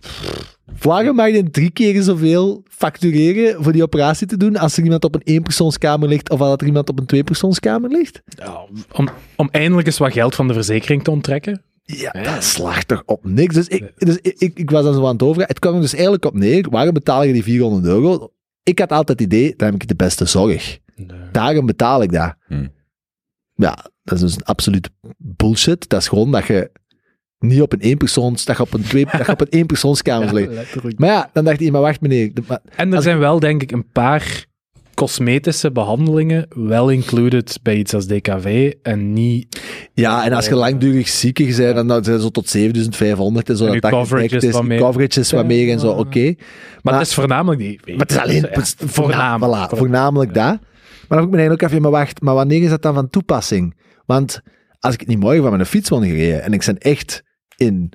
Waarom 0.83 1.17
mag 1.17 1.29
je 1.31 1.51
drie 1.51 1.71
keer 1.71 2.03
zoveel 2.03 2.63
factureren 2.69 3.63
voor 3.65 3.73
die 3.73 3.83
operatie 3.83 4.27
te 4.27 4.37
doen 4.37 4.57
als 4.57 4.77
er 4.77 4.83
iemand 4.85 5.05
op 5.05 5.15
een 5.15 5.21
eenpersoonskamer 5.25 6.09
ligt 6.09 6.31
of 6.31 6.41
als 6.41 6.57
er 6.61 6.67
iemand 6.67 6.89
op 6.89 6.99
een 6.99 7.07
tweepersoonskamer 7.07 7.91
ligt? 7.91 8.23
Ja, 8.27 8.67
om, 8.93 9.09
om 9.37 9.49
eindelijk 9.51 9.87
eens 9.87 9.99
wat 9.99 10.13
geld 10.13 10.35
van 10.35 10.49
de 10.49 10.55
verzekering 10.55 11.05
te 11.05 11.11
onttrekken. 11.11 11.63
Ja, 11.83 12.15
Ja. 12.23 12.23
dat 12.35 12.45
slaagt 12.45 12.89
toch 12.89 13.03
op 13.07 13.25
niks. 13.25 13.55
Dus 13.55 13.69
ik, 13.69 13.93
dus 13.97 14.17
ik, 14.17 14.35
ik, 14.39 14.59
ik 14.59 14.71
was 14.71 14.85
dan 14.85 14.95
zo 14.95 15.07
aan 15.07 15.13
het 15.13 15.23
over. 15.23 15.43
Het 15.47 15.59
kwam 15.59 15.75
er 15.75 15.81
dus 15.81 15.93
eigenlijk 15.95 16.25
op 16.25 16.35
neer. 16.35 16.67
Waarom 16.71 16.95
betaal 16.95 17.23
je 17.25 17.33
die 17.33 17.43
400 17.43 17.85
euro? 17.85 18.33
Ik 18.63 18.79
had 18.79 18.93
altijd 18.93 19.21
het 19.21 19.33
idee, 19.33 19.55
dan 19.57 19.71
heb 19.73 19.83
ik 19.83 19.89
de 19.89 19.95
beste 19.97 20.25
zorg. 20.25 20.79
Daarom 21.33 21.67
betaal 21.67 22.03
ik 22.03 22.13
dat. 22.13 22.35
Hmm. 22.47 22.69
Ja, 23.55 23.85
dat 24.03 24.15
is 24.17 24.21
dus 24.21 24.35
een 24.35 24.43
absoluut 24.43 24.91
bullshit. 25.17 25.89
Dat 25.89 26.01
is 26.01 26.09
gewoon 26.09 26.31
dat 26.31 26.47
je 26.47 26.71
niet 27.39 27.63
op 27.63 27.73
een 27.73 27.81
eenpersoons, 27.81 28.45
dat 28.45 28.57
je 28.57 28.63
op 28.63 28.75
een, 28.75 28.83
twee, 28.83 29.05
dat 29.17 29.27
je 29.27 29.33
op 29.33 29.41
een 29.41 29.47
eenpersoonskamer. 29.51 30.49
Maar 30.97 31.09
ja, 31.09 31.31
dan 31.33 31.45
dacht 31.45 31.61
ik, 31.61 31.71
maar 31.73 31.81
wacht 31.81 32.01
meneer. 32.01 32.35
de- 32.35 32.43
maar- 32.47 32.61
En 32.77 32.93
er 32.95 33.03
zijn 33.03 33.19
wel, 33.19 33.41
denk 33.41 33.63
ik, 33.63 33.71
een 33.73 33.91
paar 33.93 34.47
cosmetische 34.95 35.73
behandelingen 35.73 36.47
wel 36.49 36.89
included 36.91 37.59
bij 37.63 37.77
iets 37.77 37.95
als 37.95 38.07
DKV 38.07 38.73
en 38.83 39.13
niet... 39.13 39.61
ja, 39.95 40.25
en 40.25 40.33
als 40.33 40.47
je 40.47 40.55
langdurig 40.55 41.09
ziekig 41.09 41.57
bent, 41.57 41.75
dan 41.75 41.87
dan 41.87 42.05
zijn 42.05 42.17
ze 42.17 42.23
zo 42.23 42.29
tot 42.29 42.49
7500 42.49 43.49
en 43.49 43.57
zo. 43.57 43.67
En 43.67 43.81
dat 43.81 43.91
coverage 43.91 44.37
is 44.37 44.51
wat 44.51 44.65
meer. 44.65 44.79
coverage 44.79 45.21
is 45.21 45.31
wat 45.33 45.47
meer 45.47 45.71
en 45.73 45.81
zo, 45.81 45.91
oké. 45.91 46.21
Maar, 46.25 46.35
Maar- 46.83 46.99
het 46.99 47.07
is 47.07 47.15
voornamelijk 47.15 47.61
die... 47.61 47.81
Maar 47.85 47.97
het 47.99 48.11
is 48.11 48.19
alleen 48.19 48.35
Ja, 48.43 48.49
het 48.49 48.59
is 48.59 48.75
voornamelijk. 48.79 49.71
Voilà, 49.75 49.77
voornamelijk 49.79 50.35
dat. 50.35 50.45
Maar 50.45 50.59
dan 51.09 51.19
vroeg 51.19 51.25
ik 51.25 51.31
me 51.31 51.37
eigenlijk 51.37 51.63
ook 51.63 51.69
even, 51.71 51.83
maar 51.83 51.91
wacht, 51.91 52.21
maar 52.21 52.35
wanneer 52.35 52.63
is 52.63 52.69
dat 52.71 52.83
dan 52.83 52.95
van 52.95 53.11
toepassing? 53.11 53.77
Want 54.07 54.41
als 54.81 54.95
ik 54.95 55.01
het 55.01 55.09
niet 55.09 55.19
morgen 55.19 55.43
van 55.43 55.51
mijn 55.53 55.67
fiets 55.67 55.89
wil 55.89 56.01
gereden 56.03 56.43
en 56.43 56.53
ik 56.53 56.63
ben 56.67 56.79
echt 56.79 57.23
in 57.59 57.93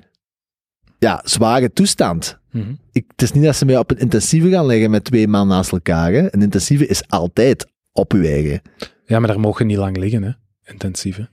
ja, 0.98 1.20
zware 1.24 1.72
toestand. 1.72 2.38
Mhm. 2.50 2.74
Ik, 2.92 3.04
het 3.08 3.22
is 3.22 3.32
niet 3.32 3.44
dat 3.44 3.56
ze 3.56 3.64
mij 3.64 3.78
op 3.78 3.90
een 3.90 3.98
intensieve 3.98 4.50
gaan 4.50 4.66
leggen 4.66 4.90
met 4.90 5.04
twee 5.04 5.28
man 5.28 5.48
naast 5.48 5.72
elkaar. 5.72 6.12
Hè. 6.12 6.34
Een 6.34 6.42
intensieve 6.42 6.86
is 6.86 7.08
altijd 7.08 7.66
op 7.92 8.12
uw 8.12 8.22
eigen. 8.22 8.62
Ja, 9.06 9.18
maar 9.18 9.28
daar 9.28 9.40
mogen 9.40 9.66
niet 9.66 9.76
lang 9.76 9.96
liggen, 9.96 10.22
hè. 10.22 10.30
Intensieve. 10.64 11.28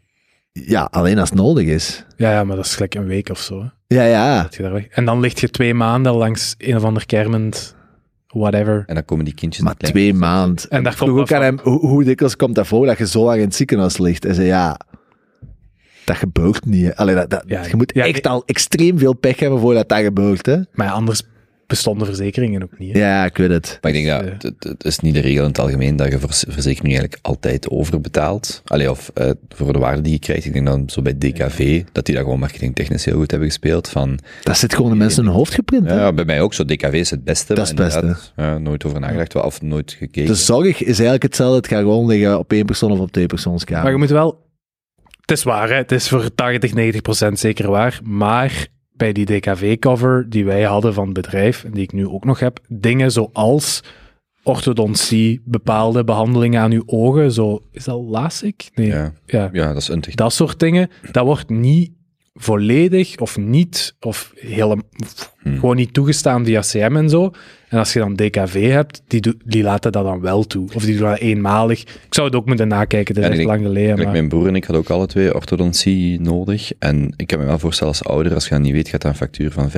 Ja, 0.52 0.88
alleen 0.92 1.20
als 1.20 1.30
het 1.30 1.38
nodig 1.38 1.68
is. 1.68 2.06
Ja, 2.18 2.32
ja, 2.32 2.44
maar 2.44 2.56
dat 2.56 2.66
is 2.66 2.74
gelijk 2.74 2.96
een 2.96 3.06
week 3.06 3.30
of 3.30 3.40
zo, 3.40 3.62
hè. 3.62 3.68
Ja, 3.96 4.04
ja. 4.04 4.42
Dat 4.42 4.56
je 4.56 4.64
daar 4.64 4.74
weg. 4.74 4.88
En 4.88 5.06
dan 5.06 5.20
ligt 5.20 5.40
je 5.40 5.50
twee 5.50 5.74
maanden 5.74 6.14
langs 6.14 6.56
een 6.58 6.76
of 6.76 6.84
ander 6.84 7.06
kermend 7.06 7.76
whatever. 8.28 8.84
En 8.86 8.96
dan 8.96 9.06
komen 9.06 9.26
die 9.26 9.34
kindjes 9.34 9.64
Maar 9.64 9.76
twee 9.76 10.14
maanden. 10.14 10.70
En 10.70 10.84
daar 10.84 10.92
Ik 10.92 10.98
vroeg 10.98 11.10
komt 11.10 11.22
ook 11.22 11.30
wat 11.30 11.38
aan 11.38 11.44
hem, 11.44 11.60
hoe, 11.64 11.80
hoe 11.80 12.04
dikwijls 12.04 12.36
komt 12.36 12.56
dat 12.56 12.68
voor 12.68 12.86
dat 12.86 12.98
je 12.98 13.08
zo 13.08 13.24
lang 13.24 13.38
in 13.38 13.46
het 13.46 13.56
ziekenhuis 13.56 13.98
ligt? 13.98 14.26
En 14.26 14.36
zei, 14.36 14.48
ja, 14.48 14.80
dat 16.12 16.20
gebeurt 16.20 16.66
niet. 16.66 16.96
Allee, 16.96 17.16
dat, 17.16 17.30
dat, 17.30 17.44
Ja, 17.48 17.66
je 17.68 17.76
moet 17.76 17.92
ja, 17.96 18.06
echt 18.06 18.28
al 18.28 18.44
extreem 18.46 18.98
veel 19.00 19.14
pech 19.14 19.40
hebben 19.40 19.60
voordat 19.60 19.90
dat 19.90 20.00
gebeurt. 20.00 20.46
Hè? 20.46 20.58
Maar 20.74 20.88
ja, 20.88 20.92
anders 20.94 21.22
bestonden 21.68 22.08
verzekeringen 22.08 22.64
ook 22.64 22.80
niet, 22.80 22.94
hè. 22.94 23.00
Ja, 23.00 23.26
ik 23.26 23.38
weet 23.38 23.50
het. 23.50 23.78
Maar 23.82 23.92
ik 23.92 24.04
denk 24.06 24.22
Dus, 24.22 24.32
dat 24.32 24.42
het, 24.52 24.64
het 24.64 24.84
is 24.86 25.00
niet 25.00 25.14
de 25.14 25.20
regel 25.20 25.42
in 25.42 25.48
het 25.50 25.60
algemeen 25.60 25.96
dat 25.96 26.12
je 26.12 26.18
verzekering 26.30 26.94
eigenlijk 26.94 27.18
altijd 27.22 27.70
overbetaalt. 27.70 28.62
Allee, 28.66 28.90
of 28.92 29.12
eh, 29.14 29.30
voor 29.50 29.74
de 29.74 29.80
waarde 29.80 30.02
die 30.02 30.12
je 30.12 30.20
krijgt. 30.20 30.46
Ik 30.46 30.54
denk 30.54 30.66
dan 30.66 30.84
zo 30.90 31.02
bij 31.02 31.18
DKV, 31.18 31.84
dat 31.92 32.06
die 32.06 32.16
dat 32.16 32.24
gewoon 32.24 32.40
marketingtechnisch 32.40 33.06
heel 33.06 33.16
goed 33.16 33.32
hebben 33.32 33.50
gespeeld. 33.50 33.90
Van, 33.90 34.20
Dat 34.44 34.58
zit 34.58 34.76
gewoon 34.76 34.92
de 34.92 34.98
mensen 34.98 35.20
in 35.20 35.26
hun 35.28 35.36
hoofd 35.38 35.54
geprint. 35.54 35.90
hè. 35.90 35.96
ja, 35.96 36.14
bij 36.14 36.26
mij 36.26 36.42
ook 36.42 36.54
zo, 36.54 36.66
DKV 36.66 36.94
is 36.94 37.10
het 37.10 37.24
beste. 37.24 37.54
Dat 37.54 37.64
is 37.64 37.70
het 37.70 37.78
beste. 37.78 38.16
ja, 38.36 38.58
nooit 38.58 38.86
over 38.86 39.00
nagedacht, 39.00 39.36
of 39.36 39.62
nooit 39.62 39.92
gekeken. 39.92 40.26
De 40.26 40.36
zorg 40.36 40.80
is 40.82 40.88
eigenlijk 40.88 41.24
hetzelfde. 41.24 41.56
Het 41.56 41.68
gaat 41.68 41.80
gewoon 41.82 42.08
liggen 42.08 42.40
op 42.40 42.52
één 42.52 42.66
persoon 42.66 42.92
of 42.92 43.00
op 43.00 43.12
twee 43.12 43.26
persoonskamer. 43.26 43.84
Maar 43.84 43.92
je 43.92 43.98
moet 43.98 44.10
wel... 44.10 44.50
Het 45.22 45.32
is 45.32 45.44
waar, 45.44 45.70
hè. 45.70 45.76
Het 45.76 45.92
is 45.92 46.10
voor 46.10 46.36
80, 46.36 46.74
90 46.74 47.02
procent 47.02 47.40
zeker 47.40 47.70
waar. 47.70 48.00
Maar 48.04 48.68
bij 48.94 49.12
die 49.12 49.26
DKV-cover 49.26 50.30
die 50.30 50.46
wij 50.46 50.64
hadden 50.64 50.94
van 50.94 51.06
het 51.06 51.14
bedrijf, 51.14 51.64
en 51.64 51.72
die 51.72 51.84
ik 51.84 51.94
nu 51.94 52.08
ook 52.08 52.26
nog 52.26 52.40
heb, 52.40 52.60
dingen 52.68 53.12
zoals 53.12 53.84
orthodontie, 54.44 55.42
bepaalde 55.46 56.04
behandelingen 56.04 56.62
aan 56.62 56.72
uw 56.72 56.84
ogen, 56.86 57.32
zo... 57.32 57.66
Is 57.72 57.84
dat 57.84 58.02
LASIK? 58.04 58.70
Nee. 58.76 58.88
ja. 58.88 59.14
ja. 59.26 59.50
ja, 59.52 59.68
dat 59.68 59.78
is 59.78 59.86
techniek. 59.86 60.16
Dat 60.16 60.34
soort 60.34 60.60
dingen, 60.60 60.90
dat 61.12 61.26
wordt 61.26 61.50
niet 61.50 61.92
volledig 62.34 63.18
of 63.18 63.38
niet, 63.38 63.96
of 64.00 64.32
helemaal, 64.36 64.90
Hmm. 65.42 65.60
gewoon 65.60 65.76
niet 65.76 65.94
toegestaan 65.94 66.46
via 66.46 66.62
CM 66.62 66.96
en 66.96 67.10
zo. 67.10 67.32
En 67.72 67.78
als 67.78 67.94
je 67.94 68.00
dan 68.00 68.16
DKV 68.16 68.70
hebt, 68.70 69.02
die, 69.08 69.36
die 69.46 69.64
laten 69.64 69.92
dat 69.92 70.04
dan 70.04 70.20
wel 70.22 70.44
toe. 70.48 70.70
Of 70.74 70.86
die 70.86 70.98
doen 70.98 71.10
dat 71.10 71.20
eenmalig. 71.20 71.82
Ik 71.82 71.98
zou 72.10 72.28
het 72.28 72.36
ook 72.36 72.46
moeten 72.46 72.68
nakijken, 72.68 73.16
het 73.16 73.24
is 73.24 73.30
echt 73.30 73.40
ik- 73.40 73.46
lang 73.48 73.62
geleden. 73.62 73.98
Maar... 73.98 74.12
mijn 74.12 74.30
broer 74.30 74.48
en 74.48 74.56
ik 74.56 74.64
hadden 74.64 74.84
ook 74.84 74.90
alle 74.90 75.06
twee 75.08 75.34
orthodontie 75.36 76.22
nodig. 76.22 76.72
En 76.80 77.14
ik 77.16 77.28
kan 77.28 77.40
me 77.40 77.46
wel 77.46 77.60
voorstellen 77.60 77.94
als 77.94 78.04
ouder, 78.04 78.34
als 78.34 78.44
je 78.44 78.50
dat 78.50 78.60
niet 78.64 78.72
weet, 78.74 78.90
gaat 78.90 79.02
dat 79.02 79.12
een 79.12 79.18
factuur 79.18 79.52
van 79.52 79.70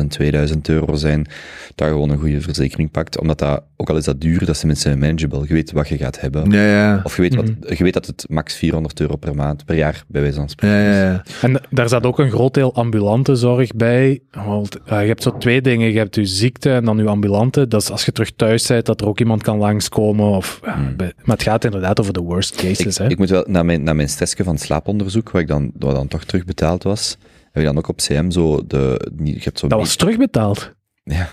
500.000, 0.00 0.06
2000 0.08 0.68
euro 0.68 0.94
zijn. 0.94 1.26
Dat 1.74 1.86
je 1.86 1.92
gewoon 1.92 2.10
een 2.10 2.18
goede 2.18 2.40
verzekering 2.40 2.90
pakt. 2.90 3.20
Omdat 3.20 3.38
dat, 3.38 3.62
ook 3.76 3.90
al 3.90 3.96
is 3.96 4.04
dat 4.04 4.20
duur, 4.20 4.38
dat 4.38 4.48
is 4.48 4.58
tenminste 4.58 4.96
manageable. 4.96 5.44
Je 5.48 5.54
weet 5.54 5.72
wat 5.72 5.88
je 5.88 5.96
gaat 5.96 6.20
hebben. 6.20 6.50
Ja, 6.50 6.62
ja. 6.66 7.00
Of 7.04 7.16
je 7.16 7.22
weet, 7.22 7.34
wat, 7.34 7.44
Mhm. 7.44 7.74
je 7.76 7.84
weet 7.84 7.94
dat 7.94 8.06
het 8.06 8.24
max 8.28 8.54
400 8.54 9.00
euro 9.00 9.16
per 9.16 9.34
maand, 9.34 9.64
per 9.64 9.76
jaar, 9.76 10.04
bij 10.08 10.20
wijze 10.22 10.36
van 10.38 10.48
spreken. 10.48 10.76
Ja, 10.76 10.90
ja, 10.92 11.02
ja. 11.10 11.22
En 11.42 11.60
daar 11.70 11.88
zat 11.88 12.06
ook 12.06 12.18
een 12.18 12.30
groot 12.30 12.54
deel 12.54 12.74
ambulante 12.74 13.34
zorg 13.34 13.70
bij. 13.72 14.20
Want, 14.30 14.78
eh, 14.86 15.00
je 15.00 15.06
hebt 15.06 15.22
zo 15.22 15.36
twee 15.38 15.60
dingen. 15.60 15.92
Je 15.92 15.98
hebt 15.98 16.14
je 16.14 16.26
ziekte 16.26 16.70
en 16.72 16.84
dan 16.84 16.96
je 16.96 17.08
ambulante. 17.22 17.68
Dat 17.68 17.82
is 17.82 17.90
als 17.90 18.04
je 18.04 18.12
terug 18.12 18.30
thuis 18.36 18.66
bent, 18.66 18.86
dat 18.86 19.00
er 19.00 19.06
ook 19.06 19.18
iemand 19.20 19.42
kan 19.42 19.58
langskomen. 19.58 20.26
Of, 20.26 20.60
ja, 20.64 20.74
Hmm. 20.74 20.94
maar 20.96 21.36
het 21.36 21.42
gaat 21.42 21.64
inderdaad 21.64 22.00
over 22.00 22.12
de 22.12 22.20
worst 22.20 22.54
cases. 22.56 22.96
Ik, 22.98 23.04
hè. 23.04 23.10
ik 23.10 23.18
moet 23.18 23.30
wel, 23.30 23.44
na 23.48 23.62
mijn, 23.62 23.82
na 23.82 23.92
mijn 23.92 24.08
stressje 24.08 24.44
van 24.44 24.58
slaaponderzoek, 24.58 25.30
waar 25.30 25.42
ik 25.42 25.48
dan, 25.48 25.70
wat 25.78 25.94
dan 25.94 26.08
toch 26.08 26.24
terugbetaald 26.24 26.82
was, 26.82 27.16
heb 27.52 27.62
ik 27.62 27.64
dan 27.64 27.78
ook 27.78 27.88
op 27.88 27.96
CM 27.96 28.30
zo 28.30 28.66
de, 28.66 29.10
niet- 29.16 29.34
je 29.36 29.40
hebt 29.44 29.58
zo 29.58 29.68
dat 29.68 29.78
was 29.78 29.96
terugbetaald. 29.96 30.72
ja, 31.04 31.28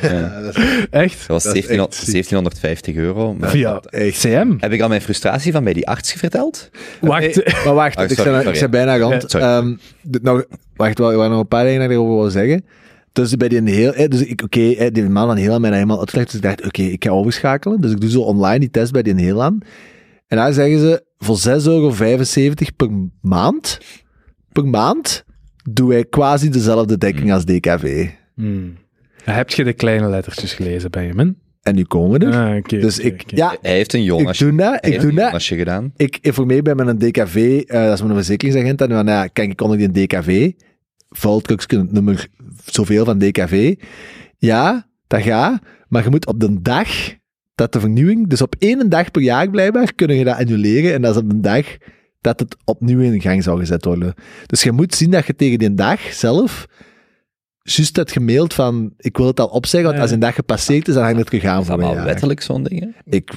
ja. 0.00 0.40
Echt? 0.90 1.18
Dat 1.18 1.26
was 1.26 1.42
Dat 1.42 1.54
is 1.56 1.66
1700 1.66 1.92
echt 1.92 2.04
ziek. 2.04 2.12
1750 2.12 2.94
euro. 2.96 3.34
Maar 3.34 3.50
Via 3.50 3.80
Echt. 3.80 4.18
CM? 4.20 4.54
heb 4.58 4.72
ik 4.72 4.80
al 4.80 4.88
mijn 4.88 5.00
frustratie 5.00 5.52
van 5.52 5.64
bij 5.64 5.72
die 5.72 5.88
arts 5.88 6.12
verteld? 6.12 6.70
Wacht. 7.00 7.42
Eh, 7.42 7.64
maar 7.64 7.74
wacht, 7.74 8.00
ik, 8.00 8.08
sorry, 8.10 8.30
ben, 8.30 8.42
sorry. 8.42 8.54
ik 8.54 8.60
ben 8.60 8.70
bijna 8.70 8.98
rond. 8.98 9.22
Ja, 9.22 9.28
sorry. 9.28 9.46
Ehm, 9.46 9.74
dit 10.02 10.22
nog, 10.22 10.44
wacht, 10.76 10.98
wel, 10.98 11.10
ik 11.10 11.16
wou 11.16 11.30
nog 11.30 11.40
een 11.40 11.48
paar 11.48 11.64
dingen 11.64 11.80
dat 11.80 11.90
ik 11.90 11.96
erover 11.96 12.14
wil 12.20 12.30
zeggen. 12.30 12.64
Dus 13.12 13.36
bij 13.36 13.48
die 13.48 13.70
heel, 13.70 14.08
dus 14.08 14.24
ik, 14.24 14.42
oké, 14.42 14.70
eh, 14.70 14.92
die 14.92 15.08
man 15.08 15.30
aan 15.30 15.36
heel 15.36 15.50
mij 15.60 15.70
dat 15.70 15.78
helemaal 15.78 15.98
uitgelegd, 15.98 16.26
dus 16.26 16.36
ik 16.36 16.42
dacht, 16.46 16.64
oké, 16.66 16.82
ik 16.82 17.04
ga 17.04 17.10
overschakelen. 17.10 17.80
Dus 17.80 17.90
ik 17.92 18.00
doe 18.00 18.10
zo 18.10 18.20
online 18.20 18.58
die 18.58 18.70
test 18.70 18.92
bij 18.92 19.02
die 19.02 19.14
heel 19.14 19.42
aan. 19.42 19.58
En 20.26 20.36
daar 20.36 20.52
zeggen 20.52 20.78
ze, 20.78 21.04
voor 21.18 21.36
6,75 21.38 21.64
euro 21.72 21.92
per 22.76 22.88
maand, 23.20 23.78
per 24.52 24.66
maand, 24.66 25.24
doen 25.70 25.88
wij 25.88 26.04
quasi 26.04 26.48
dezelfde 26.48 26.98
dekking 26.98 27.32
als 27.32 27.44
DKV. 27.44 28.08
Hmm. 28.34 28.76
Heb 29.24 29.50
je 29.50 29.64
de 29.64 29.72
kleine 29.72 30.08
lettertjes 30.08 30.52
gelezen, 30.52 30.90
Benjamin? 30.90 31.36
En 31.62 31.74
nu 31.74 31.84
komen 31.84 32.20
we 32.20 32.26
er. 32.26 32.56
Ah, 32.70 32.80
dus 32.80 32.98
ik, 32.98 33.22
ja, 33.36 33.56
Hij 33.62 33.72
heeft 33.72 33.92
een 33.92 34.00
ik 34.00 34.06
jongensje. 34.06 34.44
doe 34.44 34.56
dat, 34.56 34.78
Hij 34.80 34.90
ik 34.90 35.00
doe 35.00 35.08
een 35.10 35.14
dat. 35.14 35.24
jongensje 35.24 35.56
gedaan. 35.56 35.92
Ik 35.96 36.18
informeer 36.20 36.62
bij 36.62 36.74
mijn 36.74 36.98
DKV, 36.98 37.62
eh, 37.66 37.84
dat 37.84 37.92
is 37.94 38.02
mijn 38.02 38.14
verzekeringsagent, 38.14 38.80
en 38.80 38.88
van, 38.90 39.06
ja, 39.06 39.26
kijk, 39.26 39.50
ik 39.50 39.56
kon 39.56 39.72
ik 39.72 39.92
die 39.94 40.06
DKV, 40.06 40.50
vuiltruksje 41.08 41.86
nummer 41.90 42.26
zoveel 42.64 43.04
van 43.04 43.18
DKV. 43.18 43.74
Ja, 44.36 44.88
dat 45.06 45.22
gaat, 45.22 45.62
maar 45.88 46.04
je 46.04 46.10
moet 46.10 46.26
op 46.26 46.40
de 46.40 46.62
dag 46.62 46.88
dat 47.54 47.72
de 47.72 47.80
vernieuwing, 47.80 48.28
dus 48.28 48.42
op 48.42 48.54
één 48.58 48.88
dag 48.88 49.10
per 49.10 49.22
jaar 49.22 49.50
blijkbaar, 49.50 49.94
kunnen 49.94 50.16
je 50.16 50.24
dat 50.24 50.36
annuleren. 50.38 50.94
En 50.94 51.02
dat 51.02 51.14
is 51.16 51.22
op 51.22 51.30
een 51.30 51.40
dag 51.42 51.66
dat 52.20 52.40
het 52.40 52.56
opnieuw 52.64 53.00
in 53.00 53.20
gang 53.20 53.42
zou 53.42 53.58
gezet 53.58 53.84
worden. 53.84 54.14
Dus 54.46 54.62
je 54.62 54.72
moet 54.72 54.94
zien 54.94 55.10
dat 55.10 55.26
je 55.26 55.34
tegen 55.34 55.58
die 55.58 55.74
dag 55.74 56.00
zelf 56.00 56.66
juist 57.62 57.96
hebt 57.96 58.12
gemaild 58.12 58.54
van, 58.54 58.92
ik 58.96 59.16
wil 59.16 59.26
het 59.26 59.40
al 59.40 59.46
opzeggen, 59.46 59.82
want 59.84 59.96
Ja. 59.96 60.02
als 60.02 60.10
een 60.12 60.20
dag 60.20 60.34
gepasseerd 60.34 60.88
is, 60.88 60.94
dan 60.94 61.02
hangt 61.02 61.18
het 61.18 61.28
gegaan 61.30 61.60
Is 61.60 61.66
voor 61.66 61.76
dat 61.76 61.84
allemaal 61.84 62.04
jaar. 62.04 62.12
wettelijk 62.12 62.40
zo'n 62.40 62.62
ding? 62.62 62.80
hè? 62.80 63.16
Ik, 63.16 63.30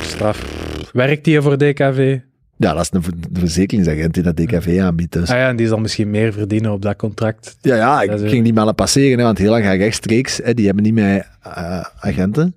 Straf. 0.00 0.44
Werkt 0.92 1.24
die 1.24 1.40
voor 1.40 1.58
DKV? 1.58 2.18
Ja, 2.56 2.74
dat 2.74 2.82
is 2.82 2.90
een, 2.92 3.02
een 3.04 3.40
verzekeringsagent 3.40 4.14
die 4.14 4.22
dat 4.22 4.36
DKV 4.36 4.78
aanbiedt. 4.82 5.12
Dus. 5.12 5.30
Ah 5.30 5.36
ja, 5.36 5.48
en 5.48 5.56
die 5.56 5.66
zal 5.66 5.78
misschien 5.78 6.10
meer 6.10 6.32
verdienen 6.32 6.72
op 6.72 6.82
dat 6.82 6.96
contract. 6.96 7.56
Ja, 7.60 7.74
ja, 7.76 8.02
ik 8.02 8.28
ging 8.28 8.44
die 8.44 8.52
mannen 8.52 8.74
passeren, 8.74 9.18
hè, 9.18 9.24
want 9.24 9.38
heel 9.38 9.50
lang 9.50 9.64
gaan 9.64 9.76
rechtstreeks, 9.76 10.40
hè, 10.42 10.54
die 10.54 10.66
hebben 10.66 10.84
niet 10.84 10.94
meer 10.94 11.28
eh, 11.42 11.84
agenten. 11.98 12.56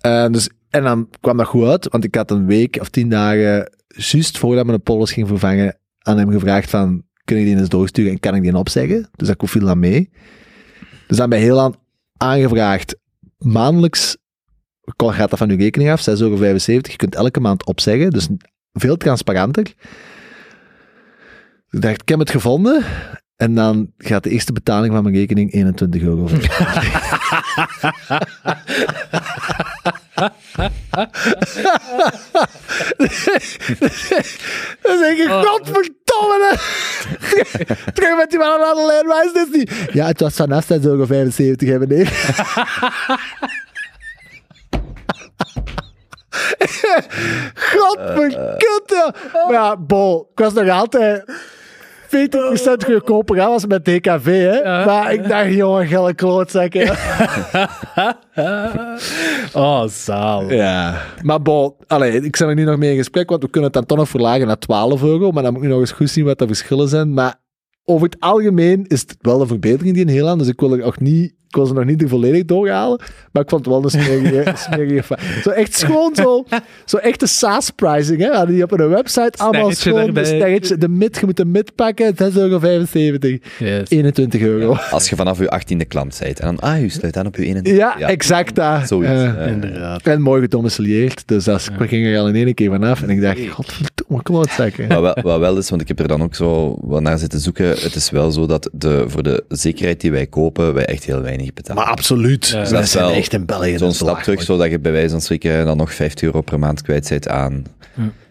Eh, 0.00 0.26
dus, 0.26 0.48
en 0.70 0.82
dan 0.82 1.08
kwam 1.20 1.36
dat 1.36 1.46
goed 1.46 1.68
uit, 1.68 1.88
want 1.90 2.04
ik 2.04 2.14
had 2.14 2.30
een 2.30 2.46
week 2.46 2.76
of 2.80 2.88
tien 2.88 3.08
dagen, 3.08 3.72
juist 3.86 4.38
voordat 4.38 4.66
mijn 4.66 4.82
polis 4.82 5.12
ging 5.12 5.28
vervangen, 5.28 5.78
aan 5.98 6.18
hem 6.18 6.30
gevraagd 6.30 6.70
van, 6.70 7.02
kun 7.24 7.36
ik 7.36 7.44
die 7.44 7.56
eens 7.56 7.68
doorsturen 7.68 8.12
en 8.12 8.20
kan 8.20 8.34
ik 8.34 8.42
die 8.42 8.56
opzeggen? 8.56 9.08
Dus 9.16 9.28
dat 9.28 9.50
viel 9.50 9.66
dan 9.66 9.78
mee. 9.78 10.10
Dus 11.06 11.16
dan 11.16 11.28
bij 11.28 11.40
heel 11.40 11.60
aan 11.60 11.74
aangevraagd, 12.16 12.96
maandelijks 13.38 14.16
gaat 14.96 15.30
dat 15.30 15.38
van 15.38 15.50
uw 15.50 15.56
rekening 15.56 15.90
af, 15.90 16.08
6,75 16.08 16.14
euro. 16.16 16.38
Je 16.38 16.96
kunt 16.96 17.14
elke 17.14 17.40
maand 17.40 17.66
opzeggen, 17.66 18.10
dus 18.10 18.28
veel 18.74 18.96
transparanter. 18.96 19.74
Ik 21.70 21.80
dacht, 21.80 22.02
ik 22.02 22.08
heb 22.08 22.18
het 22.18 22.30
gevonden. 22.30 22.84
En 23.36 23.54
dan 23.54 23.92
gaat 23.98 24.22
de 24.22 24.30
eerste 24.30 24.52
betaling 24.52 24.94
van 24.94 25.02
mijn 25.02 25.14
rekening 25.14 25.52
21 25.52 26.02
euro. 26.02 26.28
Dan 34.82 34.98
zeg 34.98 35.16
ik, 35.16 35.28
godverdomme! 35.28 36.50
hè. 36.50 36.56
Terug 37.92 38.16
met 38.16 38.30
die 38.30 38.38
man 38.38 38.62
aan 38.62 38.76
de 38.76 39.04
lijn, 39.06 39.26
is 39.26 39.32
dit 39.32 39.52
niet? 39.52 39.92
Ja, 39.92 40.06
het 40.06 40.20
was 40.20 40.34
vanaf 40.34 40.72
6,75 40.72 40.76
euro. 40.80 41.06
Godverkutte! 47.74 49.14
Maar 49.32 49.52
ja, 49.52 49.76
bol, 49.76 50.28
ik 50.32 50.38
was 50.38 50.52
nog 50.52 50.68
altijd 50.68 51.24
40% 52.14 52.86
goedkoper 52.86 53.40
aan 53.40 53.50
als 53.50 53.66
met 53.66 53.84
DKV, 53.84 54.24
hè. 54.24 54.84
Maar 54.84 55.12
ik 55.12 55.28
dacht, 55.28 55.52
jongen, 55.52 55.86
gelle 55.86 56.14
klootzakken. 56.14 56.90
Oh, 59.52 59.86
zaal. 59.86 60.50
Ja. 60.52 61.02
Maar 61.22 61.42
bol, 61.42 61.76
allee, 61.86 62.20
ik 62.20 62.36
ben 62.38 62.48
er 62.48 62.54
nu 62.54 62.64
nog 62.64 62.76
mee 62.76 62.90
in 62.90 62.96
gesprek, 62.96 63.28
want 63.30 63.42
we 63.42 63.50
kunnen 63.50 63.70
het 63.70 63.78
dan 63.78 63.86
toch 63.86 63.98
nog 63.98 64.08
verlagen 64.08 64.46
naar 64.46 64.58
12 64.58 65.02
euro. 65.02 65.30
Maar 65.30 65.42
dan 65.42 65.52
moet 65.52 65.62
ik 65.62 65.68
nog 65.68 65.80
eens 65.80 65.92
goed 65.92 66.10
zien 66.10 66.24
wat 66.24 66.38
de 66.38 66.46
verschillen 66.46 66.88
zijn. 66.88 67.14
Maar 67.14 67.34
over 67.84 68.06
het 68.06 68.20
algemeen 68.20 68.84
is 68.86 69.00
het 69.00 69.16
wel 69.20 69.40
een 69.40 69.46
verbetering 69.46 69.94
die 69.94 70.04
in 70.04 70.12
heel 70.12 70.28
aan. 70.28 70.38
Dus 70.38 70.48
ik 70.48 70.60
wil 70.60 70.72
er 70.72 70.84
ook 70.84 71.00
niet, 71.00 71.33
ik 71.54 71.60
wil 71.60 71.68
ze 71.68 71.74
nog 71.74 71.84
niet 71.84 72.02
er 72.02 72.08
volledig 72.08 72.44
doorhalen. 72.44 73.00
Maar 73.32 73.42
ik 73.42 73.48
vond 73.48 73.64
het 73.64 73.74
wel 73.74 73.84
een 73.84 73.90
smerige, 73.90 74.52
smerige 74.70 75.16
Zo 75.42 75.50
echt 75.50 75.84
gewoon 75.84 76.14
zo, 76.14 76.44
zo 76.84 76.96
echte 76.96 77.26
SaaS-pricing, 77.26 78.20
hè. 78.20 78.28
Hadden 78.28 78.54
die 78.54 78.62
op 78.62 78.72
een 78.72 78.88
website 78.88 79.32
allemaal 79.36 79.70
schoon, 79.70 80.14
de 80.14 80.76
de 80.78 80.88
mid, 80.88 81.16
je 81.18 81.26
moet 81.26 81.36
de 81.36 81.44
mid 81.44 81.74
pakken, 81.74 82.14
6,75 82.14 82.18
euro. 82.34 82.58
Yes. 83.58 83.88
21 83.88 84.40
euro. 84.40 84.76
Als 84.90 85.08
je 85.08 85.16
vanaf 85.16 85.38
je 85.38 85.60
18e 85.60 85.86
klant 85.88 86.18
bent 86.20 86.40
en 86.40 86.46
dan, 86.46 86.58
ah, 86.58 86.80
je 86.80 86.88
sluit 86.88 87.16
aan 87.16 87.26
op 87.26 87.36
je 87.36 87.62
21e. 87.62 87.74
Ja, 87.74 87.98
exact 87.98 88.54
dat. 88.54 88.88
Zoiets. 88.88 89.10
Eh, 89.10 89.44
eh. 89.44 89.52
Inderdaad. 89.52 90.02
En 90.02 90.20
mooi 90.20 90.40
gedomicileerd. 90.40 91.22
Dus 91.26 91.44
dat, 91.44 91.70
we 91.78 91.88
gingen 91.88 92.12
er 92.12 92.18
al 92.18 92.28
in 92.28 92.34
één 92.34 92.54
keer 92.54 92.70
vanaf. 92.70 93.02
En 93.02 93.10
ik 93.10 93.20
dacht, 93.20 93.48
godverdomme, 93.48 94.22
klootzakken. 94.22 94.88
Maar 94.88 95.02
wel, 95.02 95.16
wat 95.22 95.38
wel 95.38 95.58
is, 95.58 95.70
want 95.70 95.82
ik 95.82 95.88
heb 95.88 96.00
er 96.00 96.08
dan 96.08 96.22
ook 96.22 96.34
zo 96.34 96.76
wat 96.80 97.02
naar 97.02 97.18
zitten 97.18 97.40
zoeken. 97.40 97.68
Het 97.68 97.94
is 97.94 98.10
wel 98.10 98.30
zo 98.30 98.46
dat 98.46 98.70
de, 98.72 99.04
voor 99.06 99.22
de 99.22 99.44
zekerheid 99.48 100.00
die 100.00 100.10
wij 100.10 100.26
kopen, 100.26 100.74
wij 100.74 100.84
echt 100.84 101.04
heel 101.04 101.20
weinig 101.20 101.43
betalen. 101.52 101.82
Maar 101.82 101.92
absoluut. 101.92 102.48
Ja, 102.48 102.60
Dus 102.60 102.68
dat 102.68 102.76
dat 102.76 102.82
is 102.84 102.90
zijn 102.90 103.04
wel 103.04 103.14
echt 103.14 103.32
in 103.32 103.46
België. 103.46 103.78
Zo'n 103.78 103.92
stap 103.92 104.22
terug, 104.22 104.42
zodat 104.42 104.70
je 104.70 104.78
bij 104.78 104.92
wijze 104.92 105.10
van 105.10 105.20
spreken 105.20 105.64
dan 105.64 105.76
nog 105.76 105.94
50 105.94 106.22
euro 106.22 106.40
per 106.40 106.58
maand 106.58 106.82
kwijt 106.82 107.08
bent 107.08 107.28
aan 107.28 107.64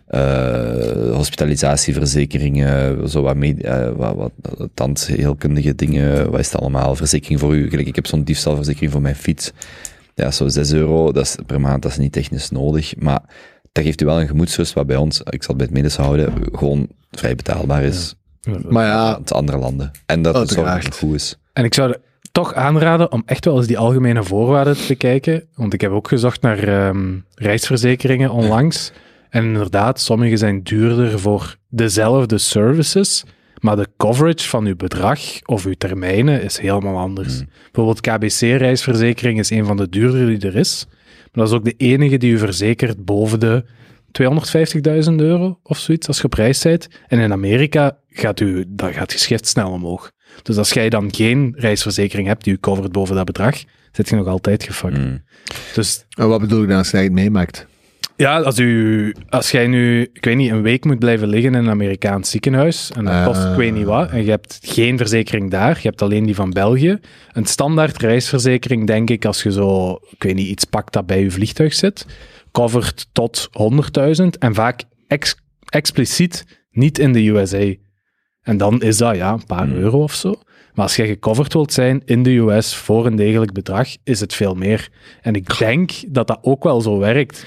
eh, 0.07 1.11
hospitalisatieverzekeringen, 1.14 3.09
zo 3.09 3.22
wat, 3.22 3.36
eh, 3.36 3.89
wat, 3.95 4.16
wat 4.16 4.32
tandheelkundige 4.74 5.76
dingen, 5.76 6.32
wat 6.32 6.39
is 6.39 6.51
het 6.51 6.61
allemaal, 6.61 6.95
verzekering 6.95 7.39
voor 7.39 7.55
u. 7.55 7.70
Gelijk, 7.70 7.88
ik 7.88 7.95
heb 7.95 8.07
zo'n 8.07 8.24
diefstalverzekering 8.24 8.91
voor 8.91 9.01
mijn 9.01 9.16
fiets. 9.16 9.51
Ja, 10.16 10.32
zo 10.32 10.47
6 10.47 10.72
euro 10.72 11.11
dat 11.11 11.24
is 11.24 11.36
per 11.45 11.61
maand, 11.61 11.82
dat 11.82 11.91
is 11.91 11.97
niet 11.97 12.11
technisch 12.11 12.49
nodig, 12.49 12.95
maar 12.97 13.22
dat 13.72 13.84
geeft 13.84 14.01
u 14.01 14.05
wel 14.05 14.22
een 14.22 14.28
gemoedsrust 14.28 14.74
wat 14.74 14.88
bij 14.88 14.95
ons, 14.95 15.20
ik 15.20 15.43
zal 15.43 15.55
het 15.55 15.57
bij 15.57 15.66
het 15.66 15.76
medisch 15.76 15.95
houden, 15.95 16.34
gewoon 16.51 16.88
vrij 17.11 17.36
betaalbaar 17.36 17.84
is 17.84 18.16
Maar 18.70 18.86
ja, 18.86 19.16
aan 19.16 19.24
andere 19.28 19.57
landen. 19.57 19.91
En 20.05 20.22
dat 20.22 20.36
het 20.36 20.49
Uiteraard. 20.49 20.86
het 20.86 20.97
goed 20.97 21.16
is. 21.16 21.38
En 21.53 21.64
ik 21.64 21.74
zou 21.74 21.91
er 21.91 21.99
toch 22.34 22.53
aanraden 22.53 23.11
om 23.11 23.23
echt 23.25 23.45
wel 23.45 23.57
eens 23.57 23.67
die 23.67 23.77
algemene 23.77 24.23
voorwaarden 24.23 24.77
te 24.77 24.88
bekijken. 24.88 25.47
Want 25.55 25.73
ik 25.73 25.81
heb 25.81 25.91
ook 25.91 26.07
gezocht 26.07 26.41
naar 26.41 26.57
ehm, 26.63 27.17
reisverzekeringen 27.36 28.31
onlangs. 28.31 28.91
En 29.29 29.43
inderdaad, 29.43 29.99
sommige 29.99 30.38
zijn 30.38 30.63
duurder 30.63 31.19
voor 31.19 31.55
dezelfde 31.69 32.38
services. 32.38 33.23
Maar 33.59 33.75
de 33.75 33.88
coverage 33.97 34.49
van 34.49 34.65
uw 34.65 34.75
bedrag 34.75 35.19
of 35.45 35.65
uw 35.65 35.73
termijnen 35.77 36.43
is 36.43 36.57
helemaal 36.57 36.97
anders. 36.97 37.43
Bijvoorbeeld 37.71 38.01
KBC-reisverzekering 38.01 39.39
is 39.39 39.49
een 39.49 39.65
van 39.65 39.77
de 39.77 39.89
duurdere 39.89 40.38
die 40.38 40.49
er 40.49 40.55
is. 40.55 40.86
Maar 41.31 41.45
dat 41.45 41.47
is 41.47 41.53
ook 41.53 41.65
de 41.65 41.77
enige 41.77 42.17
die 42.17 42.31
u 42.31 42.38
verzekert 42.38 43.05
boven 43.05 43.39
de 43.39 43.63
250.000 45.09 45.15
euro 45.15 45.59
of 45.63 45.77
zoiets 45.77 46.07
als 46.07 46.17
je 46.17 46.23
op 46.23 46.34
reis 46.34 46.61
bent. 46.61 46.88
En 47.07 47.19
in 47.19 47.31
Amerika 47.31 47.97
gaat, 48.09 48.39
u, 48.39 48.65
dat 48.67 48.91
gaat 48.91 49.11
je 49.11 49.17
schrift 49.17 49.47
snel 49.47 49.71
omhoog. 49.71 50.11
Dus 50.41 50.57
als 50.57 50.73
jij 50.73 50.89
dan 50.89 51.13
geen 51.13 51.53
reisverzekering 51.57 52.27
hebt 52.27 52.43
die 52.43 52.53
u 52.53 52.57
covert 52.59 52.91
boven 52.91 53.15
dat 53.15 53.25
bedrag, 53.25 53.63
zit 53.91 54.09
je 54.09 54.15
nog 54.15 54.27
altijd 54.27 54.63
gefuckt. 54.63 54.97
Mm. 54.97 55.21
Dus 55.73 56.05
en 56.09 56.27
wat 56.27 56.39
bedoel 56.39 56.61
ik 56.61 56.69
dan 56.69 56.77
als 56.77 56.91
jij 56.91 57.03
het 57.03 57.11
meemaakt? 57.11 57.67
ja, 58.15 58.39
als, 58.39 58.59
u, 58.59 59.15
als 59.29 59.51
jij 59.51 59.67
nu, 59.67 60.09
ik 60.13 60.25
weet 60.25 60.36
niet, 60.36 60.51
een 60.51 60.61
week 60.61 60.86
moet 60.86 60.99
blijven 60.99 61.27
liggen 61.27 61.53
in 61.53 61.59
een 61.59 61.69
Amerikaans 61.69 62.29
ziekenhuis, 62.29 62.91
en 62.95 63.05
dat 63.05 63.25
kost 63.25 63.43
ik 63.43 63.55
weet 63.55 63.73
niet 63.73 63.86
wat, 63.86 64.09
en 64.09 64.23
je 64.23 64.29
hebt 64.29 64.59
geen 64.61 64.97
verzekering 64.97 65.51
daar, 65.51 65.79
je 65.81 65.88
hebt 65.88 66.01
alleen 66.01 66.25
die 66.25 66.36
van 66.36 66.49
België. 66.49 66.99
Een 67.31 67.45
standaard 67.45 67.97
reisverzekering, 67.97 68.88
denk 68.88 69.09
ik, 69.09 69.25
als 69.25 69.43
je 69.43 69.51
zo, 69.51 69.99
ik 70.09 70.23
weet 70.23 70.36
niet, 70.36 70.47
iets 70.47 70.65
pakt 70.65 70.93
dat 70.93 71.05
bij 71.05 71.19
je 71.19 71.31
vliegtuig 71.31 71.73
zit, 71.73 72.05
covert 72.51 73.07
tot 73.11 73.49
100.000 74.21 74.25
en 74.39 74.53
vaak 74.53 74.84
ex- 75.07 75.36
expliciet 75.65 76.45
niet 76.71 76.99
in 76.99 77.13
de 77.13 77.27
USA. 77.27 77.73
En 78.44 78.58
dan 78.58 78.82
is 78.82 78.98
dat 78.98 79.16
ja, 79.16 79.34
een 79.34 79.46
paar 79.46 79.68
Hmm. 79.68 79.76
euro 79.78 80.04
of 80.04 80.14
zo. 80.14 80.36
Maar 80.74 80.86
als 80.86 80.96
je 80.96 81.06
gecoverd 81.06 81.54
wilt 81.54 81.74
zijn 81.74 82.02
in 82.06 82.24
de 82.24 82.36
US 82.38 82.76
voor 82.76 83.06
een 83.06 83.16
degelijk 83.16 83.52
bedrag, 83.54 83.88
is 84.04 84.20
het 84.20 84.34
veel 84.34 84.56
meer. 84.56 84.89
En 85.22 85.34
ik 85.36 85.58
denk 85.58 85.91
dat 86.08 86.28
dat 86.28 86.39
ook 86.41 86.64
wel 86.64 86.82
zo 86.82 86.98
werkt. 86.98 87.46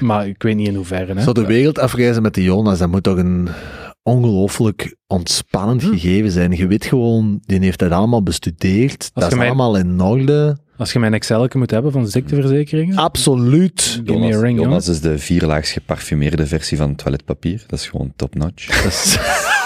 Maar 0.00 0.28
ik 0.28 0.42
weet 0.42 0.56
niet 0.56 0.68
in 0.68 0.74
hoeverre. 0.74 1.14
Hè? 1.14 1.22
Zo 1.22 1.32
de 1.32 1.46
wereld 1.46 1.78
afreizen 1.78 2.22
met 2.22 2.34
de 2.34 2.42
Jonas, 2.42 2.78
dat 2.78 2.88
moet 2.88 3.02
toch 3.02 3.16
een 3.16 3.48
ongelooflijk 4.02 4.96
ontspannend 5.06 5.82
Hm. 5.82 5.88
gegeven 5.90 6.30
zijn. 6.30 6.52
Je 6.52 6.66
weet 6.66 6.84
gewoon, 6.84 7.38
die 7.46 7.58
heeft 7.60 7.78
dat 7.78 7.90
allemaal 7.90 8.22
bestudeerd. 8.22 9.10
dat 9.14 9.32
is 9.32 9.38
allemaal 9.38 9.76
in 9.76 10.00
orde. 10.00 10.56
Als 10.76 10.92
je 10.92 10.98
mijn 10.98 11.14
Excel 11.14 11.48
moet 11.52 11.70
hebben 11.70 11.92
van 11.92 12.08
ziekteverzekeringen. 12.08 12.96
Absoluut. 12.96 14.00
Jonas, 14.04 14.40
ring, 14.40 14.58
Jonas 14.60 14.88
is 14.88 15.00
de 15.00 15.18
vierlaags 15.18 15.72
geparfumeerde 15.72 16.46
versie 16.46 16.76
van 16.76 16.94
toiletpapier. 16.94 17.64
Dat 17.66 17.78
is 17.78 17.88
gewoon 17.88 18.12
top-notch. 18.16 18.66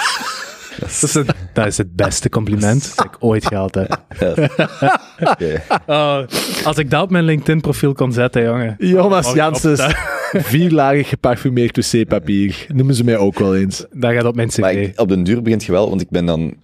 Dat 0.83 0.91
is- 1.03 1.13
Dat 1.13 1.27
het, 1.27 1.37
dat 1.53 1.67
is 1.67 1.79
het 1.79 1.97
beste 1.97 2.29
compliment 2.29 2.93
dat 2.97 3.05
ik 3.05 3.17
ooit 3.19 3.47
gehad 3.47 3.75
heb. 3.75 4.01
Oh, 5.87 6.19
als 6.65 6.77
ik 6.79 6.91
dat 6.91 7.03
op 7.03 7.11
mijn 7.11 7.25
LinkedIn-profiel 7.25 7.93
kon 7.93 8.13
zetten, 8.13 8.45
jongen. 8.45 8.75
Jonas 8.79 9.29
ik 9.29 9.35
Janssens, 9.35 9.83
vierlagig 10.33 11.09
geparfumeerd 11.09 11.77
wc-papier. 11.93 12.67
Noemen 12.75 12.95
ze 12.95 13.05
mij 13.05 13.17
ook 13.17 13.39
wel 13.39 13.57
eens. 13.57 13.85
Dat 13.91 14.13
gaat 14.13 14.25
op 14.25 14.35
mijn 14.35 14.51
Maar 14.61 14.73
cv. 14.73 14.89
ik- 14.89 15.01
op 15.01 15.09
den 15.09 15.23
duur 15.25 15.43
begint 15.43 15.65
je 15.65 15.73
wel, 15.73 15.89
want 15.89 16.01
ik 16.01 16.11
ben 16.11 16.27
dan... 16.27 16.55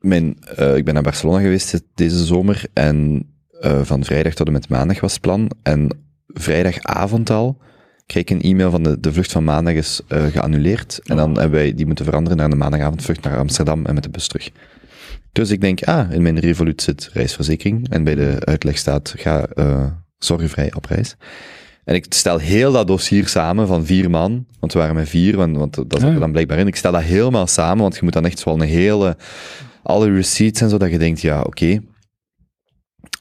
Mijn, 0.00 0.36
eh, 0.56 0.76
ik 0.76 0.84
ben 0.84 0.94
naar 0.94 1.02
Barcelona 1.02 1.40
geweest 1.40 1.82
deze 1.94 2.24
zomer 2.24 2.64
en 2.72 3.26
eh, 3.60 3.80
van 3.82 4.04
vrijdag 4.04 4.34
tot 4.34 4.46
en 4.46 4.52
met 4.52 4.68
maandag 4.68 5.00
was 5.00 5.12
het 5.12 5.20
plan. 5.20 5.50
En 5.62 5.98
vrijdagavond 6.26 7.30
al 7.30 7.58
kreeg 8.06 8.22
ik 8.22 8.30
een 8.30 8.42
e-mail 8.42 8.70
van 8.70 8.82
de, 8.82 9.00
de 9.00 9.12
vlucht 9.12 9.32
van 9.32 9.44
maandag 9.44 9.74
is 9.74 10.00
eh, 10.08 10.26
geannuleerd. 10.26 11.00
En 11.04 11.16
dan 11.16 11.32
hebben 11.38 11.58
wij 11.60 11.74
die 11.74 11.86
moeten 11.86 12.04
veranderen 12.04 12.38
naar 12.38 12.50
de 12.50 12.56
maandagavondvlucht 12.56 13.22
naar 13.22 13.38
Amsterdam 13.38 13.86
en 13.86 13.94
met 13.94 14.02
de 14.02 14.10
bus 14.10 14.28
terug. 14.28 14.50
Dus 15.32 15.50
ik 15.50 15.60
denk, 15.60 15.82
ah, 15.84 16.12
in 16.12 16.22
mijn 16.22 16.38
Revolut 16.38 16.82
zit 16.82 17.10
reisverzekering. 17.12 17.88
En 17.90 18.04
bij 18.04 18.14
de 18.14 18.36
uitleg 18.44 18.78
staat, 18.78 19.14
ga 19.16 19.44
eh, 19.46 19.86
zorgvrij 20.18 20.74
op 20.74 20.84
reis. 20.84 21.16
En 21.84 21.94
ik 21.94 22.06
stel 22.08 22.38
heel 22.38 22.72
dat 22.72 22.86
dossier 22.86 23.28
samen 23.28 23.66
van 23.66 23.86
vier 23.86 24.10
man, 24.10 24.46
want 24.60 24.72
we 24.72 24.78
waren 24.78 24.94
met 24.94 25.08
vier, 25.08 25.36
want, 25.36 25.56
want 25.56 25.74
dat 25.74 25.86
zat 25.90 26.02
er 26.02 26.12
Ja. 26.12 26.18
dan 26.18 26.32
blijkbaar 26.32 26.58
in. 26.58 26.66
Ik 26.66 26.76
stel 26.76 26.92
dat 26.92 27.02
helemaal 27.02 27.46
samen, 27.46 27.82
want 27.82 27.94
je 27.94 28.00
moet 28.02 28.12
dan 28.12 28.24
echt 28.24 28.44
wel 28.44 28.54
een 28.54 28.60
hele, 28.68 29.16
alle 29.82 30.12
receipts 30.14 30.60
en 30.60 30.68
zo, 30.68 30.76
dat 30.78 30.90
je 30.90 30.98
denkt, 30.98 31.20
ja, 31.20 31.40
oké. 31.40 31.80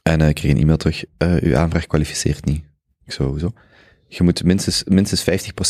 En 0.03 0.21
eh, 0.21 0.27
ik 0.29 0.35
kreeg 0.35 0.51
een 0.51 0.61
e-mail 0.61 0.77
terug, 0.77 1.03
eh, 1.17 1.35
uw 1.39 1.57
aanvraag 1.57 1.87
kwalificeert 1.87 2.45
niet. 2.45 2.63
Ik 3.05 3.11
zo, 3.11 3.37
zo. 3.37 3.51
Je 4.13 4.23
moet 4.23 4.43
minstens, 4.43 4.83
minstens 4.83 5.21
50% 5.21 5.23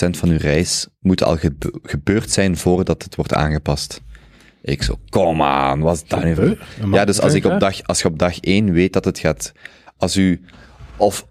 van 0.09 0.29
je 0.29 0.37
reis 0.37 0.87
moet 0.99 1.23
al 1.23 1.37
gebe- 1.37 1.79
gebeurd 1.83 2.31
zijn 2.31 2.57
voordat 2.57 3.03
het 3.03 3.15
wordt 3.15 3.33
aangepast. 3.33 4.01
Ik 4.61 4.83
zo, 4.83 4.99
kom 5.09 5.41
aan, 5.41 5.79
wat 5.79 5.95
is 5.95 6.03
dat 6.07 6.23
nu 6.23 6.35
voor... 6.35 6.57
Ja, 6.91 7.05
dus 7.05 7.19
als, 7.19 7.33
ik 7.33 7.45
op 7.45 7.59
dag, 7.59 7.83
als 7.83 8.01
je 8.01 8.07
op 8.07 8.19
dag 8.19 8.39
1 8.39 8.73
weet 8.73 8.93
dat 8.93 9.05
het 9.05 9.19
gaat... 9.19 9.51
Als 9.97 10.17
u... 10.17 10.41
Of 10.97 11.27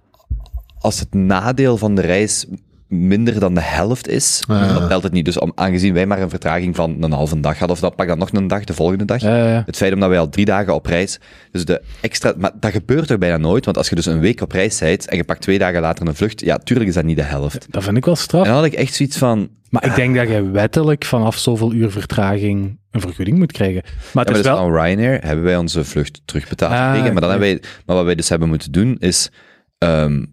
als 0.78 1.00
het 1.00 1.14
nadeel 1.14 1.76
van 1.76 1.94
de 1.94 2.02
reis 2.02 2.46
minder 2.91 3.41
dan 3.41 3.55
de 3.55 3.61
helft 3.61 4.09
is, 4.09 4.43
dan 4.47 4.88
telt 4.88 5.03
het 5.03 5.12
niet. 5.12 5.24
Dus 5.24 5.38
om, 5.38 5.53
aangezien 5.55 5.95
wij 5.95 6.07
maar 6.07 6.22
een 6.22 6.30
vertraging 6.30 6.76
van 6.76 6.97
een 7.01 7.12
halve 7.12 7.41
dag 7.41 7.59
hadden, 7.59 7.76
of 7.76 7.82
dat 7.82 7.97
pak 7.97 8.07
dan 8.07 8.18
nog 8.18 8.32
een 8.32 8.47
dag, 8.47 8.64
de 8.64 8.74
volgende 8.74 9.05
dag. 9.05 9.20
Ja, 9.20 9.36
ja, 9.36 9.49
ja. 9.49 9.62
Het 9.66 9.76
feit 9.76 9.93
omdat 9.93 10.09
wij 10.09 10.18
al 10.18 10.28
drie 10.28 10.45
dagen 10.45 10.74
op 10.74 10.86
reis, 10.86 11.18
dus 11.51 11.64
de 11.64 11.82
extra, 12.01 12.34
maar 12.38 12.51
dat 12.61 12.70
gebeurt 12.70 13.07
toch 13.07 13.18
bijna 13.18 13.36
nooit, 13.36 13.64
want 13.64 13.76
als 13.76 13.88
je 13.88 13.95
dus 13.95 14.07
een 14.07 14.20
week 14.20 14.41
op 14.41 14.53
reis 14.53 14.78
bent 14.78 15.09
en 15.09 15.16
je 15.16 15.24
pakt 15.24 15.41
twee 15.41 15.59
dagen 15.59 15.80
later 15.80 16.07
een 16.07 16.14
vlucht, 16.14 16.41
ja, 16.41 16.59
tuurlijk 16.59 16.88
is 16.88 16.95
dat 16.95 17.05
niet 17.05 17.16
de 17.16 17.22
helft. 17.22 17.66
Dat 17.70 17.84
vind 17.84 17.97
ik 17.97 18.05
wel 18.05 18.16
straf. 18.16 18.43
En 18.43 18.49
dan 18.49 18.57
had 18.57 18.64
ik 18.64 18.72
echt 18.72 18.95
zoiets 18.95 19.18
van, 19.18 19.49
Maar 19.68 19.84
ik 19.84 19.95
denk 19.95 20.14
dat 20.14 20.28
je 20.28 20.51
wettelijk 20.51 21.05
vanaf 21.05 21.36
zoveel 21.36 21.72
uur 21.72 21.91
vertraging 21.91 22.78
een 22.91 23.01
vergoeding 23.01 23.38
moet 23.38 23.53
krijgen. 23.53 23.82
Maar 23.84 23.93
het 23.93 24.12
maar 24.12 24.24
dus 24.24 24.43
wel... 24.43 24.57
van 24.57 24.72
Ryanair 24.74 25.24
hebben 25.26 25.45
wij 25.45 25.57
onze 25.57 25.84
vlucht 25.84 26.20
terugbetaald 26.24 26.72
Ah. 26.72 26.78
Maar, 26.78 27.20
dan 27.20 27.30
hebben 27.30 27.49
wij, 27.49 27.62
maar 27.86 27.97
wat 27.97 28.05
wij 28.05 28.14
dus 28.14 28.28
hebben 28.28 28.49
moeten 28.49 28.72
doen 28.72 28.97
is... 28.99 29.30
ehm, 29.78 30.24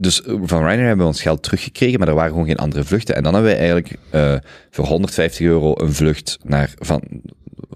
dus 0.00 0.20
van 0.24 0.58
Ryanair 0.58 0.78
hebben 0.86 0.98
we 1.06 1.12
ons 1.12 1.22
geld 1.22 1.42
teruggekregen, 1.42 1.98
maar 1.98 2.08
er 2.08 2.14
waren 2.14 2.30
gewoon 2.30 2.46
geen 2.46 2.56
andere 2.56 2.84
vluchten. 2.84 3.14
En 3.16 3.22
dan 3.22 3.32
hebben 3.34 3.50
wij 3.50 3.60
eigenlijk 3.60 3.96
eh, 4.10 4.34
voor 4.70 4.84
150 4.86 5.46
euro 5.46 5.74
een 5.76 5.92
vlucht 5.92 6.38
naar, 6.44 6.74
van, 6.78 7.02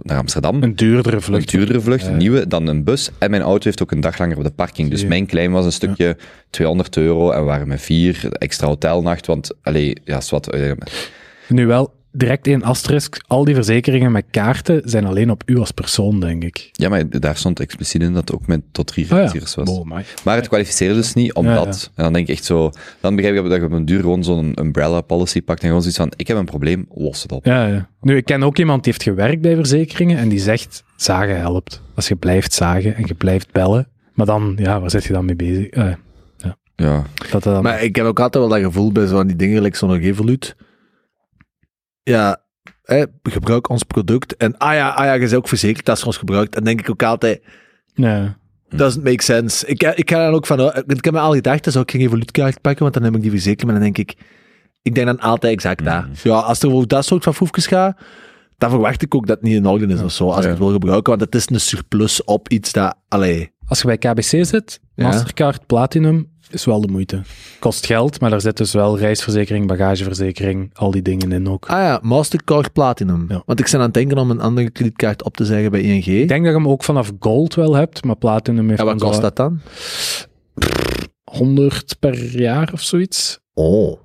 naar 0.02 0.18
Amsterdam. 0.18 0.62
Een 0.62 0.76
duurdere 0.76 1.16
Een 1.16 1.22
vlucht. 1.22 1.50
duurdere 1.50 1.80
vlucht, 1.80 2.06
een 2.06 2.16
nieuwe, 2.16 2.46
dan 2.48 2.66
een 2.66 2.84
bus. 2.84 3.10
En 3.18 3.30
mijn 3.30 3.42
auto 3.42 3.64
heeft 3.64 3.82
ook 3.82 3.90
een 3.90 4.00
dag 4.00 4.18
langer 4.18 4.36
op 4.36 4.44
de 4.44 4.50
parking. 4.50 4.90
Dus 4.90 5.04
mijn 5.04 5.26
claim 5.26 5.52
was 5.52 5.64
een 5.64 5.72
stukje 5.72 6.16
200 6.50 6.96
euro 6.96 7.30
en 7.30 7.38
we 7.40 7.44
waren 7.46 7.68
met 7.68 7.80
vier, 7.82 8.28
extra 8.32 8.66
hotelnacht. 8.66 9.26
Want, 9.26 9.50
allee, 9.62 9.96
ja, 10.04 10.20
wat. 10.30 10.52
eh, 10.52 10.70
Nu 11.48 11.66
wel, 11.66 11.94
direct 12.16 12.46
één 12.46 12.62
asterisk. 12.62 13.24
Al 13.26 13.44
die 13.44 13.54
verzekeringen 13.54 14.12
met 14.12 14.24
kaarten 14.30 14.82
zijn 14.84 15.06
alleen 15.06 15.30
op 15.30 15.42
u 15.46 15.58
als 15.58 15.70
persoon, 15.70 16.20
denk 16.20 16.44
ik. 16.44 16.68
ja, 16.72 16.88
maar 16.88 17.20
daar 17.20 17.36
stond 17.36 17.60
expliciet 17.60 18.02
in 18.02 18.12
dat 18.12 18.28
het 18.28 18.32
ook 18.32 18.46
met 18.46 18.60
tot 18.72 18.86
drie 18.86 19.04
Ah 19.04 19.10
ja. 19.10 19.16
reizigers 19.16 19.54
was. 19.54 19.68
Oh. 19.68 19.90
Maar 20.24 20.36
het 20.36 20.48
kwalificeerde 20.48 20.94
dus 20.94 21.14
niet, 21.14 21.34
omdat... 21.34 21.90
En 21.94 22.04
dan 22.04 22.12
denk 22.12 22.28
ik 22.28 22.34
echt 22.34 22.44
zo... 22.44 22.70
Dan 23.00 23.16
begrijp 23.16 23.44
ik 23.44 23.50
dat 23.50 23.58
je 23.58 23.64
op 23.64 23.72
een 23.72 23.84
duur 23.84 24.00
gewoon 24.00 24.24
zo'n 24.24 24.52
umbrella 24.60 25.00
policy 25.00 25.42
pakt 25.42 25.60
en 25.60 25.66
gewoon 25.66 25.82
zoiets 25.82 25.98
van, 26.00 26.12
ik 26.16 26.28
heb 26.28 26.36
een 26.36 26.44
probleem, 26.44 26.86
los 26.94 27.22
het 27.22 27.32
op. 27.32 27.44
Ja, 27.44 27.66
ja. 27.66 27.88
Nu, 28.00 28.16
ik 28.16 28.24
ken 28.24 28.42
ook 28.42 28.58
iemand 28.58 28.84
die 28.84 28.92
heeft 28.92 29.04
gewerkt 29.04 29.40
bij 29.40 29.54
verzekeringen 29.54 30.18
en 30.18 30.28
die 30.28 30.40
zegt, 30.40 30.84
zagen 30.96 31.38
helpt. 31.38 31.82
Als 31.94 32.08
je 32.08 32.16
blijft 32.16 32.52
zagen 32.52 32.96
en 32.96 33.04
je 33.06 33.14
blijft 33.14 33.52
bellen. 33.52 33.88
Maar 34.14 34.26
dan, 34.26 34.54
ja, 34.58 34.80
waar 34.80 34.90
zit 34.90 35.04
je 35.04 35.12
dan 35.12 35.24
mee 35.24 35.36
bezig? 35.36 35.66
Eh, 35.68 35.92
Ja. 36.76 37.04
dat 37.30 37.42
dan... 37.42 37.62
Maar 37.62 37.82
ik 37.82 37.96
heb 37.96 38.06
ook 38.06 38.20
altijd 38.20 38.44
wel 38.44 38.52
dat 38.52 38.62
gevoel 38.66 38.92
bij 38.92 39.06
zo'n 39.06 39.26
die 39.26 39.36
dingen, 39.36 39.62
like 39.62 39.76
zo'n 39.76 39.98
Revolut. 40.00 40.56
Ja, 42.04 42.42
hè, 42.82 43.04
gebruik 43.22 43.68
ons 43.68 43.82
product. 43.82 44.36
En 44.36 44.56
ah 44.58 44.74
ja, 44.74 44.88
ah 44.88 45.04
ja, 45.04 45.12
je 45.12 45.18
bent 45.18 45.34
ook 45.34 45.48
verzekerd 45.48 45.84
dat 45.86 45.98
ze 45.98 46.06
ons 46.06 46.16
gebruikt. 46.16 46.56
En 46.56 46.64
denk 46.64 46.80
ik 46.80 46.90
ook 46.90 47.02
altijd, 47.02 47.42
nee. 47.94 48.28
doesn't 48.68 49.04
make 49.04 49.22
sense. 49.22 49.66
Ik, 49.66 49.82
ik 49.82 50.10
ga 50.10 50.24
dan 50.24 50.34
ook 50.34 50.46
van, 50.46 50.60
ik 50.86 51.04
heb 51.04 51.12
me 51.14 51.18
al 51.20 51.32
gedacht, 51.34 51.64
dan 51.64 51.72
zou 51.72 51.84
ik 51.84 51.90
geen 51.90 52.00
Revolut-kaart 52.00 52.60
pakken, 52.60 52.82
want 52.82 52.94
dan 52.94 53.02
heb 53.02 53.14
ik 53.14 53.20
die 53.22 53.30
verzekerd. 53.30 53.64
Maar 53.64 53.74
dan 53.74 53.82
denk 53.82 53.98
ik, 53.98 54.16
ik 54.82 54.94
denk 54.94 55.06
dan 55.06 55.20
altijd 55.20 55.52
exact 55.52 55.84
dat. 55.84 56.04
Ja, 56.22 56.34
als 56.38 56.62
er 56.62 56.72
over 56.72 56.88
dat 56.88 57.04
soort 57.04 57.24
van 57.24 57.34
foefjes 57.34 57.66
gaat, 57.66 58.00
dan 58.58 58.70
verwacht 58.70 59.02
ik 59.02 59.14
ook 59.14 59.26
dat 59.26 59.36
het 59.36 59.44
niet 59.44 59.54
in 59.56 59.66
orde 59.66 59.86
is 59.86 60.02
of 60.02 60.12
zo, 60.12 60.30
als 60.30 60.44
ik 60.44 60.50
het 60.50 60.58
wil 60.58 60.72
gebruiken. 60.72 61.10
Want 61.10 61.20
het 61.20 61.34
is 61.34 61.50
een 61.50 61.60
surplus 61.60 62.24
op 62.24 62.48
iets 62.48 62.72
dat, 62.72 62.96
allee... 63.08 63.52
Als 63.66 63.80
je 63.80 63.86
bij 63.86 63.98
KBC 63.98 64.44
zit, 64.44 64.80
Ja. 64.94 65.04
Mastercard, 65.04 65.66
Platinum, 65.66 66.32
is 66.54 66.64
wel 66.64 66.80
de 66.80 66.88
moeite. 66.88 67.22
Kost 67.58 67.86
geld, 67.86 68.20
maar 68.20 68.30
daar 68.30 68.40
zit 68.40 68.56
dus 68.56 68.72
wel 68.72 68.98
reisverzekering, 68.98 69.66
bagageverzekering, 69.66 70.70
al 70.74 70.90
die 70.90 71.02
dingen 71.02 71.32
in 71.32 71.48
ook. 71.48 71.66
Ah 71.66 71.78
ja, 71.78 71.98
Mastercard 72.02 72.72
Platinum. 72.72 73.24
Ja. 73.28 73.42
Want 73.46 73.60
ik 73.60 73.70
ben 73.70 73.80
aan 73.80 73.86
het 73.86 73.94
denken 73.94 74.18
om 74.18 74.30
een 74.30 74.40
andere 74.40 74.70
kredietkaart 74.70 75.22
op 75.24 75.36
te 75.36 75.44
zeggen 75.44 75.70
bij 75.70 75.80
ING. 75.80 76.06
Ik 76.06 76.28
denk 76.28 76.44
dat 76.44 76.52
je 76.52 76.58
hem 76.58 76.68
ook 76.68 76.84
vanaf 76.84 77.12
Gold 77.18 77.54
wel 77.54 77.74
hebt, 77.74 78.04
maar 78.04 78.16
Platinum 78.16 78.68
heeft 78.68 78.80
ja, 78.80 78.86
wat 78.86 79.00
kost 79.00 79.20
dat 79.20 79.36
dan? 79.36 79.60
100 81.24 81.96
per 81.98 82.38
jaar 82.38 82.70
of 82.72 82.80
zoiets. 82.80 83.38
Oh. 83.54 84.02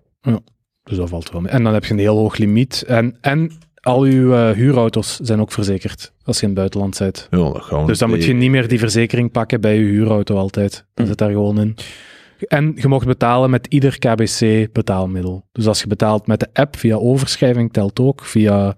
Dus 0.84 0.98
dat 0.98 1.10
valt 1.10 1.32
wel 1.32 1.42
mee. 1.42 1.52
En 1.52 1.64
dan 1.64 1.74
heb 1.74 1.86
je 1.86 1.94
een 1.94 2.00
heel 2.00 2.18
hoog 2.18 2.38
limiet. 2.38 2.84
En, 2.88 3.18
en 3.22 3.52
al 3.82 4.02
uw 4.02 4.34
eh, 4.34 4.52
huurauto's 4.52 5.20
zijn 5.20 5.42
ook 5.42 5.52
verzekerd 5.52 6.14
als 6.24 6.36
je 6.36 6.42
in 6.42 6.50
het 6.50 6.58
buitenland 6.58 6.98
bent. 6.98 7.28
Ja, 7.32 7.38
dat 7.38 7.62
gaan 7.62 7.82
we 7.82 7.88
Dus 7.88 7.98
dan 7.98 8.10
moet 8.10 8.24
je 8.24 8.34
niet 8.34 8.50
meer 8.50 8.68
die 8.68 8.80
verzekering 8.80 9.32
pakken 9.32 9.62
bij 9.62 9.76
je 9.76 9.84
huurauto 9.84 10.36
altijd. 10.36 10.86
Dat 10.94 11.08
zit 11.08 11.18
daar 11.18 11.32
gewoon 11.32 11.60
in. 11.60 11.76
En 12.48 12.74
je 12.76 12.88
mocht 12.88 13.06
betalen 13.06 13.50
met 13.50 13.68
ieder 13.68 14.00
KBC 14.00 14.68
betaalmiddel. 14.74 15.46
Dus 15.52 15.68
als 15.68 15.82
je 15.82 15.88
betaalt 15.88 16.28
met 16.28 16.40
de 16.40 16.48
app 16.54 16.78
via 16.78 16.96
overschrijving 16.96 17.74
telt 17.74 18.00
ook. 18.00 18.26
Via 18.26 18.76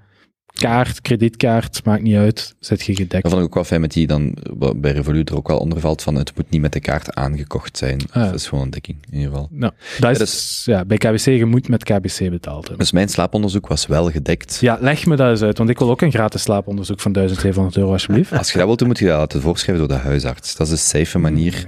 kaart, 0.53 1.01
kredietkaart, 1.01 1.85
maakt 1.85 2.01
niet 2.01 2.15
uit. 2.15 2.55
Zet 2.59 2.81
je 2.83 2.95
gedekt. 2.95 3.23
Dat 3.23 3.31
vond 3.31 3.43
ik 3.43 3.47
ook 3.47 3.53
wel 3.53 3.63
fijn 3.63 3.81
met 3.81 3.91
die 3.93 4.07
dan 4.07 4.33
bij 4.75 4.91
Revolut 4.91 5.29
er 5.29 5.35
ook 5.35 5.47
wel 5.47 5.57
onder 5.57 5.79
valt 5.79 6.01
van 6.01 6.15
het 6.15 6.31
moet 6.35 6.49
niet 6.49 6.61
met 6.61 6.73
de 6.73 6.79
kaart 6.79 7.13
aangekocht 7.13 7.77
zijn. 7.77 7.99
Ah, 8.09 8.15
ja. 8.23 8.25
Dat 8.25 8.39
is 8.39 8.47
gewoon 8.47 8.63
een 8.63 8.69
dekking, 8.69 8.97
in 9.09 9.17
ieder 9.17 9.31
geval. 9.31 9.47
Nou, 9.51 9.71
dat 9.99 10.11
is, 10.11 10.17
Ja, 10.17 10.23
dus- 10.25 10.61
ja, 10.65 10.85
bij 10.85 10.97
KBC, 10.97 11.25
je 11.25 11.45
moet 11.45 11.67
met 11.67 11.83
KBC 11.83 12.29
betaald 12.29 12.59
hebben. 12.59 12.77
Dus 12.77 12.91
mijn 12.91 13.09
slaaponderzoek 13.09 13.67
was 13.67 13.87
wel 13.87 14.11
gedekt. 14.11 14.57
Ja, 14.61 14.77
leg 14.81 15.05
me 15.05 15.15
dat 15.15 15.29
eens 15.29 15.41
uit, 15.41 15.57
want 15.57 15.69
ik 15.69 15.79
wil 15.79 15.89
ook 15.89 16.01
een 16.01 16.11
gratis 16.11 16.41
slaaponderzoek 16.41 16.99
van 16.99 17.11
1700 17.11 17.77
euro, 17.77 17.91
alsjeblieft. 17.91 18.31
Als 18.31 18.51
je 18.51 18.57
dat 18.57 18.65
wilt 18.65 18.79
doen, 18.79 18.87
moet 18.87 18.99
je 18.99 19.05
dat 19.05 19.17
laten 19.17 19.41
voorschrijven 19.41 19.87
door 19.87 19.97
de 19.97 20.03
huisarts. 20.03 20.55
Dat 20.55 20.67
is 20.67 20.73
een 20.73 20.79
safe 21.05 21.19
manier. 21.19 21.67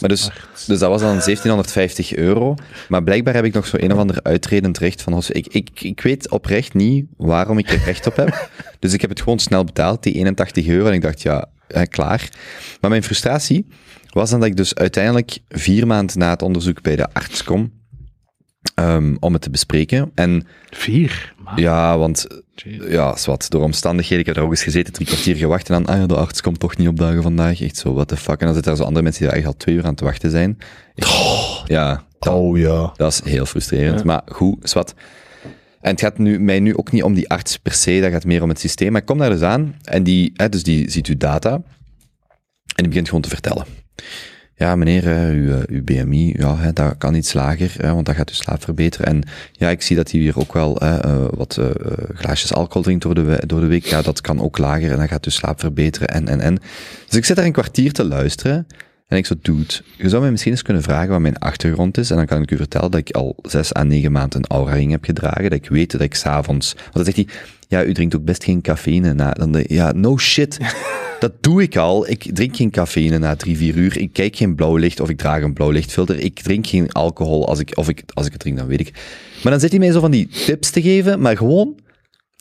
Maar 0.00 0.08
dus, 0.08 0.30
dus 0.66 0.78
dat 0.78 0.88
was 0.90 1.00
dan 1.00 1.08
1750 1.10 2.14
euro. 2.14 2.54
Maar 2.88 3.02
blijkbaar 3.02 3.34
heb 3.34 3.44
ik 3.44 3.54
nog 3.54 3.66
zo 3.66 3.76
een 3.80 3.92
of 3.92 3.98
ander 3.98 4.22
uitredend 4.22 4.78
recht 4.78 5.02
van... 5.02 5.22
Ik, 5.28 5.46
ik, 5.46 5.68
ik 5.80 6.00
weet 6.00 6.30
oprecht 6.30 6.74
niet 6.74 7.06
waarom 7.16 7.58
ik 7.58 7.70
er 7.70 7.82
recht 7.84 8.06
op 8.06 8.16
heb. 8.16 8.21
Dus 8.78 8.92
ik 8.92 9.00
heb 9.00 9.10
het 9.10 9.20
gewoon 9.22 9.38
snel 9.38 9.64
betaald, 9.64 10.02
die 10.02 10.12
81 10.14 10.66
euro. 10.66 10.86
En 10.86 10.92
ik 10.92 11.02
dacht, 11.02 11.22
ja, 11.22 11.48
klaar. 11.88 12.28
Maar 12.80 12.90
mijn 12.90 13.02
frustratie 13.02 13.66
was 14.10 14.30
dan 14.30 14.40
dat 14.40 14.48
ik 14.48 14.56
dus 14.56 14.74
uiteindelijk 14.74 15.38
vier 15.48 15.86
maanden 15.86 16.18
na 16.18 16.30
het 16.30 16.42
onderzoek 16.42 16.82
bij 16.82 16.96
de 16.96 17.12
arts 17.12 17.44
kom... 17.44 17.72
ehm, 18.74 19.16
om 19.20 19.32
het 19.32 19.42
te 19.42 19.50
bespreken. 19.50 20.10
En 20.14 20.46
Vier? 20.70 21.34
ja, 21.56 21.98
want 21.98 22.26
ja, 22.88 23.16
wat. 23.26 23.46
Door 23.48 23.62
omstandigheden. 23.62 24.18
Ik 24.18 24.26
heb 24.26 24.34
daar 24.34 24.44
ook 24.44 24.50
eens 24.50 24.62
gezeten, 24.62 24.92
drie 24.92 25.06
kwartier 25.06 25.36
gewacht. 25.36 25.68
En 25.70 25.74
dan, 25.82 25.94
ah 25.94 26.00
ja, 26.00 26.06
de 26.06 26.16
arts 26.16 26.40
komt 26.40 26.58
toch 26.60 26.76
niet 26.76 26.88
opdagen 26.88 27.22
vandaag. 27.22 27.60
Echt 27.60 27.76
zo, 27.76 27.94
what 27.94 28.08
the 28.08 28.16
fuck. 28.16 28.40
En 28.40 28.44
dan 28.46 28.54
zitten 28.54 28.72
er 28.72 28.78
zo 28.78 28.84
andere 28.84 29.02
mensen 29.02 29.22
die 29.22 29.30
daar 29.32 29.40
eigenlijk 29.40 29.60
al 29.60 29.66
twee 29.66 29.74
uur 29.84 29.84
aan 29.90 29.94
te 29.94 30.04
wachten 30.04 30.30
zijn. 30.30 30.58
Ik- 30.94 31.04
ja, 31.66 32.04
dat, 32.18 32.32
Oh 32.34 32.58
ja. 32.58 32.92
dat 32.96 33.12
is 33.12 33.20
heel 33.32 33.46
frustrerend. 33.46 34.04
Maar 34.04 34.22
goed, 34.26 34.72
wat. 34.72 34.94
En 35.82 35.90
het 35.90 36.00
gaat 36.00 36.18
nu, 36.18 36.40
mij 36.40 36.60
nu 36.60 36.76
ook 36.76 36.92
niet 36.92 37.02
om 37.02 37.14
die 37.14 37.28
arts 37.28 37.58
per 37.58 37.72
se, 37.72 38.00
dat 38.00 38.10
gaat 38.10 38.24
meer 38.24 38.42
om 38.42 38.48
het 38.48 38.60
systeem. 38.60 38.92
Maar 38.92 39.00
ik 39.00 39.06
kom 39.06 39.18
daar 39.18 39.30
dus 39.30 39.42
aan 39.42 39.74
en 39.82 40.02
die, 40.02 40.32
hè, 40.34 40.48
dus 40.48 40.62
die 40.62 40.90
ziet 40.90 41.06
uw 41.06 41.16
data 41.16 41.52
en 41.52 41.62
die 42.74 42.88
begint 42.88 43.06
gewoon 43.06 43.22
te 43.22 43.28
vertellen. 43.28 43.64
Ja, 44.54 44.76
meneer, 44.76 45.06
eh, 45.06 45.28
uw, 45.28 45.52
eh, 45.52 45.62
uw 45.66 45.84
BMI, 45.84 46.34
ja, 46.36 46.56
hè, 46.56 46.72
dat 46.72 46.96
kan 46.98 47.14
iets 47.14 47.32
lager, 47.32 47.94
want 47.94 48.06
dat 48.06 48.14
gaat 48.14 48.28
uw 48.28 48.34
slaap 48.34 48.64
verbeteren. 48.64 49.06
En 49.06 49.22
ja, 49.52 49.70
ik 49.70 49.82
zie 49.82 49.96
dat 49.96 50.12
u 50.12 50.18
hier 50.18 50.38
ook 50.38 50.52
wel 50.52 50.76
hè, 50.78 50.98
eh, 50.98 51.24
wat 51.30 51.60
glaasjes 52.14 52.52
alcohol 52.52 52.82
drinkt 52.82 53.02
door 53.02 53.14
de, 53.14 53.42
door 53.46 53.60
de 53.60 53.66
week. 53.66 53.84
Ja, 53.84 54.02
dat 54.02 54.20
kan 54.20 54.40
ook 54.40 54.58
lager 54.58 54.90
en 54.90 54.98
dat 54.98 55.08
gaat 55.08 55.24
uw 55.24 55.30
slaap 55.30 55.60
verbeteren 55.60 56.08
en, 56.08 56.28
en, 56.28 56.40
en. 56.40 56.58
Dus 57.06 57.16
ik 57.16 57.24
zit 57.24 57.36
daar 57.36 57.44
een 57.44 57.52
kwartier 57.52 57.92
te 57.92 58.04
luisteren 58.04 58.66
en 59.12 59.18
ik 59.18 59.26
zo, 59.26 59.34
dude, 59.42 59.74
je 59.96 60.08
zou 60.08 60.22
mij 60.22 60.30
misschien 60.30 60.52
eens 60.52 60.62
kunnen 60.62 60.82
vragen 60.82 61.08
wat 61.08 61.20
mijn 61.20 61.38
achtergrond 61.38 61.98
is. 61.98 62.10
En 62.10 62.16
dan 62.16 62.26
kan 62.26 62.42
ik 62.42 62.50
u 62.50 62.56
vertellen 62.56 62.90
dat 62.90 63.00
ik 63.00 63.10
al 63.10 63.36
zes 63.42 63.74
à 63.74 63.82
negen 63.82 64.12
maanden 64.12 64.38
een 64.38 64.56
aura-ring 64.56 64.90
heb 64.90 65.04
gedragen. 65.04 65.42
Dat 65.42 65.52
ik 65.52 65.68
weet 65.68 65.90
dat 65.90 66.00
ik 66.00 66.14
s'avonds... 66.14 66.74
Want 66.74 66.92
dan 66.92 67.04
zegt 67.04 67.16
hij, 67.16 67.26
ja, 67.68 67.84
u 67.84 67.94
drinkt 67.94 68.16
ook 68.16 68.24
best 68.24 68.44
geen 68.44 68.60
cafeïne 68.60 69.14
na... 69.14 69.30
Dan, 69.30 69.58
ik, 69.58 69.70
ja, 69.70 69.92
no 69.92 70.18
shit. 70.18 70.58
Dat 71.20 71.32
doe 71.40 71.62
ik 71.62 71.76
al. 71.76 72.08
Ik 72.08 72.34
drink 72.34 72.56
geen 72.56 72.70
cafeïne 72.70 73.18
na 73.18 73.36
drie, 73.36 73.56
vier 73.56 73.76
uur. 73.76 73.98
Ik 73.98 74.12
kijk 74.12 74.36
geen 74.36 74.54
blauw 74.54 74.76
licht 74.76 75.00
of 75.00 75.08
ik 75.08 75.18
draag 75.18 75.42
een 75.42 75.52
blauw 75.52 75.70
lichtfilter. 75.70 76.18
Ik 76.18 76.40
drink 76.40 76.66
geen 76.66 76.92
alcohol. 76.92 77.48
Als 77.48 77.58
ik, 77.58 77.76
of 77.76 77.88
ik, 77.88 78.02
als 78.14 78.26
ik 78.26 78.32
het 78.32 78.40
drink, 78.40 78.56
dan 78.56 78.66
weet 78.66 78.80
ik. 78.80 78.90
Maar 79.42 79.52
dan 79.52 79.60
zit 79.60 79.70
hij 79.70 79.78
mij 79.78 79.92
zo 79.92 80.00
van 80.00 80.10
die 80.10 80.28
tips 80.28 80.70
te 80.70 80.82
geven, 80.82 81.20
maar 81.20 81.36
gewoon... 81.36 81.78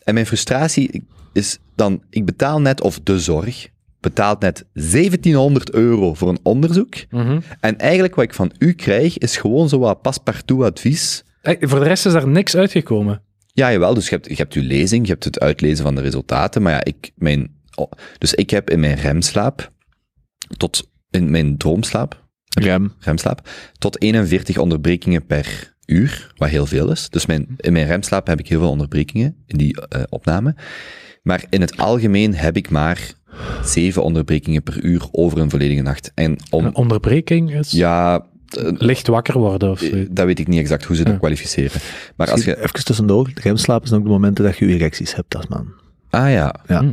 En 0.03 0.13
mijn 0.13 0.25
frustratie 0.25 1.03
is 1.33 1.57
dan, 1.75 2.01
ik 2.09 2.25
betaal 2.25 2.61
net, 2.61 2.81
of 2.81 2.99
de 3.03 3.19
zorg, 3.19 3.67
betaalt 4.01 4.39
net 4.39 4.65
1700 4.73 5.71
euro 5.71 6.13
voor 6.13 6.29
een 6.29 6.39
onderzoek. 6.43 6.95
En 7.59 7.77
eigenlijk 7.77 8.15
wat 8.15 8.25
ik 8.25 8.33
van 8.33 8.51
u 8.57 8.73
krijg, 8.73 9.17
is 9.17 9.37
gewoon 9.37 9.69
zo 9.69 9.79
wat 9.79 10.01
paspartout 10.01 10.63
advies. 10.63 11.23
Voor 11.41 11.79
de 11.79 11.85
rest 11.85 12.05
is 12.05 12.13
daar 12.13 12.27
niks 12.27 12.55
uitgekomen. 12.55 13.21
Ja, 13.53 13.71
jawel, 13.71 13.93
dus 13.93 14.09
je 14.09 14.15
hebt, 14.15 14.27
je 14.27 14.35
hebt 14.35 14.53
uw 14.53 14.63
lezing, 14.63 15.05
je 15.05 15.11
hebt 15.11 15.23
het 15.23 15.39
uitlezen 15.39 15.83
van 15.83 15.95
de 15.95 16.01
resultaten, 16.01 16.61
maar 16.61 16.71
ja, 16.71 16.83
ik, 16.83 17.11
mijn, 17.15 17.55
oh, 17.75 17.91
dus 18.17 18.33
ik 18.33 18.49
heb 18.49 18.69
in 18.69 18.79
mijn 18.79 18.95
remslaap, 18.95 19.71
tot, 20.57 20.89
in 21.09 21.31
mijn 21.31 21.57
droomslaap, 21.57 22.25
Rem. 22.59 22.93
remslaap, 22.99 23.49
tot 23.77 24.01
41 24.01 24.57
onderbrekingen 24.57 25.25
per 25.25 25.75
uur, 25.85 26.33
wat 26.37 26.49
heel 26.49 26.65
veel 26.65 26.91
is. 26.91 27.09
Dus 27.09 27.25
mijn, 27.25 27.47
in 27.57 27.73
mijn 27.73 27.87
remslaap 27.87 28.27
heb 28.27 28.39
ik 28.39 28.47
heel 28.47 28.59
veel 28.59 28.69
onderbrekingen 28.69 29.35
in 29.45 29.57
die 29.57 29.81
eh, 29.81 30.01
opname. 30.09 30.55
Maar 31.23 31.43
in 31.49 31.61
het 31.61 31.77
algemeen 31.77 32.35
heb 32.35 32.55
ik 32.55 32.69
maar 32.69 33.13
zeven 33.63 34.03
onderbrekingen 34.03 34.63
per 34.63 34.83
uur 34.83 35.07
over 35.11 35.37
een 35.39 35.49
volledige 35.49 35.81
nacht. 35.81 36.11
En 36.15 36.37
om, 36.49 36.65
Een 36.65 36.75
onderbreking 36.75 37.53
is... 37.55 37.71
ja, 37.71 38.25
Licht 38.77 39.07
wakker 39.07 39.37
worden 39.37 39.71
of 39.71 39.79
zo. 39.79 39.85
Eh, 39.85 40.05
Dat 40.11 40.25
weet 40.25 40.39
ik 40.39 40.47
niet 40.47 40.59
exact 40.59 40.83
hoe 40.85 40.95
ze 40.95 41.03
dat 41.03 41.13
Ja. 41.13 41.19
kwalificeren. 41.19 41.81
Maar 42.15 42.31
als 42.31 42.43
je... 42.43 42.57
Even 42.63 42.83
tussendoor, 42.83 43.31
remslaap 43.35 43.87
zijn 43.87 43.99
ook 43.99 44.05
de 44.05 44.11
momenten 44.11 44.43
dat 44.45 44.57
je 44.57 44.67
je 44.67 44.73
erecties 44.75 45.15
hebt 45.15 45.35
als 45.35 45.47
man. 45.47 45.73
Ah 46.09 46.31
ja. 46.31 46.55
Ja. 46.67 46.79
Hm. 46.79 46.91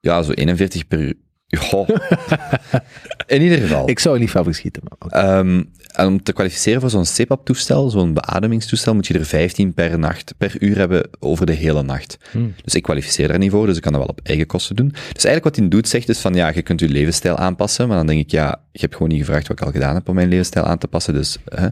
Ja, 0.00 0.22
zo 0.22 0.32
41 0.32 0.86
per 0.86 1.00
uur. 1.00 1.14
Goh. 1.48 1.88
In 3.26 3.42
ieder 3.42 3.58
geval. 3.58 3.88
Ik 3.88 3.98
zou 3.98 4.14
er 4.14 4.20
niet 4.20 4.30
van 4.30 4.44
verschieten, 4.44 4.82
man. 4.88 5.10
Ehm, 5.10 5.62
en 5.92 6.06
om 6.06 6.22
te 6.22 6.32
kwalificeren 6.32 6.80
voor 6.80 6.90
zo'n 6.90 7.04
CPAP-toestel, 7.04 7.90
zo'n 7.90 8.12
beademingstoestel, 8.12 8.94
moet 8.94 9.06
je 9.06 9.18
er 9.18 9.24
15 9.24 9.74
per 9.74 9.98
nacht, 9.98 10.34
per 10.38 10.62
uur 10.62 10.76
hebben 10.76 11.08
over 11.18 11.46
de 11.46 11.52
hele 11.52 11.82
nacht. 11.82 12.18
Hmm. 12.30 12.54
Dus 12.64 12.74
ik 12.74 12.82
kwalificeer 12.82 13.28
daar 13.28 13.38
niet 13.38 13.50
voor, 13.50 13.66
dus 13.66 13.76
ik 13.76 13.82
kan 13.82 13.92
dat 13.92 14.00
wel 14.00 14.10
op 14.10 14.20
eigen 14.22 14.46
kosten 14.46 14.76
doen. 14.76 14.88
Dus 14.88 15.24
eigenlijk 15.24 15.44
wat 15.44 15.56
hij 15.56 15.68
doet, 15.68 15.88
zegt 15.88 16.08
is 16.08 16.18
van, 16.18 16.34
ja, 16.34 16.52
je 16.54 16.62
kunt 16.62 16.80
je 16.80 16.88
levensstijl 16.88 17.36
aanpassen, 17.36 17.88
maar 17.88 17.96
dan 17.96 18.06
denk 18.06 18.20
ik, 18.20 18.30
ja, 18.30 18.60
je 18.72 18.80
hebt 18.80 18.92
gewoon 18.92 19.08
niet 19.08 19.18
gevraagd 19.18 19.48
wat 19.48 19.60
ik 19.60 19.66
al 19.66 19.72
gedaan 19.72 19.94
heb 19.94 20.08
om 20.08 20.14
mijn 20.14 20.28
levensstijl 20.28 20.64
aan 20.64 20.78
te 20.78 20.88
passen, 20.88 21.14
dus... 21.14 21.38
Hè. 21.44 21.68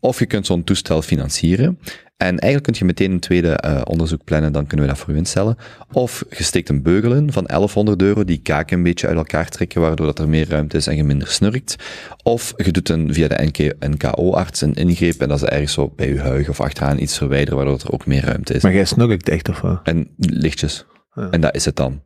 Of 0.00 0.18
je 0.18 0.26
kunt 0.26 0.46
zo'n 0.46 0.64
toestel 0.64 1.02
financieren. 1.02 1.78
En 2.18 2.38
eigenlijk 2.38 2.62
kun 2.62 2.74
je 2.78 2.84
meteen 2.84 3.10
een 3.10 3.20
tweede 3.20 3.50
eh, 3.50 3.80
onderzoek 3.84 4.24
plannen, 4.24 4.52
dan 4.52 4.66
kunnen 4.66 4.86
we 4.86 4.92
dat 4.92 5.02
voor 5.02 5.14
u 5.14 5.16
instellen. 5.16 5.56
Of 5.92 6.24
je 6.36 6.42
steekt 6.42 6.68
een 6.68 6.82
beugel 6.82 7.14
in 7.14 7.32
van 7.32 7.44
1100 7.44 8.02
euro, 8.02 8.24
die 8.24 8.40
kaken 8.42 8.76
een 8.76 8.82
beetje 8.82 9.06
uit 9.06 9.16
elkaar 9.16 9.48
trekken, 9.48 9.80
waardoor 9.80 10.06
dat 10.06 10.18
er 10.18 10.28
meer 10.28 10.48
ruimte 10.48 10.76
is 10.76 10.86
en 10.86 10.96
je 10.96 11.04
minder 11.04 11.28
snurkt. 11.28 11.76
Of 12.22 12.52
je 12.56 12.72
doet 12.72 12.88
een, 12.88 13.14
via 13.14 13.28
de 13.28 13.50
NK, 13.52 13.74
NKO-arts 13.80 14.60
een 14.60 14.74
ingreep 14.74 15.20
en 15.20 15.28
dat 15.28 15.42
is 15.42 15.48
ergens 15.48 15.72
zo 15.72 15.92
bij 15.96 16.08
je 16.08 16.20
huig 16.20 16.48
of 16.48 16.60
achteraan 16.60 16.98
iets 16.98 17.18
verwijderen, 17.18 17.56
waardoor 17.56 17.78
er 17.78 17.92
ook 17.92 18.06
meer 18.06 18.24
ruimte 18.24 18.54
is. 18.54 18.62
Maar 18.62 18.74
jij 18.74 18.84
snuggelt 18.84 19.28
echt, 19.28 19.48
of 19.48 19.60
wat? 19.60 19.80
En 19.82 20.08
lichtjes. 20.16 20.84
Ja. 21.14 21.30
En 21.30 21.40
dat 21.40 21.54
is 21.54 21.64
het 21.64 21.76
dan. 21.76 22.00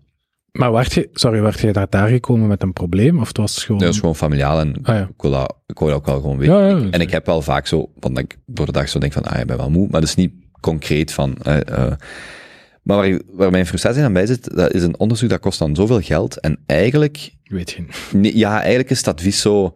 Maar 0.53 0.73
werd 0.73 0.93
je, 0.93 1.09
sorry, 1.13 1.41
werd 1.41 1.61
je 1.61 1.73
daar, 1.73 1.87
daar 1.91 2.09
gekomen 2.09 2.49
met 2.49 2.63
een 2.63 2.73
probleem? 2.73 3.19
Of 3.19 3.29
het 3.29 3.37
was 3.37 3.65
gewoon... 3.65 3.81
Dat 3.81 3.93
is 3.93 3.99
gewoon 4.01 4.17
familiaal 4.17 4.61
en 4.61 4.77
Ah, 4.83 4.95
ja. 4.95 5.03
ik, 5.03 5.23
wil 5.23 5.31
dat, 5.31 5.57
ik 5.67 5.79
wil 5.79 5.89
dat 5.89 5.97
ook 5.97 6.07
wel 6.07 6.21
gewoon 6.21 6.39
weten. 6.39 6.55
Ja, 6.55 6.69
ja, 6.69 6.91
en 6.91 7.01
ik 7.01 7.11
heb 7.11 7.27
wel 7.27 7.43
vaak 7.43 7.67
zo, 7.67 7.91
want 8.01 8.19
ik 8.19 8.39
door 8.47 8.67
de 8.67 8.73
dag 8.73 8.89
zo 8.89 8.99
denk 8.99 9.13
van, 9.13 9.23
ah, 9.23 9.41
ik 9.41 9.47
ben 9.47 9.57
wel 9.57 9.71
moe, 9.71 9.89
maar 9.91 10.01
dat 10.01 10.09
is 10.09 10.15
niet 10.15 10.33
concreet 10.61 11.13
van... 11.13 11.37
eh, 11.43 11.61
eh. 11.69 11.93
maar 12.83 12.97
waar, 12.97 13.21
waar 13.33 13.51
mijn 13.51 13.67
frustratie 13.67 14.03
aan 14.03 14.13
bij 14.13 14.27
zit, 14.27 14.57
dat 14.57 14.73
is 14.73 14.83
een 14.83 14.99
onderzoek 14.99 15.29
dat 15.29 15.41
kost 15.41 15.59
dan 15.59 15.75
zoveel 15.75 16.01
geld 16.01 16.41
en 16.41 16.59
eigenlijk 16.67 17.33
Weet 17.53 17.71
je. 17.71 17.85
Nee, 18.13 18.37
ja, 18.37 18.59
eigenlijk 18.61 18.91
is 18.91 18.99
het 18.99 19.09
advies 19.09 19.41
zo. 19.41 19.73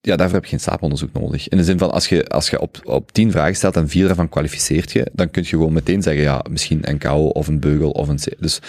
Ja, 0.00 0.16
daarvoor 0.16 0.34
heb 0.34 0.44
je 0.44 0.50
geen 0.50 0.60
slaaponderzoek 0.60 1.12
nodig. 1.12 1.48
In 1.48 1.56
de 1.56 1.64
zin 1.64 1.78
van, 1.78 1.90
als 1.90 2.08
je, 2.08 2.26
als 2.28 2.50
je 2.50 2.60
op, 2.60 2.80
op 2.84 3.12
tien 3.12 3.30
vragen 3.30 3.54
stelt 3.56 3.76
en 3.76 3.88
vier 3.88 4.06
daarvan 4.06 4.28
kwalificeert 4.28 4.92
je, 4.92 5.06
dan 5.12 5.30
kun 5.30 5.42
je 5.42 5.48
gewoon 5.48 5.72
meteen 5.72 6.02
zeggen, 6.02 6.22
ja, 6.22 6.44
misschien 6.50 6.88
een 6.88 6.98
KO 6.98 7.26
of 7.26 7.48
een 7.48 7.60
beugel 7.60 7.90
of 7.90 8.08
een... 8.08 8.16
C. 8.16 8.24
Dus, 8.38 8.60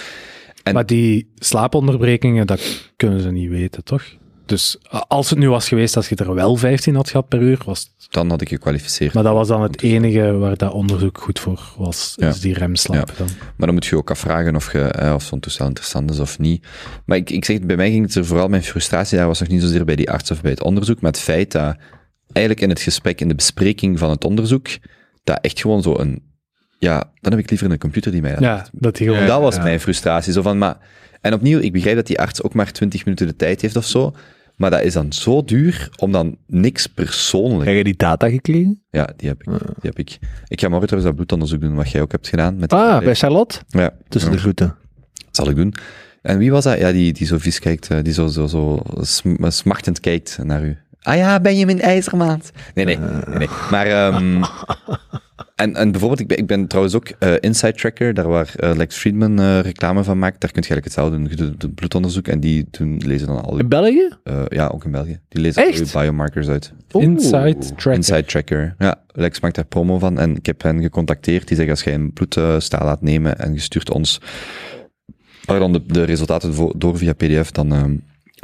En- 0.63 0.73
Maar 0.73 0.85
die 0.85 1.31
slaaponderbrekingen, 1.35 2.47
dat 2.47 2.91
kunnen 2.95 3.21
ze 3.21 3.31
niet 3.31 3.49
weten, 3.49 3.83
toch? 3.83 4.03
Dus 4.45 4.77
als 5.07 5.29
het 5.29 5.39
nu 5.39 5.49
was 5.49 5.67
geweest 5.67 5.93
dat 5.93 6.05
je 6.05 6.15
er 6.15 6.33
wel 6.33 6.55
15 6.55 6.95
had 6.95 7.09
gehad 7.09 7.27
per 7.27 7.41
uur, 7.41 7.61
was 7.65 7.79
het- 7.79 8.11
dan 8.13 8.29
had 8.29 8.41
ik 8.41 8.49
gekwalificeerd. 8.49 9.13
Maar 9.13 9.23
dat 9.23 9.33
was 9.33 9.47
dan 9.47 9.61
het 9.61 9.81
enige 9.81 10.31
waar 10.31 10.57
dat 10.57 10.71
onderzoek 10.71 11.17
goed 11.17 11.39
voor 11.39 11.73
was, 11.77 12.13
Ja. 12.15 12.27
is 12.29 12.39
die 12.39 12.53
remslaap 12.53 13.13
dan. 13.17 13.27
Maar 13.57 13.65
dan 13.67 13.73
moet 13.73 13.85
je 13.85 13.95
ook 13.95 14.09
afvragen 14.11 14.55
of, 14.55 14.71
je, 14.71 14.79
eh, 14.81 15.13
of 15.13 15.23
zo'n 15.23 15.39
toestel 15.39 15.65
interessant 15.67 16.09
is 16.11 16.19
of 16.19 16.39
niet. 16.39 16.67
Maar 17.05 17.17
ik, 17.17 17.29
ik 17.29 17.45
zeg, 17.45 17.59
bij 17.61 17.75
mij 17.75 17.91
ging 17.91 18.05
het 18.05 18.15
er 18.15 18.25
vooral, 18.25 18.47
mijn 18.47 18.63
frustratie 18.63 19.17
daar 19.17 19.27
was 19.27 19.39
nog 19.39 19.49
niet 19.49 19.61
zozeer 19.61 19.85
bij 19.85 19.95
die 19.95 20.11
arts 20.11 20.31
of 20.31 20.41
bij 20.41 20.51
het 20.51 20.63
onderzoek, 20.63 21.01
maar 21.01 21.11
het 21.11 21.19
feit 21.19 21.51
dat 21.51 21.75
eigenlijk 22.31 22.65
in 22.65 22.69
het 22.69 22.81
gesprek, 22.81 23.21
in 23.21 23.27
de 23.27 23.35
bespreking 23.35 23.99
van 23.99 24.09
het 24.09 24.23
onderzoek, 24.23 24.67
dat 25.23 25.39
echt 25.41 25.59
gewoon 25.59 25.81
zo 25.81 25.97
een, 25.97 26.21
ja, 26.81 27.03
dan 27.21 27.31
heb 27.31 27.41
ik 27.41 27.49
liever 27.49 27.71
een 27.71 27.77
computer 27.77 28.11
die 28.11 28.21
mij 28.21 28.31
dat 28.31 28.39
Ja, 28.39 28.65
dat 28.71 28.95
die 28.95 29.07
gewoon... 29.07 29.25
dat 29.27 29.41
was 29.41 29.55
ja. 29.55 29.63
mijn 29.63 29.79
frustratie. 29.79 30.33
Zo 30.33 30.41
van, 30.41 30.57
maar, 30.57 30.77
en 31.21 31.33
opnieuw, 31.33 31.59
ik 31.59 31.71
begrijp 31.71 31.95
dat 31.95 32.07
die 32.07 32.19
arts 32.19 32.41
ook 32.41 32.53
maar 32.53 32.71
20 32.71 33.05
minuten 33.05 33.27
de 33.27 33.35
tijd 33.35 33.61
heeft 33.61 33.75
of 33.75 33.85
zo. 33.85 34.15
Maar 34.55 34.69
dat 34.69 34.81
is 34.81 34.93
dan 34.93 35.13
zo 35.13 35.43
duur 35.43 35.89
om 35.97 36.11
dan 36.11 36.37
niks 36.47 36.87
persoonlijk. 36.87 37.65
Heb 37.65 37.75
je 37.77 37.83
die 37.83 37.95
data 37.95 38.29
gekregen? 38.29 38.81
Ja, 38.91 39.09
die 39.17 39.27
heb 39.29 39.41
ik. 39.41 39.47
Die 39.59 39.59
heb 39.81 39.99
ik. 39.99 40.17
Ik 40.47 40.59
ga 40.61 40.67
morgen 40.69 40.87
trouwens 40.87 41.03
dat 41.03 41.15
bloedonderzoek 41.15 41.61
doen, 41.61 41.75
wat 41.75 41.91
jij 41.91 42.01
ook 42.01 42.11
hebt 42.11 42.27
gedaan. 42.27 42.55
Met 42.57 42.73
Ah, 42.73 43.03
bij 43.03 43.15
Charlotte? 43.15 43.59
Ja, 43.67 43.93
Tussen 44.07 44.29
ja, 44.29 44.35
de 44.35 44.41
groeten. 44.41 44.75
dat 45.15 45.15
zal 45.35 45.49
ik 45.49 45.55
doen. 45.55 45.73
En 46.21 46.37
wie 46.37 46.51
was 46.51 46.63
dat? 46.63 46.77
Ja, 46.79 46.91
die, 46.91 47.13
die 47.13 47.27
zo 47.27 47.37
vies 47.37 47.59
kijkt, 47.59 47.87
eh, 47.89 47.97
die 48.03 48.13
zo, 48.13 48.27
zo, 48.27 48.47
zo 48.47 48.81
sm- 49.01 49.49
smachtend 49.49 49.99
kijkt 49.99 50.37
naar 50.43 50.63
u. 50.63 50.77
Ah 51.01 51.15
ja, 51.15 51.39
Benjamin 51.39 51.81
IJzermaat. 51.81 52.51
Nee, 52.73 52.85
nee, 52.85 52.97
nee, 52.97 53.37
nee. 53.37 53.47
Maar, 53.71 53.85
ehm, 53.85 54.43
en, 55.55 55.75
en 55.75 55.91
bijvoorbeeld, 55.91 56.19
ik 56.19 56.27
ben, 56.27 56.37
ik 56.37 56.47
ben 56.47 56.67
trouwens 56.67 56.95
ook 56.95 57.07
eh, 57.07 57.33
Inside 57.39 57.73
Tracker, 57.73 58.13
daar 58.13 58.27
waar 58.27 58.53
eh, 58.55 58.75
Lex 58.75 58.97
Friedman 58.97 59.39
eh, 59.39 59.59
reclame 59.59 60.03
van 60.03 60.19
maakt, 60.19 60.41
daar 60.41 60.51
kun 60.51 60.61
je 60.61 60.67
eigenlijk 60.67 60.85
hetzelfde 60.85 61.17
doen. 61.17 61.27
Je 61.29 61.35
doet 61.51 61.63
een 61.63 61.73
bloedonderzoek 61.73 62.27
en 62.27 62.39
die 62.39 62.67
doen, 62.71 63.01
lezen 63.05 63.27
dan 63.27 63.41
al 63.43 63.53
uw, 63.53 63.59
In 63.59 63.69
België? 63.69 64.09
eh, 64.23 64.43
ja, 64.47 64.67
ook 64.67 64.85
in 64.85 64.91
België. 64.91 65.19
Die 65.29 65.41
lezen 65.41 65.63
al 65.63 65.69
Echt? 65.69 65.79
uw 65.95 66.01
biomarkers 66.01 66.47
uit. 66.47 66.73
Inside 66.91 67.57
Tracker. 67.57 67.93
Inside 67.93 68.25
Tracker. 68.25 68.75
Ja, 68.77 69.01
Lex 69.07 69.39
maakt 69.39 69.55
daar 69.55 69.65
promo 69.65 69.99
van 69.99 70.19
en 70.19 70.35
ik 70.35 70.45
heb 70.45 70.61
hen 70.61 70.81
gecontacteerd. 70.81 71.47
Die 71.47 71.55
zeggen, 71.57 71.75
als 71.75 71.83
jij 71.83 71.93
een 71.93 72.13
bloedstaal 72.13 72.85
laat 72.85 73.01
nemen 73.01 73.37
en 73.39 73.53
je 73.53 73.59
stuurt 73.59 73.91
ons 73.91 74.19
pardon, 75.45 75.71
de, 75.71 75.83
de 75.85 76.03
resultaten 76.03 76.53
door 76.77 76.97
via 76.97 77.13
pdf, 77.13 77.51
dan, 77.51 77.73
ehm, 77.73 77.95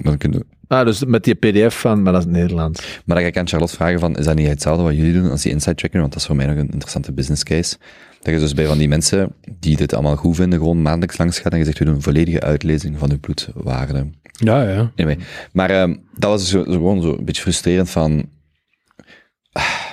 dan 0.04 0.18
kunnen. 0.18 0.44
Ah, 0.68 0.86
dus 0.86 1.06
met 1.06 1.24
die 1.24 1.34
pdf 1.34 1.80
van, 1.80 2.02
maar 2.02 2.14
dat 2.14 2.26
is 2.26 2.32
Nederlands. 2.32 2.82
Maar 3.06 3.16
dan 3.16 3.26
ga 3.26 3.32
ik 3.32 3.38
aan 3.38 3.48
Charlotte 3.48 3.76
vragen 3.76 4.00
van, 4.00 4.18
is 4.18 4.26
dat 4.26 4.36
niet 4.36 4.48
hetzelfde 4.48 4.84
wat 4.84 4.96
jullie 4.96 5.14
doen 5.14 5.30
als 5.30 5.42
die 5.42 5.52
Inside 5.52 5.76
Tracker? 5.76 6.00
Want 6.00 6.12
dat 6.12 6.22
is 6.22 6.28
voor 6.28 6.36
mij 6.36 6.46
nog 6.46 6.56
een 6.56 6.70
interessante 6.72 7.12
business 7.12 7.44
case. 7.44 7.78
Dat 8.22 8.34
je 8.34 8.40
dus 8.40 8.54
bij 8.54 8.66
van 8.66 8.78
die 8.78 8.88
mensen 8.88 9.34
die 9.60 9.78
dit 9.78 9.94
allemaal 9.94 10.16
goed 10.16 10.36
vinden, 10.36 10.60
gewoon 10.60 10.82
maandelijks 10.82 11.18
langs 11.18 11.40
gaat 11.40 11.52
en 11.52 11.58
je 11.58 11.66
zegt, 11.66 11.80
we 11.80 11.86
doen 11.86 11.96
een 11.96 12.02
volledige 12.02 12.42
uitlezing 12.42 12.98
van 13.00 13.12
uw 13.12 13.20
bloedwaarde. 13.20 14.10
Ja, 14.32 14.70
ja. 14.70 14.92
Anyway, 14.96 15.18
maar 15.52 15.70
ehm, 15.70 15.96
dat 16.18 16.30
was 16.30 16.50
zo, 16.50 16.64
zo 16.64 16.72
gewoon 16.72 17.02
zo 17.02 17.16
een 17.18 17.26
beetje 17.26 17.42
frustrerend 17.42 17.90
van... 17.90 18.30
ah, 19.52 19.87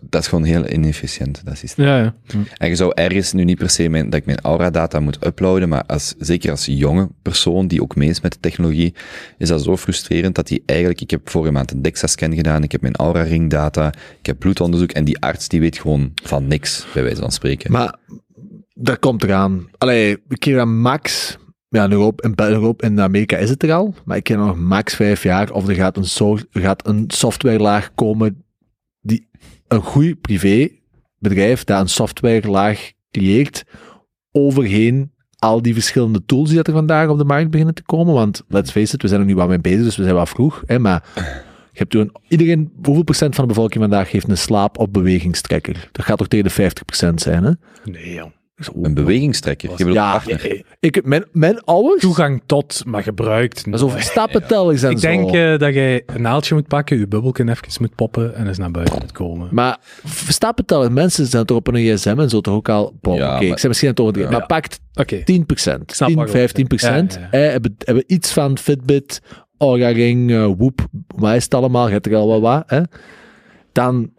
dat 0.00 0.20
is 0.20 0.26
gewoon 0.26 0.44
heel 0.44 0.70
inefficiënt, 0.70 1.42
dat 1.44 1.58
systeem. 1.58 1.86
Ja, 1.86 1.98
ja. 1.98 2.14
En 2.56 2.68
je 2.68 2.76
zou 2.76 2.92
ergens 2.94 3.32
nu 3.32 3.44
niet 3.44 3.58
per 3.58 3.70
se 3.70 3.88
mijn, 3.88 4.10
dat 4.10 4.20
ik 4.20 4.26
mijn 4.26 4.40
Aura-data 4.40 5.00
moet 5.00 5.26
uploaden, 5.26 5.68
maar 5.68 5.84
als, 5.86 6.14
zeker 6.18 6.50
als 6.50 6.66
jonge 6.66 7.08
persoon 7.22 7.66
die 7.66 7.82
ook 7.82 7.96
mee 7.96 8.08
is 8.08 8.20
met 8.20 8.32
de 8.32 8.40
technologie, 8.40 8.94
is 9.38 9.48
dat 9.48 9.62
zo 9.62 9.76
frustrerend 9.76 10.34
dat 10.34 10.46
die 10.46 10.62
eigenlijk, 10.66 11.00
ik 11.00 11.10
heb 11.10 11.30
vorige 11.30 11.52
maand 11.52 11.70
een 11.70 11.82
DEXA-scan 11.82 12.34
gedaan, 12.34 12.62
ik 12.62 12.72
heb 12.72 12.80
mijn 12.80 12.96
Aura-ring-data, 12.96 13.92
ik 14.18 14.26
heb 14.26 14.38
bloedonderzoek 14.38 14.90
en 14.90 15.04
die 15.04 15.18
arts 15.18 15.48
die 15.48 15.60
weet 15.60 15.78
gewoon 15.78 16.12
van 16.22 16.46
niks, 16.46 16.86
bij 16.94 17.02
wijze 17.02 17.20
van 17.20 17.32
spreken. 17.32 17.72
Maar 17.72 17.94
dat 18.74 18.98
komt 18.98 19.22
eraan. 19.22 19.66
Allee, 19.78 20.10
ik 20.28 20.38
keer 20.38 20.60
aan 20.60 20.80
max. 20.80 21.36
Ja, 21.68 21.84
in 21.84 21.92
Europa, 21.92 22.28
in, 22.28 22.34
Europa, 22.36 22.86
in 22.86 23.00
Amerika 23.00 23.36
is 23.36 23.50
het 23.50 23.62
er 23.62 23.72
al. 23.72 23.94
Maar 24.04 24.16
ik 24.16 24.24
ken 24.24 24.38
nog 24.38 24.58
max 24.58 24.94
vijf 24.94 25.22
jaar. 25.22 25.50
Of 25.50 25.68
er 25.68 25.74
gaat 25.74 25.96
een, 25.96 26.04
so, 26.04 26.38
er 26.52 26.60
gaat 26.60 26.86
een 26.86 27.04
softwarelaag 27.06 27.90
komen. 27.94 28.44
Een 29.68 29.82
goed 29.82 30.20
privébedrijf 30.20 31.64
dat 31.64 31.80
een 31.80 31.88
softwarelaag 31.88 32.92
creëert. 33.10 33.64
Overheen 34.32 35.12
al 35.38 35.62
die 35.62 35.74
verschillende 35.74 36.24
tools 36.24 36.48
die 36.48 36.56
dat 36.56 36.66
er 36.66 36.72
vandaag 36.72 37.08
op 37.08 37.18
de 37.18 37.24
markt 37.24 37.50
beginnen 37.50 37.74
te 37.74 37.82
komen. 37.82 38.14
Want 38.14 38.42
let's 38.48 38.70
face 38.70 38.94
it, 38.94 39.02
we 39.02 39.08
zijn 39.08 39.20
er 39.20 39.26
nu 39.26 39.34
wat 39.34 39.48
mee 39.48 39.60
bezig, 39.60 39.84
dus 39.84 39.96
we 39.96 40.02
zijn 40.02 40.14
wat 40.14 40.28
vroeg. 40.28 40.62
Hè, 40.66 40.78
maar 40.78 41.04
je 41.14 41.78
hebt 41.82 41.90
toen, 41.90 42.12
iedereen, 42.28 42.72
hoeveel 42.82 43.04
procent 43.04 43.34
van 43.34 43.44
de 43.46 43.54
bevolking 43.54 43.82
vandaag 43.82 44.10
heeft 44.10 44.28
een 44.28 44.38
slaap- 44.38 44.78
of 44.78 44.90
bewegingstrekker? 44.90 45.88
Dat 45.92 46.04
gaat 46.04 46.18
toch 46.18 46.28
tegen 46.28 46.44
de 46.44 46.72
50% 47.10 47.14
zijn, 47.14 47.44
hè? 47.44 47.52
Nee, 47.84 48.14
jong. 48.14 48.32
Een 48.82 48.94
bewegingstrekker, 48.94 49.68
je 49.70 49.76
bedoelt 49.76 49.94
Ja, 49.96 50.10
partner. 50.12 50.62
ik, 50.80 51.04
mijn, 51.04 51.24
mijn 51.32 51.60
ouders, 51.64 52.00
Toegang 52.00 52.42
tot, 52.46 52.82
maar 52.86 53.02
gebruikt. 53.02 53.64
dat 53.64 53.74
is 53.74 53.82
over 53.82 54.02
stappentellers 54.02 54.82
en 54.82 54.90
Ik 54.90 54.98
zo. 54.98 55.06
denk 55.08 55.30
eh, 55.34 55.58
dat 55.58 55.74
jij 55.74 56.02
een 56.06 56.22
naaldje 56.22 56.54
moet 56.54 56.66
pakken, 56.66 56.98
je 56.98 57.06
bubbelken 57.08 57.48
even 57.48 57.66
moet 57.80 57.94
poppen 57.94 58.34
en 58.34 58.46
eens 58.48 58.58
naar 58.58 58.70
buiten 58.70 58.98
moet 59.00 59.12
komen. 59.12 59.48
Maar 59.52 59.78
f- 60.08 60.26
stappentellers, 60.28 60.88
mensen 60.88 61.26
zijn 61.26 61.44
toch 61.44 61.56
op 61.56 61.66
een 61.66 61.96
gsm 61.96 62.14
en 62.18 62.28
zo 62.28 62.40
toch 62.40 62.54
ook 62.54 62.68
al... 62.68 62.96
Ja, 63.02 63.10
oké, 63.10 63.18
maar- 63.18 63.42
ik 63.42 63.58
zeg 63.58 63.66
misschien 63.68 63.88
aan 63.88 63.94
het 64.06 64.16
Ja. 64.30 64.30
maar 64.30 64.46
pakt 64.46 64.80
Oké. 64.94 65.22
10%, 65.24 65.24
snap 65.86 66.08
10, 66.08 66.16
wat 66.16 66.26
je 66.30 66.36
15 66.36 66.66
bedoelt, 66.66 67.14
ja. 67.14 67.20
Ja, 67.20 67.38
ja, 67.38 67.44
Eh, 67.46 67.50
hebben, 67.50 67.74
hebben 67.78 68.04
iets 68.06 68.32
van 68.32 68.58
Fitbit, 68.58 69.20
Aura 69.58 69.88
Ring, 69.88 70.30
eh, 70.30 70.44
Whoop, 70.56 70.86
wat 71.06 71.34
is 71.34 71.44
het 71.44 71.54
allemaal, 71.54 71.86
je 71.86 71.92
hebt 71.92 72.06
er 72.06 72.14
al 72.16 72.28
wat 72.28 72.40
wat, 72.40 72.62
hè. 72.66 72.80
Dan, 73.72 74.10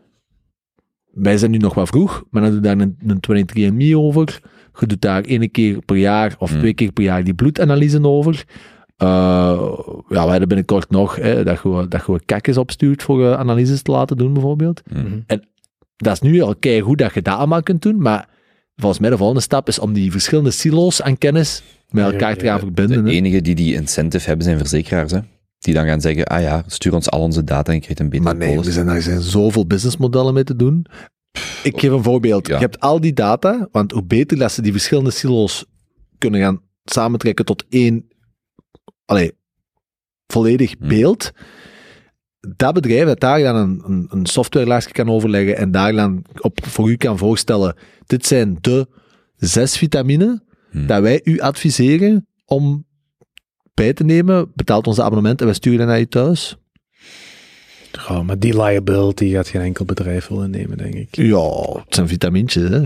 wij 1.19 1.37
zijn 1.37 1.51
nu 1.51 1.57
nog 1.57 1.73
wat 1.73 1.87
vroeg, 1.87 2.23
maar 2.29 2.41
dan 2.41 2.51
doe 2.51 2.61
je 2.61 2.67
daar 2.75 2.87
een, 2.87 2.97
een 3.29 3.47
23andMe 3.47 3.95
over. 3.95 4.39
Je 4.79 4.85
doet 4.85 5.01
daar 5.01 5.23
één 5.23 5.51
keer 5.51 5.81
per 5.85 5.95
jaar 5.95 6.35
of 6.39 6.49
Hmm. 6.49 6.59
twee 6.59 6.73
keer 6.73 6.91
per 6.91 7.03
jaar 7.03 7.23
die 7.23 7.33
bloedanalyse 7.33 8.03
over. 8.03 8.43
Eh, 8.97 9.07
ja, 10.09 10.23
we 10.25 10.29
hebben 10.29 10.47
binnenkort 10.47 10.89
nog 10.89 11.15
hè, 11.15 11.43
dat, 11.43 11.59
je, 11.63 11.85
dat 11.89 12.03
je 12.07 12.19
kakjes 12.25 12.57
opstuurt 12.57 13.03
voor 13.03 13.25
eh, 13.25 13.33
analyses 13.33 13.81
te 13.81 13.91
laten 13.91 14.17
doen, 14.17 14.33
bijvoorbeeld. 14.33 14.81
Mhm. 14.89 15.37
Dat 15.97 16.13
is 16.13 16.19
nu 16.19 16.41
al 16.41 16.55
goed 16.81 16.97
dat 16.97 17.13
je 17.13 17.21
dat 17.21 17.37
allemaal 17.37 17.63
kunt 17.63 17.81
doen, 17.81 18.01
maar 18.01 18.29
volgens 18.75 18.99
mij 19.01 19.09
de 19.09 19.17
volgende 19.17 19.41
stap 19.41 19.67
is 19.67 19.79
om 19.79 19.93
die 19.93 20.11
verschillende 20.11 20.51
silo's 20.51 21.01
aan 21.01 21.17
kennis 21.17 21.63
met 21.89 22.05
Ja, 22.05 22.11
elkaar 22.11 22.29
ja, 22.29 22.35
te 22.35 22.45
gaan 22.45 22.59
verbinden. 22.59 23.03
De 23.03 23.09
hè. 23.09 23.15
enige 23.15 23.41
die 23.41 23.55
die 23.55 23.73
incentive 23.73 24.27
hebben 24.27 24.45
zijn 24.45 24.57
verzekeraars, 24.57 25.11
hè. 25.11 25.19
Die 25.67 25.75
dan 25.75 25.85
gaan 25.85 26.01
zeggen, 26.01 26.25
ah 26.25 26.41
ja, 26.41 26.63
stuur 26.67 26.93
ons 26.93 27.09
al 27.09 27.21
onze 27.21 27.43
data 27.43 27.71
en 27.71 27.77
je 27.77 27.81
krijgt 27.81 27.99
een 27.99 28.09
betere 28.09 28.23
Maar 28.23 28.47
nee, 28.47 28.57
er 28.57 28.71
zijn, 28.71 28.87
er 28.87 29.01
zijn 29.01 29.21
zoveel 29.21 29.67
businessmodellen 29.67 30.33
mee 30.33 30.43
te 30.43 30.55
doen. 30.55 30.85
Ik 31.63 31.79
geef 31.79 31.91
een 31.91 32.03
voorbeeld. 32.03 32.47
Ja. 32.47 32.53
Je 32.55 32.61
hebt 32.61 32.79
al 32.79 33.01
die 33.01 33.13
data, 33.13 33.67
want 33.71 33.91
hoe 33.91 34.03
beter 34.03 34.37
dat 34.37 34.51
ze 34.51 34.61
die 34.61 34.71
verschillende 34.71 35.11
silo's 35.11 35.65
kunnen 36.17 36.41
gaan 36.41 36.61
samentrekken 36.83 37.45
tot 37.45 37.65
één 37.69 38.07
allee, 39.05 39.31
volledig 40.27 40.75
Hm. 40.79 40.87
beeld, 40.87 41.31
dat 42.55 42.73
bedrijf 42.73 43.05
dat 43.05 43.19
daar 43.19 43.39
dan 43.39 43.55
een, 43.55 43.81
een, 43.85 44.07
een 44.09 44.25
softwarelaagje 44.25 44.91
kan 44.91 45.09
overleggen 45.09 45.57
en 45.57 45.71
daar 45.71 45.93
dan 45.93 46.25
op, 46.39 46.59
voor 46.65 46.89
u 46.89 46.95
kan 46.95 47.17
voorstellen, 47.17 47.75
dit 48.05 48.25
zijn 48.25 48.57
de 48.61 48.87
zes 49.35 49.77
vitamine 49.77 50.45
Hmm. 50.69 50.87
dat 50.87 51.01
wij 51.01 51.21
u 51.23 51.39
adviseren 51.39 52.27
om 52.45 52.85
bij 53.77 53.93
te 53.93 54.03
nemen, 54.03 54.51
betaalt 54.55 54.87
ons 54.87 54.99
abonnement 54.99 55.39
en 55.39 55.45
wij 55.45 55.55
sturen 55.55 55.79
dat 55.79 55.87
naar 55.87 55.99
je 55.99 56.07
thuis. 56.07 56.57
Ja, 58.07 58.23
maar 58.23 58.39
die 58.39 58.61
liability 58.61 59.29
gaat 59.31 59.47
geen 59.47 59.61
enkel 59.61 59.85
bedrijf 59.85 60.27
willen 60.27 60.49
nemen, 60.49 60.77
denk 60.77 60.93
ik. 60.93 61.15
Ja, 61.15 61.49
het 61.83 61.95
zijn 61.95 62.07
vitamintjes, 62.07 62.69
hè. 62.69 62.81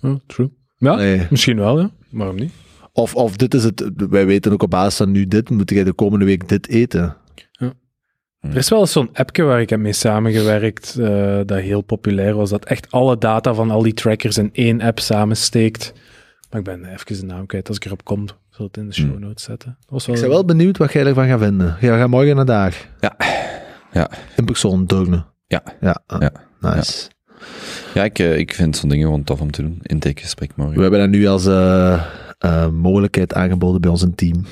Ja, 0.00 0.18
true. 0.26 0.50
Ja, 0.76 0.94
Nee. 0.94 1.26
misschien 1.30 1.56
wel, 1.56 1.80
ja. 1.80 1.90
Waarom 2.10 2.36
niet? 2.36 2.52
Of, 2.92 3.14
of 3.14 3.36
dit 3.36 3.54
is 3.54 3.64
het, 3.64 3.90
wij 3.96 4.26
weten 4.26 4.52
ook 4.52 4.62
op 4.62 4.70
basis 4.70 4.96
van 4.96 5.10
nu 5.10 5.26
dit, 5.26 5.50
moet 5.50 5.70
jij 5.70 5.84
de 5.84 5.92
komende 5.92 6.24
week 6.24 6.48
dit 6.48 6.68
eten. 6.68 7.16
Er 8.40 8.56
is 8.56 8.68
wel 8.68 8.80
eens 8.80 8.92
zo'n 8.92 9.10
appje 9.12 9.42
waar 9.42 9.60
ik 9.60 9.70
heb 9.70 9.80
mee 9.80 9.92
samengewerkt, 9.92 10.96
eh, 10.98 11.40
dat 11.46 11.58
heel 11.60 11.80
populair 11.80 12.34
was, 12.34 12.50
dat 12.50 12.64
echt 12.64 12.90
alle 12.90 13.18
data 13.18 13.54
van 13.54 13.70
al 13.70 13.82
die 13.82 13.92
trackers 13.94 14.38
in 14.38 14.50
één 14.52 14.80
app 14.80 14.98
samensteekt. 15.00 15.92
Maar 16.50 16.58
ik 16.60 16.66
ben 16.66 16.84
even 16.84 17.20
de 17.20 17.26
naam 17.26 17.46
kwijt. 17.46 17.68
Als 17.68 17.76
ik 17.76 17.84
erop 17.84 18.04
kom, 18.04 18.26
zal 18.58 18.66
het 18.66 18.76
in 18.76 18.86
de 18.86 18.94
show 18.94 19.18
notes 19.18 19.44
zetten. 19.44 19.78
Wel... 19.88 20.00
Ik 20.06 20.20
ben 20.20 20.28
wel 20.28 20.44
benieuwd 20.44 20.76
wat 20.76 20.92
jij 20.92 21.04
ervan 21.04 21.26
gaat 21.26 21.40
vinden. 21.40 21.76
Jij 21.80 21.98
gaat 21.98 22.08
morgen 22.08 22.36
naar 22.36 22.44
daar. 22.44 22.88
Ja. 23.00 23.16
Ja. 23.92 24.10
In 24.36 24.44
persoon, 24.44 24.84
Deurne. 24.84 25.24
Ja. 25.46 25.62
Ja, 25.80 26.02
ah, 26.06 26.20
Ja. 26.20 26.32
nice. 26.60 27.08
Ja, 27.94 28.04
ik, 28.04 28.18
eh, 28.18 28.38
ik 28.38 28.54
vind 28.54 28.76
zo'n 28.76 28.88
dingen 28.88 29.04
gewoon 29.04 29.24
tof 29.24 29.40
om 29.40 29.50
te 29.50 29.62
doen. 29.62 29.78
Intakegesprek 29.82 30.56
morgen. 30.56 30.76
We 30.76 30.82
hebben 30.82 31.00
dat 31.00 31.08
nu 31.08 31.26
als 31.26 31.46
eh, 31.46 32.04
eh, 32.38 32.70
mogelijkheid 32.70 33.34
aangeboden 33.34 33.80
bij 33.80 33.90
ons 33.90 34.02
in 34.02 34.14
team. 34.14 34.44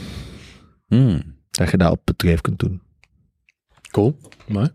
Hmm. 0.86 1.22
Dat 1.50 1.70
je 1.70 1.76
dat 1.76 1.90
op 1.90 2.00
bedrijf 2.04 2.40
kunt 2.40 2.58
doen. 2.58 2.80
Cool. 3.90 4.16
Maar, 4.46 4.70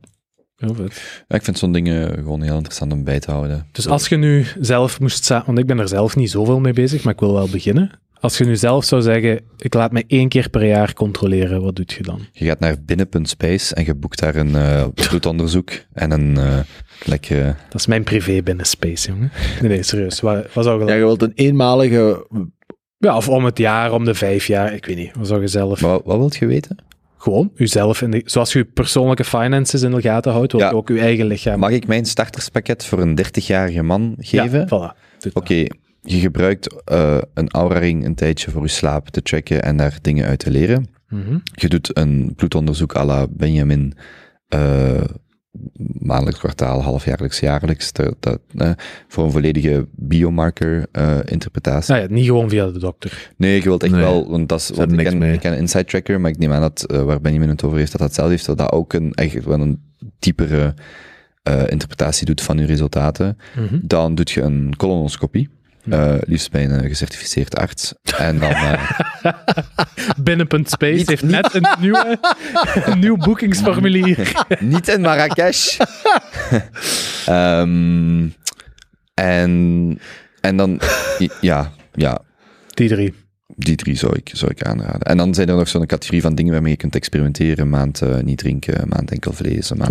heel 0.55 0.75
vet. 0.75 1.23
Ja, 1.27 1.35
ik 1.35 1.43
vind 1.43 1.57
zo'n 1.57 1.71
dingen 1.71 2.13
gewoon 2.13 2.41
heel 2.41 2.55
interessant 2.55 2.93
om 2.93 3.03
bij 3.03 3.19
te 3.19 3.31
houden. 3.31 3.67
Dus 3.71 3.87
als 3.87 4.07
je 4.07 4.15
nu 4.15 4.45
zelf 4.59 4.99
moest... 4.99 5.27
Want 5.27 5.57
ik 5.57 5.65
ben 5.65 5.79
er 5.79 5.87
zelf 5.87 6.15
niet 6.15 6.31
zoveel 6.31 6.59
mee 6.59 6.73
bezig, 6.73 7.03
maar 7.03 7.13
ik 7.13 7.19
wil 7.19 7.33
wel 7.33 7.49
beginnen. 7.49 7.99
Als 8.21 8.37
je 8.37 8.45
nu 8.45 8.55
zelf 8.55 8.85
zou 8.85 9.01
zeggen, 9.01 9.39
ik 9.57 9.73
laat 9.73 9.91
me 9.91 10.03
één 10.07 10.29
keer 10.29 10.49
per 10.49 10.65
jaar 10.65 10.93
controleren, 10.93 11.61
wat 11.61 11.75
doet 11.75 11.91
je 11.91 12.03
dan? 12.03 12.19
Je 12.31 12.45
gaat 12.45 12.59
naar 12.59 12.75
binnen.space 12.85 13.75
en 13.75 13.85
je 13.85 13.95
boekt 13.95 14.19
daar 14.19 14.35
een 14.35 14.55
eh 14.55 14.85
bloedonderzoek 14.93 15.71
en 15.93 16.11
een 16.11 16.37
eh 16.37 16.59
lekkere... 17.05 17.55
Dat 17.69 17.79
is 17.79 17.87
mijn 17.87 18.03
privé 18.03 18.41
binnen 18.43 18.65
Space, 18.65 19.11
jongen. 19.11 19.31
Nee, 19.61 19.69
nee, 19.69 19.83
serieus. 19.83 20.19
Wat, 20.19 20.53
wat 20.53 20.63
zou 20.63 20.79
je 20.83 20.85
Ja, 20.89 20.93
je 20.93 21.03
wilt 21.03 21.21
een 21.21 21.31
eenmalige... 21.35 22.27
Ja, 22.97 23.15
of 23.17 23.29
om 23.29 23.45
het 23.45 23.57
jaar, 23.57 23.91
om 23.93 24.05
de 24.05 24.13
vijf 24.13 24.47
jaar, 24.47 24.73
ik 24.73 24.85
weet 24.85 24.95
niet. 24.97 25.11
Wat 25.17 25.27
zou 25.27 25.41
je 25.41 25.47
zelf... 25.47 25.81
Maar 25.81 25.91
wat, 25.91 26.01
wat 26.05 26.17
wilt 26.17 26.35
je 26.35 26.45
weten? 26.45 26.77
Gewoon, 27.17 27.51
uzelf, 27.55 28.01
in 28.01 28.11
de, 28.11 28.21
zoals 28.25 28.53
je 28.53 28.59
je 28.59 28.65
persoonlijke 28.65 29.23
finances 29.23 29.81
in 29.81 29.91
de 29.91 30.01
gaten 30.01 30.31
houdt, 30.31 30.51
wil 30.51 30.61
Ja. 30.61 30.69
je 30.69 30.75
ook 30.75 30.89
je 30.89 30.99
eigen 30.99 31.25
lichaam... 31.25 31.59
Mag 31.59 31.69
ik 31.71 31.87
mijn 31.87 32.05
starterspakket 32.05 32.85
voor 32.85 32.99
een 33.01 33.19
30-jarige 33.25 33.81
man 33.83 34.15
geven? 34.19 34.59
Ja, 34.59 34.65
voilà. 34.65 34.97
Dat. 35.33 35.53
Je 36.01 36.19
gebruikt 36.19 36.83
eh, 36.83 37.17
een 37.33 37.49
Aura-ring 37.49 38.05
een 38.05 38.15
tijdje 38.15 38.51
voor 38.51 38.61
je 38.61 38.67
slaap 38.67 39.09
te 39.09 39.21
checken 39.23 39.63
en 39.63 39.77
daar 39.77 39.97
dingen 40.01 40.25
uit 40.25 40.39
te 40.39 40.51
leren. 40.51 40.87
Mhm. 41.09 41.37
Je 41.43 41.69
doet 41.69 41.97
een 41.97 42.33
bloedonderzoek 42.35 42.95
à 42.95 43.05
la 43.05 43.27
Benjamin, 43.29 43.93
eh, 44.47 45.03
maandelijks, 45.99 46.39
kwartaal, 46.39 46.81
halfjaarlijks, 46.81 47.39
jaarlijks, 47.39 47.91
dat, 47.91 48.15
dat, 48.19 48.39
eh, 48.57 48.71
voor 49.07 49.23
een 49.23 49.31
volledige 49.31 49.87
biomarker-interpretatie. 49.91 51.93
Nou 51.93 52.07
ja, 52.07 52.13
niet 52.13 52.25
gewoon 52.25 52.49
via 52.49 52.71
de 52.71 52.79
dokter. 52.79 53.31
Nee, 53.37 53.55
je 53.55 53.63
wilt 53.63 53.83
echt 53.83 53.91
Nee, 53.91 54.01
wel, 54.01 54.29
want 54.29 54.49
dat 54.49 54.59
is, 54.59 54.69
want 54.69 54.91
ik 54.91 54.97
ken, 54.97 55.21
ik 55.21 55.39
ken 55.39 55.51
een 55.51 55.57
Inside 55.57 55.85
Tracker, 55.85 56.21
maar 56.21 56.31
ik 56.31 56.37
neem 56.37 56.51
aan 56.51 56.61
dat, 56.61 56.83
eh, 56.83 57.03
waar 57.03 57.21
Benjamin 57.21 57.49
het 57.49 57.63
over 57.63 57.77
heeft, 57.77 57.91
dat 57.91 58.01
dat 58.01 58.13
zelf 58.13 58.29
heeft, 58.29 58.45
dat 58.45 58.57
dat 58.57 58.71
ook 58.71 58.93
een, 58.93 59.13
echt 59.13 59.45
wel 59.45 59.59
een 59.59 59.81
diepere 60.19 60.73
eh, 61.43 61.67
interpretatie 61.67 62.25
doet 62.25 62.41
van 62.41 62.57
je 62.57 62.65
resultaten. 62.65 63.37
Dan 63.81 64.15
doet 64.15 64.31
je 64.31 64.41
een 64.41 64.73
colonoscopie. 64.77 65.49
Eh, 65.89 66.15
liefst 66.19 66.51
bij 66.51 66.63
een 66.63 66.71
eh, 66.81 66.87
gecertificeerd 66.87 67.57
arts. 67.57 67.93
En 68.17 68.39
dan, 68.39 68.49
eh, 68.51 68.91
Binnen.space 70.23 70.93
Niet- 70.93 71.07
heeft 71.09 71.21
niet- 71.23 71.31
net 71.31 71.53
een, 71.53 71.67
nieuwe, 71.79 72.19
een 72.85 72.99
nieuw 72.99 73.17
boekingsformulier. 73.17 74.45
niet 74.59 74.87
in 74.87 75.01
Marrakesh. 75.01 75.77
Ehm, 77.25 78.27
en, 79.13 79.99
en 80.41 80.57
dan, 80.57 80.79
ja, 81.41 81.71
ja, 81.93 82.21
Die 82.73 82.89
drie. 82.89 83.13
die 83.47 83.75
drie 83.75 83.95
zou 83.97 84.15
ik, 84.15 84.29
zou 84.33 84.51
ik 84.51 84.63
aanraden. 84.63 85.01
En 85.01 85.17
dan 85.17 85.33
zijn 85.33 85.49
er 85.49 85.55
nog 85.55 85.67
zo'n 85.67 85.85
categorie 85.85 86.21
van 86.21 86.35
dingen 86.35 86.51
waarmee 86.53 86.71
je 86.71 86.77
kunt 86.77 86.95
experimenteren. 86.95 87.59
Een 87.59 87.69
maand 87.69 88.01
eh, 88.01 88.17
niet 88.19 88.37
drinken, 88.37 88.81
een 88.81 88.89
maand 88.89 89.11
enkel 89.11 89.33
vlees. 89.33 89.69
Een 89.69 89.77
maand 89.77 89.89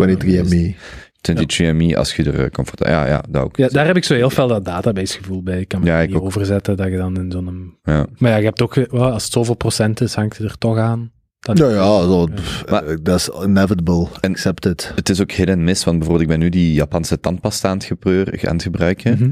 23andMe. 1.31 1.33
23andMe, 1.33 1.97
als 1.97 2.15
je 2.15 2.23
er 2.31 2.51
comfortabel... 2.51 2.93
Ja, 2.93 3.07
ja, 3.07 3.23
dat 3.29 3.43
ook. 3.43 3.57
Ja, 3.57 3.67
daar 3.67 3.85
heb 3.85 3.95
ik 3.95 4.03
zo 4.03 4.13
heel 4.13 4.29
veel 4.29 4.47
dat 4.47 4.65
database 4.65 5.17
gevoel 5.17 5.43
bij. 5.43 5.59
Ik 5.59 5.67
kan 5.67 5.79
me 5.79 5.85
Ja, 5.85 6.01
niet 6.01 6.15
ook. 6.15 6.23
overzetten 6.23 6.77
dat 6.77 6.87
je 6.87 6.97
dan 6.97 7.17
in 7.17 7.31
zo'n... 7.31 7.77
Ja. 7.83 8.05
Maar 8.17 8.31
ja, 8.31 8.37
je 8.37 8.45
hebt 8.45 8.61
ook... 8.61 8.73
wel, 8.73 9.11
als 9.11 9.23
het 9.23 9.31
zoveel 9.33 9.55
procent 9.55 10.01
is, 10.01 10.13
hangt 10.13 10.37
het 10.37 10.47
er 10.51 10.57
toch 10.57 10.77
aan. 10.77 11.11
Dat 11.39 11.57
Ja, 11.57 11.69
ja, 11.69 12.01
zo, 12.01 12.25
pff, 12.25 12.65
Maar- 12.69 12.85
eh, 12.85 12.97
dat 13.01 13.19
is 13.19 13.29
inevitable. 13.43 14.07
En- 14.21 14.31
Accept 14.31 14.65
it. 14.65 14.91
Het 14.95 15.09
is 15.09 15.21
ook 15.21 15.31
hit 15.31 15.47
en 15.49 15.63
miss, 15.63 15.83
want 15.83 15.97
bijvoorbeeld 15.97 16.29
ik 16.29 16.35
ben 16.37 16.45
nu 16.45 16.49
die 16.51 16.73
Japanse 16.73 17.19
tandpasta 17.19 17.69
aan 17.69 17.77
het, 17.77 17.85
gebreur- 17.85 18.47
aan 18.47 18.53
het 18.53 18.63
gebruiken. 18.63 19.13
Mhm. 19.19 19.31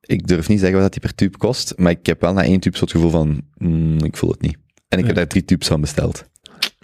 Ik 0.00 0.26
durf 0.26 0.48
niet 0.48 0.58
zeggen 0.58 0.74
wat 0.80 0.92
dat 0.92 0.92
die 0.92 1.00
per 1.10 1.14
tube 1.18 1.38
kost, 1.38 1.72
maar 1.76 1.90
ik 1.90 2.06
heb 2.06 2.20
wel 2.20 2.32
na 2.32 2.42
één 2.44 2.60
tube 2.60 2.76
zo 2.76 2.82
het 2.84 2.92
gevoel 2.92 3.10
van, 3.10 3.42
mm, 3.56 4.04
ik 4.04 4.16
voel 4.16 4.30
het 4.30 4.40
niet. 4.40 4.56
En 4.88 4.98
ik 4.98 5.06
heb 5.06 5.14
daar 5.16 5.26
drie 5.26 5.44
tubes 5.44 5.66
van 5.68 5.80
besteld. 5.80 6.24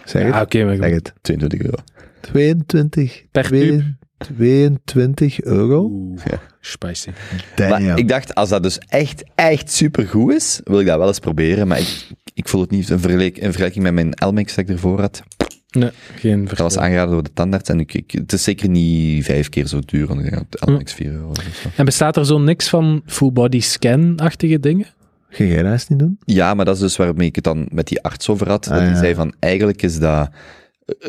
Zeg 0.05 0.21
Ja, 0.21 0.33
het. 0.33 0.41
oké, 0.43 0.63
maar 0.65 0.75
Zeg 0.75 0.91
het. 0.91 1.13
22 1.21 1.61
euro. 1.61 1.77
22. 2.21 3.23
Per 3.31 3.43
twee- 3.43 3.97
22 4.19 5.41
euro? 5.41 5.83
Oeh, 5.91 6.21
Ja. 6.29 6.39
spicy. 6.61 7.09
Damn. 7.55 7.69
Maar 7.85 7.97
ik 7.97 8.07
dacht, 8.07 8.35
als 8.35 8.49
dat 8.49 8.63
dus 8.63 8.77
echt, 8.87 9.23
echt 9.35 9.71
super 9.71 10.07
goed 10.07 10.33
is, 10.33 10.59
wil 10.63 10.79
ik 10.79 10.85
dat 10.85 10.97
wel 10.97 11.07
eens 11.07 11.19
proberen, 11.19 11.67
maar 11.67 11.79
ik, 11.79 12.07
ik 12.33 12.47
voel 12.47 12.61
het 12.61 12.69
niet 12.71 12.89
in, 12.89 12.99
vergelijk- 12.99 13.37
in 13.37 13.43
vergelijking 13.47 13.83
met 13.83 13.93
mijn 13.93 14.13
Elmex 14.13 14.55
dat 14.55 14.65
ik 14.67 14.71
ervoor 14.75 14.99
had. 14.99 15.23
Nee, 15.71 15.89
geen 16.15 16.37
Dat 16.39 16.47
verschil. 16.47 16.65
was 16.65 16.77
aangeraden 16.77 17.11
door 17.13 17.23
de 17.23 17.33
tandarts 17.33 17.69
en 17.69 17.79
ik, 17.79 17.93
ik, 17.93 18.11
het 18.11 18.33
is 18.33 18.43
zeker 18.43 18.69
niet 18.69 19.23
vijf 19.25 19.49
keer 19.49 19.67
zo 19.67 19.79
duur, 19.85 20.07
want 20.07 20.19
ik 20.19 20.29
denk 20.31 20.45
dat 20.49 20.61
Elmex 20.69 20.93
4 20.93 21.11
euro 21.11 21.31
is. 21.31 21.37
of 21.47 21.55
zo. 21.63 21.69
En 21.75 21.85
bestaat 21.85 22.17
er 22.17 22.25
zo 22.25 22.37
niks 22.39 22.69
van 22.69 23.01
full 23.05 23.31
body 23.31 23.59
scan-achtige 23.59 24.59
dingen? 24.59 24.85
Ga 25.29 25.43
jij 25.43 25.63
dat 25.63 25.71
eens 25.71 25.87
niet 25.87 25.99
doen? 25.99 26.19
Ja, 26.25 26.53
maar 26.53 26.65
dat 26.65 26.75
is 26.75 26.81
dus 26.81 26.95
waarmee 26.95 27.27
ik 27.27 27.35
het 27.35 27.43
dan 27.43 27.67
met 27.71 27.87
die 27.87 28.01
arts 28.03 28.29
over 28.29 28.47
had. 28.49 28.67
Ah, 28.67 28.73
dat 28.73 28.83
die 28.83 28.89
ja. 28.93 28.97
zei 28.99 29.13
van, 29.15 29.33
eigenlijk 29.39 29.81
is 29.81 29.99
dat 29.99 30.29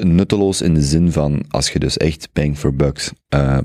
nutteloos 0.01 0.63
in 0.63 0.75
de 0.75 0.83
zin 0.83 1.13
van, 1.13 1.45
als 1.49 1.71
je 1.71 1.79
dus 1.79 1.97
echt 1.97 2.29
bang 2.33 2.59
for 2.59 2.75
bucks, 2.75 3.11
eh, 3.29 3.59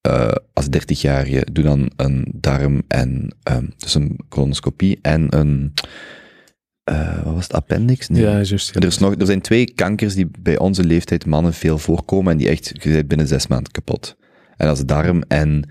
eh, 0.00 0.32
als 0.52 0.66
30-jarige, 0.66 1.46
doe 1.52 1.64
dan 1.64 1.90
een 1.96 2.28
darm 2.34 2.82
en, 2.88 3.36
ehm, 3.42 3.66
dus 3.76 3.94
een 3.94 4.18
colonoscopie 4.28 4.98
en 5.02 5.36
een, 5.36 5.72
eh, 6.84 7.22
wat 7.24 7.34
was 7.34 7.42
het, 7.42 7.52
appendix? 7.52 8.08
Nee. 8.08 8.22
Ja, 8.22 8.42
juist. 8.42 8.76
Er, 8.76 8.84
is 8.84 8.98
nog, 8.98 9.14
er 9.14 9.26
zijn 9.26 9.40
twee 9.40 9.72
kankers 9.74 10.14
die 10.14 10.30
bij 10.38 10.58
onze 10.58 10.84
leeftijd 10.84 11.26
mannen 11.26 11.52
veel 11.52 11.78
voorkomen 11.78 12.32
en 12.32 12.38
die 12.38 12.48
echt, 12.48 12.72
je 12.82 12.90
bent 12.90 13.08
binnen 13.08 13.26
zes 13.26 13.46
maanden 13.46 13.72
kapot. 13.72 14.16
En 14.56 14.66
dat 14.66 14.76
is 14.76 14.84
darm 14.84 15.22
en. 15.28 15.68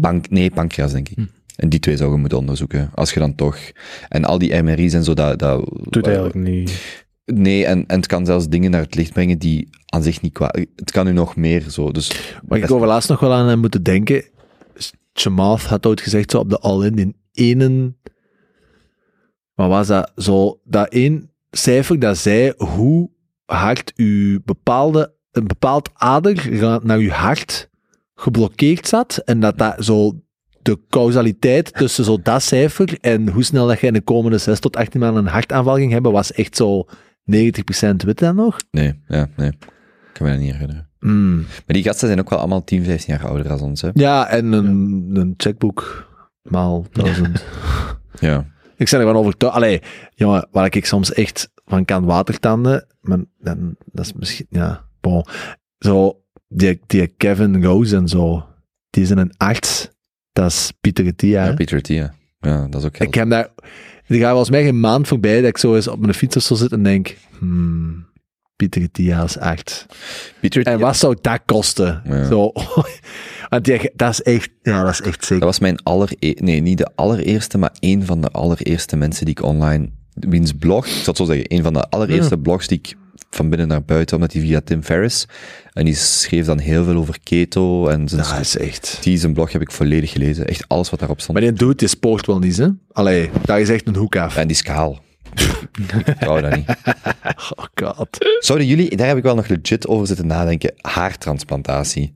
Pank, 0.00 0.30
nee, 0.30 0.50
pancreas, 0.50 0.92
denk 0.92 1.08
ik. 1.08 1.16
Hm. 1.16 1.24
En 1.56 1.68
die 1.68 1.80
twee 1.80 1.96
zou 1.96 2.12
je 2.12 2.18
moeten 2.18 2.38
onderzoeken. 2.38 2.90
Als 2.94 3.12
je 3.12 3.20
dan 3.20 3.34
toch... 3.34 3.58
En 4.08 4.24
al 4.24 4.38
die 4.38 4.62
MRI's 4.62 4.92
en 4.92 5.04
zo, 5.04 5.14
dat... 5.14 5.38
dat 5.38 5.70
Doet 5.82 6.06
eigenlijk 6.06 6.34
niet. 6.34 7.04
Nee, 7.34 7.66
en, 7.66 7.84
en 7.86 7.96
het 7.96 8.06
kan 8.06 8.26
zelfs 8.26 8.48
dingen 8.48 8.70
naar 8.70 8.80
het 8.80 8.94
licht 8.94 9.12
brengen 9.12 9.38
die 9.38 9.68
aan 9.86 10.02
zich 10.02 10.20
niet 10.20 10.32
kwaad... 10.32 10.66
Het 10.76 10.90
kan 10.90 11.04
nu 11.04 11.12
nog 11.12 11.36
meer 11.36 11.70
zo, 11.70 11.90
dus... 11.90 12.38
Maar 12.48 12.58
ik 12.58 12.70
over 12.70 12.86
laatst 12.86 13.08
nog 13.08 13.20
wel 13.20 13.32
aan 13.32 13.48
hem 13.48 13.58
moeten 13.58 13.82
denken. 13.82 14.24
Chamath 15.12 15.62
had 15.62 15.86
ooit 15.86 16.00
gezegd, 16.00 16.30
zo 16.30 16.38
op 16.38 16.50
de 16.50 16.58
All-In, 16.58 16.98
in 16.98 17.16
ene... 17.32 17.94
Wat 19.54 19.68
was 19.68 19.86
dat? 19.86 20.12
Zo, 20.16 20.60
dat 20.64 20.88
één 20.88 21.30
cijfer 21.50 21.98
dat 21.98 22.18
zei 22.18 22.52
hoe 22.56 23.10
hard 23.44 23.92
uw 23.96 24.40
bepaalde, 24.44 25.14
een 25.32 25.46
bepaald 25.46 25.90
ader 25.94 26.48
naar 26.82 26.98
uw 26.98 27.10
hart 27.10 27.70
geblokkeerd 28.14 28.88
zat. 28.88 29.16
En 29.24 29.40
dat 29.40 29.58
dat 29.58 29.84
zo 29.84 30.20
de 30.62 30.78
causaliteit 30.88 31.74
tussen 31.74 32.04
zo 32.04 32.18
dat 32.22 32.42
cijfer 32.42 32.98
en 33.00 33.28
hoe 33.28 33.42
snel 33.42 33.66
dat 33.66 33.80
je 33.80 33.86
in 33.86 33.92
de 33.92 34.00
komende 34.00 34.38
6 34.38 34.60
tot 34.60 34.76
18 34.76 35.00
maanden 35.00 35.24
een 35.24 35.32
hartaanval 35.32 35.76
ging 35.76 35.92
hebben, 35.92 36.12
was 36.12 36.32
echt 36.32 36.56
zo 36.56 36.86
90% 37.30 37.96
weet 38.04 38.18
je 38.18 38.24
dat 38.24 38.34
nog? 38.34 38.56
Nee, 38.70 39.00
ja, 39.08 39.28
nee. 39.36 39.48
Ik 39.48 40.12
kan 40.12 40.26
me 40.26 40.32
dat 40.32 40.40
niet 40.40 40.52
herinneren. 40.52 40.88
Mm. 41.00 41.36
Maar 41.36 41.74
die 41.76 41.82
gasten 41.82 42.06
zijn 42.06 42.20
ook 42.20 42.30
wel 42.30 42.38
allemaal 42.38 42.64
10, 42.64 42.84
15 42.84 43.14
jaar 43.14 43.26
ouder 43.26 43.48
dan 43.48 43.60
ons, 43.60 43.80
hè. 43.80 43.90
Ja, 43.92 44.28
en 44.28 44.52
een, 44.52 45.10
een 45.12 45.34
checkboek 45.36 46.08
maal 46.42 46.86
duizend. 46.92 47.44
Ja. 48.18 48.46
ik 48.76 48.90
ben 48.90 49.00
ervan 49.00 49.16
overtuigd. 49.16 49.54
Allee, 49.54 49.82
jongen, 50.14 50.48
waar 50.50 50.76
ik 50.76 50.86
soms 50.86 51.12
echt 51.12 51.50
van 51.64 51.84
kan 51.84 52.04
watertanden, 52.04 52.86
maar 53.00 53.18
dan, 53.38 53.76
dat 53.84 54.04
is 54.04 54.12
misschien, 54.12 54.46
ja, 54.48 54.84
bon. 55.00 55.24
Zo, 55.78 56.22
die, 56.48 56.80
die 56.86 57.06
Kevin 57.06 57.64
Rose 57.64 57.96
en 57.96 58.08
zo, 58.08 58.46
die 58.90 59.06
zijn 59.06 59.18
een 59.18 59.34
arts. 59.36 59.88
Dat 60.32 60.50
is 60.50 60.72
Pieter 60.80 61.16
Tia. 61.16 61.42
Ja, 61.42 61.48
hè. 61.50 61.54
Peter 61.54 61.82
Tia. 61.82 62.14
Ja, 62.38 62.66
dat 62.68 62.80
is 62.80 62.86
ook 62.86 62.96
heel... 62.96 63.06
ik 63.06 63.14
heb 63.14 63.30
daar, 63.30 63.48
er 64.10 64.18
gaat 64.18 64.28
volgens 64.28 64.50
mij 64.50 64.64
geen 64.64 64.80
maand 64.80 65.08
voorbij 65.08 65.40
dat 65.40 65.48
ik 65.48 65.58
zo 65.58 65.74
eens 65.74 65.88
op 65.88 66.00
mijn 66.00 66.14
fiets 66.14 66.36
of 66.36 66.42
zo 66.42 66.54
zit 66.54 66.72
en 66.72 66.82
denk, 66.82 67.16
hmm, 67.38 68.06
Pieter 68.56 68.90
Thia's 68.90 69.38
echt. 69.38 69.86
Pieter, 70.40 70.66
En 70.66 70.78
wat 70.78 70.96
zou 70.96 71.16
dat 71.20 71.40
kosten? 71.44 72.02
Ja. 72.04 72.26
Zo, 72.26 72.52
want 73.50 73.64
die, 73.64 73.90
dat 73.94 74.10
is 74.10 74.22
echt, 74.22 74.50
ja, 74.62 74.82
dat 74.82 74.92
is 74.92 75.00
echt 75.00 75.18
dat 75.18 75.24
zeker. 75.24 75.44
was 75.44 75.58
mijn 75.58 75.82
allereerste, 75.82 76.42
nee, 76.42 76.60
niet 76.60 76.78
de 76.78 76.90
allereerste, 76.94 77.58
maar 77.58 77.72
één 77.78 78.06
van 78.06 78.20
de 78.20 78.28
allereerste 78.30 78.96
mensen 78.96 79.24
die 79.24 79.34
ik 79.38 79.44
online, 79.44 79.88
wiens 80.14 80.52
blog, 80.52 80.86
ik 80.86 80.92
zal 80.92 81.04
het 81.04 81.16
zo 81.16 81.24
zeggen, 81.24 81.44
een 81.54 81.62
van 81.62 81.72
de 81.72 81.88
allereerste 81.88 82.38
blogs 82.38 82.66
die 82.66 82.78
ik 82.78 82.96
van 83.30 83.48
binnen 83.48 83.68
naar 83.68 83.82
buiten, 83.84 84.16
omdat 84.16 84.30
die 84.30 84.40
via 84.42 84.60
Tim 84.64 84.82
Ferriss, 84.82 85.26
en 85.72 85.84
die 85.84 85.94
schreef 85.94 86.46
dan 86.46 86.58
heel 86.58 86.84
veel 86.84 86.96
over 86.96 87.16
keto, 87.22 87.88
en 87.88 88.08
zijn, 88.08 88.22
Dat 88.22 88.40
is 88.40 88.56
echt. 88.56 88.98
die 89.00 89.18
zijn 89.18 89.32
blog 89.32 89.52
heb 89.52 89.62
ik 89.62 89.70
volledig 89.70 90.10
gelezen, 90.12 90.46
echt 90.46 90.64
alles 90.68 90.90
wat 90.90 90.98
daarop 90.98 91.20
stond. 91.20 91.38
Maar 91.38 91.48
die 91.48 91.56
doet, 91.58 91.78
die 91.78 91.88
spoort 91.88 92.26
wel 92.26 92.38
niet, 92.38 92.56
hè? 92.56 92.68
Allee, 92.92 93.30
daar 93.44 93.60
is 93.60 93.68
echt 93.68 93.86
een 93.86 93.96
hoek 93.96 94.16
af. 94.16 94.36
En 94.36 94.46
die 94.46 94.56
schaal. 94.56 94.98
ik 96.04 96.16
trouw 96.20 96.40
dat 96.40 96.56
niet. 96.56 96.68
Oh 97.56 97.64
god. 97.74 98.08
Zouden 98.38 98.66
jullie, 98.66 98.96
daar 98.96 99.06
heb 99.06 99.16
ik 99.16 99.22
wel 99.22 99.34
nog 99.34 99.48
legit 99.48 99.86
over 99.86 100.06
zitten 100.06 100.26
nadenken, 100.26 100.72
haartransplantatie. 100.80 102.14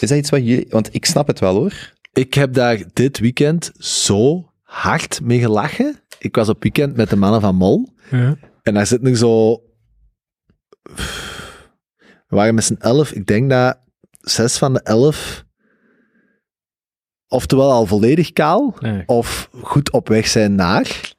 Is 0.00 0.08
dat 0.08 0.18
iets 0.18 0.30
wat 0.30 0.40
jullie, 0.46 0.66
want 0.70 0.94
ik 0.94 1.04
snap 1.04 1.26
het 1.26 1.38
wel 1.40 1.54
hoor. 1.54 1.92
Ik 2.12 2.34
heb 2.34 2.54
daar 2.54 2.82
dit 2.92 3.18
weekend 3.18 3.72
zo 3.78 4.50
hard 4.62 5.20
mee 5.22 5.38
gelachen. 5.40 6.00
Ik 6.18 6.34
was 6.36 6.48
op 6.48 6.62
weekend 6.62 6.96
met 6.96 7.10
de 7.10 7.16
mannen 7.16 7.40
van 7.40 7.54
Mol. 7.54 7.88
Ja. 8.10 8.36
En 8.62 8.74
daar 8.74 8.86
zit 8.86 9.02
nog 9.02 9.16
zo... 9.16 9.62
We 10.82 12.36
waren 12.38 12.54
met 12.54 12.64
z'n 12.64 12.76
elf. 12.80 13.12
Ik 13.12 13.26
denk 13.26 13.50
dat 13.50 13.78
zes 14.20 14.58
van 14.58 14.72
de 14.72 14.80
elf... 14.82 15.44
Oftewel 17.28 17.70
al 17.72 17.86
volledig 17.86 18.32
kaal, 18.32 18.74
Nee. 18.80 19.02
of 19.06 19.48
goed 19.62 19.90
op 19.92 20.08
weg 20.08 20.26
zijn 20.26 20.54
naar. 20.54 21.14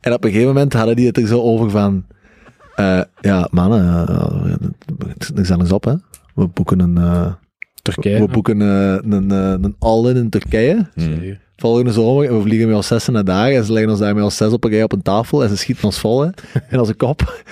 En 0.00 0.12
op 0.12 0.24
een 0.24 0.30
gegeven 0.30 0.52
moment 0.54 0.72
hadden 0.72 0.96
die 0.96 1.06
het 1.06 1.16
er 1.18 1.26
zo 1.26 1.40
over 1.40 1.70
van... 1.70 2.06
eh, 2.74 3.00
ja, 3.20 3.48
mannen, 3.50 4.06
uh, 4.10 5.36
er 5.38 5.46
zijn 5.46 5.60
eens 5.60 5.72
op, 5.72 5.84
hè. 5.84 5.94
We 6.34 6.46
boeken 6.46 6.80
een... 6.80 6.96
eh, 6.98 7.32
Turkije. 7.82 8.18
we 8.18 8.28
boeken 8.32 8.62
eh, 8.62 8.98
een, 9.12 9.30
eh, 9.30 9.50
een 9.60 9.76
all-in 9.78 10.16
in 10.16 10.30
Turkije. 10.30 10.88
Hmm. 10.94 11.38
Volgende 11.56 11.92
zomer. 11.92 12.28
En 12.28 12.36
we 12.36 12.42
vliegen 12.42 12.66
met 12.66 12.76
ons 12.76 12.86
zessen 12.86 13.12
naar 13.12 13.24
daar. 13.24 13.50
En 13.50 13.64
ze 13.64 13.72
leggen 13.72 13.90
ons 13.90 14.00
daar 14.00 14.14
met 14.14 14.24
ons 14.24 14.36
zes 14.36 14.52
op 14.52 14.64
een 14.64 14.70
rij 14.70 14.82
op 14.82 14.92
een 14.92 15.02
tafel. 15.02 15.42
En 15.42 15.48
ze 15.48 15.56
schieten 15.56 15.84
ons 15.84 15.98
vol 16.00 16.20
hè, 16.20 16.28
in 16.70 16.78
onze 16.78 16.94
kop. 16.94 17.42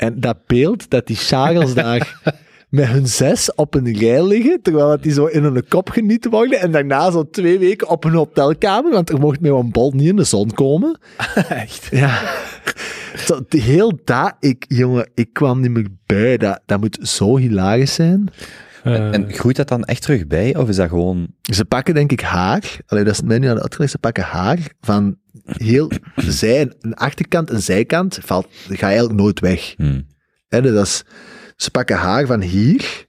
En 0.00 0.20
dat 0.20 0.36
beeld 0.46 0.90
dat 0.90 1.06
die 1.06 1.16
Charles 1.16 1.74
daar 1.74 2.20
met 2.68 2.86
hun 2.86 3.06
zes 3.06 3.54
op 3.54 3.74
een 3.74 3.98
rij 3.98 4.24
liggen. 4.24 4.62
Terwijl 4.62 4.88
dat 4.88 5.02
die 5.02 5.12
zo 5.12 5.26
in 5.26 5.42
hun 5.42 5.64
kop 5.68 5.90
genieten 5.90 6.30
worden. 6.30 6.60
En 6.60 6.72
daarna 6.72 7.10
zo 7.10 7.30
twee 7.30 7.58
weken 7.58 7.88
op 7.88 8.04
een 8.04 8.12
hotelkamer. 8.14 8.92
Want 8.92 9.10
er 9.10 9.18
mocht 9.18 9.40
met 9.40 9.50
een 9.52 9.70
bol 9.70 9.92
niet 9.92 10.08
in 10.08 10.16
de 10.16 10.24
zon 10.24 10.50
komen. 10.52 10.98
Echt. 11.48 11.88
Ja. 11.90 12.20
Zo, 13.16 13.40
die 13.48 13.60
heel 13.60 13.98
dat, 14.04 14.34
ik, 14.40 14.64
jongen, 14.68 15.10
ik 15.14 15.32
kwam 15.32 15.60
niet 15.60 15.70
meer 15.70 15.88
bij. 16.06 16.36
Dat, 16.36 16.60
dat 16.66 16.80
moet 16.80 16.98
zo 17.02 17.36
hilarisch 17.36 17.94
zijn. 17.94 18.28
Eh, 18.84 19.14
En 19.14 19.32
groeit 19.32 19.56
dat 19.56 19.68
dan 19.68 19.84
echt 19.84 20.02
terug 20.02 20.26
bij, 20.26 20.56
of 20.56 20.68
is 20.68 20.76
dat 20.76 20.88
gewoon... 20.88 21.26
Ze 21.42 21.64
pakken 21.64 21.94
denk 21.94 22.12
ik 22.12 22.20
haar, 22.20 22.78
alleen 22.86 23.04
dat 23.04 23.12
is 23.14 23.22
mij 23.22 23.38
nu 23.38 23.46
aan 23.46 23.54
de 23.54 23.62
uitgelegd, 23.62 23.92
ze 23.92 23.98
pakken 23.98 24.24
haar 24.24 24.58
van 24.80 25.16
heel 25.56 25.88
de 26.14 26.32
zij, 26.32 26.72
een 26.80 26.94
achterkant 26.94 27.50
en 27.50 27.62
zijkant, 27.62 28.18
valt, 28.22 28.48
dat 28.68 28.78
gaat 28.78 28.88
eigenlijk 28.88 29.20
nooit 29.20 29.40
weg. 29.40 29.74
Hmm. 29.76 30.06
Hè, 30.48 30.62
dat 30.62 30.86
is, 30.86 31.02
ze 31.56 31.70
pakken 31.70 31.96
haar 31.96 32.26
van 32.26 32.40
hier 32.40 33.06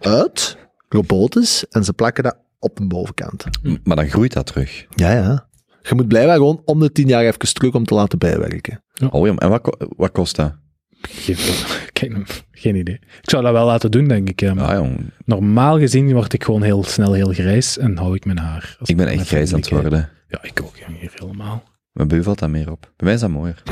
uit, 0.00 0.56
robotisch, 0.88 1.64
en 1.70 1.84
ze 1.84 1.92
plakken 1.92 2.24
dat 2.24 2.36
op 2.58 2.78
een 2.78 2.88
bovenkant. 2.88 3.44
Maar 3.84 3.96
dan 3.96 4.08
groeit 4.08 4.32
dat 4.32 4.46
terug. 4.46 4.86
Ja, 4.94 5.12
ja. 5.12 5.48
Je 5.82 5.94
moet 5.94 6.08
blijkbaar 6.08 6.36
gewoon 6.36 6.62
om 6.64 6.80
de 6.80 6.92
tien 6.92 7.08
jaar 7.08 7.24
even 7.24 7.54
terug 7.54 7.74
om 7.74 7.84
te 7.84 7.94
laten 7.94 8.18
bijwerken. 8.18 8.84
Oh 9.10 9.26
ja, 9.26 9.34
en 9.34 9.48
wat, 9.48 9.76
wat 9.96 10.12
kost 10.12 10.36
dat? 10.36 10.54
geen, 11.00 11.36
geen, 11.92 12.26
geen 12.52 12.74
idee. 12.74 12.94
Ik 12.94 13.30
zou 13.30 13.42
dat 13.42 13.52
wel 13.52 13.66
laten 13.66 13.90
doen, 13.90 14.08
denk 14.08 14.28
ik. 14.28 14.54
maar 14.54 14.76
Ah, 14.78 14.90
Normaal 15.24 15.78
gezien 15.78 16.12
word 16.12 16.32
ik 16.32 16.44
gewoon 16.44 16.62
heel 16.62 16.84
snel 16.84 17.12
heel 17.12 17.32
grijs 17.32 17.78
en 17.78 17.96
hou 17.96 18.14
ik 18.14 18.24
mijn 18.24 18.38
haar. 18.38 18.76
Ik 18.84 18.96
ben 18.96 19.06
echt 19.06 19.26
grijs 19.26 19.52
aan 19.52 19.60
het 19.60 19.70
worden. 19.70 20.10
Ja, 20.28 20.38
ik 20.42 20.60
ook. 20.62 20.76
hier 21.00 21.12
helemaal. 21.14 21.62
Mijn 21.92 22.08
beu 22.08 22.22
valt 22.22 22.38
daar 22.38 22.50
meer 22.50 22.70
op. 22.70 22.80
Bij 22.80 22.90
mij 23.06 23.14
is 23.14 23.20
dat 23.20 23.30
mooier. 23.30 23.62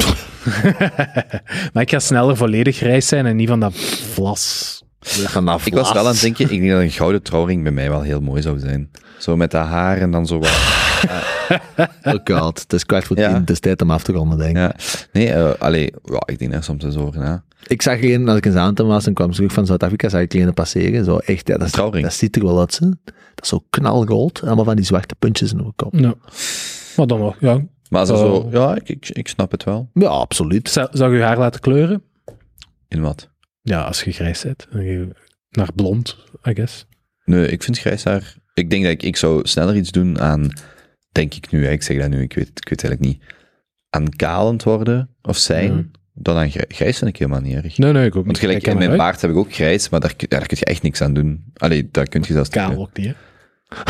maar 1.73 1.83
ik 1.83 1.91
ga 1.91 1.99
sneller 1.99 2.37
volledig 2.37 2.77
grijs 2.77 3.09
zijn 3.09 3.27
en 3.27 3.37
niet 3.37 3.49
van 3.49 3.61
dat 3.61 3.75
vlas. 4.13 4.75
Vanaf 5.01 5.67
Ik 5.67 5.75
was 5.75 5.93
wel 5.93 6.07
aan 6.07 6.13
het 6.13 6.21
denken, 6.21 6.51
ik 6.51 6.61
denk 6.61 6.71
dat 6.71 6.81
een 6.81 6.91
gouden 6.91 7.23
trouwring 7.23 7.63
bij 7.63 7.73
mij 7.73 7.91
wel 7.91 8.03
heel 8.03 8.21
mooi 8.21 8.43
zou 8.43 8.59
zijn. 8.59 8.91
Zo 9.19 9.37
met 9.37 9.51
dat 9.51 9.67
haar 9.67 9.99
en 9.99 10.11
dan 10.11 10.27
zo 10.27 10.39
wat... 10.39 10.49
Oh 12.03 12.15
god, 12.25 12.61
het 12.61 12.73
is 12.73 12.85
kwart 12.87 13.05
voor 13.05 13.19
Ja. 13.19 13.29
tien, 13.29 13.41
het 13.41 13.51
is 13.51 13.61
tijd 13.61 13.83
om 13.83 13.91
af 13.91 14.03
te 14.03 14.13
ronden, 14.13 14.39
denk 14.39 14.51
ik. 14.51 14.57
Ja. 14.57 14.75
Nee, 15.13 15.35
allee, 15.37 15.93
ja, 16.05 16.23
ik 16.27 16.39
denk 16.39 16.53
daar 16.53 16.65
soms 16.65 16.85
eens 16.85 16.97
over 16.97 17.21
na. 17.21 17.45
Ik 17.67 17.83
zag 17.83 18.03
een, 18.03 18.29
als 18.29 18.37
ik 18.39 18.47
in 18.47 18.53
Zaandam 18.53 18.87
was 18.87 19.07
en 19.07 19.15
kwam 19.15 19.31
terug 19.33 19.53
van 19.53 19.67
Zuid-Afrika, 19.67 20.09
zag 20.09 20.21
ik 20.21 20.33
een 20.35 20.55
passeren. 20.55 21.05
Zo 21.05 21.17
echt, 21.17 21.49
ja, 21.49 21.57
dat, 21.57 21.67
is- 21.67 21.73
Trouwring. 21.73 22.05
dat 22.05 22.15
ziet 22.15 22.37
er 22.37 22.45
wel 22.45 22.61
uit. 22.61 22.79
Hè. 22.79 22.89
Dat 23.35 23.43
is 23.45 23.49
zo 23.49 23.65
knalrood. 23.71 24.43
Allemaal 24.43 24.65
van 24.65 24.77
die 24.77 24.85
zwarte 24.85 25.15
puntjes 25.19 25.51
in 25.53 25.57
de 25.59 25.73
kop. 25.77 25.95
Ja. 25.95 26.15
Maar 26.97 27.07
dan 27.07 27.19
nog, 27.19 27.37
ja. 27.41 27.65
Maar 27.91 28.01
er 28.01 28.07
zo... 28.07 28.49
Ja, 28.53 28.75
ik, 28.75 28.89
ik, 28.89 29.09
ik 29.09 29.29
snap 29.29 29.51
het 29.51 29.65
wel. 29.65 29.91
Ja, 29.95 30.07
absoluut. 30.09 30.69
Zou, 30.69 30.89
zou 30.93 31.13
je 31.13 31.19
je 31.19 31.25
haar 31.25 31.39
laten 31.39 31.61
kleuren? 31.61 32.03
In 32.89 33.01
wat? 33.01 33.31
Ja, 33.63 33.83
als 33.83 34.03
je 34.03 34.13
grijs 34.13 34.43
bent. 34.43 34.69
Naar 35.51 35.73
blond, 35.75 36.17
I 36.49 36.55
guess. 36.55 36.87
Nee, 37.25 37.49
ik 37.49 37.63
vind 37.63 37.79
grijs 37.79 38.05
haar... 38.05 38.35
Ik 38.55 38.71
denk 38.71 38.83
dat 38.83 38.93
ik, 38.93 39.03
ik 39.03 39.17
zou 39.17 39.47
sneller 39.49 39.77
iets 39.77 39.91
doen 39.91 40.21
aan... 40.21 40.51
Denk 41.13 41.35
ik 41.35 41.51
nu, 41.51 41.65
hè, 41.65 41.71
ik 41.71 41.83
zeg 41.83 42.01
dat 42.01 42.09
nu, 42.09 42.23
ik 42.23 42.35
weet, 42.35 42.49
ik 42.49 42.69
weet 42.69 42.81
het 42.81 42.91
eigenlijk 42.91 43.01
niet. 43.21 43.35
Aan 43.91 44.09
kalend 44.09 44.63
worden 44.63 45.09
of 45.23 45.37
zijn, 45.37 45.75
Ja. 45.77 45.85
Dan 46.19 46.37
aan 46.37 46.51
grijs. 46.51 46.67
Grijs 46.69 46.99
vind 46.99 47.11
ik 47.11 47.17
helemaal 47.19 47.41
niet 47.41 47.55
erg. 47.65 47.79
Nee, 47.79 47.93
nee, 47.93 48.03
ik 48.03 48.09
ook 48.09 48.15
Want 48.15 48.27
niet. 48.27 48.39
gelijk, 48.39 48.63
Kijk 48.63 48.77
er 48.77 48.83
in 48.83 48.87
mijn 48.89 48.99
baard 49.01 49.21
heb 49.21 49.31
ik 49.31 49.37
ook 49.37 49.53
grijs, 49.55 49.89
maar 49.89 50.01
daar, 50.01 50.15
kun- 50.17 50.29
daar 50.29 50.47
kun 50.47 50.57
je 50.61 50.65
echt 50.65 50.83
niks 50.83 51.01
aan 51.03 51.15
doen. 51.15 51.45
Allee, 51.57 51.89
daar 51.93 52.09
kun 52.09 52.25
je 52.27 52.33
zelfs... 52.33 52.49
Kaal 52.49 52.77
ook 52.79 52.91
niet, 52.97 53.07
hè? 53.07 53.13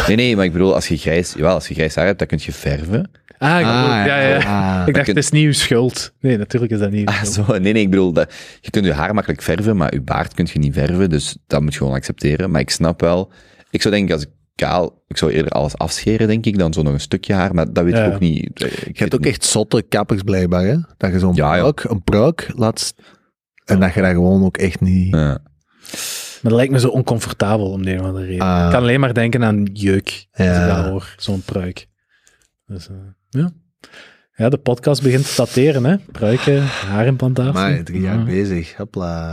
Nee, 0.07 0.17
nee, 0.17 0.37
maar 0.37 0.45
ik 0.45 0.53
bedoel, 0.53 0.75
als 0.75 0.89
je 0.89 0.97
grijs... 0.97 1.33
Jawel, 1.37 1.55
als 1.55 1.69
je 1.69 1.75
grijs 1.75 1.95
haar 1.95 2.07
hebt, 2.07 2.19
dan 2.19 2.29
kun 2.29 2.39
je 2.43 2.53
verven. 2.53 3.11
Ah, 3.39 3.61
ik 3.61 3.67
Ah, 3.67 3.83
ja, 4.07 4.21
ja. 4.21 4.21
ja. 4.39 4.81
Ah. 4.81 4.89
Ik 4.89 4.95
dacht, 4.95 5.07
het 5.07 5.17
is 5.17 5.31
niet 5.31 5.45
uw 5.45 5.53
schuld. 5.53 6.13
Nee, 6.21 6.37
natuurlijk 6.37 6.73
is 6.73 6.79
dat 6.79 6.91
niet 6.91 7.09
uw 7.09 7.15
Ah, 7.15 7.23
zo. 7.25 7.45
Nee, 7.59 7.73
nee, 7.73 7.83
ik 7.83 7.91
bedoel, 7.91 8.13
dat, 8.13 8.33
je 8.61 8.71
kunt 8.71 8.85
je 8.85 8.93
haar 8.93 9.15
makkelijk 9.15 9.43
verven, 9.43 9.77
maar 9.77 9.95
je 9.95 10.01
baard 10.01 10.35
kun 10.35 10.49
je 10.53 10.59
niet 10.59 10.75
verven, 10.75 11.11
dus 11.11 11.37
dat 11.47 11.61
moet 11.63 11.73
je 11.73 11.79
gewoon 11.79 11.95
accepteren. 11.95 12.51
Maar 12.51 12.61
ik 12.61 12.71
snap 12.71 13.01
wel... 13.01 13.33
Ik 13.71 13.83
zou 13.83 13.95
denken, 13.95 14.15
als 14.15 14.23
ik 14.25 14.29
kaal... 14.57 15.05
Ik 15.09 15.17
zou 15.17 15.33
eerder 15.33 15.53
alles 15.53 15.77
afscheren, 15.79 16.27
denk 16.29 16.47
ik, 16.47 16.59
dan 16.59 16.73
zo 16.73 16.83
nog 16.83 16.93
een 16.93 17.01
stukje 17.01 17.35
haar, 17.35 17.55
maar 17.55 17.73
dat 17.73 17.85
weet 17.85 17.95
Ja. 17.95 18.05
ik 18.05 18.15
ook 18.15 18.21
niet. 18.21 18.63
Ik 18.63 18.97
Je 18.97 19.03
hebt 19.03 19.15
ook 19.15 19.27
echt 19.27 19.45
zotte 19.45 19.83
kappers 19.83 20.23
blijkbaar, 20.23 20.65
hè? 20.65 20.77
Dat 20.97 21.11
je 21.13 21.19
zo'n 21.19 21.35
Ja, 21.35 21.55
ja. 21.55 21.61
pruik, 21.61 21.85
een 21.85 22.03
pruik 22.03 22.53
laat... 22.55 22.95
En 23.65 23.81
dat 23.81 23.95
je 23.95 24.01
daar 24.01 24.15
gewoon 24.15 24.45
ook 24.45 24.57
echt 24.57 24.81
niet... 24.81 25.15
Ja. 25.15 25.39
Maar 26.43 26.53
dat 26.53 26.53
lijkt 26.53 26.73
me 26.73 26.81
zo 26.81 26.89
oncomfortabel 26.89 27.71
om 27.71 27.83
de 27.85 27.93
een 27.93 28.01
of 28.01 28.07
andere 28.07 28.25
reden. 28.27 28.41
Ah. 28.47 28.65
ik 28.65 28.71
kan 28.73 28.81
alleen 28.83 29.01
maar 29.01 29.15
denken 29.15 29.45
aan 29.45 29.65
jeuk. 29.73 30.27
Als 30.33 30.47
Ja. 30.47 30.63
ik 30.69 30.75
dat 30.75 30.85
hoor, 30.85 31.15
zo'n 31.17 31.43
pruik. 31.45 31.87
Dus, 32.67 32.89
eh, 32.89 32.95
ja. 33.29 33.51
Ja, 34.37 34.49
de 34.49 34.57
podcast 34.59 35.03
begint 35.03 35.29
te 35.29 35.35
dateren, 35.37 35.85
hè. 35.85 35.97
Pruiken, 36.13 36.63
haarimplantatie. 36.63 37.53
Maar 37.53 37.83
drie 37.85 38.01
jaar 38.01 38.19
Ja. 38.19 38.25
bezig. 38.25 38.77
Hopla. 38.77 39.33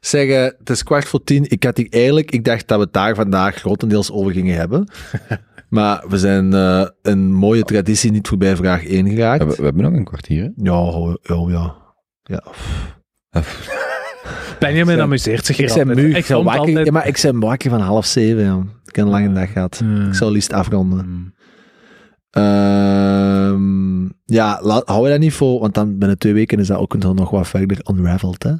Zeg, 0.00 0.28
eh, 0.28 0.42
het 0.42 0.70
is 0.70 0.82
kwart 0.82 1.04
voor 1.04 1.24
tien. 1.24 1.44
Ik 1.50 1.64
had 1.64 1.76
hier 1.76 1.86
eigenlijk... 1.90 2.30
Ik 2.30 2.44
dacht 2.44 2.68
dat 2.68 2.78
we 2.78 2.84
het 2.84 2.92
daar 2.92 3.14
vandaag 3.14 3.54
grotendeels 3.56 4.10
over 4.10 4.32
gingen 4.32 4.56
hebben. 4.56 4.88
maar 5.68 6.04
we 6.08 6.18
zijn 6.18 6.52
eh, 6.52 6.86
een 7.02 7.32
mooie 7.32 7.62
traditie 7.62 8.10
niet 8.10 8.28
voorbij 8.28 8.56
vraag 8.56 8.86
1 8.86 9.08
geraakt. 9.08 9.44
We, 9.44 9.54
we 9.56 9.64
hebben 9.64 9.82
nog 9.82 9.92
een 9.92 10.04
kwartier, 10.04 10.42
hè? 10.42 10.48
Ja, 10.56 10.82
oh, 10.82 11.14
oh, 11.30 11.50
ja. 11.50 11.74
Ja. 12.22 12.42
Benjamin 14.58 15.00
amuseert 15.00 15.44
zich 15.46 15.56
hier 15.56 15.66
Ik 15.68 15.74
ben 15.74 15.88
altijd. 15.88 16.06
moe. 16.06 16.16
Ik 16.16 16.26
wakker, 16.26 16.58
altijd... 16.58 16.86
ja, 16.86 16.92
maar 16.92 17.06
ik 17.06 17.18
ben 17.22 17.40
wakker 17.40 17.70
van 17.70 17.80
half 17.80 18.06
zeven. 18.06 18.44
Ja. 18.44 18.58
Ik 18.84 18.96
heb 18.96 19.04
een 19.04 19.10
lange 19.10 19.32
dag 19.32 19.52
gehad. 19.52 19.82
Ik 20.08 20.14
zou 20.14 20.32
liefst 20.32 20.52
afronden. 20.52 20.98
Hmm. 20.98 21.33
Ehm, 22.34 24.04
ja, 24.24 24.60
hou 24.84 25.04
je 25.04 25.10
dat 25.10 25.20
niet 25.20 25.32
voor, 25.32 25.60
want 25.60 25.74
dan 25.74 25.98
binnen 25.98 26.18
twee 26.18 26.32
weken 26.32 26.58
is 26.58 26.66
dat 26.66 26.78
ook 26.78 26.96
nog 26.96 27.30
wat 27.30 27.48
verder 27.48 27.78
unraveled, 27.90 28.42
hè? 28.42 28.52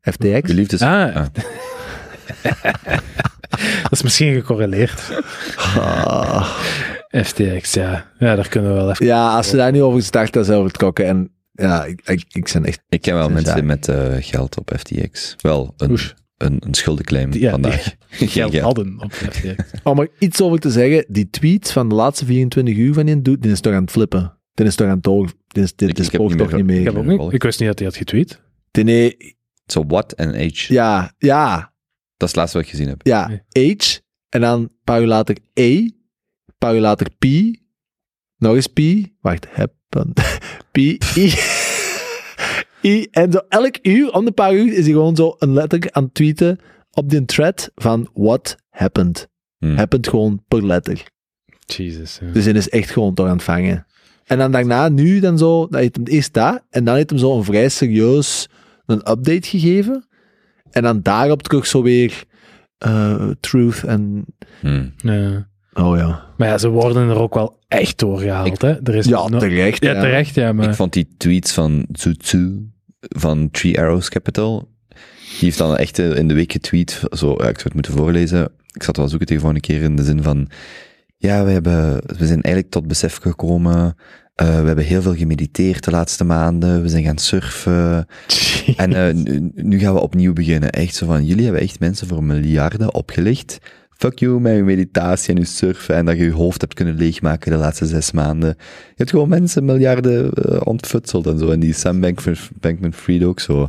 FTX? 0.00 0.48
Je 0.48 0.54
liefdes... 0.54 0.82
Ah. 0.82 1.16
Ah. 1.16 1.26
Dat 3.82 3.92
is 3.92 4.02
misschien 4.02 4.34
gecorreleerd. 4.34 5.22
Ah. 5.56 6.58
FTX, 7.08 7.74
ja. 7.74 8.10
Ja, 8.18 8.34
daar 8.34 8.48
kunnen 8.48 8.70
we 8.70 8.76
wel 8.76 8.90
even... 8.90 9.06
Ja, 9.06 9.36
als 9.36 9.48
ze 9.48 9.56
daar 9.56 9.72
nu 9.72 9.82
over 9.82 10.02
starten, 10.02 10.32
dan 10.32 10.44
zijn 10.44 10.58
we 10.58 10.68
vertrokken. 10.68 11.06
En 11.06 11.30
ja, 11.52 11.84
ik, 11.84 12.00
ik, 12.04 12.24
ik 12.28 12.50
ben 12.52 12.64
echt... 12.64 12.80
Ik 12.88 13.00
ken 13.00 13.14
wel 13.14 13.28
mensen 13.28 13.56
ja. 13.56 13.62
met 13.62 13.88
eh, 13.88 14.14
geld 14.18 14.58
op 14.58 14.72
FTX. 14.78 15.36
Wel, 15.40 15.74
een, 15.76 15.90
Oesh. 15.90 16.10
Een, 16.42 16.56
een 16.66 16.74
schuldenclaim 16.74 17.30
Die- 17.30 17.40
ja, 17.40 17.50
vandaag. 17.50 17.94
die 18.18 18.28
geld 18.28 18.58
hadden 18.58 19.00
op 19.02 19.12
FTX. 19.12 19.54
Om 19.82 19.98
er 19.98 20.10
iets 20.18 20.40
over 20.40 20.58
te 20.58 20.70
zeggen, 20.70 21.04
die 21.08 21.30
tweet 21.30 21.70
van 21.72 21.88
de 21.88 21.94
laatste 21.94 22.24
24 22.24 22.76
uur 22.76 22.94
van 22.94 23.06
die 23.06 23.22
doet, 23.22 23.42
die 23.42 23.50
is 23.52 23.60
toch 23.60 23.72
aan 23.74 23.82
het 23.82 23.90
flippen. 23.90 24.38
Die 24.54 24.66
is 24.66 24.74
toch 24.74 24.86
aan 24.86 24.94
het 24.94 25.02
door... 25.02 25.32
Die 25.48 25.62
is, 25.62 25.76
die, 25.76 25.88
Ik- 25.88 25.94
die 25.96 26.04
ik 26.04 26.10
heb 26.12 26.20
spookt 26.20 26.34
niet 26.34 26.38
toch 26.48 26.50
meer 26.52 26.62
niet 26.64 26.70
Ik, 26.70 26.76
meer. 26.76 27.04
heb 27.04 27.16
ook 27.18 27.22
niet, 27.24 27.32
ik 27.34 27.42
wist 27.42 27.58
niet 27.58 27.68
dat 27.68 27.78
hij 27.78 27.88
had 27.88 27.96
getweet. 27.96 28.40
Die, 28.70 28.84
nee, 28.84 29.36
Zo, 29.66 29.84
what 29.86 30.16
and 30.16 30.34
age. 30.34 30.72
ja, 30.72 31.14
ja, 31.18 31.56
Dat 32.16 32.28
is 32.28 32.34
het 32.34 32.36
laatste 32.36 32.56
wat 32.56 32.66
ik 32.66 32.72
gezien 32.72 32.88
heb. 32.88 33.00
ja. 33.06 33.42
H, 33.58 33.96
en 34.28 34.40
dan 34.40 34.60
een 34.60 34.70
paar 34.84 35.00
uur 35.00 35.06
later 35.06 35.36
E, 35.54 35.76
een 35.76 35.94
paar 36.58 36.74
uur 36.74 36.80
later 36.80 37.06
P, 37.18 37.24
nog 38.36 38.54
eens 38.54 38.66
P, 38.66 38.80
wacht, 39.20 39.46
happen, 39.52 40.12
P, 40.72 40.76
I, 40.76 40.98
I- 42.82 43.08
En 43.10 43.32
zo 43.32 43.40
elk 43.48 43.78
uur, 43.82 44.12
om 44.12 44.24
de 44.24 44.32
paar 44.32 44.54
uur, 44.54 44.72
is 44.72 44.84
hij 44.84 44.92
gewoon 44.92 45.16
zo 45.16 45.34
een 45.38 45.52
letter 45.52 45.88
aan 45.90 46.04
het 46.04 46.14
tweeten 46.14 46.58
op 46.90 47.10
die 47.10 47.24
thread 47.24 47.70
van 47.74 48.08
what 48.14 48.56
happened. 48.70 49.28
Hmm. 49.58 49.76
Happened 49.76 50.08
gewoon 50.08 50.44
per 50.48 50.66
letter. 50.66 51.02
Jesus. 51.66 52.18
ja. 52.20 52.32
Dus 52.32 52.44
hij 52.44 52.54
is 52.54 52.68
echt 52.68 52.90
gewoon 52.90 53.14
door 53.14 53.26
aan 53.28 53.32
het 53.36 53.42
vangen. 53.42 53.86
En 54.24 54.38
dan 54.38 54.52
daarna, 54.52 54.88
nu 54.88 55.20
dan 55.20 55.38
zo, 55.38 55.66
dat 55.68 55.80
heeft 55.80 55.96
hem 55.96 56.06
eerst 56.06 56.32
dat, 56.34 56.64
en 56.70 56.84
dan 56.84 56.94
heeft 56.94 57.10
hem 57.10 57.18
zo 57.18 57.36
een 57.36 57.44
vrij 57.44 57.68
serieus 57.68 58.48
een 58.86 59.10
update 59.10 59.48
gegeven. 59.48 60.06
En 60.70 60.82
dan 60.82 61.02
daarop 61.02 61.42
terug 61.42 61.66
zo 61.66 61.82
weer 61.82 62.24
eh, 62.78 63.30
truth 63.40 63.84
en... 63.84 64.24
Hmm. 64.60 64.92
Ja. 64.96 65.50
Oh 65.74 65.96
ja. 65.96 66.24
Maar 66.36 66.48
ja, 66.48 66.58
ze 66.58 66.68
worden 66.68 67.08
er 67.08 67.18
ook 67.18 67.34
wel 67.34 67.58
echt 67.68 67.98
doorgehaald. 67.98 68.46
Ik- 68.46 68.60
hè? 68.60 68.82
Er 68.82 68.94
is 68.94 69.06
Ja, 69.06 69.28
no- 69.28 69.38
terecht. 69.38 69.84
ja, 69.84 70.00
terecht, 70.00 70.34
ja. 70.34 70.52
Maar... 70.52 70.68
Ik 70.68 70.74
vond 70.74 70.92
die 70.92 71.08
tweets 71.16 71.52
van 71.52 71.86
Zutsu 71.92 72.70
van 73.00 73.50
Three 73.50 73.78
Arrows 73.80 74.08
Capital. 74.08 74.68
Die 74.88 75.38
heeft 75.40 75.58
dan 75.58 75.76
echt 75.76 75.98
eh, 75.98 76.16
in 76.16 76.28
de 76.28 76.34
week 76.34 76.52
getweet. 76.52 77.00
Zo, 77.10 77.28
ja, 77.28 77.34
ik 77.48 77.54
zou 77.58 77.62
het 77.62 77.74
moeten 77.74 77.92
voorlezen. 77.92 78.48
Ik 78.72 78.82
zat 78.82 78.96
wel 78.96 79.08
zoeken 79.08 79.26
tegen 79.26 79.42
volgende 79.42 79.66
keer 79.66 79.82
in 79.82 79.96
de 79.96 80.04
zin 80.04 80.22
van. 80.22 80.48
Ja, 81.16 81.44
we, 81.44 81.50
hebben, 81.50 81.92
we 82.18 82.26
zijn 82.26 82.42
eigenlijk 82.42 82.70
tot 82.70 82.86
besef 82.88 83.16
gekomen. 83.16 83.94
eh, 84.34 84.60
we 84.60 84.66
hebben 84.66 84.84
heel 84.84 85.02
veel 85.02 85.14
gemediteerd 85.14 85.84
de 85.84 85.90
laatste 85.90 86.24
maanden. 86.24 86.82
We 86.82 86.88
zijn 86.88 87.04
gaan 87.04 87.18
surfen. 87.18 88.06
En 88.76 88.92
eh, 88.92 89.14
nu, 89.14 89.50
nu 89.54 89.78
gaan 89.78 89.94
we 89.94 90.00
opnieuw 90.00 90.32
beginnen. 90.32 90.70
Echt 90.70 90.94
zo 90.94 91.06
van, 91.06 91.24
jullie 91.24 91.44
hebben 91.44 91.62
echt 91.62 91.80
mensen 91.80 92.06
voor 92.06 92.24
miljarden 92.24 92.94
opgelicht. 92.94 93.58
Fuck 94.02 94.18
you 94.18 94.40
met 94.40 94.56
je 94.56 94.62
meditatie 94.62 95.34
en 95.34 95.40
je 95.40 95.46
surfen 95.46 95.94
en 95.94 96.04
dat 96.04 96.16
je 96.16 96.24
je 96.24 96.32
hoofd 96.32 96.60
hebt 96.60 96.74
kunnen 96.74 96.94
leegmaken 96.94 97.50
de 97.50 97.56
laatste 97.58 97.86
zes 97.86 98.12
maanden. 98.12 98.48
Je 98.58 98.94
hebt 98.96 99.10
gewoon 99.10 99.28
mensen 99.28 99.64
miljarden 99.64 100.32
eh, 100.32 100.60
ontfutseld 100.64 101.26
en 101.26 101.38
zo. 101.38 101.50
En 101.50 101.60
die 101.60 101.72
Sam 101.74 102.00
Bankman- 102.00 102.36
Bankman-Fried 102.60 103.24
ook 103.24 103.40
zo. 103.40 103.66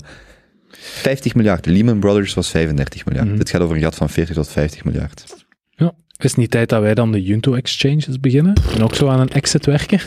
50 0.70 1.36
miljard. 1.36 1.66
Lehman 1.66 2.00
Brothers 2.00 2.34
was 2.34 2.50
35 2.50 3.06
miljard. 3.06 3.28
Mhm. 3.28 3.38
Dit 3.38 3.50
gaat 3.50 3.62
over 3.62 3.76
een 3.76 3.82
gat 3.82 3.96
van 3.96 4.10
40 4.10 4.36
tot 4.36 4.48
50 4.50 4.84
miljard. 4.84 5.46
Ja. 5.70 5.94
Is 6.18 6.30
het 6.30 6.38
niet 6.38 6.52
tijd 6.52 6.70
dat 6.70 6.82
wij 6.82 6.94
dan 6.94 7.12
de 7.12 7.24
Junto 7.24 7.54
Exchanges 7.54 8.20
beginnen? 8.20 8.54
En 8.76 8.84
ook 8.84 8.96
zo 8.96 9.08
aan 9.08 9.20
een 9.20 9.30
exit 9.32 9.66
werken? 9.66 10.00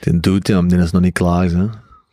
Die 0.00 0.20
doet 0.20 0.46
hem, 0.46 0.68
die 0.68 0.78
is 0.78 0.90
nog 0.90 1.02
niet 1.02 1.12
klaar. 1.12 1.50
Hè. 1.50 1.66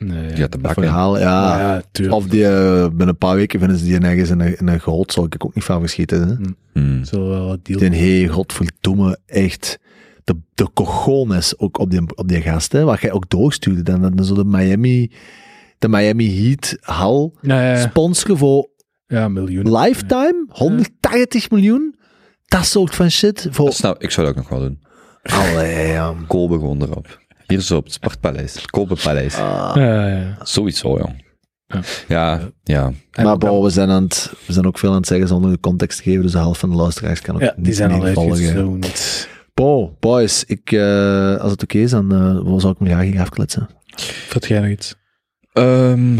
Nee. 0.07 0.34
Die 0.34 0.49
de 0.49 0.57
bakken. 0.57 0.84
verhaal, 0.84 1.19
ja. 1.19 1.82
Of 2.10 2.27
die, 2.27 2.45
eh, 2.48 2.88
binnen 2.88 3.07
een 3.07 3.18
paar 3.18 3.36
weken 3.36 3.60
vinden 3.60 3.77
ze 3.77 3.86
die 3.86 3.98
nergens 3.99 4.30
in 4.30 4.40
een, 4.40 4.57
in 4.57 4.68
een 4.68 4.80
goot, 4.80 5.11
zal 5.11 5.26
ik 5.26 5.45
ook 5.45 5.56
niet 5.56 5.64
van 5.64 5.80
verschieten. 5.80 6.27
Hè. 6.27 6.36
Hmm. 6.82 7.03
Zullen 7.03 7.30
we 7.30 7.34
wel 7.36 7.48
wat 7.48 7.65
deal 7.65 7.80
Die 7.80 7.90
hey, 7.90 8.27
godverdomme, 8.27 9.18
echt. 9.26 9.80
De, 10.23 10.36
de 10.53 10.68
cojones 10.73 11.60
ook 11.60 11.80
op 11.80 11.91
die, 11.91 12.02
op 12.15 12.27
die 12.27 12.41
gast, 12.41 12.72
hè, 12.72 12.84
waar 12.84 13.02
jij 13.02 13.11
ook 13.11 13.30
doorstuurde. 13.30 13.82
Dan, 13.84 14.15
dan 14.15 14.26
zo 14.26 14.34
de 14.36 14.45
Miami, 14.45 15.11
de 15.80 15.88
Miami 15.88 16.41
Heat 16.44 16.77
hal 16.82 17.34
Ja, 17.41 17.61
ja, 17.61 17.72
ja. 17.77 17.88
sponsoren 17.90 18.38
voor 18.38 18.69
ja, 19.07 19.27
miljoenen. 19.27 19.77
lifetime, 19.77 20.45
180 20.49 21.49
miljoen. 21.52 21.95
Dat 22.45 22.65
soort 22.65 22.95
van 22.95 23.10
shit. 23.11 23.48
Voor, 23.52 23.72
Snap, 23.73 24.02
ik 24.02 24.11
zou 24.11 24.27
dat 24.27 24.36
ook 24.36 24.41
nog 24.41 24.60
wel 24.60 24.68
doen. 24.68 24.80
Allee, 25.23 25.88
ja. 25.88 26.14
Kolbe 26.27 26.53
gewoon 26.56 26.82
erop. 26.82 27.23
Hier 27.47 27.61
zo 27.61 27.77
op 27.77 27.84
het 27.84 27.93
Sportpaleis. 27.93 28.65
Kolbepaleis. 28.65 29.35
Ah. 29.35 29.72
Ja, 29.76 30.07
ja, 30.07 30.07
ja. 30.17 30.38
Sowieso, 30.43 30.97
jong. 30.97 31.23
Ja. 31.67 31.81
Ja, 32.07 32.39
ja. 32.63 32.91
Maar 33.23 33.39
dan- 33.39 33.61
we 33.61 33.69
zijn, 33.69 33.89
aan 33.89 34.03
het, 34.03 34.31
we 34.45 34.53
zijn 34.53 34.65
ook 34.67 34.80
veel 34.80 34.89
aan 34.89 34.95
het 34.95 35.07
zeggen 35.07 35.27
zonder 35.27 35.51
de 35.51 35.59
context 35.59 35.97
te 35.97 36.03
geven, 36.03 36.22
dus 36.22 36.31
de 36.31 36.38
helft 36.38 36.59
van 36.59 36.69
de 36.69 36.76
luisteraars 36.76 37.22
kan 37.22 37.35
ook 37.35 37.41
ja, 37.41 37.53
die 37.55 37.65
niet 37.65 37.76
zijn 37.76 37.91
al 37.91 38.13
volgen. 38.13 38.80
Bo, 39.53 39.95
boys, 39.99 40.43
ik, 40.43 40.72
eh, 40.72 41.35
als 41.38 41.51
het 41.51 41.63
oké 41.63 41.77
is, 41.77 41.91
dan 41.91 42.13
uh, 42.47 42.57
zal 42.59 42.72
ik 42.72 42.80
me 42.80 42.89
graag 42.89 43.03
hier 43.03 43.19
afkletsen. 43.22 43.69
Vond 44.27 44.45
jij 44.45 44.59
nog 44.59 44.69
iets? 44.69 44.95
Ehm, 45.53 46.15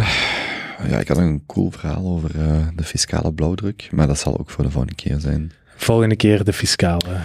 ja, 0.90 1.00
ik 1.00 1.08
had 1.08 1.18
een 1.18 1.44
cool 1.46 1.72
verhaal 1.72 2.06
over 2.08 2.40
eh, 2.40 2.68
de 2.76 2.84
fiscale 2.84 3.34
blauwdruk, 3.34 3.90
maar 3.92 4.08
dat 4.08 4.20
zal 4.20 4.40
ook 4.40 4.50
voor 4.50 4.64
de 4.64 4.70
volgende 4.70 4.96
keer 4.96 5.20
zijn. 5.20 5.52
Volgende 5.76 6.16
keer 6.16 6.44
de 6.44 6.54
fiscale. 6.54 7.18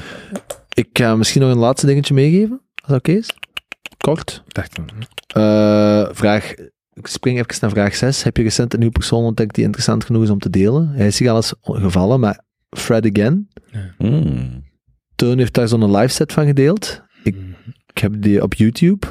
Ik 0.74 0.88
ga 0.92 1.16
misschien 1.16 1.40
nog 1.40 1.50
een 1.50 1.58
laatste 1.58 1.86
dingetje 1.86 2.14
meegeven, 2.14 2.60
als 2.74 2.88
dat 2.90 2.98
oké 2.98 3.12
is. 3.12 3.30
Kort. 4.00 4.42
Eh, 5.26 6.08
vraag, 6.12 6.54
ik 6.92 7.06
spring 7.06 7.38
even 7.38 7.56
naar 7.60 7.70
vraag 7.70 7.94
6. 7.94 8.22
Heb 8.22 8.36
je 8.36 8.42
recent 8.42 8.72
een 8.72 8.78
nieuwe 8.78 8.94
persoon 8.94 9.24
ontdekt 9.24 9.54
die 9.54 9.64
interessant 9.64 10.04
genoeg 10.04 10.22
is 10.22 10.30
om 10.30 10.38
te 10.38 10.50
delen? 10.50 10.88
Hij 10.88 11.06
is 11.06 11.18
hier 11.18 11.30
al 11.30 11.36
eens 11.36 11.54
gevallen, 11.62 12.20
maar 12.20 12.44
Fred 12.70 13.10
Again. 13.16 13.48
Hmm. 13.98 14.64
Teun 15.14 15.38
heeft 15.38 15.54
daar 15.54 15.68
zo'n 15.68 15.96
live 15.96 16.12
set 16.12 16.32
van 16.32 16.46
gedeeld. 16.46 17.02
Ik, 17.22 17.34
hm. 17.34 17.70
ik 17.86 17.98
heb 17.98 18.22
die 18.22 18.42
op 18.42 18.54
YouTube. 18.54 19.06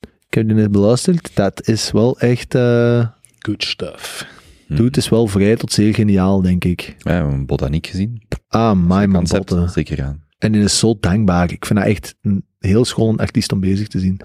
Ik 0.00 0.34
heb 0.34 0.46
die 0.46 0.56
net 0.56 0.70
beluisterd. 0.70 1.30
Dat 1.34 1.68
is 1.68 1.90
wel 1.90 2.18
echt... 2.18 2.54
eh 2.54 3.06
good 3.38 3.64
stuff. 3.64 4.26
Hmm. 4.66 4.76
Dude, 4.76 4.88
het 4.88 4.96
is 4.96 5.08
wel 5.08 5.26
vrij 5.26 5.56
tot 5.56 5.72
zeer 5.72 5.94
geniaal, 5.94 6.42
denk 6.42 6.64
ik. 6.64 6.80
Ja, 6.80 6.94
we 6.98 7.10
hebben 7.10 7.32
een 7.32 7.46
botaniek 7.46 7.86
gezien. 7.86 8.22
Ah, 8.48 8.76
my 8.76 8.86
man, 8.86 9.12
Concept, 9.12 9.48
botten. 9.48 9.68
zeker 9.70 10.02
aan. 10.02 10.26
En 10.38 10.52
die 10.52 10.62
is 10.62 10.78
zo 10.78 10.96
dankbaar. 11.00 11.52
Ik 11.52 11.66
vind 11.66 11.78
dat 11.78 11.88
echt 11.88 12.14
een 12.22 12.44
heel 12.58 12.84
schoon 12.84 13.16
artiest 13.16 13.52
om 13.52 13.60
bezig 13.60 13.88
te 13.88 13.98
zien. 13.98 14.20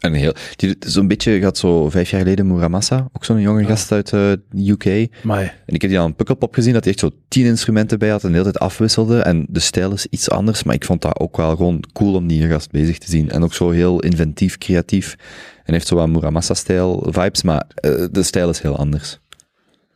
En 0.00 0.12
heel, 0.12 0.34
die, 0.56 0.76
zo'n 0.78 1.08
beetje 1.08 1.40
gaat 1.40 1.58
zo 1.58 1.90
vijf 1.90 2.10
jaar 2.10 2.20
geleden 2.20 2.46
Muramasa, 2.46 3.08
ook 3.12 3.24
zo'n 3.24 3.40
jonge 3.40 3.60
Ja. 3.60 3.66
gast 3.66 3.92
uit 3.92 4.12
eh, 4.12 4.32
de 4.50 4.70
UK. 4.70 4.84
En 4.84 5.08
Maar 5.22 5.62
ik 5.66 5.80
heb 5.80 5.90
die 5.90 6.00
aan 6.00 6.06
een 6.06 6.14
Pukkelpop 6.14 6.54
gezien, 6.54 6.72
dat 6.72 6.84
hij 6.84 6.92
echt 6.92 7.02
zo 7.02 7.10
tien 7.28 7.44
instrumenten 7.46 7.98
bij 7.98 8.08
had 8.08 8.22
en 8.22 8.28
de 8.28 8.38
hele 8.38 8.50
tijd 8.50 8.58
afwisselde. 8.64 9.18
En 9.18 9.46
de 9.48 9.60
stijl 9.60 9.92
is 9.92 10.06
iets 10.06 10.30
anders, 10.30 10.62
maar 10.62 10.74
ik 10.74 10.84
vond 10.84 11.02
dat 11.02 11.18
ook 11.18 11.36
wel 11.36 11.56
gewoon 11.56 11.84
cool 11.92 12.14
om 12.14 12.26
die 12.26 12.48
gast 12.48 12.70
bezig 12.70 12.98
te 12.98 13.10
zien. 13.10 13.30
En 13.30 13.42
ook 13.42 13.54
zo 13.54 13.70
heel 13.70 14.00
inventief, 14.00 14.58
creatief. 14.58 15.16
En 15.64 15.72
heeft 15.72 15.86
zo 15.86 15.94
wat 15.94 16.08
Muramasa-stijl 16.08 17.06
vibes, 17.10 17.42
maar 17.42 17.66
eh, 17.74 18.04
de 18.10 18.22
stijl 18.22 18.48
is 18.50 18.60
heel 18.60 18.76
anders. 18.76 19.18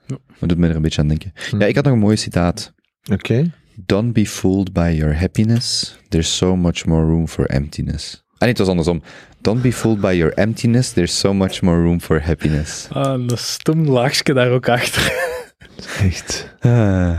Ja. 0.07 0.17
Dat 0.39 0.49
doet 0.49 0.59
me 0.59 0.69
er 0.69 0.77
een 0.77 0.83
beetje 0.83 1.01
aan 1.01 1.09
denken. 1.09 1.33
Ja, 1.59 1.67
ik 1.67 1.75
had 1.75 1.85
nog 1.85 1.93
een 1.93 1.99
mooi 1.99 2.17
citaat. 2.17 2.73
Oké. 3.13 3.51
Don't 3.87 4.13
be 4.13 4.25
fooled 4.27 4.73
by 4.73 4.91
your 4.97 5.15
happiness. 5.15 5.97
There's 6.09 6.37
so 6.37 6.57
much 6.57 6.85
more 6.87 7.05
room 7.05 7.29
for 7.29 7.45
emptiness. 7.47 8.23
Ah, 8.33 8.39
nee, 8.39 8.49
het 8.49 8.59
was 8.59 8.69
andersom. 8.69 9.03
Don't 9.41 9.63
be 9.63 9.73
fooled 9.73 10.01
by 10.01 10.13
your 10.17 10.33
emptiness. 10.35 10.93
There's 10.93 11.19
so 11.19 11.33
much 11.35 11.63
more 11.63 11.77
room 11.83 12.01
for 12.01 12.21
happiness. 12.21 12.89
ah, 12.93 13.13
een 13.13 13.31
stom 13.35 13.89
laagje 13.89 14.35
daar 14.35 14.51
ook 14.51 14.69
achter. 14.69 15.13
Echt. 16.03 16.55
Ah. 16.61 17.19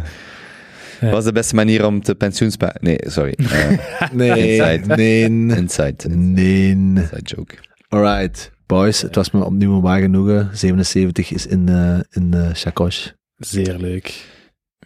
Ja. 1.01 1.09
was 1.11 1.23
de 1.23 1.31
beste 1.31 1.55
manier 1.55 1.85
om 1.85 2.01
te 2.01 2.15
pensioensparen? 2.15 2.77
Nee, 2.81 2.97
sorry. 3.01 3.33
Eh, 3.37 3.77
Nee, 4.11 4.57
Inside. 4.57 4.95
nee, 4.95 5.23
inside. 5.57 6.07
nee. 6.09 6.69
Inside 6.69 7.21
joke. 7.23 7.55
Alright, 7.89 8.51
boys. 8.65 9.01
Het 9.01 9.15
was 9.15 9.31
me 9.31 9.43
opnieuw 9.45 9.73
een 9.75 9.81
waar 9.81 10.01
genoegen. 10.01 10.49
77 10.53 11.31
is 11.31 11.45
in, 11.47 11.69
eh 11.69 11.99
in 12.09 12.31
de 12.31 12.49
Chakosh. 12.53 13.07
Zeer 13.37 13.77
leuk. 13.77 14.25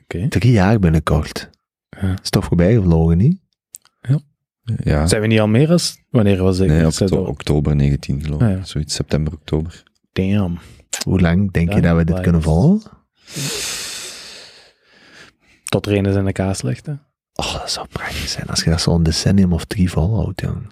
Oké. 0.04 0.28
Drie 0.28 0.52
jaar 0.52 0.80
binnenkort. 0.80 1.50
Ja. 2.02 2.16
Is 2.24 2.30
toch 2.30 2.46
voorbij 2.46 2.74
gevlogen, 2.74 3.18
niet? 3.18 3.42
Ja. 4.84 5.08
Zijn 5.08 5.22
we 5.22 5.28
niet 5.28 5.40
al 5.40 5.48
meer 5.48 5.72
als... 5.72 5.98
Wanneer 6.10 6.44
was 6.44 6.60
ik? 6.60 6.68
Nee, 6.68 6.86
Ik 6.86 6.92
zei 6.92 7.10
okto- 7.10 7.22
dat- 7.22 7.28
oktober 7.34 7.76
19 7.76 8.22
geloof 8.24 8.42
ik. 8.42 8.48
Ah, 8.48 8.54
ja. 8.58 8.64
Zoiets, 8.64 8.94
september, 8.96 9.34
oktober. 9.34 9.84
Damn. 10.14 10.60
Hoe 11.06 11.20
lang 11.22 11.52
denk 11.52 11.70
je 11.70 11.76
Ja, 11.76 11.82
dat 11.82 11.96
we 11.98 12.04
dit 12.04 12.20
kunnen 12.20 12.42
volgen? 12.42 12.92
Tot 15.66 15.86
er 15.86 15.98
een 15.98 16.06
is 16.06 16.16
in 16.16 16.26
de 16.26 16.32
kaas 16.32 16.62
ligt, 16.62 16.86
hè. 16.86 16.94
Oh, 17.34 17.54
dat 17.54 17.72
zou 17.72 17.88
prachtig 17.88 18.30
zijn 18.30 18.48
als 18.48 18.64
je 18.64 18.70
dat 18.70 18.82
zo'n 18.82 19.04
decennium 19.04 19.54
of 19.54 19.66
drie 19.66 19.90
volhoudt, 19.92 20.42
jong. 20.42 20.70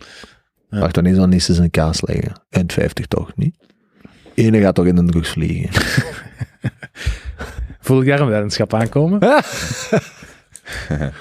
Ja. 0.69 0.79
Wacht, 0.79 0.93
dan 0.93 1.05
is 1.05 1.15
dan 1.15 1.31
eens 1.31 1.49
in 1.49 1.61
de 1.61 1.69
kaas 1.69 2.01
liggen. 2.01 2.33
En 2.49 2.71
50 2.71 3.05
toch, 3.05 3.35
niet? 3.35 3.55
Ene 4.33 4.59
gaat 4.61 4.75
toch 4.75 4.85
in 4.85 4.95
de 4.95 5.03
drugs 5.05 5.29
vliegen. 5.29 5.69
Voel 7.79 8.01
ik 8.01 8.07
daar 8.07 8.19
een 8.19 8.27
weddenschap 8.27 8.73
aankomen? 8.73 9.19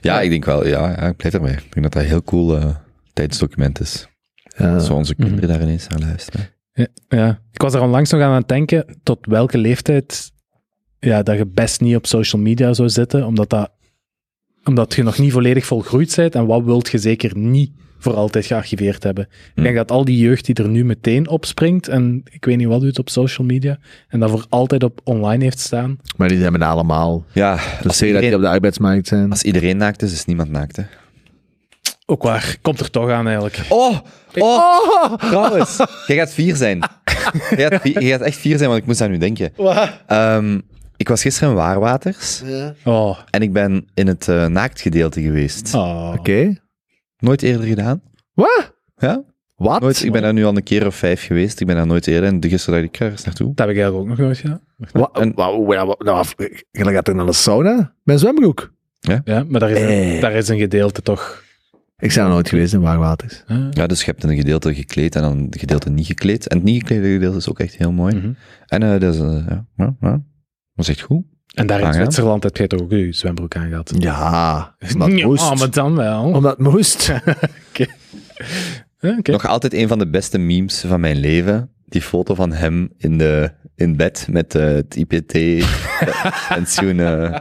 Ja, 0.00 0.20
ik 0.20 0.30
denk 0.30 0.44
wel. 0.44 0.66
Ja, 0.66 0.96
ik 1.08 1.16
blijf 1.16 1.34
erbij. 1.34 1.52
Ik 1.52 1.58
denk 1.72 1.82
dat 1.82 1.92
dat 1.92 2.02
een 2.02 2.08
heel 2.08 2.22
cool 2.22 2.56
eh, 2.56 2.74
tijdsdocument 3.12 3.80
is. 3.80 4.08
Ja. 4.56 4.78
Zo 4.78 4.94
onze 4.94 5.14
Mhm. 5.16 5.26
kinderen 5.26 5.48
daar 5.48 5.62
ineens 5.62 5.88
naar 5.88 5.98
luisteren. 5.98 6.48
Ja, 6.72 6.86
ja. 7.08 7.40
Ik 7.52 7.60
was 7.62 7.74
er 7.74 7.80
onlangs 7.80 8.10
nog 8.10 8.20
aan 8.22 8.34
het 8.34 8.48
denken 8.48 8.98
tot 9.02 9.18
welke 9.26 9.58
leeftijd 9.58 10.32
ja, 10.98 11.22
dat 11.22 11.36
je 11.36 11.46
best 11.46 11.80
niet 11.80 11.96
op 11.96 12.06
social 12.06 12.42
media 12.42 12.72
zou 12.72 12.88
zitten, 12.88 13.26
omdat, 13.26 13.50
dat, 13.50 13.70
omdat 14.64 14.94
je 14.94 15.02
nog 15.02 15.18
niet 15.18 15.32
volledig 15.32 15.66
volgroeid 15.66 16.16
bent 16.16 16.34
en 16.34 16.46
wat 16.46 16.64
wilt 16.64 16.88
je 16.88 16.98
zeker 16.98 17.36
niet 17.36 17.72
voor 18.06 18.14
altijd 18.14 18.46
gearchiveerd 18.46 19.02
hebben. 19.02 19.28
Ik 19.54 19.62
denk 19.62 19.76
dat 19.76 19.90
al 19.90 20.04
die 20.04 20.18
jeugd 20.18 20.44
die 20.46 20.54
er 20.54 20.68
nu 20.68 20.84
meteen 20.84 21.28
opspringt 21.28 21.88
en 21.88 22.22
ik 22.30 22.44
weet 22.44 22.56
niet 22.56 22.66
wat 22.66 22.80
doet 22.80 22.98
op 22.98 23.08
social 23.08 23.46
media 23.46 23.78
en 24.08 24.20
dat 24.20 24.30
voor 24.30 24.46
altijd 24.48 24.82
op 24.82 25.00
online 25.04 25.44
heeft 25.44 25.58
staan. 25.58 25.98
Maar 26.16 26.28
die 26.28 26.38
hebben 26.38 26.62
allemaal. 26.62 27.24
Ja, 27.32 27.54
Dus 27.54 27.62
als 27.64 27.76
zeg 27.82 27.84
dat 27.88 27.98
die 27.98 28.06
iedereen, 28.08 28.34
op 28.34 28.40
de 28.40 28.48
arbeidsmarkt 28.48 29.06
zijn. 29.08 29.30
als 29.30 29.42
iedereen 29.42 29.76
naakt 29.76 30.02
is, 30.02 30.12
is 30.12 30.24
niemand 30.24 30.50
naakt, 30.50 30.76
hè. 30.76 30.82
Ook 32.06 32.22
waar, 32.22 32.56
komt 32.62 32.80
er 32.80 32.90
toch 32.90 33.10
aan 33.10 33.26
eigenlijk. 33.26 33.60
Oh, 33.68 33.96
oh, 34.38 35.14
trouwens. 35.14 35.76
Jij 36.06 36.16
gaat 36.16 36.32
vier 36.32 36.56
zijn. 36.56 36.78
Jij 37.56 37.70
gaat, 37.70 37.80
vier- 37.80 38.02
jij 38.02 38.10
gaat 38.10 38.20
echt 38.20 38.36
vier 38.38 38.56
zijn, 38.56 38.68
want 38.68 38.80
ik 38.80 38.86
moest 38.86 39.00
aan 39.00 39.12
u 39.12 39.18
denken. 39.18 39.52
Ehm, 40.06 40.60
ik 40.96 41.08
was 41.08 41.22
gisteren 41.22 41.48
in 41.48 41.54
Waarwaters 41.54 42.42
Oh, 42.84 43.18
en 43.30 43.42
ik 43.42 43.52
ben 43.52 43.86
in 43.94 44.06
het 44.06 44.28
eh, 44.28 44.46
naaktgedeelte 44.46 45.22
geweest. 45.22 45.74
oh. 45.74 46.14
Oké. 46.18 46.56
Nooit 47.18 47.42
eerder 47.42 47.66
gedaan. 47.66 48.02
Wat? 48.34 48.74
Ja? 48.96 49.24
Wat? 49.54 49.80
Nooit, 49.80 50.04
ik 50.04 50.12
ben 50.12 50.22
daar 50.22 50.32
nu 50.32 50.44
al 50.44 50.56
een 50.56 50.62
keer 50.62 50.86
of 50.86 50.94
vijf 50.94 51.24
geweest. 51.26 51.60
Ik 51.60 51.66
ben 51.66 51.76
daar 51.76 51.86
nooit 51.86 52.06
eerder. 52.06 52.28
En 52.28 52.40
de 52.40 52.48
gisteren 52.48 52.80
dacht 52.80 52.92
ik, 52.94 53.00
ga 53.00 53.10
eens 53.10 53.24
naartoe. 53.24 53.46
Dat 53.54 53.66
heb 53.66 53.76
ik 53.76 53.82
eigenlijk 53.82 54.02
ook 54.10 54.16
nog 54.16 54.26
nooit 54.26 54.38
gedaan. 54.38 54.60
Wa- 54.92 55.10
En- 55.12 55.32
wa- 55.34 55.60
wa- 55.64 55.86
wa- 55.86 55.96
nou, 55.98 56.24
je 56.70 56.84
gaat 56.84 57.04
toch 57.04 57.14
naar 57.14 57.26
de 57.26 57.32
sauna? 57.32 57.94
Mijn 58.02 58.18
zwembroek. 58.18 58.74
Ja, 59.24 59.44
maar 59.48 59.60
daar 59.60 59.70
is, 59.70 59.80
een, 59.80 60.14
Eh. 60.14 60.20
daar 60.20 60.32
is 60.32 60.48
een 60.48 60.58
gedeelte 60.58 61.02
toch... 61.02 61.44
Ik 61.98 62.14
ben 62.14 62.28
nooit 62.28 62.48
geweest 62.48 62.72
in 62.72 62.80
Waagwaters. 62.80 63.42
eh, 63.46 63.66
Ja, 63.70 63.86
dus 63.86 63.98
je 64.04 64.10
hebt 64.10 64.24
een 64.24 64.36
gedeelte 64.36 64.74
gekleed 64.74 65.14
en 65.16 65.22
dan 65.22 65.38
een 65.38 65.46
gedeelte 65.58 65.90
niet 65.90 66.06
gekleed. 66.06 66.46
En 66.48 66.56
het 66.56 66.66
niet 66.66 66.78
geklede 66.80 67.12
gedeelte 67.12 67.36
is 67.36 67.48
ook 67.48 67.58
echt 67.60 67.76
heel 67.76 67.92
mooi. 67.92 68.14
mhm. 68.14 68.32
En 68.66 68.82
eh, 68.82 69.00
dat 69.00 69.14
is, 69.14 69.20
eh, 69.20 69.44
ja, 69.48 69.66
ja, 69.76 69.96
ja. 70.00 70.22
was 70.72 70.88
echt 70.88 71.00
goed. 71.00 71.24
En 71.56 71.66
daar 71.66 71.78
in 71.78 71.84
Aangenaam. 71.84 72.02
Zwitserland 72.04 72.42
heb 72.42 72.56
jij 72.56 72.66
toch 72.66 72.80
ook 72.80 72.90
je 72.90 73.12
zwembroek? 73.12 73.54
Ja, 73.54 73.60
omdat 73.70 73.88
het 73.90 74.02
Ja, 74.02 74.74
moest. 75.26 75.54
maar 75.58 75.70
dan 75.70 75.96
wel. 75.96 76.22
Omdat 76.22 76.56
het 76.56 76.66
moest. 76.72 77.12
Oké. 77.70 77.86
Nog 79.32 79.46
altijd 79.46 79.74
een 79.74 79.88
van 79.88 79.98
de 79.98 80.08
beste 80.08 80.38
memes 80.38 80.84
van 80.86 81.00
mijn 81.00 81.16
leven. 81.16 81.70
Die 81.86 82.00
foto 82.02 82.34
van 82.34 82.52
hem 82.52 82.88
in, 82.98 83.18
de, 83.18 83.50
in 83.76 83.96
bed 83.96 84.26
met 84.30 84.54
eh, 84.54 84.64
het 84.64 84.96
IPT-pensioen. 84.96 87.00
eh. 87.06 87.38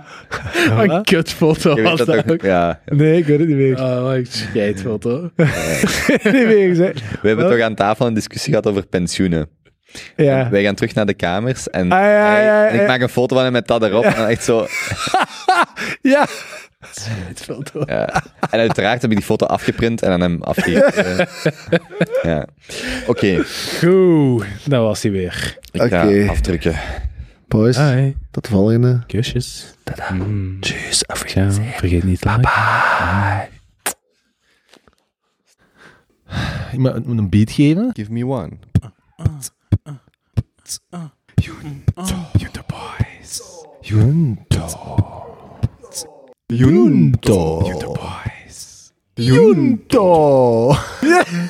Wat 0.75 0.89
een 0.89 1.03
kutfoto 1.03 1.75
je 1.75 1.81
was 1.81 1.97
dat 1.97 2.07
dat 2.07 2.31
ook. 2.31 2.41
Ja, 2.41 2.81
Nee, 2.85 3.17
ik 3.17 3.25
weet 3.25 3.39
het 3.39 3.47
niet 3.47 3.57
meer. 3.57 3.79
Oh, 3.81 4.01
wat 4.01 4.15
een 4.15 4.25
scheidfoto. 4.25 5.31
niet 5.35 6.33
meer 6.33 6.67
gezegd. 6.67 7.01
we 7.21 7.27
hebben 7.27 7.49
toch 7.49 7.59
aan 7.59 7.75
tafel 7.75 8.07
een 8.07 8.13
discussie 8.13 8.49
gehad 8.49 8.67
over 8.67 8.85
pensioenen. 8.87 9.47
Ja. 10.15 10.49
Wij 10.49 10.63
gaan 10.63 10.75
terug 10.75 10.93
naar 10.93 11.05
de 11.05 11.13
kamers 11.13 11.69
en, 11.69 11.91
Ah, 11.91 11.99
ja, 11.99 12.09
ja, 12.09 12.25
hij- 12.33 12.43
ja, 12.43 12.67
en 12.67 12.73
ik 12.73 12.81
ja. 12.81 12.87
maak 12.87 13.01
een 13.01 13.09
foto 13.09 13.35
van 13.35 13.43
hem 13.43 13.53
met 13.53 13.67
dat 13.67 13.83
erop. 13.83 14.03
En 14.03 14.15
dan 14.15 14.27
echt 14.27 14.43
zo, 14.43 14.67
Ja. 16.01 16.25
Scheidfoto. 16.91 17.83
ja. 17.85 18.23
En 18.49 18.59
uiteraard 18.59 19.01
heb 19.01 19.11
ik 19.11 19.17
die 19.17 19.25
foto 19.25 19.45
afgeprint 19.45 20.01
en 20.01 20.11
aan 20.11 20.21
hem 20.21 20.43
afgegeven. 20.43 21.27
ja. 22.31 22.47
Oké, 23.07 23.43
Goed, 23.79 24.45
dat 24.65 24.81
was 24.81 25.01
hij 25.03 25.11
weer. 25.11 25.57
ik 25.71 25.81
ga 25.81 26.05
Oké. 26.07 26.25
afdrukken. 26.29 26.75
Boys, 27.47 27.77
Hi. 27.77 28.13
tot 28.31 28.43
de 28.43 28.49
volgende. 28.49 29.03
Kusjes. 29.07 29.73
Mm. 30.13 30.57
Tjus, 30.59 31.03
Ja, 31.07 31.15
vergeet 31.51 32.03
niet 32.03 32.21
te 32.21 32.29
liken. 32.29 32.49
Ik 36.71 36.79
moet 37.05 37.17
een 37.17 37.29
beat 37.29 37.51
geven. 37.51 37.89
Give 37.93 38.11
me 38.11 38.25
one. 38.25 38.49
Uh, 40.91 41.09
you 41.41 41.55
and 41.63 41.83
uh, 41.95 42.25
you 42.39 42.49
the 42.49 42.63
boys. 42.63 43.65
You 43.83 43.99
and 43.99 44.47
Junto. 46.49 47.61
Junto 47.65 47.93
Boys. 47.93 48.93
Junto. 49.15 50.73
Junto. 51.03 51.45